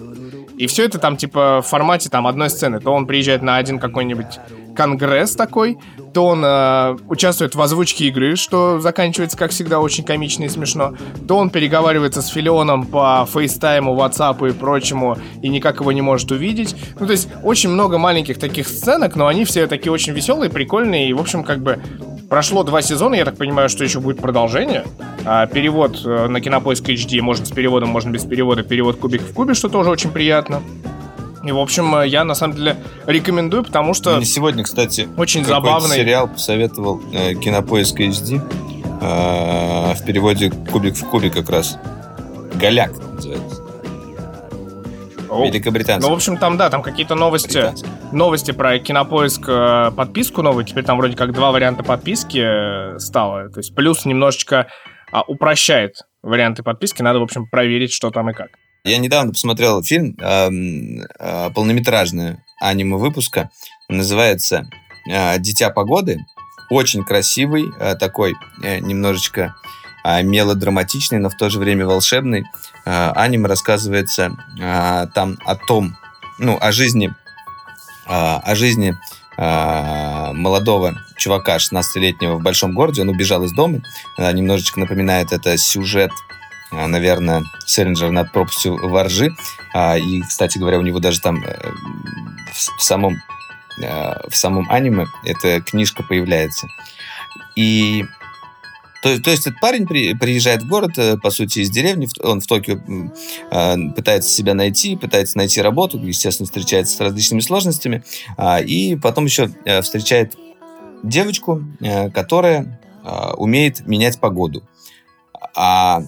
И 0.56 0.66
все 0.66 0.84
это 0.84 0.98
там, 0.98 1.16
типа, 1.16 1.62
в 1.62 1.66
формате 1.66 2.08
там 2.08 2.26
одной 2.26 2.48
сцены. 2.48 2.80
То 2.80 2.92
он 2.92 3.06
приезжает 3.06 3.42
на 3.42 3.56
один 3.56 3.78
какой-нибудь 3.78 4.38
конгресс 4.74 5.34
такой, 5.36 5.78
то 6.12 6.26
он 6.26 6.42
э, 6.44 6.96
участвует 7.08 7.54
в 7.54 7.62
озвучке 7.62 8.06
игры, 8.06 8.36
что 8.36 8.80
заканчивается, 8.80 9.38
как 9.38 9.52
всегда, 9.52 9.80
очень 9.80 10.04
комично 10.04 10.44
и 10.44 10.48
смешно, 10.48 10.94
то 11.26 11.36
он 11.36 11.50
переговаривается 11.50 12.22
с 12.22 12.28
Филионом 12.28 12.86
по 12.86 13.26
фейстайму, 13.32 13.94
ватсапу 13.94 14.46
и 14.46 14.52
прочему, 14.52 15.16
и 15.42 15.48
никак 15.48 15.80
его 15.80 15.92
не 15.92 16.02
может 16.02 16.30
увидеть. 16.32 16.76
Ну, 16.98 17.06
то 17.06 17.12
есть, 17.12 17.28
очень 17.42 17.70
много 17.70 17.98
маленьких 17.98 18.38
таких 18.38 18.68
сценок, 18.68 19.16
но 19.16 19.26
они 19.26 19.44
все 19.44 19.66
такие 19.66 19.92
очень 19.92 20.12
веселые, 20.12 20.50
прикольные, 20.50 21.08
и, 21.08 21.12
в 21.12 21.20
общем, 21.20 21.44
как 21.44 21.60
бы, 21.60 21.80
Прошло 22.28 22.62
два 22.64 22.82
сезона, 22.82 23.14
я 23.14 23.24
так 23.24 23.36
понимаю, 23.36 23.68
что 23.68 23.84
еще 23.84 24.00
будет 24.00 24.18
продолжение. 24.20 24.84
А, 25.24 25.46
перевод 25.46 26.00
э, 26.04 26.26
на 26.28 26.40
Кинопоиск 26.40 26.88
HD, 26.88 27.20
можно 27.20 27.44
с 27.46 27.50
переводом, 27.50 27.90
можно 27.90 28.10
без 28.10 28.24
перевода. 28.24 28.62
Перевод 28.62 28.96
кубик 28.96 29.22
в 29.22 29.32
кубе, 29.32 29.54
что 29.54 29.68
тоже 29.68 29.90
очень 29.90 30.10
приятно. 30.10 30.62
И, 31.44 31.52
в 31.52 31.58
общем, 31.58 31.94
э, 31.96 32.08
я 32.08 32.24
на 32.24 32.34
самом 32.34 32.56
деле 32.56 32.76
рекомендую, 33.06 33.64
потому 33.64 33.94
что 33.94 34.16
Мне 34.16 34.24
сегодня, 34.24 34.64
кстати, 34.64 35.08
очень 35.16 35.44
забавный. 35.44 35.96
сериал 35.96 36.28
посоветовал 36.28 37.02
э, 37.12 37.34
Кинопоиск 37.34 38.00
HD 38.00 38.40
э, 39.00 39.94
в 39.94 40.04
переводе 40.04 40.50
«Кубик 40.50 40.96
в 40.96 41.04
кубе» 41.04 41.30
как 41.30 41.50
раз. 41.50 41.78
«Голяк» 42.54 42.92
называется. 43.12 43.53
О, 45.34 45.46
Великобританский. 45.46 46.08
Ну, 46.08 46.14
в 46.14 46.16
общем, 46.16 46.36
там, 46.36 46.56
да, 46.56 46.70
там 46.70 46.82
какие-то 46.82 47.14
новости, 47.14 47.72
новости 48.12 48.52
про 48.52 48.78
кинопоиск 48.78 49.48
э, 49.48 49.90
подписку 49.96 50.42
новую. 50.42 50.64
Теперь 50.64 50.84
там 50.84 50.98
вроде 50.98 51.16
как 51.16 51.32
два 51.32 51.50
варианта 51.50 51.82
подписки 51.82 52.94
э, 52.94 52.98
стало. 52.98 53.48
То 53.50 53.60
есть 53.60 53.74
плюс 53.74 54.04
немножечко 54.04 54.68
а, 55.12 55.22
упрощает 55.22 55.96
варианты 56.22 56.62
подписки. 56.62 57.02
Надо, 57.02 57.20
в 57.20 57.22
общем, 57.22 57.46
проверить, 57.46 57.92
что 57.92 58.10
там 58.10 58.30
и 58.30 58.32
как. 58.32 58.48
Я 58.84 58.98
недавно 58.98 59.32
посмотрел 59.32 59.82
фильм 59.82 60.16
эм, 60.20 61.02
э, 61.18 61.50
полнометражный 61.54 62.38
аниме 62.60 62.96
выпуска. 62.96 63.50
Называется 63.88 64.68
э, 65.10 65.38
«Дитя 65.38 65.70
погоды». 65.70 66.18
Очень 66.70 67.04
красивый, 67.04 67.66
э, 67.78 67.94
такой 67.94 68.34
э, 68.62 68.80
немножечко 68.80 69.54
э, 70.04 70.22
мелодраматичный, 70.22 71.18
но 71.18 71.30
в 71.30 71.36
то 71.36 71.48
же 71.48 71.58
время 71.58 71.86
волшебный. 71.86 72.44
Э, 72.84 73.12
аниме 73.14 73.48
рассказывается 73.48 74.36
э, 74.60 75.06
там 75.14 75.38
о 75.44 75.56
том, 75.56 75.96
ну, 76.38 76.58
о 76.60 76.72
жизни, 76.72 77.14
э, 78.06 78.10
о 78.10 78.54
жизни 78.54 78.96
молодого 79.36 80.94
чувака 81.16 81.56
16-летнего 81.56 82.36
в 82.36 82.40
большом 82.40 82.72
городе. 82.72 83.02
Он 83.02 83.08
убежал 83.08 83.42
из 83.42 83.50
дома. 83.50 83.80
Немножечко 84.16 84.78
напоминает 84.78 85.32
это 85.32 85.58
сюжет 85.58 86.12
а, 86.76 86.88
наверное, 86.88 87.44
Селлинджер 87.66 88.10
над 88.10 88.32
пропастью 88.32 88.76
воржи. 88.88 89.34
А, 89.74 89.96
И, 89.96 90.20
кстати 90.22 90.58
говоря, 90.58 90.78
у 90.78 90.82
него 90.82 90.98
даже 90.98 91.20
там 91.20 91.42
э, 91.44 91.70
в 92.52 92.78
в 92.78 92.82
самом, 92.82 93.16
э, 93.82 94.28
в 94.28 94.36
самом 94.36 94.70
аниме 94.70 95.06
эта 95.24 95.60
книжка 95.60 96.02
появляется. 96.02 96.66
И 97.56 98.06
то, 99.04 99.20
то 99.20 99.30
есть 99.30 99.46
этот 99.46 99.60
парень 99.60 99.86
при- 99.86 100.14
приезжает 100.14 100.62
в 100.62 100.66
город, 100.66 100.92
э, 100.96 101.18
по 101.18 101.30
сути, 101.30 101.58
из 101.58 101.70
деревни, 101.70 102.08
он 102.22 102.40
в 102.40 102.46
Токио 102.46 102.78
э, 103.50 103.76
пытается 103.94 104.30
себя 104.30 104.54
найти, 104.54 104.96
пытается 104.96 105.36
найти 105.36 105.60
работу, 105.60 105.98
естественно, 105.98 106.46
встречается 106.46 106.96
с 106.96 107.00
различными 107.00 107.40
сложностями, 107.40 108.02
а, 108.38 108.60
и 108.60 108.96
потом 108.96 109.26
еще 109.26 109.50
э, 109.66 109.82
встречает 109.82 110.34
девочку, 111.02 111.62
э, 111.80 112.08
которая 112.08 112.80
э, 113.04 113.32
умеет 113.36 113.86
менять 113.86 114.18
погоду. 114.18 114.62
А, 115.54 116.02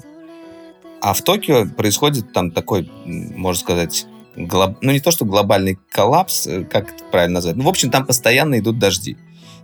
а 1.02 1.12
в 1.12 1.20
Токио 1.20 1.66
происходит 1.66 2.32
там 2.32 2.50
такой, 2.50 2.90
можно 3.04 3.60
сказать, 3.60 4.06
глоб- 4.36 4.78
ну 4.80 4.92
не 4.92 5.00
то 5.00 5.10
что 5.10 5.26
глобальный 5.26 5.78
коллапс, 5.90 6.46
э, 6.46 6.64
как 6.64 6.94
это 6.94 7.04
правильно 7.12 7.34
назвать, 7.34 7.56
ну 7.56 7.64
в 7.64 7.68
общем 7.68 7.90
там 7.90 8.06
постоянно 8.06 8.58
идут 8.58 8.78
дожди. 8.78 9.18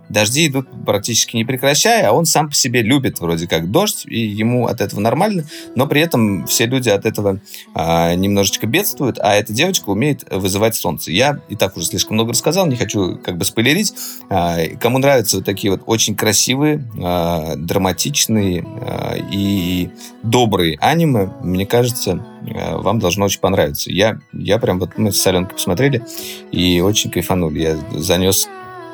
Дожди 0.09 0.47
идут 0.47 0.67
практически 0.85 1.35
не 1.35 1.45
прекращая, 1.45 2.09
а 2.09 2.11
он 2.11 2.25
сам 2.25 2.49
по 2.49 2.55
себе 2.55 2.81
любит 2.81 3.19
вроде 3.19 3.47
как 3.47 3.71
дождь, 3.71 4.05
и 4.05 4.19
ему 4.19 4.67
от 4.67 4.81
этого 4.81 4.99
нормально, 4.99 5.45
но 5.75 5.87
при 5.87 6.01
этом 6.01 6.45
все 6.45 6.65
люди 6.65 6.89
от 6.89 7.05
этого 7.05 7.39
а, 7.73 8.13
немножечко 8.13 8.67
бедствуют, 8.67 9.17
а 9.19 9.33
эта 9.33 9.53
девочка 9.53 9.89
умеет 9.89 10.23
вызывать 10.29 10.75
солнце. 10.75 11.11
Я 11.11 11.39
и 11.49 11.55
так 11.55 11.77
уже 11.77 11.87
слишком 11.87 12.15
много 12.15 12.31
рассказал, 12.31 12.67
не 12.67 12.75
хочу 12.75 13.17
как 13.17 13.37
бы 13.37 13.45
спойлерить. 13.45 13.93
А, 14.29 14.57
кому 14.79 14.97
нравятся 14.97 15.37
вот 15.37 15.45
такие 15.45 15.71
вот 15.71 15.83
очень 15.85 16.15
красивые, 16.15 16.85
а, 17.01 17.55
драматичные 17.55 18.63
а, 18.63 19.15
и 19.31 19.89
добрые 20.21 20.77
аниме, 20.79 21.31
мне 21.41 21.65
кажется, 21.65 22.25
а, 22.55 22.77
вам 22.77 22.99
должно 22.99 23.25
очень 23.25 23.39
понравиться. 23.39 23.91
Я, 23.91 24.19
я 24.33 24.57
прям 24.57 24.79
вот 24.79 24.97
мы 24.97 25.11
с 25.11 25.25
Аленкой 25.25 25.55
посмотрели 25.55 26.03
и 26.51 26.81
очень 26.81 27.09
кайфанули. 27.09 27.59
Я 27.59 27.77
занес 27.91 28.47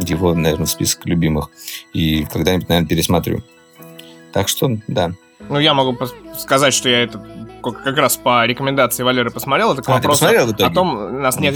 его, 0.07 0.33
наверное, 0.33 0.65
в 0.65 0.69
список 0.69 1.05
любимых. 1.05 1.49
И 1.93 2.25
когда-нибудь, 2.25 2.69
наверное, 2.69 2.87
пересмотрю. 2.87 3.43
Так 4.31 4.47
что, 4.47 4.77
да. 4.87 5.11
Ну, 5.49 5.59
я 5.59 5.73
могу 5.73 5.97
сказать, 6.37 6.73
что 6.73 6.89
я 6.89 7.03
это 7.03 7.25
как 7.61 7.97
раз 7.97 8.17
по 8.17 8.45
рекомендации 8.45 9.03
Валеры 9.03 9.31
посмотрел. 9.31 9.73
Это 9.73 9.81
к 9.81 9.89
А, 9.89 9.93
вопросу 9.93 10.25
о 10.25 10.69
том, 10.69 11.21
нас 11.21 11.39
не. 11.39 11.51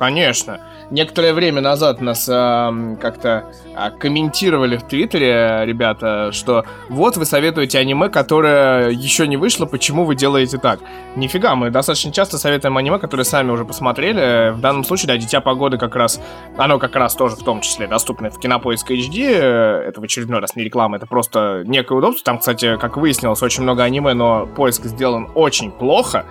Конечно. 0.00 0.60
Некоторое 0.90 1.34
время 1.34 1.60
назад 1.60 2.00
нас 2.00 2.26
ам, 2.26 2.96
как-то 2.96 3.44
а, 3.76 3.90
комментировали 3.90 4.78
в 4.78 4.84
Твиттере 4.84 5.60
ребята, 5.66 6.32
что 6.32 6.64
вот 6.88 7.18
вы 7.18 7.26
советуете 7.26 7.78
аниме, 7.78 8.08
которое 8.08 8.88
еще 8.88 9.28
не 9.28 9.36
вышло, 9.36 9.66
почему 9.66 10.06
вы 10.06 10.16
делаете 10.16 10.56
так? 10.56 10.80
Нифига, 11.16 11.54
мы 11.54 11.68
достаточно 11.68 12.12
часто 12.12 12.38
советуем 12.38 12.78
аниме, 12.78 12.98
которые 12.98 13.26
сами 13.26 13.50
уже 13.50 13.66
посмотрели. 13.66 14.52
В 14.52 14.60
данном 14.60 14.84
случае, 14.84 15.08
да, 15.08 15.18
Дитя 15.18 15.42
погоды 15.42 15.76
как 15.76 15.94
раз, 15.94 16.18
оно 16.56 16.78
как 16.78 16.96
раз 16.96 17.14
тоже 17.14 17.36
в 17.36 17.44
том 17.44 17.60
числе 17.60 17.86
доступно 17.86 18.30
в 18.30 18.40
Кинопоиск 18.40 18.90
HD. 18.90 19.26
Это 19.26 20.00
в 20.00 20.04
очередной 20.04 20.40
раз 20.40 20.56
не 20.56 20.64
реклама, 20.64 20.96
это 20.96 21.06
просто 21.06 21.62
некое 21.66 21.98
удобство. 21.98 22.24
Там, 22.24 22.38
кстати, 22.38 22.78
как 22.78 22.96
выяснилось, 22.96 23.42
очень 23.42 23.64
много 23.64 23.84
аниме, 23.84 24.14
но 24.14 24.46
поиск 24.46 24.86
сделан 24.86 25.28
очень 25.34 25.70
плохо. 25.70 26.24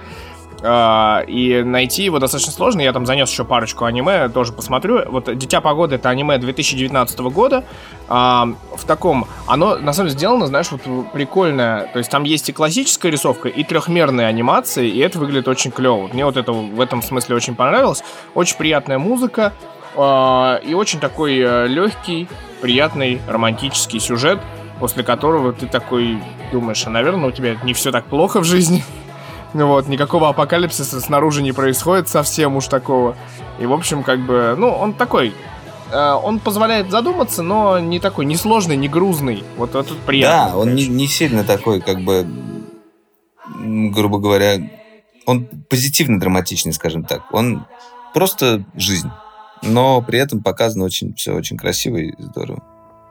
А, 0.62 1.24
и 1.28 1.64
найти 1.64 2.04
его 2.04 2.20
достаточно 2.20 2.52
сложно. 2.52 2.82
Я 2.82 2.94
там 2.94 3.06
занес 3.06 3.30
еще 3.30 3.46
парочку 3.46 3.86
аниме, 3.86 4.30
тоже 4.30 4.52
посмотрю. 4.54 5.10
Вот 5.10 5.36
«Дитя 5.38 5.62
погоды»— 5.62 5.96
это 5.98 6.10
аниме 6.10 6.38
2019 6.38 7.20
года. 7.20 7.64
А, 8.08 8.48
в 8.76 8.86
таком... 8.86 9.28
Оно, 9.48 9.78
на 9.78 9.94
самом 9.94 10.10
деле, 10.10 10.18
сделано, 10.18 10.48
знаешь, 10.48 10.72
вот 10.72 10.82
прикольно. 11.12 11.88
То 11.94 12.00
есть 12.00 12.12
там 12.12 12.24
есть 12.24 12.50
и 12.50 12.54
классическая 12.54 13.10
рисовка, 13.10 13.50
и 13.50 13.64
трехмерные 13.64 14.28
анимации, 14.28 14.90
и 14.90 15.00
это 15.00 15.20
выглядит 15.20 15.48
очень 15.48 15.72
клево. 15.72 16.08
Мне 16.12 16.26
вот 16.26 16.38
это 16.38 16.52
в 16.52 16.82
этом 16.82 17.02
смысле 17.02 17.36
очень 17.36 17.56
понравилось. 17.56 18.04
Очень 18.34 18.58
приятная 18.58 19.00
музыка. 19.00 19.54
а, 19.96 20.58
и 20.64 20.74
очень 20.74 21.00
такой 21.00 21.36
легкий, 21.68 22.28
приятный, 22.62 23.22
романтический 23.28 24.00
сюжет, 24.00 24.40
после 24.80 25.04
которого 25.04 25.54
ты 25.54 25.68
такой 25.68 26.20
думаешь, 26.52 26.86
а, 26.86 26.90
наверное, 26.90 27.30
у 27.30 27.32
тебя 27.32 27.56
не 27.64 27.74
все 27.74 27.92
так 27.92 28.06
плохо 28.06 28.40
в 28.40 28.44
жизни. 28.44 28.84
Ну 29.54 29.68
Вот, 29.68 29.88
никакого 29.88 30.30
апокалипсиса 30.30 31.02
снаружи 31.02 31.42
не 31.42 31.52
происходит 31.52 32.08
совсем 32.08 32.56
уж 32.56 32.68
такого. 32.68 33.16
И, 33.60 33.66
в 33.66 33.74
общем, 33.74 34.04
как 34.04 34.20
бы, 34.20 34.56
ну, 34.58 34.70
он 34.70 34.94
такой... 34.94 35.34
э, 35.92 36.12
он 36.24 36.40
позволяет 36.40 36.92
задуматься, 36.92 37.42
но 37.42 37.80
не 37.80 38.00
такой, 38.00 38.26
не 38.26 38.36
сложный, 38.36 38.78
не 38.78 38.88
грузный. 38.88 39.44
Вот 39.58 39.76
это 39.76 39.94
приятно. 40.06 40.52
Да, 40.52 40.58
он 40.58 40.68
не, 40.76 40.84
конечно. 40.84 40.94
не 40.94 41.08
сильно 41.08 41.44
такой, 41.44 41.82
как 41.82 42.02
бы, 42.02 42.28
грубо 43.56 44.20
говоря, 44.20 44.58
он 45.26 45.48
позитивно 45.70 46.20
драматичный, 46.20 46.74
скажем 46.74 47.04
так. 47.04 47.24
Он 47.32 47.66
просто 48.14 48.64
жизнь. 48.76 49.10
Но 49.62 50.02
при 50.02 50.20
этом 50.20 50.42
показано 50.42 50.86
очень 50.86 51.14
все 51.16 51.34
очень 51.34 51.58
красиво 51.58 51.98
и 51.98 52.14
здорово. 52.18 52.64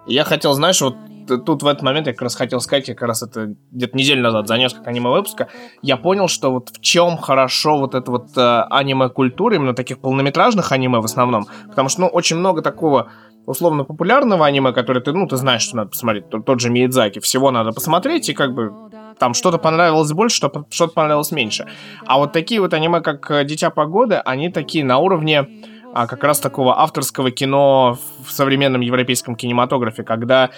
Я 0.06 0.24
хотел, 0.24 0.54
знаешь, 0.54 0.80
вот 0.80 0.96
тут 1.28 1.62
в 1.62 1.66
этот 1.66 1.82
момент 1.82 2.06
я 2.06 2.12
как 2.12 2.22
раз 2.22 2.34
хотел 2.34 2.60
сказать, 2.60 2.88
я 2.88 2.94
как 2.94 3.06
раз 3.06 3.22
это 3.22 3.54
где-то 3.70 3.96
неделю 3.96 4.22
назад 4.22 4.48
занес 4.48 4.72
как 4.72 4.86
аниме 4.86 5.10
выпуска, 5.10 5.48
я 5.82 5.96
понял, 5.96 6.28
что 6.28 6.50
вот 6.50 6.70
в 6.70 6.80
чем 6.80 7.16
хорошо 7.18 7.78
вот 7.78 7.94
эта 7.94 8.10
вот 8.10 8.36
э, 8.36 8.62
аниме-культура, 8.70 9.56
именно 9.56 9.74
таких 9.74 9.98
полнометражных 9.98 10.72
аниме 10.72 11.00
в 11.00 11.04
основном, 11.04 11.46
потому 11.68 11.88
что, 11.88 12.02
ну, 12.02 12.06
очень 12.08 12.36
много 12.36 12.62
такого 12.62 13.10
условно 13.46 13.84
популярного 13.84 14.46
аниме, 14.46 14.72
которое 14.72 15.00
ты, 15.00 15.12
ну, 15.12 15.26
ты 15.26 15.36
знаешь, 15.36 15.62
что 15.62 15.76
надо 15.76 15.90
посмотреть, 15.90 16.28
тот, 16.28 16.44
тот 16.44 16.60
же 16.60 16.70
Миядзаки, 16.70 17.18
всего 17.20 17.50
надо 17.50 17.72
посмотреть, 17.72 18.28
и 18.28 18.34
как 18.34 18.54
бы 18.54 18.72
там 19.18 19.34
что-то 19.34 19.58
понравилось 19.58 20.12
больше, 20.12 20.36
что- 20.36 20.66
что-то 20.70 20.92
понравилось 20.94 21.32
меньше. 21.32 21.66
А 22.06 22.18
вот 22.18 22.32
такие 22.32 22.60
вот 22.60 22.74
аниме, 22.74 23.00
как 23.00 23.30
э, 23.30 23.44
«Дитя 23.44 23.70
погоды», 23.70 24.16
они 24.16 24.50
такие 24.50 24.84
на 24.84 24.98
уровне 24.98 25.46
а, 25.94 26.06
как 26.06 26.22
раз 26.22 26.38
такого 26.38 26.80
авторского 26.80 27.30
кино 27.30 27.98
в 28.24 28.30
современном 28.30 28.82
европейском 28.82 29.34
кинематографе, 29.34 30.02
когда 30.02 30.50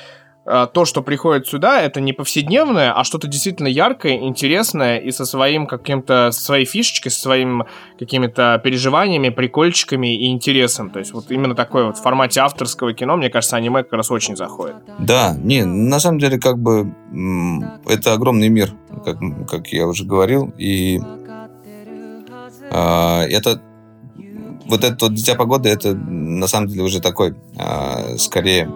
то, 0.72 0.84
что 0.84 1.02
приходит 1.02 1.46
сюда, 1.46 1.80
это 1.80 2.00
не 2.00 2.12
повседневное, 2.12 2.92
а 2.92 3.04
что-то 3.04 3.28
действительно 3.28 3.68
яркое, 3.68 4.14
интересное 4.14 4.98
и 4.98 5.12
со 5.12 5.24
своим 5.24 5.66
каким-то, 5.66 6.30
со 6.32 6.40
своей 6.40 6.64
фишечкой, 6.64 7.12
со 7.12 7.20
своими 7.20 7.64
какими-то 7.98 8.60
переживаниями, 8.64 9.28
прикольчиками 9.28 10.16
и 10.16 10.26
интересом. 10.26 10.90
То 10.90 10.98
есть 10.98 11.12
вот 11.12 11.30
именно 11.30 11.54
такое 11.54 11.84
вот 11.84 11.98
в 11.98 12.02
формате 12.02 12.40
авторского 12.40 12.92
кино, 12.94 13.16
мне 13.16 13.30
кажется, 13.30 13.56
аниме 13.56 13.84
как 13.84 13.92
раз 13.92 14.10
очень 14.10 14.36
заходит. 14.36 14.76
Да, 14.98 15.36
не, 15.38 15.64
на 15.64 16.00
самом 16.00 16.18
деле, 16.18 16.38
как 16.38 16.58
бы, 16.58 16.92
это 17.86 18.12
огромный 18.12 18.48
мир, 18.48 18.72
как, 19.04 19.18
как 19.48 19.68
я 19.68 19.86
уже 19.86 20.04
говорил, 20.04 20.52
и 20.58 21.00
а, 22.72 23.22
это, 23.22 23.60
вот 24.66 24.84
это 24.84 24.96
вот 25.04 25.14
«Дитя 25.14 25.34
погоды», 25.34 25.68
это 25.68 25.94
на 25.94 26.46
самом 26.46 26.68
деле 26.68 26.82
уже 26.82 27.00
такой, 27.00 27.34
а, 27.56 28.16
скорее, 28.18 28.68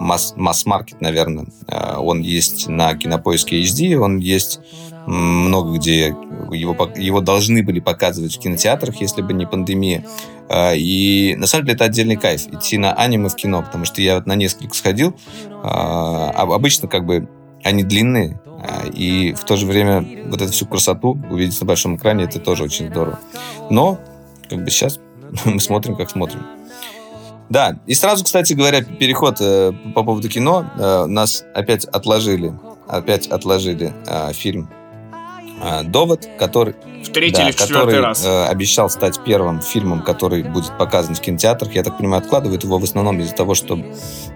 масс- 0.00 0.34
масс-маркет, 0.36 1.00
наверное. 1.00 1.46
А, 1.68 1.98
Он 2.00 2.20
есть 2.20 2.68
на 2.68 2.94
Кинопоиске 2.94 3.60
HD, 3.62 3.94
он 3.96 4.18
есть 4.18 4.60
много 5.06 5.76
где, 5.78 6.06
его, 6.52 6.90
его 6.96 7.20
должны 7.20 7.62
были 7.62 7.80
показывать 7.80 8.36
в 8.36 8.38
кинотеатрах, 8.40 9.00
если 9.00 9.20
бы 9.22 9.32
не 9.32 9.46
пандемия. 9.46 10.04
А, 10.48 10.72
И 10.74 11.34
на 11.36 11.46
самом 11.46 11.64
деле 11.66 11.74
это 11.76 11.84
отдельный 11.84 12.16
кайф 12.16 12.46
идти 12.46 12.78
на 12.78 12.92
аниме 12.94 13.28
в 13.28 13.34
кино, 13.36 13.62
потому 13.62 13.84
что 13.84 14.00
я 14.02 14.16
вот 14.16 14.26
на 14.26 14.34
несколько 14.36 14.74
сходил. 14.74 15.14
об- 15.62 16.52
Обычно 16.52 16.88
как 16.88 17.04
бы 17.06 17.28
они 17.64 17.82
длинные, 17.84 18.40
и 18.92 19.32
в 19.34 19.44
то 19.44 19.56
же 19.56 19.66
время 19.66 20.04
вот 20.26 20.40
эту 20.42 20.52
всю 20.52 20.66
красоту 20.66 21.18
увидеть 21.30 21.60
на 21.60 21.66
большом 21.66 21.96
экране, 21.96 22.24
это 22.24 22.38
тоже 22.40 22.64
очень 22.64 22.88
здорово. 22.88 23.18
Но 23.70 23.98
как 24.48 24.64
бы 24.64 24.70
сейчас 24.70 24.98
мы 25.44 25.60
смотрим, 25.60 25.96
как 25.96 26.10
смотрим. 26.10 26.42
Да, 27.52 27.76
и 27.86 27.92
сразу, 27.92 28.24
кстати 28.24 28.54
говоря, 28.54 28.82
переход 28.82 29.36
э, 29.40 29.72
по 29.94 30.02
поводу 30.02 30.26
кино. 30.30 30.64
Э, 30.78 31.04
нас 31.04 31.44
опять 31.54 31.84
отложили, 31.84 32.54
опять 32.88 33.26
отложили 33.26 33.92
э, 34.06 34.32
фильм 34.32 34.70
э, 35.62 35.82
«Довод», 35.82 36.26
который 36.38 36.74
В 37.04 37.12
третий 37.12 37.36
да, 37.36 37.42
или 37.42 37.52
в 37.52 37.56
четвертый 37.56 37.84
который, 37.88 38.00
раз. 38.00 38.24
э, 38.24 38.44
обещал 38.46 38.88
стать 38.88 39.22
первым 39.22 39.60
фильмом, 39.60 40.00
который 40.00 40.44
будет 40.44 40.78
показан 40.78 41.14
в 41.14 41.20
кинотеатрах. 41.20 41.74
Я 41.74 41.82
так 41.82 41.98
понимаю, 41.98 42.22
откладывают 42.22 42.64
его 42.64 42.78
в 42.78 42.84
основном 42.84 43.20
из-за 43.20 43.34
того, 43.34 43.54
что 43.54 43.78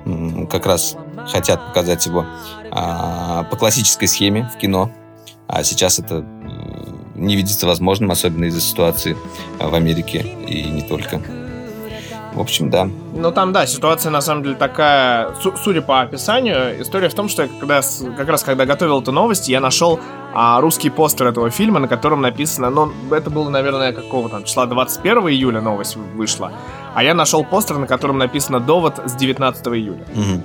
м, 0.04 0.46
как 0.46 0.66
раз 0.66 0.94
хотят 1.28 1.68
показать 1.68 2.04
его 2.04 2.26
а, 2.70 3.44
по 3.44 3.56
классической 3.56 4.08
схеме 4.08 4.50
в 4.54 4.58
кино. 4.58 4.90
А 5.48 5.64
сейчас 5.64 5.98
это 5.98 6.16
э, 6.16 6.90
не 7.14 7.34
видится 7.34 7.66
возможным, 7.66 8.10
особенно 8.10 8.44
из-за 8.44 8.60
ситуации 8.60 9.16
э, 9.58 9.66
в 9.66 9.74
Америке 9.74 10.18
и 10.46 10.64
не 10.64 10.82
только. 10.82 11.22
В 12.36 12.40
общем, 12.40 12.68
да. 12.68 12.86
Ну 13.14 13.32
там, 13.32 13.54
да, 13.54 13.66
ситуация 13.66 14.10
на 14.10 14.20
самом 14.20 14.42
деле 14.42 14.56
такая, 14.56 15.34
су- 15.42 15.54
судя 15.56 15.80
по 15.80 16.02
описанию, 16.02 16.82
история 16.82 17.08
в 17.08 17.14
том, 17.14 17.30
что 17.30 17.44
я 17.44 17.48
когда, 17.48 17.80
как 18.14 18.28
раз 18.28 18.42
когда 18.42 18.66
готовил 18.66 19.00
эту 19.00 19.10
новость, 19.10 19.48
я 19.48 19.58
нашел 19.58 19.98
а, 20.34 20.60
русский 20.60 20.90
постер 20.90 21.28
этого 21.28 21.48
фильма, 21.48 21.80
на 21.80 21.88
котором 21.88 22.20
написано, 22.20 22.68
ну, 22.68 22.92
это 23.10 23.30
было, 23.30 23.48
наверное, 23.48 23.94
какого 23.94 24.28
там 24.28 24.44
числа 24.44 24.66
21 24.66 25.28
июля 25.28 25.62
новость 25.62 25.96
вышла, 25.96 26.52
а 26.94 27.02
я 27.02 27.14
нашел 27.14 27.42
постер, 27.42 27.78
на 27.78 27.86
котором 27.86 28.18
написано 28.18 28.60
«Довод» 28.60 29.00
с 29.02 29.14
19 29.14 29.66
июля. 29.68 30.04
Мгм. 30.14 30.42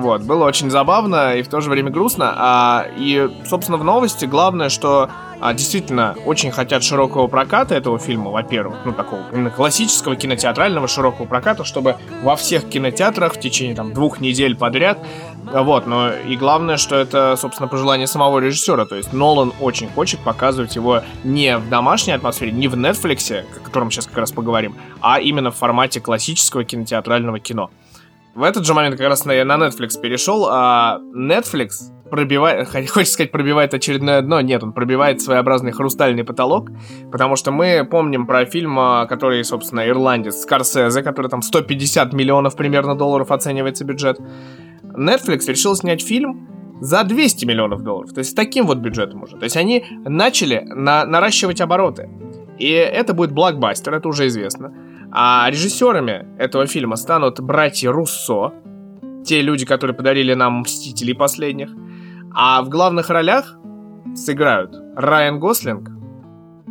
Вот, 0.00 0.22
было 0.22 0.46
очень 0.46 0.70
забавно 0.70 1.34
и 1.34 1.42
в 1.42 1.48
то 1.48 1.60
же 1.60 1.68
время 1.68 1.90
грустно. 1.90 2.32
А, 2.34 2.86
и, 2.96 3.28
собственно, 3.44 3.76
в 3.76 3.84
новости 3.84 4.24
главное, 4.24 4.70
что 4.70 5.10
а, 5.44 5.52
действительно 5.52 6.16
очень 6.24 6.50
хотят 6.50 6.82
широкого 6.82 7.26
проката 7.26 7.74
этого 7.74 7.98
фильма, 7.98 8.30
во-первых, 8.30 8.78
ну, 8.86 8.94
такого 8.94 9.20
именно 9.30 9.50
классического 9.50 10.16
кинотеатрального 10.16 10.88
широкого 10.88 11.26
проката, 11.26 11.64
чтобы 11.64 11.96
во 12.22 12.34
всех 12.34 12.66
кинотеатрах 12.66 13.34
в 13.34 13.40
течение 13.40 13.76
там 13.76 13.92
двух 13.92 14.20
недель 14.20 14.56
подряд. 14.56 15.06
а, 15.52 15.62
Вот, 15.62 15.86
но 15.86 16.14
и 16.14 16.36
главное, 16.36 16.78
что 16.78 16.96
это, 16.96 17.36
собственно, 17.36 17.68
пожелание 17.68 18.06
самого 18.06 18.38
режиссера. 18.38 18.86
То 18.86 18.96
есть 18.96 19.12
Нолан 19.12 19.52
очень 19.60 19.90
хочет 19.90 20.20
показывать 20.20 20.76
его 20.76 21.02
не 21.24 21.58
в 21.58 21.68
домашней 21.68 22.14
атмосфере, 22.14 22.50
не 22.50 22.66
в 22.66 22.74
Netflix, 22.74 23.44
о 23.44 23.60
котором 23.60 23.90
сейчас 23.90 24.06
как 24.06 24.16
раз 24.16 24.32
поговорим, 24.32 24.74
а 25.02 25.20
именно 25.20 25.50
в 25.50 25.56
формате 25.56 26.00
классического 26.00 26.64
кинотеатрального 26.64 27.38
кино. 27.38 27.70
В 28.34 28.44
этот 28.44 28.64
же 28.64 28.72
момент 28.72 28.96
как 28.96 29.08
раз 29.08 29.26
я 29.26 29.44
на 29.44 29.56
Netflix 29.58 30.00
перешел, 30.00 30.48
а 30.50 31.00
Netflix 31.14 31.92
пробивает, 32.14 32.68
хочется 32.90 33.12
сказать, 33.12 33.32
пробивает 33.32 33.74
очередное 33.74 34.22
дно, 34.22 34.40
нет, 34.40 34.62
он 34.62 34.72
пробивает 34.72 35.20
своеобразный 35.20 35.72
хрустальный 35.72 36.22
потолок, 36.22 36.70
потому 37.10 37.34
что 37.34 37.50
мы 37.50 37.84
помним 37.90 38.26
про 38.26 38.44
фильм, 38.46 38.78
а, 38.78 39.06
который, 39.06 39.42
собственно, 39.42 39.88
ирландец 39.88 40.36
Скорсезе, 40.36 41.02
который 41.02 41.28
там 41.28 41.42
150 41.42 42.12
миллионов 42.12 42.54
примерно 42.54 42.94
долларов 42.94 43.32
оценивается 43.32 43.84
бюджет. 43.84 44.20
Netflix 44.84 45.48
решил 45.48 45.74
снять 45.74 46.06
фильм 46.06 46.78
за 46.80 47.02
200 47.02 47.46
миллионов 47.46 47.82
долларов, 47.82 48.12
то 48.12 48.20
есть 48.20 48.30
с 48.30 48.34
таким 48.34 48.66
вот 48.66 48.78
бюджетом 48.78 49.24
уже. 49.24 49.36
То 49.36 49.44
есть 49.44 49.56
они 49.56 49.84
начали 50.04 50.62
на- 50.66 51.06
наращивать 51.06 51.60
обороты. 51.60 52.08
И 52.58 52.70
это 52.70 53.12
будет 53.14 53.32
блокбастер, 53.32 53.92
это 53.92 54.08
уже 54.08 54.28
известно. 54.28 54.72
А 55.10 55.48
режиссерами 55.50 56.26
этого 56.38 56.66
фильма 56.66 56.94
станут 56.94 57.40
братья 57.40 57.90
Руссо, 57.90 58.52
те 59.24 59.40
люди, 59.42 59.66
которые 59.66 59.96
подарили 59.96 60.34
нам 60.34 60.60
«Мстителей» 60.60 61.14
последних. 61.14 61.70
А 62.34 62.62
в 62.62 62.68
главных 62.68 63.10
ролях 63.10 63.56
сыграют 64.14 64.74
Райан 64.96 65.38
Гослинг, 65.38 65.88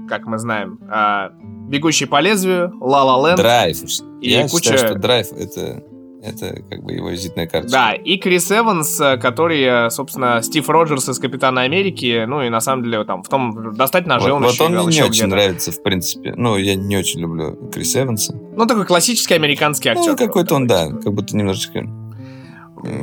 как 0.09 0.25
мы 0.25 0.37
знаем, 0.37 0.79
а, 0.89 1.31
«Бегущий 1.69 2.05
по 2.05 2.19
лезвию», 2.19 2.73
«Ла 2.81 3.03
Ла 3.03 3.29
Ленд», 3.29 3.37
Драйв. 3.37 3.77
И 4.21 4.29
Я 4.29 4.47
куча- 4.47 4.71
считаю, 4.73 4.77
что 4.79 4.95
драйв 4.99 5.27
это, 5.31 5.83
это 6.21 6.61
как 6.69 6.83
бы 6.83 6.93
его 6.93 7.09
визитная 7.09 7.47
карточка. 7.47 7.77
Да, 7.77 7.93
и 7.93 8.17
Крис 8.17 8.51
Эванс, 8.51 8.99
э, 8.99 9.17
который, 9.17 9.61
э, 9.61 9.89
собственно, 9.89 10.41
Стив 10.41 10.67
Роджерс 10.69 11.07
из 11.09 11.19
Капитана 11.19 11.61
Америки, 11.61 12.25
ну 12.27 12.41
и 12.41 12.49
на 12.49 12.59
самом 12.59 12.83
деле 12.83 13.03
там 13.05 13.23
в 13.23 13.29
том 13.29 13.73
«Достать 13.73 14.05
ножи» 14.05 14.25
Вот, 14.29 14.35
он 14.35 14.43
вот 14.43 14.59
он 14.61 14.73
мне 14.73 14.97
не 14.97 15.03
очень 15.03 15.27
нравится, 15.27 15.71
в 15.71 15.81
принципе. 15.81 16.33
Ну, 16.35 16.57
я 16.57 16.75
не 16.75 16.97
очень 16.97 17.21
люблю 17.21 17.55
Криса 17.73 18.03
Эванса. 18.03 18.35
Ну, 18.55 18.65
такой 18.65 18.85
классический 18.85 19.33
американский 19.35 19.89
актер. 19.89 20.11
Ну, 20.11 20.17
какой-то 20.17 20.55
он, 20.55 20.67
да, 20.67 20.87
как 20.89 21.13
будто 21.13 21.35
немножечко... 21.35 21.81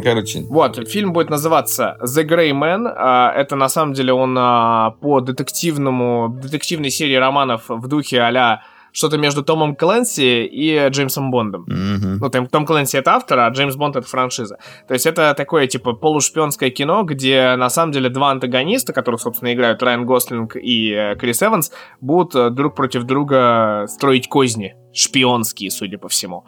Короче, 0.02 0.44
Вот, 0.48 0.89
фильм 0.89 1.12
будет 1.12 1.31
называться 1.31 1.97
The 2.02 2.24
Grey 2.24 2.52
Man. 2.52 2.93
А, 2.97 3.32
Это 3.32 3.57
на 3.57 3.69
самом 3.69 3.94
деле 3.94 4.12
он 4.12 4.36
а, 4.39 4.90
по 5.01 5.20
детективному, 5.20 6.28
детективной 6.43 6.90
серии 6.90 7.16
романов 7.16 7.65
в 7.69 7.89
духе 7.89 8.20
а 8.20 8.61
что-то 8.93 9.19
между 9.19 9.43
Томом 9.43 9.77
Клэнси 9.77 10.44
и 10.47 10.89
Джеймсом 10.89 11.31
Бондом. 11.31 11.65
Мгм. 11.66 12.19
Ну, 12.19 12.31
там, 12.31 12.47
Том 12.47 12.66
Клэнси 12.66 12.97
это 12.97 13.15
автор, 13.15 13.39
а 13.40 13.48
Джеймс 13.48 13.77
Бонд 13.77 13.97
это 13.97 14.07
франшиза. 14.07 14.59
То 14.89 14.94
есть 14.94 15.07
это 15.07 15.35
такое, 15.35 15.66
типа, 15.66 15.93
полушпионское 15.93 16.70
кино, 16.70 17.02
где 17.05 17.55
на 17.57 17.70
самом 17.70 17.93
деле 17.93 18.09
два 18.09 18.31
антагониста, 18.31 18.93
которых, 18.93 19.20
собственно, 19.20 19.52
играют 19.52 19.82
Райан 19.82 20.07
Гослинг 20.07 20.57
и 20.57 20.93
э, 20.93 21.16
Крис 21.16 21.43
Эванс, 21.43 21.73
будут 22.01 22.35
э, 22.35 22.51
друг 22.51 22.74
против 22.74 23.05
друга 23.05 23.86
строить 23.89 24.28
козни. 24.28 24.74
Шпионские, 24.93 25.70
судя 25.70 25.98
по 25.98 26.09
всему. 26.09 26.44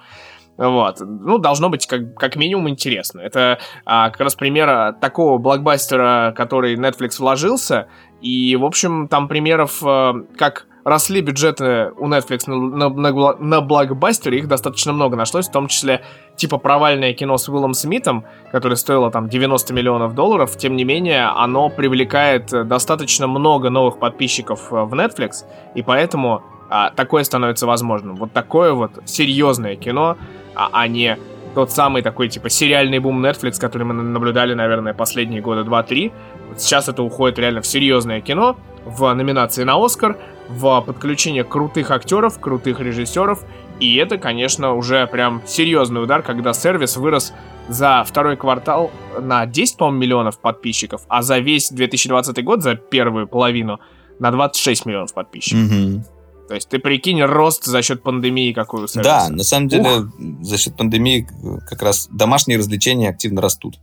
Вот. 0.63 1.01
Ну, 1.01 1.39
должно 1.39 1.69
быть 1.71 1.87
как, 1.89 2.15
как 2.15 2.37
минимум 2.37 2.69
интересно. 2.69 3.21
Это 3.21 3.59
а, 3.85 4.11
как 4.11 4.21
раз 4.21 4.37
пример 4.37 4.69
а, 4.69 4.93
такого 4.93 5.39
блокбастера, 5.39 6.33
который 6.37 6.77
Netflix 6.77 7.19
вложился. 7.19 7.89
И, 8.21 8.55
в 8.55 8.65
общем, 8.65 9.09
там 9.09 9.27
примеров, 9.27 9.83
а, 9.85 10.15
как 10.39 10.67
росли 10.85 11.21
бюджеты 11.21 11.91
у 11.99 12.09
Netflix 12.09 12.43
на, 12.47 12.89
на, 12.89 12.89
на 12.89 13.33
на 13.39 13.61
блокбастере, 13.61 14.39
их 14.39 14.49
достаточно 14.49 14.93
много 14.93 15.17
нашлось, 15.17 15.49
в 15.49 15.53
том 15.53 15.67
числе 15.67 16.05
типа 16.37 16.59
провальное 16.59 17.13
кино 17.13 17.39
с 17.39 17.49
Уиллом 17.49 17.75
Смитом, 17.75 18.25
которое 18.53 18.77
стоило 18.77 19.11
там 19.11 19.29
90 19.29 19.73
миллионов 19.75 20.15
долларов, 20.15 20.57
тем 20.57 20.77
не 20.77 20.85
менее, 20.85 21.27
оно 21.27 21.71
привлекает 21.71 22.53
э, 22.53 22.65
достаточно 22.65 23.27
много 23.27 23.71
новых 23.71 23.99
подписчиков 23.99 24.73
э, 24.73 24.83
в 24.83 24.95
Netflix, 24.95 25.45
и 25.75 25.83
поэтому 25.83 26.43
а, 26.73 26.91
такое 26.91 27.23
становится 27.25 27.67
возможным. 27.67 28.17
Вот 28.17 28.33
такое 28.33 28.73
вот 28.73 28.93
серьезное 29.05 29.77
кино, 29.77 30.17
а, 30.55 30.71
а 30.73 30.89
не 30.89 31.19
тот 31.55 31.71
самый 31.71 32.01
такой, 32.01 32.31
типа, 32.31 32.49
сериальный 32.49 32.99
бум 32.99 33.23
Netflix, 33.23 33.61
который 33.61 33.83
мы 33.83 33.93
наблюдали, 33.93 34.55
наверное, 34.55 34.95
последние 34.95 35.43
года 35.43 35.69
2-3. 35.69 36.11
Вот 36.49 36.63
сейчас 36.63 36.89
это 36.89 37.03
уходит 37.03 37.39
реально 37.39 37.61
в 37.61 37.67
серьезное 37.67 38.23
кино, 38.23 38.57
в 38.87 39.13
номинации 39.13 39.65
на 39.65 39.85
Оскар, 39.85 40.17
в 40.49 40.81
подключение 40.81 41.45
крутых 41.45 41.91
актеров, 41.91 42.41
крутых 42.41 42.81
режиссеров, 42.81 43.45
и 43.79 43.97
это, 43.97 44.17
конечно, 44.17 44.73
уже 44.73 45.07
прям 45.07 45.43
серьезный 45.47 46.03
удар, 46.03 46.23
когда 46.23 46.55
сервис 46.55 46.97
вырос 46.97 47.35
за 47.69 48.03
второй 48.07 48.39
квартал 48.39 48.91
на 49.21 49.45
10, 49.45 49.77
по-моему, 49.77 50.01
миллионов 50.01 50.41
подписчиков, 50.41 51.03
а 51.09 51.21
за 51.21 51.39
весь 51.39 51.71
2020 51.71 52.43
год, 52.43 52.63
за 52.63 52.77
первую 52.77 53.29
половину, 53.29 53.79
на 54.19 54.31
26 54.31 54.87
миллионов 54.87 55.13
подписчиков. 55.13 55.71
Мгм. 55.71 56.05
То 56.53 56.57
есть 56.57 56.69
ты 56.69 56.79
прикинь 56.79 57.23
рост 57.23 57.65
за 57.65 57.81
счет 57.81 58.03
пандемии 58.03 58.53
какую 58.53 58.87
Да, 58.97 59.31
на 59.31 59.43
самом 59.43 59.69
деле 59.69 60.03
за 60.43 60.59
счет 60.59 60.77
пандемии 60.77 61.27
как 61.67 61.81
раз 61.81 62.09
домашние 62.13 62.59
развлечения 62.59 63.09
активно 63.09 63.41
растут. 63.41 63.77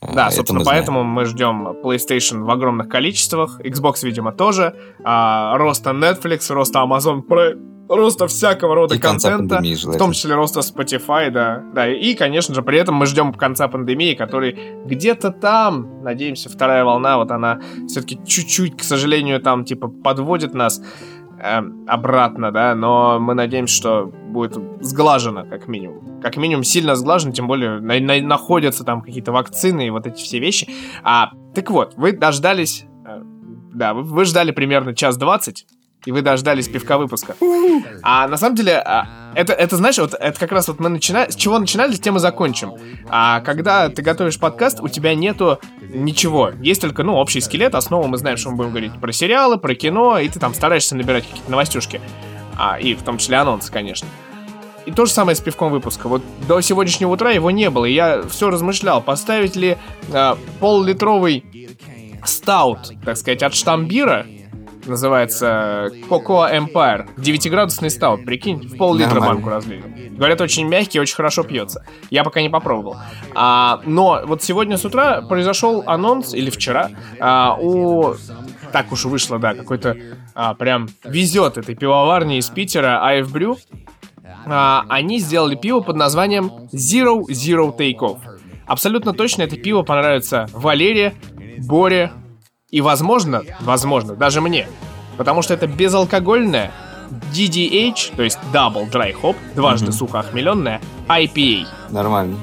Да, 0.00 0.26
А, 0.26 0.28
это 0.28 0.36
собственно, 0.36 0.60
мы 0.60 0.64
знаем. 0.64 0.78
поэтому 0.78 1.02
мы 1.02 1.24
ждем 1.24 1.66
PlayStation 1.82 2.44
в 2.44 2.50
огромных 2.50 2.88
количествах, 2.88 3.60
Xbox, 3.60 4.04
видимо, 4.04 4.30
тоже, 4.30 4.76
а, 5.02 5.58
роста 5.58 5.90
Netflix, 5.90 6.52
роста 6.52 6.84
Amazon 6.86 7.26
Prime, 7.28 7.74
роста 7.88 8.26
всякого 8.26 8.74
рода 8.74 8.94
И 8.94 8.98
контента, 8.98 9.56
пандемии 9.56 9.74
в 9.74 9.98
том 9.98 10.12
числе 10.12 10.34
роста 10.34 10.60
Spotify, 10.60 11.30
да, 11.30 11.62
да, 11.74 11.92
и, 11.92 12.14
конечно 12.14 12.54
же, 12.54 12.62
при 12.62 12.78
этом 12.78 12.94
мы 12.94 13.06
ждем 13.06 13.32
конца 13.32 13.68
пандемии, 13.68 14.14
который 14.14 14.56
где-то 14.86 15.30
там, 15.30 16.02
надеемся, 16.02 16.48
вторая 16.48 16.84
волна, 16.84 17.18
вот 17.18 17.30
она 17.30 17.60
все-таки 17.88 18.18
чуть-чуть, 18.24 18.76
к 18.76 18.82
сожалению, 18.82 19.40
там, 19.40 19.64
типа, 19.64 19.88
подводит 19.88 20.54
нас 20.54 20.80
эм, 21.44 21.84
обратно, 21.86 22.50
да, 22.50 22.74
но 22.74 23.18
мы 23.20 23.34
надеемся, 23.34 23.74
что 23.74 24.06
будет 24.06 24.56
сглажено, 24.80 25.44
как 25.44 25.68
минимум. 25.68 26.20
Как 26.20 26.36
минимум 26.36 26.64
сильно 26.64 26.96
сглажено, 26.96 27.32
тем 27.32 27.46
более 27.46 27.80
на- 27.80 28.00
на- 28.00 28.20
находятся 28.26 28.84
там 28.84 29.02
какие-то 29.02 29.32
вакцины 29.32 29.86
и 29.86 29.90
вот 29.90 30.06
эти 30.06 30.22
все 30.22 30.38
вещи. 30.38 30.68
А, 31.02 31.30
так 31.54 31.70
вот, 31.70 31.94
вы 31.96 32.12
дождались, 32.12 32.86
э, 33.06 33.20
да, 33.74 33.94
вы, 33.94 34.02
вы 34.02 34.24
ждали 34.24 34.50
примерно 34.50 34.94
час 34.94 35.16
двадцать, 35.16 35.66
и 36.04 36.12
вы 36.12 36.22
дождались 36.22 36.68
пивка 36.68 36.98
выпуска. 36.98 37.36
А 38.02 38.28
на 38.28 38.36
самом 38.36 38.56
деле, 38.56 38.78
а, 38.78 39.06
это, 39.34 39.52
это, 39.52 39.76
знаешь, 39.76 39.98
вот 39.98 40.14
это 40.14 40.38
как 40.38 40.52
раз 40.52 40.68
вот 40.68 40.80
мы 40.80 40.88
начинали, 40.88 41.30
с 41.30 41.36
чего 41.36 41.58
начинали, 41.58 41.92
с 41.92 42.00
тем 42.00 42.16
и 42.16 42.20
закончим. 42.20 42.74
А 43.08 43.40
когда 43.40 43.88
ты 43.88 44.02
готовишь 44.02 44.38
подкаст, 44.38 44.80
у 44.80 44.88
тебя 44.88 45.14
нету 45.14 45.58
ничего. 45.80 46.50
Есть 46.60 46.80
только, 46.80 47.02
ну, 47.02 47.14
общий 47.14 47.40
скелет, 47.40 47.74
основу 47.74 48.06
мы 48.06 48.18
знаем, 48.18 48.36
что 48.36 48.50
мы 48.50 48.56
будем 48.56 48.70
говорить 48.70 48.92
про 49.00 49.12
сериалы, 49.12 49.56
про 49.58 49.74
кино, 49.74 50.18
и 50.18 50.28
ты 50.28 50.38
там 50.38 50.54
стараешься 50.54 50.96
набирать 50.96 51.26
какие-то 51.26 51.50
новостюшки. 51.50 52.00
А, 52.56 52.78
и 52.78 52.94
в 52.94 53.02
том 53.02 53.18
числе 53.18 53.38
анонсы, 53.38 53.72
конечно. 53.72 54.08
И 54.86 54.92
то 54.92 55.06
же 55.06 55.12
самое 55.12 55.34
с 55.34 55.40
пивком 55.40 55.72
выпуска. 55.72 56.08
Вот 56.08 56.22
до 56.46 56.60
сегодняшнего 56.60 57.10
утра 57.10 57.30
его 57.30 57.50
не 57.50 57.70
было, 57.70 57.86
и 57.86 57.92
я 57.92 58.22
все 58.28 58.50
размышлял, 58.50 59.00
поставить 59.00 59.56
ли 59.56 59.78
а, 60.12 60.36
пол-литровый 60.60 61.44
стаут, 62.24 62.92
так 63.04 63.16
сказать, 63.16 63.42
от 63.42 63.54
штамбира, 63.54 64.26
называется 64.86 65.90
Cocoa 66.08 66.52
Empire. 66.52 67.08
9-градусный 67.16 67.90
стаут, 67.90 68.24
прикинь, 68.24 68.68
в 68.68 68.76
пол-литра 68.76 69.20
банку 69.20 69.48
разлили. 69.48 70.10
Говорят, 70.10 70.40
очень 70.40 70.66
мягкий, 70.66 71.00
очень 71.00 71.16
хорошо 71.16 71.42
пьется. 71.42 71.84
Я 72.10 72.24
пока 72.24 72.40
не 72.42 72.48
попробовал. 72.48 72.96
А, 73.34 73.80
но 73.84 74.22
вот 74.24 74.42
сегодня 74.42 74.76
с 74.76 74.84
утра 74.84 75.22
произошел 75.22 75.82
анонс, 75.86 76.34
или 76.34 76.50
вчера, 76.50 76.90
а, 77.20 77.56
у... 77.60 78.14
Так 78.72 78.90
уж 78.90 79.04
вышло, 79.04 79.38
да, 79.38 79.54
какой-то 79.54 79.96
а, 80.34 80.54
прям 80.54 80.88
везет 81.04 81.58
этой 81.58 81.76
пивоварни 81.76 82.38
из 82.38 82.48
Питера 82.48 83.00
AF 83.04 83.32
Brew. 83.32 83.58
А, 84.46 84.84
они 84.88 85.18
сделали 85.18 85.54
пиво 85.54 85.80
под 85.80 85.96
названием 85.96 86.50
Zero 86.72 87.22
Zero 87.28 87.76
Takeoff. 87.76 88.18
Абсолютно 88.66 89.12
точно 89.12 89.42
это 89.42 89.56
пиво 89.56 89.82
понравится 89.82 90.48
Валере, 90.52 91.14
Боре 91.58 92.10
и, 92.74 92.80
возможно, 92.80 93.42
возможно, 93.60 94.16
даже 94.16 94.40
мне. 94.40 94.66
Потому 95.16 95.42
что 95.42 95.54
это 95.54 95.68
безалкогольное 95.68 96.72
DDH, 97.32 98.16
то 98.16 98.24
есть 98.24 98.36
Double 98.52 98.90
Dry 98.90 99.14
Hop, 99.22 99.36
дважды 99.54 99.92
сухоохмеленное, 99.92 100.80
IPA. 101.06 101.68
Нормально. 101.90 102.36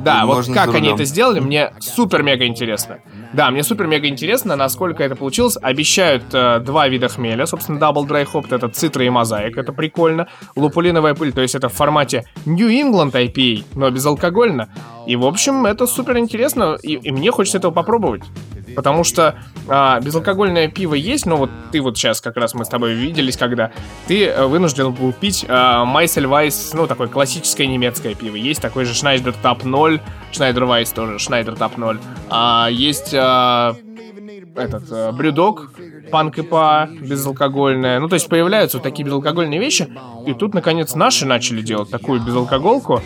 Да, 0.00 0.20
И 0.22 0.26
вот 0.26 0.46
как 0.52 0.74
они 0.74 0.88
это 0.88 1.04
сделали, 1.04 1.40
мне 1.40 1.72
супер-мега 1.80 2.46
интересно. 2.46 2.98
Да, 3.32 3.50
мне 3.50 3.62
супер-мега 3.62 4.06
интересно, 4.06 4.54
насколько 4.54 5.02
это 5.02 5.16
получилось. 5.16 5.56
Обещают 5.60 6.24
э, 6.32 6.60
два 6.60 6.88
вида 6.88 7.08
хмеля. 7.08 7.46
Собственно, 7.46 7.78
Double 7.78 8.06
Dry 8.06 8.26
Hop— 8.30 8.46
это 8.50 8.68
цитра 8.68 9.02
и 9.02 9.08
мозаик, 9.08 9.56
это 9.56 9.72
прикольно. 9.72 10.28
Лупулиновая 10.56 11.14
пыль, 11.14 11.32
то 11.32 11.40
есть 11.40 11.54
это 11.54 11.70
в 11.70 11.72
формате 11.72 12.26
New 12.44 12.68
England 12.68 13.12
IPA, 13.12 13.64
но 13.74 13.90
безалкогольно. 13.90 14.68
И, 15.06 15.16
в 15.16 15.24
общем, 15.24 15.64
это 15.64 15.86
супер 15.86 16.18
интересно, 16.18 16.78
и, 16.82 16.94
и 16.94 17.10
мне 17.10 17.30
хочется 17.30 17.56
этого 17.56 17.72
попробовать. 17.72 18.22
Потому 18.78 19.02
что 19.02 19.34
а, 19.66 19.98
безалкогольное 19.98 20.68
пиво 20.68 20.94
есть, 20.94 21.26
но 21.26 21.36
вот 21.36 21.50
ты 21.72 21.80
вот 21.80 21.98
сейчас 21.98 22.20
как 22.20 22.36
раз 22.36 22.54
мы 22.54 22.64
с 22.64 22.68
тобой 22.68 22.94
виделись, 22.94 23.36
когда 23.36 23.72
ты 24.06 24.26
э, 24.26 24.46
вынужден 24.46 24.92
был 24.92 25.12
пить 25.12 25.44
а, 25.48 25.84
Maisel's 25.84 26.30
Weisse, 26.30 26.70
ну, 26.74 26.86
такое 26.86 27.08
классическое 27.08 27.66
немецкое 27.66 28.14
пиво. 28.14 28.36
Есть 28.36 28.62
такой 28.62 28.84
же 28.84 28.94
Schneider 28.94 29.32
TAP 29.42 29.64
0, 29.64 30.00
Schneider 30.30 30.64
Weisse 30.64 30.92
тоже, 30.92 31.18
Schneider 31.18 31.56
TAP 31.56 31.76
0. 31.76 31.98
А, 32.30 32.68
есть 32.70 33.12
а, 33.14 33.74
этот 34.54 34.84
э, 34.92 35.10
BrewDog, 35.10 35.72
Punk 36.12 36.38
IPA 36.38 36.88
безалкогольная. 37.00 37.98
Ну, 37.98 38.08
то 38.08 38.14
есть 38.14 38.28
появляются 38.28 38.76
вот 38.76 38.84
такие 38.84 39.04
безалкогольные 39.04 39.58
вещи. 39.58 39.88
И 40.24 40.34
тут, 40.34 40.54
наконец, 40.54 40.94
наши 40.94 41.26
начали 41.26 41.62
делать 41.62 41.90
такую 41.90 42.20
безалкоголку. 42.20 43.02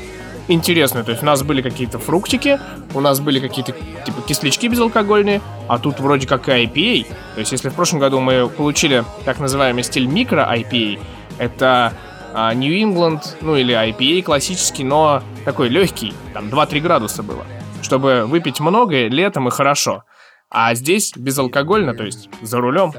Интересную. 0.52 1.04
То 1.04 1.12
есть 1.12 1.22
у 1.22 1.26
нас 1.26 1.42
были 1.42 1.62
какие-то 1.62 1.98
фруктики, 1.98 2.60
у 2.92 3.00
нас 3.00 3.20
были 3.20 3.40
какие-то 3.40 3.72
типа 3.72 4.20
кислячки 4.26 4.68
безалкогольные, 4.68 5.40
а 5.66 5.78
тут 5.78 5.98
вроде 5.98 6.26
как 6.26 6.48
и 6.48 6.52
IPA. 6.52 7.06
То 7.34 7.40
есть 7.40 7.52
если 7.52 7.70
в 7.70 7.74
прошлом 7.74 8.00
году 8.00 8.20
мы 8.20 8.48
получили 8.48 9.02
так 9.24 9.40
называемый 9.40 9.82
стиль 9.82 10.06
микро-IPA, 10.06 11.00
это 11.38 11.94
а, 12.34 12.52
New 12.52 12.70
England, 12.70 13.22
ну 13.40 13.56
или 13.56 13.74
IPA 13.74 14.22
классический, 14.22 14.84
но 14.84 15.22
такой 15.46 15.70
легкий, 15.70 16.12
там 16.34 16.48
2-3 16.48 16.80
градуса 16.80 17.22
было. 17.22 17.46
Чтобы 17.80 18.26
выпить 18.26 18.60
много 18.60 19.08
летом 19.08 19.48
и 19.48 19.50
хорошо. 19.50 20.04
А 20.50 20.74
здесь 20.74 21.14
безалкогольно, 21.16 21.94
то 21.94 22.04
есть 22.04 22.28
за 22.42 22.58
рулем. 22.58 22.92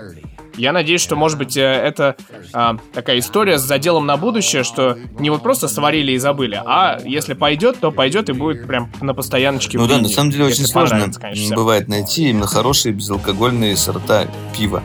Я 0.55 0.71
надеюсь, 0.71 1.01
что, 1.01 1.15
может 1.15 1.37
быть, 1.37 1.57
э, 1.57 1.61
это 1.61 2.15
а, 2.53 2.77
такая 2.93 3.19
история 3.19 3.57
с 3.57 3.61
заделом 3.61 4.05
на 4.05 4.17
будущее, 4.17 4.63
что 4.63 4.97
не 5.17 5.29
вот 5.29 5.41
просто 5.41 5.67
сварили 5.67 6.11
и 6.11 6.17
забыли, 6.17 6.61
а 6.63 6.99
если 7.03 7.33
пойдет, 7.33 7.79
то 7.79 7.91
пойдет 7.91 8.29
и 8.29 8.33
будет 8.33 8.67
прям 8.67 8.91
на 9.01 9.13
постояночке. 9.13 9.77
Ну 9.77 9.87
да, 9.87 9.97
на 9.99 10.09
самом 10.09 10.29
деле 10.29 10.45
очень 10.45 10.65
сложно 10.65 11.11
конечно, 11.19 11.55
бывает 11.55 11.87
найти 11.87 12.29
именно 12.29 12.47
хорошие 12.47 12.93
безалкогольные 12.93 13.75
сорта 13.75 14.27
пива. 14.55 14.83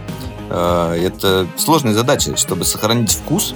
Э, 0.49 0.95
Это 0.99 1.47
сложная 1.57 1.93
задача, 1.93 2.37
чтобы 2.37 2.65
сохранить 2.65 3.13
вкус, 3.13 3.55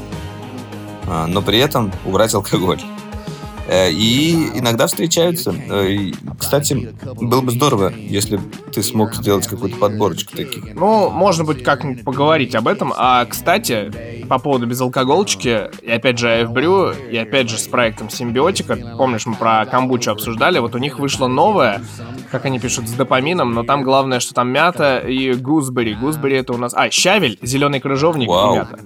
а, 1.07 1.27
но 1.27 1.41
при 1.43 1.59
этом 1.59 1.93
убрать 2.05 2.35
алкоголь. 2.35 2.81
Э, 3.69 3.91
И 3.91 4.51
иногда 4.55 4.87
встречаются. 4.87 5.55
Э, 5.69 5.89
и, 5.89 6.15
Кстати, 6.39 6.95
было 7.21 7.41
бы 7.41 7.51
здорово, 7.51 7.93
если 7.95 8.41
ты 8.73 8.83
смог 8.83 9.15
сделать 9.15 9.47
какую-то 9.47 9.77
подборочку 9.77 10.37
таких. 10.37 10.75
Ну, 10.75 11.11
можно 11.11 11.45
будет 11.45 11.65
как-нибудь 11.65 12.05
поговорить 12.05 12.55
об 12.55 12.69
этом. 12.69 12.93
А, 12.97 13.25
кстати, 13.25 14.25
по 14.29 14.39
поводу 14.39 14.67
безалкоголочки, 14.67 15.71
и 15.83 15.91
опять 15.91 16.19
же 16.19 16.29
F-Brew, 16.29 17.11
и 17.11 17.17
опять 17.17 17.49
же 17.51 17.59
с 17.59 17.67
проектом 17.69 18.11
Симбиотика, 18.11 18.77
помнишь, 18.97 19.27
мы 19.27 19.35
про 19.35 19.65
камбучу 19.67 20.11
обсуждали, 20.11 20.59
вот 20.59 20.75
у 20.75 20.79
них 20.79 20.99
вышло 20.99 21.27
новое, 21.27 21.83
как 22.31 22.45
они 22.47 22.59
пишут, 22.59 22.89
с 22.89 22.93
допамином, 22.93 23.53
но 23.53 23.63
там 23.63 23.83
главное, 23.83 24.21
что 24.21 24.35
там 24.35 24.49
мята 24.49 24.99
и 24.99 25.33
гузбери. 25.35 25.95
Гузбери 25.95 26.37
это 26.37 26.53
у 26.53 26.57
нас... 26.57 26.73
А, 26.75 26.91
щавель, 26.91 27.39
зеленый 27.43 27.81
крыжовник 27.81 28.29
Вау. 28.29 28.55
и 28.55 28.59
мята. 28.59 28.79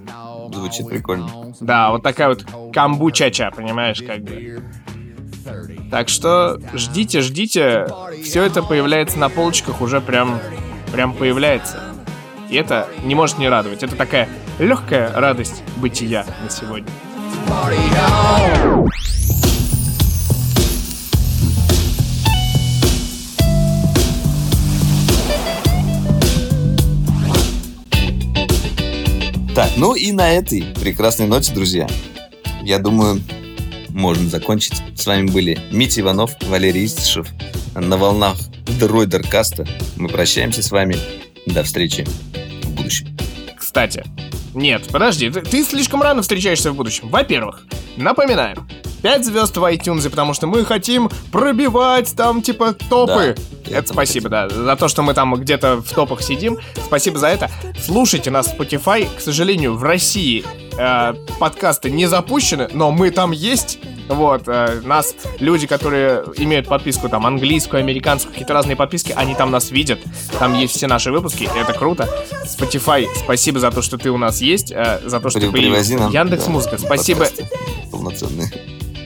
Звучит 0.57 0.89
прикольно. 0.89 1.53
Да, 1.59 1.91
вот 1.91 2.03
такая 2.03 2.29
вот 2.29 2.45
камбучача, 2.73 3.51
понимаешь, 3.55 4.01
как 4.01 4.23
бы. 4.23 4.63
Так 5.91 6.09
что 6.09 6.59
ждите, 6.73 7.21
ждите. 7.21 7.87
Все 8.23 8.43
это 8.43 8.63
появляется 8.63 9.17
на 9.19 9.29
полочках 9.29 9.81
уже 9.81 10.01
прям, 10.01 10.39
прям 10.91 11.13
появляется. 11.13 11.81
И 12.49 12.55
это 12.55 12.87
не 13.03 13.15
может 13.15 13.37
не 13.37 13.47
радовать. 13.49 13.83
Это 13.83 13.95
такая 13.95 14.27
легкая 14.59 15.13
радость 15.13 15.63
бытия 15.77 16.25
на 16.43 16.49
сегодня. 16.49 16.89
Так, 29.57 29.71
ну 29.75 29.95
и 29.95 30.11
на 30.11 30.29
этой 30.33 30.65
прекрасной 30.79 31.25
ноте, 31.25 31.51
друзья, 31.51 31.87
я 32.61 32.77
думаю, 32.77 33.23
можно 33.89 34.29
закончить. 34.29 34.83
С 34.95 35.07
вами 35.07 35.31
были 35.31 35.57
Митя 35.71 36.01
Иванов, 36.01 36.33
Валерий 36.43 36.85
Истишев 36.85 37.27
на 37.73 37.97
волнах 37.97 38.37
Дроидеркаста. 38.79 39.65
Мы 39.95 40.09
прощаемся 40.09 40.61
с 40.61 40.69
вами. 40.69 40.97
До 41.47 41.63
встречи 41.63 42.05
в 42.65 42.69
будущем. 42.69 43.07
Кстати, 43.57 44.03
нет, 44.53 44.89
подожди, 44.91 45.31
ты, 45.31 45.41
ты 45.41 45.63
слишком 45.63 46.03
рано 46.03 46.21
встречаешься 46.21 46.71
в 46.71 46.75
будущем. 46.75 47.09
Во-первых, 47.09 47.65
напоминаем, 47.95 48.69
5 49.01 49.25
звезд 49.25 49.57
в 49.57 49.63
iTunes, 49.63 50.07
потому 50.07 50.35
что 50.35 50.45
мы 50.45 50.65
хотим 50.65 51.09
пробивать 51.31 52.15
там, 52.15 52.43
типа, 52.43 52.73
топы. 52.73 53.35
Да, 53.35 53.56
это 53.69 53.93
спасибо, 53.93 54.29
да, 54.29 54.49
за 54.49 54.75
то, 54.75 54.87
что 54.87 55.01
мы 55.03 55.13
там 55.13 55.35
где-то 55.35 55.77
в 55.77 55.89
топах 55.91 56.21
сидим. 56.21 56.57
Спасибо 56.85 57.19
за 57.19 57.27
это. 57.27 57.49
Слушайте 57.79 58.31
нас 58.31 58.47
в 58.47 58.59
Spotify. 58.59 59.07
К 59.15 59.21
сожалению, 59.21 59.75
в 59.75 59.83
России 59.83 60.45
э, 60.77 61.13
подкасты 61.39 61.89
не 61.89 62.05
запущены, 62.05 62.69
но 62.73 62.91
мы 62.91 63.11
там 63.11 63.31
есть. 63.31 63.79
Вот, 64.07 64.43
э, 64.47 64.79
нас, 64.83 65.15
люди, 65.39 65.67
которые 65.67 66.23
имеют 66.37 66.67
подписку 66.67 67.09
там 67.09 67.25
английскую, 67.25 67.81
американскую, 67.81 68.31
какие-то 68.31 68.53
разные 68.53 68.75
подписки, 68.77 69.13
они 69.15 69.35
там 69.35 69.51
нас 69.51 69.69
видят, 69.69 69.99
там 70.39 70.53
есть 70.53 70.75
все 70.75 70.87
наши 70.87 71.11
выпуски, 71.11 71.49
это 71.57 71.73
круто. 71.73 72.07
Spotify, 72.45 73.05
спасибо 73.15 73.59
за 73.59 73.69
то, 73.69 73.81
что 73.81 73.97
ты 73.97 74.09
у 74.09 74.17
нас 74.17 74.41
есть, 74.41 74.71
э, 74.71 75.01
за 75.03 75.19
то, 75.19 75.29
что 75.29 75.39
При- 75.39 75.47
ты 75.47 75.51
появился. 75.51 75.93
Яндекс 75.93 76.45
да, 76.45 76.51
Музыка, 76.51 76.77
спасибо. 76.77 77.25
подкасты 77.25 77.49
Полноценные. 77.91 78.51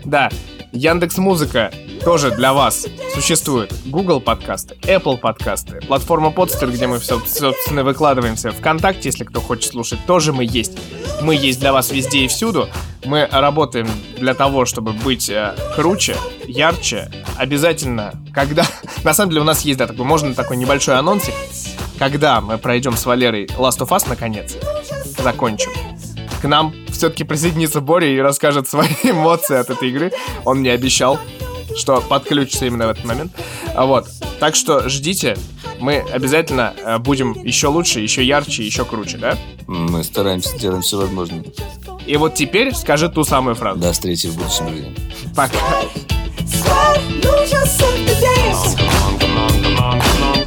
Да, 0.06 0.30
Яндекс 0.72 1.18
Музыка 1.18 1.72
тоже 2.03 2.32
для 2.32 2.53
вас 2.53 2.88
существует. 3.14 3.73
Google 3.86 4.22
подкасты, 4.22 4.76
Apple 4.82 5.18
подкасты, 5.18 5.82
платформа 5.82 6.30
Podster, 6.30 6.72
где 6.72 6.88
мы 6.88 6.99
все, 6.99 7.19
собственно, 7.19 7.84
выкладываемся. 7.84 8.52
ВКонтакте, 8.52 9.10
если 9.10 9.23
кто 9.23 9.40
хочет 9.40 9.72
слушать, 9.72 9.99
тоже 10.06 10.34
мы 10.34 10.44
есть. 10.44 10.78
Мы 11.22 11.36
есть 11.36 11.60
для 11.60 11.73
вас 11.73 11.91
везде 11.91 12.26
и 12.26 12.28
всюду. 12.28 12.69
Мы 13.06 13.28
работаем 13.32 13.88
для 14.18 14.34
того, 14.34 14.65
чтобы 14.65 14.94
быть 14.94 15.30
э, 15.30 15.56
круче, 15.76 16.15
ярче. 16.45 17.11
Обязательно, 17.38 18.14
когда... 18.34 18.65
На 19.03 19.14
самом 19.14 19.32
деле 19.32 19.41
у 19.41 19.45
нас 19.45 19.61
есть, 19.61 19.78
да, 19.78 19.88
такой, 19.88 20.06
можно 20.06 20.34
такой 20.34 20.57
небольшой 20.57 20.98
анонсик. 20.98 21.34
Когда 21.99 22.41
мы 22.41 22.57
пройдем 22.57 22.98
с 22.98 23.06
Валерой 23.06 23.45
Last 23.45 23.80
of 23.80 23.90
Us, 23.90 24.06
наконец, 24.07 24.56
закончим, 25.18 25.72
к 26.41 26.48
нам 26.48 26.73
все-таки 26.90 27.23
присоединится 27.23 27.82
Боря 27.82 28.07
и 28.07 28.18
расскажет 28.18 28.68
свои 28.68 28.90
эмоции 29.03 29.57
от 29.57 29.69
этой 29.69 29.90
игры. 29.90 30.11
Он 30.44 30.60
мне 30.60 30.72
обещал, 30.72 31.19
что 31.77 32.02
подключится 32.02 32.65
именно 32.65 32.88
в 32.88 32.89
этот 32.91 33.06
момент. 33.06 33.31
А 33.76 33.85
вот. 33.85 34.07
Так 34.39 34.56
что 34.56 34.89
ждите. 34.89 35.38
Мы 35.80 35.98
обязательно 35.98 36.73
э, 36.77 36.98
будем 36.99 37.34
еще 37.43 37.68
лучше, 37.68 38.02
еще 38.02 38.23
ярче, 38.23 38.64
еще 38.64 38.85
круче, 38.85 39.18
да? 39.18 39.38
Мы 39.65 40.03
стараемся, 40.03 40.57
делаем 40.57 40.84
все 40.84 40.98
возможное. 40.98 41.43
И 42.06 42.18
вот 42.18 42.35
теперь 42.35 42.76
скажи 42.76 43.10
ту 43.10 43.23
самую 43.23 43.56
фразу. 43.56 43.80
До 43.80 43.91
встречи 43.91 44.27
в 44.27 44.35
будущем, 44.38 44.68
друзья. 44.68 44.89
Пока. 45.35 45.57
Lose 47.23 47.52
yourself 47.52 48.06
to 48.06 48.22
dance. 48.22 48.76
Come 49.19 49.38
on, 49.38 49.60
come 49.60 49.77
on, 49.77 50.02
come 50.06 50.18
on. 50.18 50.41